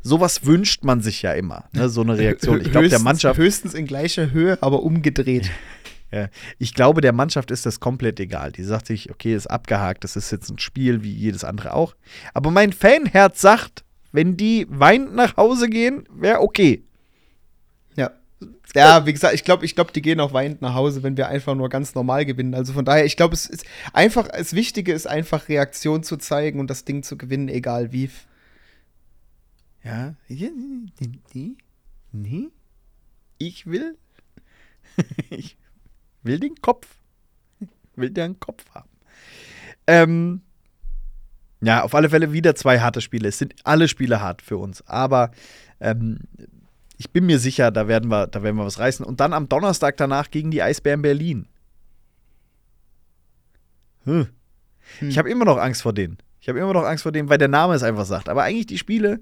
Sowas 0.00 0.46
wünscht 0.46 0.84
man 0.84 1.02
sich 1.02 1.20
ja 1.20 1.32
immer, 1.32 1.64
ne? 1.72 1.90
so 1.90 2.00
eine 2.00 2.16
Reaktion. 2.16 2.62
Ich 2.62 2.70
glaube, 2.70 2.88
der 2.88 3.00
Mannschaft. 3.00 3.38
Höchstens 3.38 3.74
in 3.74 3.86
gleicher 3.86 4.30
Höhe, 4.30 4.56
aber 4.62 4.82
umgedreht. 4.82 5.50
ja, 6.10 6.28
ich 6.58 6.72
glaube, 6.72 7.02
der 7.02 7.12
Mannschaft 7.12 7.50
ist 7.50 7.66
das 7.66 7.80
komplett 7.80 8.18
egal. 8.18 8.52
Die 8.52 8.62
sagt 8.62 8.86
sich, 8.86 9.10
okay, 9.10 9.34
ist 9.34 9.48
abgehakt, 9.48 10.04
das 10.04 10.16
ist 10.16 10.30
jetzt 10.30 10.48
ein 10.48 10.58
Spiel 10.58 11.02
wie 11.02 11.12
jedes 11.12 11.44
andere 11.44 11.74
auch. 11.74 11.94
Aber 12.32 12.50
mein 12.50 12.72
Fanherz 12.72 13.42
sagt, 13.42 13.84
wenn 14.12 14.38
die 14.38 14.66
weinend 14.70 15.14
nach 15.14 15.36
Hause 15.36 15.68
gehen, 15.68 16.08
wäre 16.10 16.40
okay. 16.40 16.84
Ja. 18.74 18.98
Ja, 18.98 19.06
wie 19.06 19.12
gesagt, 19.12 19.34
ich 19.34 19.44
glaube, 19.44 19.64
ich 19.64 19.74
glaube, 19.74 19.92
die 19.92 20.02
gehen 20.02 20.20
auch 20.20 20.32
weinend 20.32 20.62
nach 20.62 20.74
Hause, 20.74 21.02
wenn 21.02 21.16
wir 21.16 21.28
einfach 21.28 21.54
nur 21.54 21.68
ganz 21.68 21.94
normal 21.94 22.24
gewinnen. 22.24 22.54
Also 22.54 22.72
von 22.72 22.84
daher, 22.84 23.04
ich 23.04 23.16
glaube, 23.16 23.34
es 23.34 23.46
ist 23.46 23.64
einfach, 23.92 24.28
das 24.28 24.52
Wichtige 24.52 24.92
ist 24.92 25.06
einfach 25.06 25.48
Reaktion 25.48 26.02
zu 26.02 26.16
zeigen 26.16 26.60
und 26.60 26.68
das 26.68 26.84
Ding 26.84 27.02
zu 27.02 27.16
gewinnen, 27.16 27.48
egal 27.48 27.92
wie. 27.92 28.10
Ja, 29.82 30.14
nee, 32.12 32.48
ich 33.38 33.66
will, 33.66 33.96
ich 35.30 35.56
will 36.22 36.38
den 36.38 36.56
Kopf, 36.56 36.86
will 37.96 38.10
den 38.10 38.38
Kopf 38.38 38.64
haben. 38.74 38.90
Ähm, 39.86 40.42
ja, 41.60 41.82
auf 41.82 41.94
alle 41.94 42.10
Fälle 42.10 42.32
wieder 42.32 42.54
zwei 42.54 42.80
harte 42.80 43.00
Spiele. 43.00 43.28
Es 43.28 43.38
sind 43.38 43.54
alle 43.64 43.88
Spiele 43.88 44.20
hart 44.20 44.42
für 44.42 44.58
uns. 44.58 44.86
Aber 44.86 45.32
ähm, 45.80 46.20
ich 46.98 47.10
bin 47.10 47.26
mir 47.26 47.38
sicher, 47.38 47.70
da 47.70 47.86
werden, 47.86 48.10
wir, 48.10 48.26
da 48.26 48.42
werden 48.42 48.56
wir 48.56 48.66
was 48.66 48.80
reißen. 48.80 49.06
Und 49.06 49.20
dann 49.20 49.32
am 49.32 49.48
Donnerstag 49.48 49.96
danach 49.96 50.30
gegen 50.30 50.50
die 50.50 50.62
Eisbären 50.62 51.00
Berlin. 51.00 51.46
Hm. 54.04 54.26
Hm. 54.98 55.08
Ich 55.08 55.16
habe 55.16 55.30
immer 55.30 55.44
noch 55.44 55.58
Angst 55.58 55.82
vor 55.82 55.92
denen. 55.92 56.18
Ich 56.40 56.48
habe 56.48 56.58
immer 56.58 56.72
noch 56.72 56.84
Angst 56.84 57.04
vor 57.04 57.12
denen, 57.12 57.28
weil 57.28 57.38
der 57.38 57.48
Name 57.48 57.74
es 57.74 57.84
einfach 57.84 58.04
sagt. 58.04 58.28
Aber 58.28 58.42
eigentlich 58.42 58.66
die 58.66 58.78
Spiele, 58.78 59.20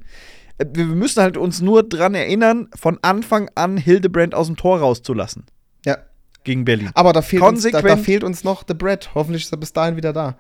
äh, 0.57 0.65
wir 0.73 0.87
müssen 0.87 1.23
halt 1.23 1.37
uns 1.37 1.61
nur 1.61 1.83
dran 1.83 2.15
erinnern, 2.15 2.69
von 2.75 2.99
Anfang 3.03 3.51
an 3.55 3.77
Hildebrand 3.77 4.35
aus 4.35 4.47
dem 4.47 4.57
Tor 4.57 4.81
rauszulassen. 4.81 5.45
Ja. 5.85 5.99
Gegen 6.45 6.65
Berlin. 6.65 6.91
Aber 6.95 7.13
da 7.13 7.21
fehlt, 7.21 7.43
uns, 7.43 7.63
da, 7.63 7.83
da 7.83 7.97
fehlt 7.99 8.25
uns 8.25 8.43
noch 8.43 8.65
The 8.67 8.75
Brad. 8.75 9.15
Hoffentlich 9.15 9.45
ist 9.45 9.53
er 9.53 9.59
bis 9.59 9.75
dahin 9.75 9.97
wieder 9.97 10.15
da. 10.15 10.39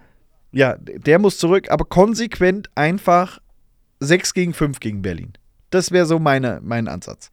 Ja, 0.53 0.77
der 0.79 1.19
muss 1.19 1.37
zurück, 1.37 1.71
aber 1.71 1.85
konsequent 1.85 2.71
einfach 2.75 3.41
6 4.01 4.33
gegen 4.33 4.55
5 4.55 4.81
gegen 4.81 5.03
Berlin. 5.03 5.33
Das 5.77 5.90
wäre 5.90 6.07
so 6.07 6.19
meine, 6.19 6.61
mein 6.62 6.89
Ansatz. 6.89 7.31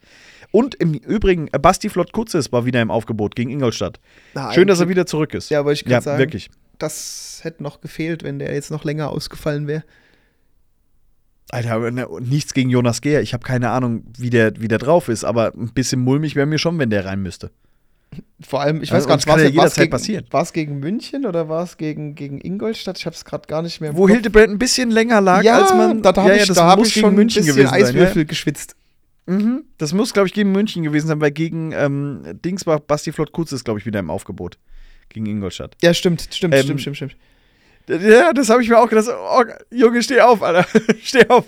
Und 0.51 0.75
im 0.75 0.93
Übrigen, 0.93 1.47
äh, 1.53 1.59
Basti 1.59 1.89
Flott 1.89 2.11
Kutzes 2.11 2.51
war 2.51 2.65
wieder 2.65 2.81
im 2.81 2.91
Aufgebot 2.91 3.35
gegen 3.35 3.49
Ingolstadt. 3.49 3.99
Na, 4.33 4.51
Schön, 4.51 4.67
dass 4.67 4.81
er 4.81 4.89
wieder 4.89 5.05
zurück 5.05 5.33
ist. 5.33 5.49
Ja, 5.49 5.61
aber 5.61 5.71
ich 5.71 5.83
kann 5.83 5.93
ja, 5.93 6.01
sagen, 6.01 6.19
wirklich. 6.19 6.49
das 6.77 7.39
hätte 7.43 7.63
noch 7.63 7.79
gefehlt, 7.79 8.23
wenn 8.23 8.37
der 8.37 8.53
jetzt 8.53 8.69
noch 8.69 8.83
länger 8.83 9.09
ausgefallen 9.09 9.65
wäre. 9.65 9.83
Alter, 11.49 11.89
ne, 11.89 12.07
nichts 12.19 12.53
gegen 12.53 12.69
Jonas 12.69 12.99
Gehr. 12.99 13.21
Ich 13.21 13.33
habe 13.33 13.45
keine 13.45 13.69
Ahnung, 13.69 14.03
wie 14.17 14.29
der, 14.29 14.59
wie 14.59 14.67
der 14.67 14.79
drauf 14.79 15.07
ist, 15.07 15.23
aber 15.23 15.53
ein 15.55 15.73
bisschen 15.73 16.01
mulmig 16.01 16.35
wäre 16.35 16.45
mir 16.45 16.59
schon, 16.59 16.77
wenn 16.79 16.89
der 16.89 17.05
rein 17.05 17.21
müsste. 17.21 17.49
Vor 18.41 18.61
allem, 18.61 18.81
ich 18.81 18.89
Ja, 18.89 18.95
weiß 18.97 19.07
gar 19.07 19.15
uns 19.15 19.25
nicht, 19.25 19.35
war 19.35 19.41
ja 19.43 19.65
es 19.65 19.75
gegen, 19.75 19.89
passieren. 19.89 20.25
War 20.31 20.41
es 20.43 20.53
gegen 20.53 20.79
München 20.79 21.25
oder 21.25 21.49
war 21.49 21.63
es 21.63 21.77
gegen, 21.77 22.15
gegen 22.15 22.39
Ingolstadt? 22.41 22.97
Ich 22.97 23.05
habe 23.05 23.15
es 23.15 23.25
gerade 23.25 23.47
gar 23.47 23.61
nicht 23.61 23.81
mehr 23.81 23.95
Wo. 23.95 24.07
Hildebrand 24.07 24.49
ein 24.49 24.59
bisschen 24.59 24.91
länger 24.91 25.21
lag, 25.21 25.43
ja, 25.43 25.61
als 25.61 25.73
man. 25.73 26.01
da, 26.01 26.11
da 26.11 26.21
habe 26.21 26.31
ja, 26.31 26.35
ja, 26.37 26.41
ich, 26.43 26.47
das 26.47 26.57
da 26.57 26.67
hab 26.67 26.79
ich 26.79 26.93
schon 26.93 27.15
München 27.15 27.41
ein 27.41 27.45
bisschen 27.45 27.55
gewesen 27.55 27.69
sein. 27.69 27.83
Eiswürfel 27.83 28.25
geschwitzt. 28.25 28.75
Ja? 29.27 29.33
Mhm. 29.35 29.63
Das 29.77 29.93
muss, 29.93 30.13
glaube 30.13 30.27
ich, 30.27 30.33
gegen 30.33 30.51
München 30.51 30.83
gewesen 30.83 31.07
sein, 31.07 31.21
weil 31.21 31.31
gegen 31.31 31.71
ähm, 31.71 32.23
Dings 32.43 32.65
war 32.65 32.79
Basti 32.79 33.11
Flott 33.11 33.31
Kutz 33.31 33.51
ist, 33.51 33.63
glaube 33.63 33.79
ich, 33.79 33.85
wieder 33.85 33.99
im 33.99 34.09
Aufgebot. 34.09 34.57
Gegen 35.09 35.25
Ingolstadt. 35.25 35.75
Ja, 35.81 35.93
stimmt, 35.93 36.27
stimmt, 36.31 36.55
Ähm, 36.55 36.63
stimmt, 36.63 36.81
stimmt, 36.81 36.97
stimmt. 36.97 37.15
Ja, 37.87 38.33
das 38.33 38.49
habe 38.49 38.63
ich 38.63 38.69
mir 38.69 38.79
auch 38.79 38.89
gedacht. 38.89 39.07
Oh, 39.09 39.43
Junge, 39.71 40.01
steh 40.01 40.21
auf, 40.21 40.41
Alter. 40.41 40.65
steh 41.03 41.27
auf. 41.29 41.45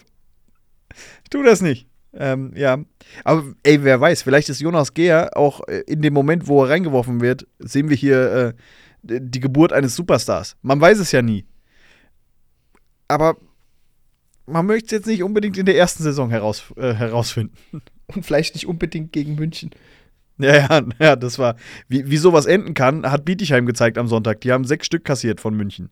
Tu 1.29 1.41
das 1.43 1.61
nicht. 1.61 1.87
Ähm, 2.17 2.53
ja. 2.55 2.79
Aber 3.23 3.43
ey, 3.63 3.83
wer 3.83 3.99
weiß, 3.99 4.21
vielleicht 4.21 4.49
ist 4.49 4.61
Jonas 4.61 4.93
Gehr 4.93 5.35
auch 5.35 5.67
äh, 5.67 5.81
in 5.87 6.01
dem 6.01 6.13
Moment, 6.13 6.47
wo 6.47 6.63
er 6.63 6.69
reingeworfen 6.69 7.21
wird, 7.21 7.47
sehen 7.59 7.89
wir 7.89 7.97
hier 7.97 8.31
äh, 8.31 8.53
die 9.03 9.39
Geburt 9.39 9.73
eines 9.73 9.95
Superstars. 9.95 10.55
Man 10.61 10.79
weiß 10.79 10.99
es 10.99 11.11
ja 11.11 11.21
nie. 11.21 11.45
Aber 13.07 13.37
man 14.47 14.65
möchte 14.65 14.87
es 14.87 14.91
jetzt 14.91 15.07
nicht 15.07 15.23
unbedingt 15.23 15.57
in 15.57 15.65
der 15.65 15.77
ersten 15.77 16.03
Saison 16.03 16.29
heraus, 16.29 16.73
äh, 16.77 16.93
herausfinden. 16.93 17.55
Und 18.07 18.25
vielleicht 18.25 18.55
nicht 18.55 18.67
unbedingt 18.67 19.11
gegen 19.11 19.35
München. 19.35 19.71
Ja, 20.37 20.55
ja, 20.55 20.85
ja, 20.99 21.15
das 21.15 21.39
war. 21.39 21.55
Wie, 21.87 22.09
wie 22.09 22.17
sowas 22.17 22.45
enden 22.45 22.73
kann, 22.73 23.09
hat 23.09 23.25
Bietigheim 23.25 23.65
gezeigt 23.65 23.97
am 23.97 24.07
Sonntag. 24.07 24.41
Die 24.41 24.51
haben 24.51 24.63
sechs 24.63 24.85
Stück 24.85 25.03
kassiert 25.03 25.41
von 25.41 25.55
München. 25.55 25.89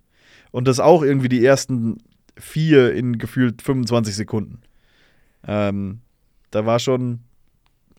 Und 0.52 0.68
das 0.68 0.80
auch 0.80 1.02
irgendwie 1.02 1.30
die 1.30 1.44
ersten 1.44 1.98
vier 2.38 2.94
in 2.94 3.18
gefühlt 3.18 3.62
25 3.62 4.16
Sekunden. 4.16 4.62
Ähm, 5.48 6.02
da 6.56 6.66
war 6.66 6.80
schon. 6.80 7.20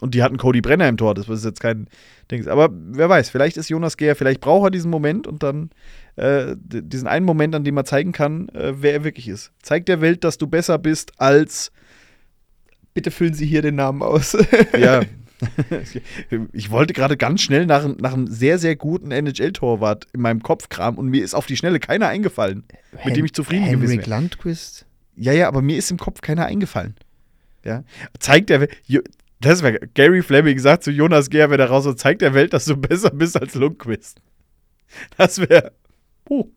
Und 0.00 0.14
die 0.14 0.22
hatten 0.22 0.36
Cody 0.36 0.60
Brenner 0.60 0.88
im 0.88 0.96
Tor, 0.96 1.14
das 1.14 1.28
ist 1.28 1.44
jetzt 1.44 1.60
kein 1.60 1.86
Ding. 2.30 2.46
Aber 2.48 2.68
wer 2.72 3.08
weiß, 3.08 3.30
vielleicht 3.30 3.56
ist 3.56 3.70
Jonas 3.70 3.96
Gehr, 3.96 4.16
vielleicht 4.16 4.40
braucht 4.40 4.66
er 4.66 4.70
diesen 4.70 4.90
Moment 4.90 5.26
und 5.26 5.42
dann 5.42 5.70
äh, 6.16 6.56
diesen 6.58 7.06
einen 7.06 7.24
Moment, 7.24 7.54
an 7.54 7.64
dem 7.64 7.76
er 7.76 7.84
zeigen 7.84 8.12
kann, 8.12 8.48
äh, 8.50 8.74
wer 8.76 8.92
er 8.92 9.04
wirklich 9.04 9.28
ist. 9.28 9.52
Zeig 9.62 9.86
der 9.86 10.00
Welt, 10.00 10.24
dass 10.24 10.36
du 10.36 10.48
besser 10.48 10.78
bist 10.78 11.12
als 11.18 11.70
Bitte 12.94 13.10
füllen 13.10 13.34
Sie 13.34 13.44
hier 13.44 13.60
den 13.60 13.74
Namen 13.74 14.02
aus. 14.02 14.36
Ja. 14.78 15.02
Ich 16.52 16.70
wollte 16.70 16.94
gerade 16.94 17.16
ganz 17.18 17.42
schnell 17.42 17.66
nach, 17.66 17.86
nach 17.98 18.14
einem 18.14 18.28
sehr, 18.28 18.58
sehr 18.58 18.76
guten 18.76 19.10
NHL-Torwart 19.10 20.06
in 20.14 20.22
meinem 20.22 20.42
Kopf 20.42 20.68
kramen 20.70 20.96
und 20.96 21.08
mir 21.08 21.22
ist 21.22 21.34
auf 21.34 21.44
die 21.44 21.56
Schnelle 21.56 21.80
keiner 21.80 22.06
eingefallen, 22.08 22.64
mit 23.04 23.16
dem 23.16 23.26
ich 23.26 23.34
zufrieden 23.34 23.64
gewesen 23.64 23.90
Henrik 23.90 23.98
wäre. 24.06 24.10
Landquist. 24.10 24.86
Ja, 25.16 25.32
ja, 25.32 25.48
aber 25.48 25.60
mir 25.60 25.76
ist 25.76 25.90
im 25.90 25.98
Kopf 25.98 26.22
keiner 26.22 26.46
eingefallen. 26.46 26.94
Ja. 27.64 27.84
Zeigt 28.18 28.50
der 28.50 28.60
Welt. 28.60 28.76
Das 29.40 29.62
wäre 29.62 29.78
Gary 29.94 30.22
Fleming 30.22 30.58
sagt 30.58 30.84
zu 30.84 30.90
Jonas 30.90 31.28
Gehr, 31.28 31.50
wenn 31.50 31.60
er 31.60 31.68
raus 31.68 31.86
ist, 31.86 31.98
zeigt 31.98 32.22
der 32.22 32.34
Welt, 32.34 32.52
dass 32.52 32.64
du 32.64 32.76
besser 32.76 33.10
bist 33.10 33.40
als 33.40 33.54
Lundqvist. 33.54 34.20
Das 35.16 35.38
wäre. 35.38 35.72
Uh. 36.28 36.48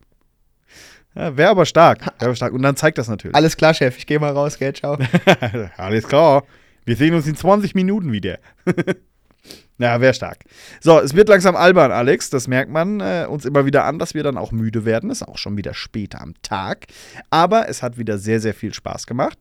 Ja, 1.14 1.36
wäre 1.36 1.50
aber 1.50 1.66
stark. 1.66 2.00
Wäre 2.00 2.14
aber 2.26 2.34
stark. 2.36 2.52
Und 2.52 2.62
dann 2.62 2.76
zeigt 2.76 2.98
das 2.98 3.08
natürlich. 3.08 3.34
Alles 3.34 3.56
klar, 3.56 3.74
Chef, 3.74 3.98
ich 3.98 4.06
gehe 4.06 4.20
mal 4.20 4.32
raus, 4.32 4.58
gell, 4.58 4.72
ciao. 4.72 4.96
Alles 5.76 6.06
klar. 6.06 6.44
Wir 6.84 6.96
sehen 6.96 7.14
uns 7.14 7.26
in 7.26 7.36
20 7.36 7.74
Minuten 7.74 8.12
wieder. 8.12 8.38
ja, 9.78 10.00
wäre 10.00 10.14
stark. 10.14 10.38
So, 10.80 11.00
es 11.00 11.14
wird 11.14 11.28
langsam 11.28 11.56
albern, 11.56 11.90
Alex. 11.90 12.30
Das 12.30 12.46
merkt 12.46 12.70
man 12.70 13.00
äh, 13.00 13.26
uns 13.28 13.44
immer 13.44 13.66
wieder 13.66 13.84
an, 13.84 13.98
dass 13.98 14.14
wir 14.14 14.22
dann 14.22 14.38
auch 14.38 14.52
müde 14.52 14.84
werden. 14.84 15.10
Ist 15.10 15.26
auch 15.26 15.38
schon 15.38 15.56
wieder 15.56 15.74
später 15.74 16.20
am 16.20 16.34
Tag. 16.42 16.86
Aber 17.30 17.68
es 17.68 17.82
hat 17.82 17.98
wieder 17.98 18.18
sehr, 18.18 18.40
sehr 18.40 18.54
viel 18.54 18.72
Spaß 18.72 19.06
gemacht. 19.06 19.38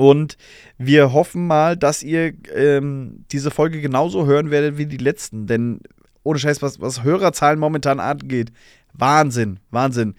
Und 0.00 0.36
wir 0.78 1.12
hoffen 1.12 1.48
mal, 1.48 1.76
dass 1.76 2.04
ihr 2.04 2.32
ähm, 2.54 3.24
diese 3.32 3.50
Folge 3.50 3.80
genauso 3.80 4.26
hören 4.26 4.52
werdet 4.52 4.78
wie 4.78 4.86
die 4.86 4.96
letzten. 4.96 5.48
Denn 5.48 5.80
ohne 6.22 6.38
Scheiß, 6.38 6.62
was, 6.62 6.80
was 6.80 7.02
Hörerzahlen 7.02 7.58
momentan 7.58 7.98
angeht, 7.98 8.52
Wahnsinn, 8.92 9.58
Wahnsinn. 9.72 10.14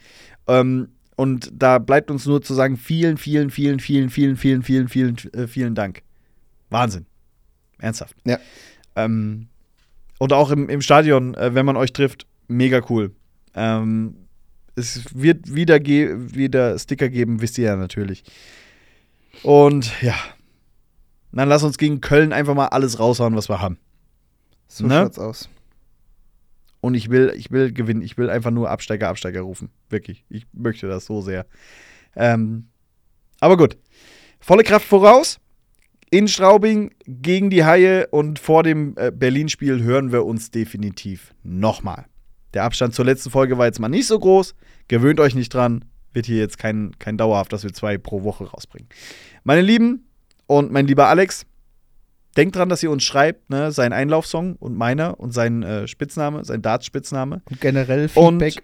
Ähm, 0.48 0.90
und 1.16 1.50
da 1.54 1.80
bleibt 1.80 2.12
uns 2.12 2.26
nur 2.26 2.42
zu 2.42 2.54
sagen, 2.54 2.76
vielen, 2.76 3.18
vielen, 3.18 3.52
vielen, 3.52 3.80
vielen, 3.80 4.10
vielen, 4.10 4.36
vielen, 4.36 4.64
vielen, 4.64 4.90
vielen, 4.90 5.16
äh, 5.34 5.48
vielen 5.48 5.76
Dank. 5.76 6.02
Wahnsinn. 6.70 7.06
Ernsthaft. 7.78 8.18
Ja. 8.26 8.38
Ähm, 8.98 9.48
und 10.18 10.34
auch 10.34 10.52
im, 10.52 10.68
im 10.68 10.82
Stadion, 10.82 11.36
äh, 11.36 11.56
wenn 11.56 11.66
man 11.66 11.78
euch 11.78 11.94
trifft, 11.94 12.28
mega 12.50 12.82
cool. 12.90 13.14
Ähm, 13.56 14.16
es 14.76 15.06
wird 15.16 15.56
wieder, 15.56 15.80
ge 15.80 16.16
wieder 16.18 16.78
Sticker 16.78 17.08
geben, 17.08 17.42
wisst 17.42 17.58
ihr 17.58 17.66
ja 17.66 17.76
natürlich. 17.78 18.24
Und 19.44 20.02
ja, 20.02 20.16
dann 21.32 21.50
lass 21.50 21.64
uns 21.64 21.78
gegen 21.78 22.02
Köln 22.02 22.34
einfach 22.34 22.56
mal 22.56 22.68
alles 22.68 23.00
raushauen, 23.00 23.36
was 23.36 23.50
wir 23.50 23.62
haben. 23.62 23.78
So 24.68 24.86
Ne? 24.86 24.96
schaut's 25.04 25.20
aus. 25.20 25.50
Und 26.82 26.94
ich 26.94 27.10
will, 27.10 27.34
ich 27.36 27.52
will 27.52 27.74
gewinnen. 27.74 28.02
Ich 28.02 28.18
will 28.18 28.30
einfach 28.30 28.52
nur 28.52 28.70
Absteiger, 28.70 29.10
Absteiger 29.10 29.42
rufen. 29.42 29.70
Wirklich. 29.90 30.24
Ich 30.30 30.46
möchte 30.54 30.88
das 30.88 31.06
so 31.06 31.22
sehr. 31.22 31.46
Ähm, 32.16 32.68
aber 33.42 33.58
gut. 33.58 33.78
Volle 34.40 34.64
Kraft 34.64 34.86
voraus. 34.86 35.40
In 36.12 36.28
Straubing 36.28 36.92
gegen 37.06 37.50
die 37.50 37.66
Haie 37.66 38.08
und 38.08 38.40
vor 38.40 38.64
dem 38.64 38.96
äh, 38.98 39.12
Berlin-Spiel 39.12 39.84
hören 39.84 40.12
wir 40.12 40.26
uns 40.26 40.52
definitiv 40.52 41.36
nochmal. 41.44 42.06
Der 42.54 42.64
Abstand 42.64 42.96
zur 42.96 43.06
letzten 43.06 43.30
Folge 43.30 43.58
war 43.58 43.66
jetzt 43.68 43.80
mal 43.80 43.90
nicht 43.90 44.08
so 44.08 44.18
groß. 44.18 44.56
Gewöhnt 44.88 45.20
euch 45.20 45.36
nicht 45.36 45.54
dran. 45.54 45.86
Wird 46.14 46.26
hier 46.26 46.38
jetzt 46.38 46.58
kein, 46.58 46.98
kein 47.00 47.18
dauerhaft, 47.18 47.54
dass 47.54 47.64
wir 47.64 47.74
zwei 47.74 47.98
pro 47.98 48.24
Woche 48.24 48.46
rausbringen. 48.46 48.90
Meine 49.44 49.62
Lieben 49.62 50.08
und 50.48 50.72
mein 50.72 50.88
lieber 50.88 51.08
Alex, 51.08 51.46
denkt 52.36 52.56
dran, 52.56 52.70
dass 52.70 52.84
ihr 52.84 52.92
uns 52.92 53.04
schreibt, 53.04 53.50
ne, 53.50 53.72
sein 53.72 53.94
Einlaufsong 53.94 54.56
und 54.56 54.76
meiner 54.76 55.20
und 55.20 55.34
sein 55.34 55.64
äh, 55.64 55.88
Spitzname, 55.88 56.46
sein 56.46 56.62
Darts-Spitzname. 56.62 57.42
Und 57.50 57.62
generell 57.62 58.10
Und 58.16 58.42
Feedback. 58.42 58.64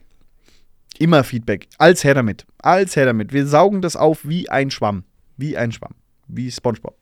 immer 0.98 1.24
Feedback. 1.24 1.68
Als 1.78 2.04
her 2.04 2.14
damit. 2.14 2.46
Als 2.60 2.96
her 2.96 3.06
damit. 3.06 3.34
Wir 3.34 3.46
saugen 3.46 3.82
das 3.82 3.96
auf 3.96 4.28
wie 4.28 4.50
ein 4.50 4.72
Schwamm. 4.72 5.04
Wie 5.38 5.58
ein 5.58 5.72
Schwamm. 5.72 5.94
Wie 6.28 6.50
SpongeBob. 6.52 6.98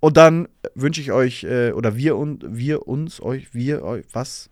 Und 0.00 0.16
dann 0.16 0.48
wünsche 0.74 1.00
ich 1.00 1.12
euch, 1.12 1.44
äh, 1.44 1.72
oder 1.72 1.96
wir 1.96 2.16
und 2.16 2.44
wir 2.48 2.86
uns, 2.86 3.20
euch, 3.20 3.54
wir, 3.54 3.82
euch, 3.82 4.04
was? 4.12 4.50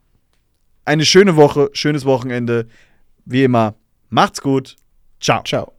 Eine 0.85 1.05
schöne 1.05 1.36
Woche, 1.36 1.70
schönes 1.73 2.05
Wochenende. 2.05 2.66
Wie 3.24 3.45
immer, 3.45 3.74
macht's 4.09 4.41
gut. 4.41 4.77
Ciao. 5.20 5.43
Ciao. 5.45 5.73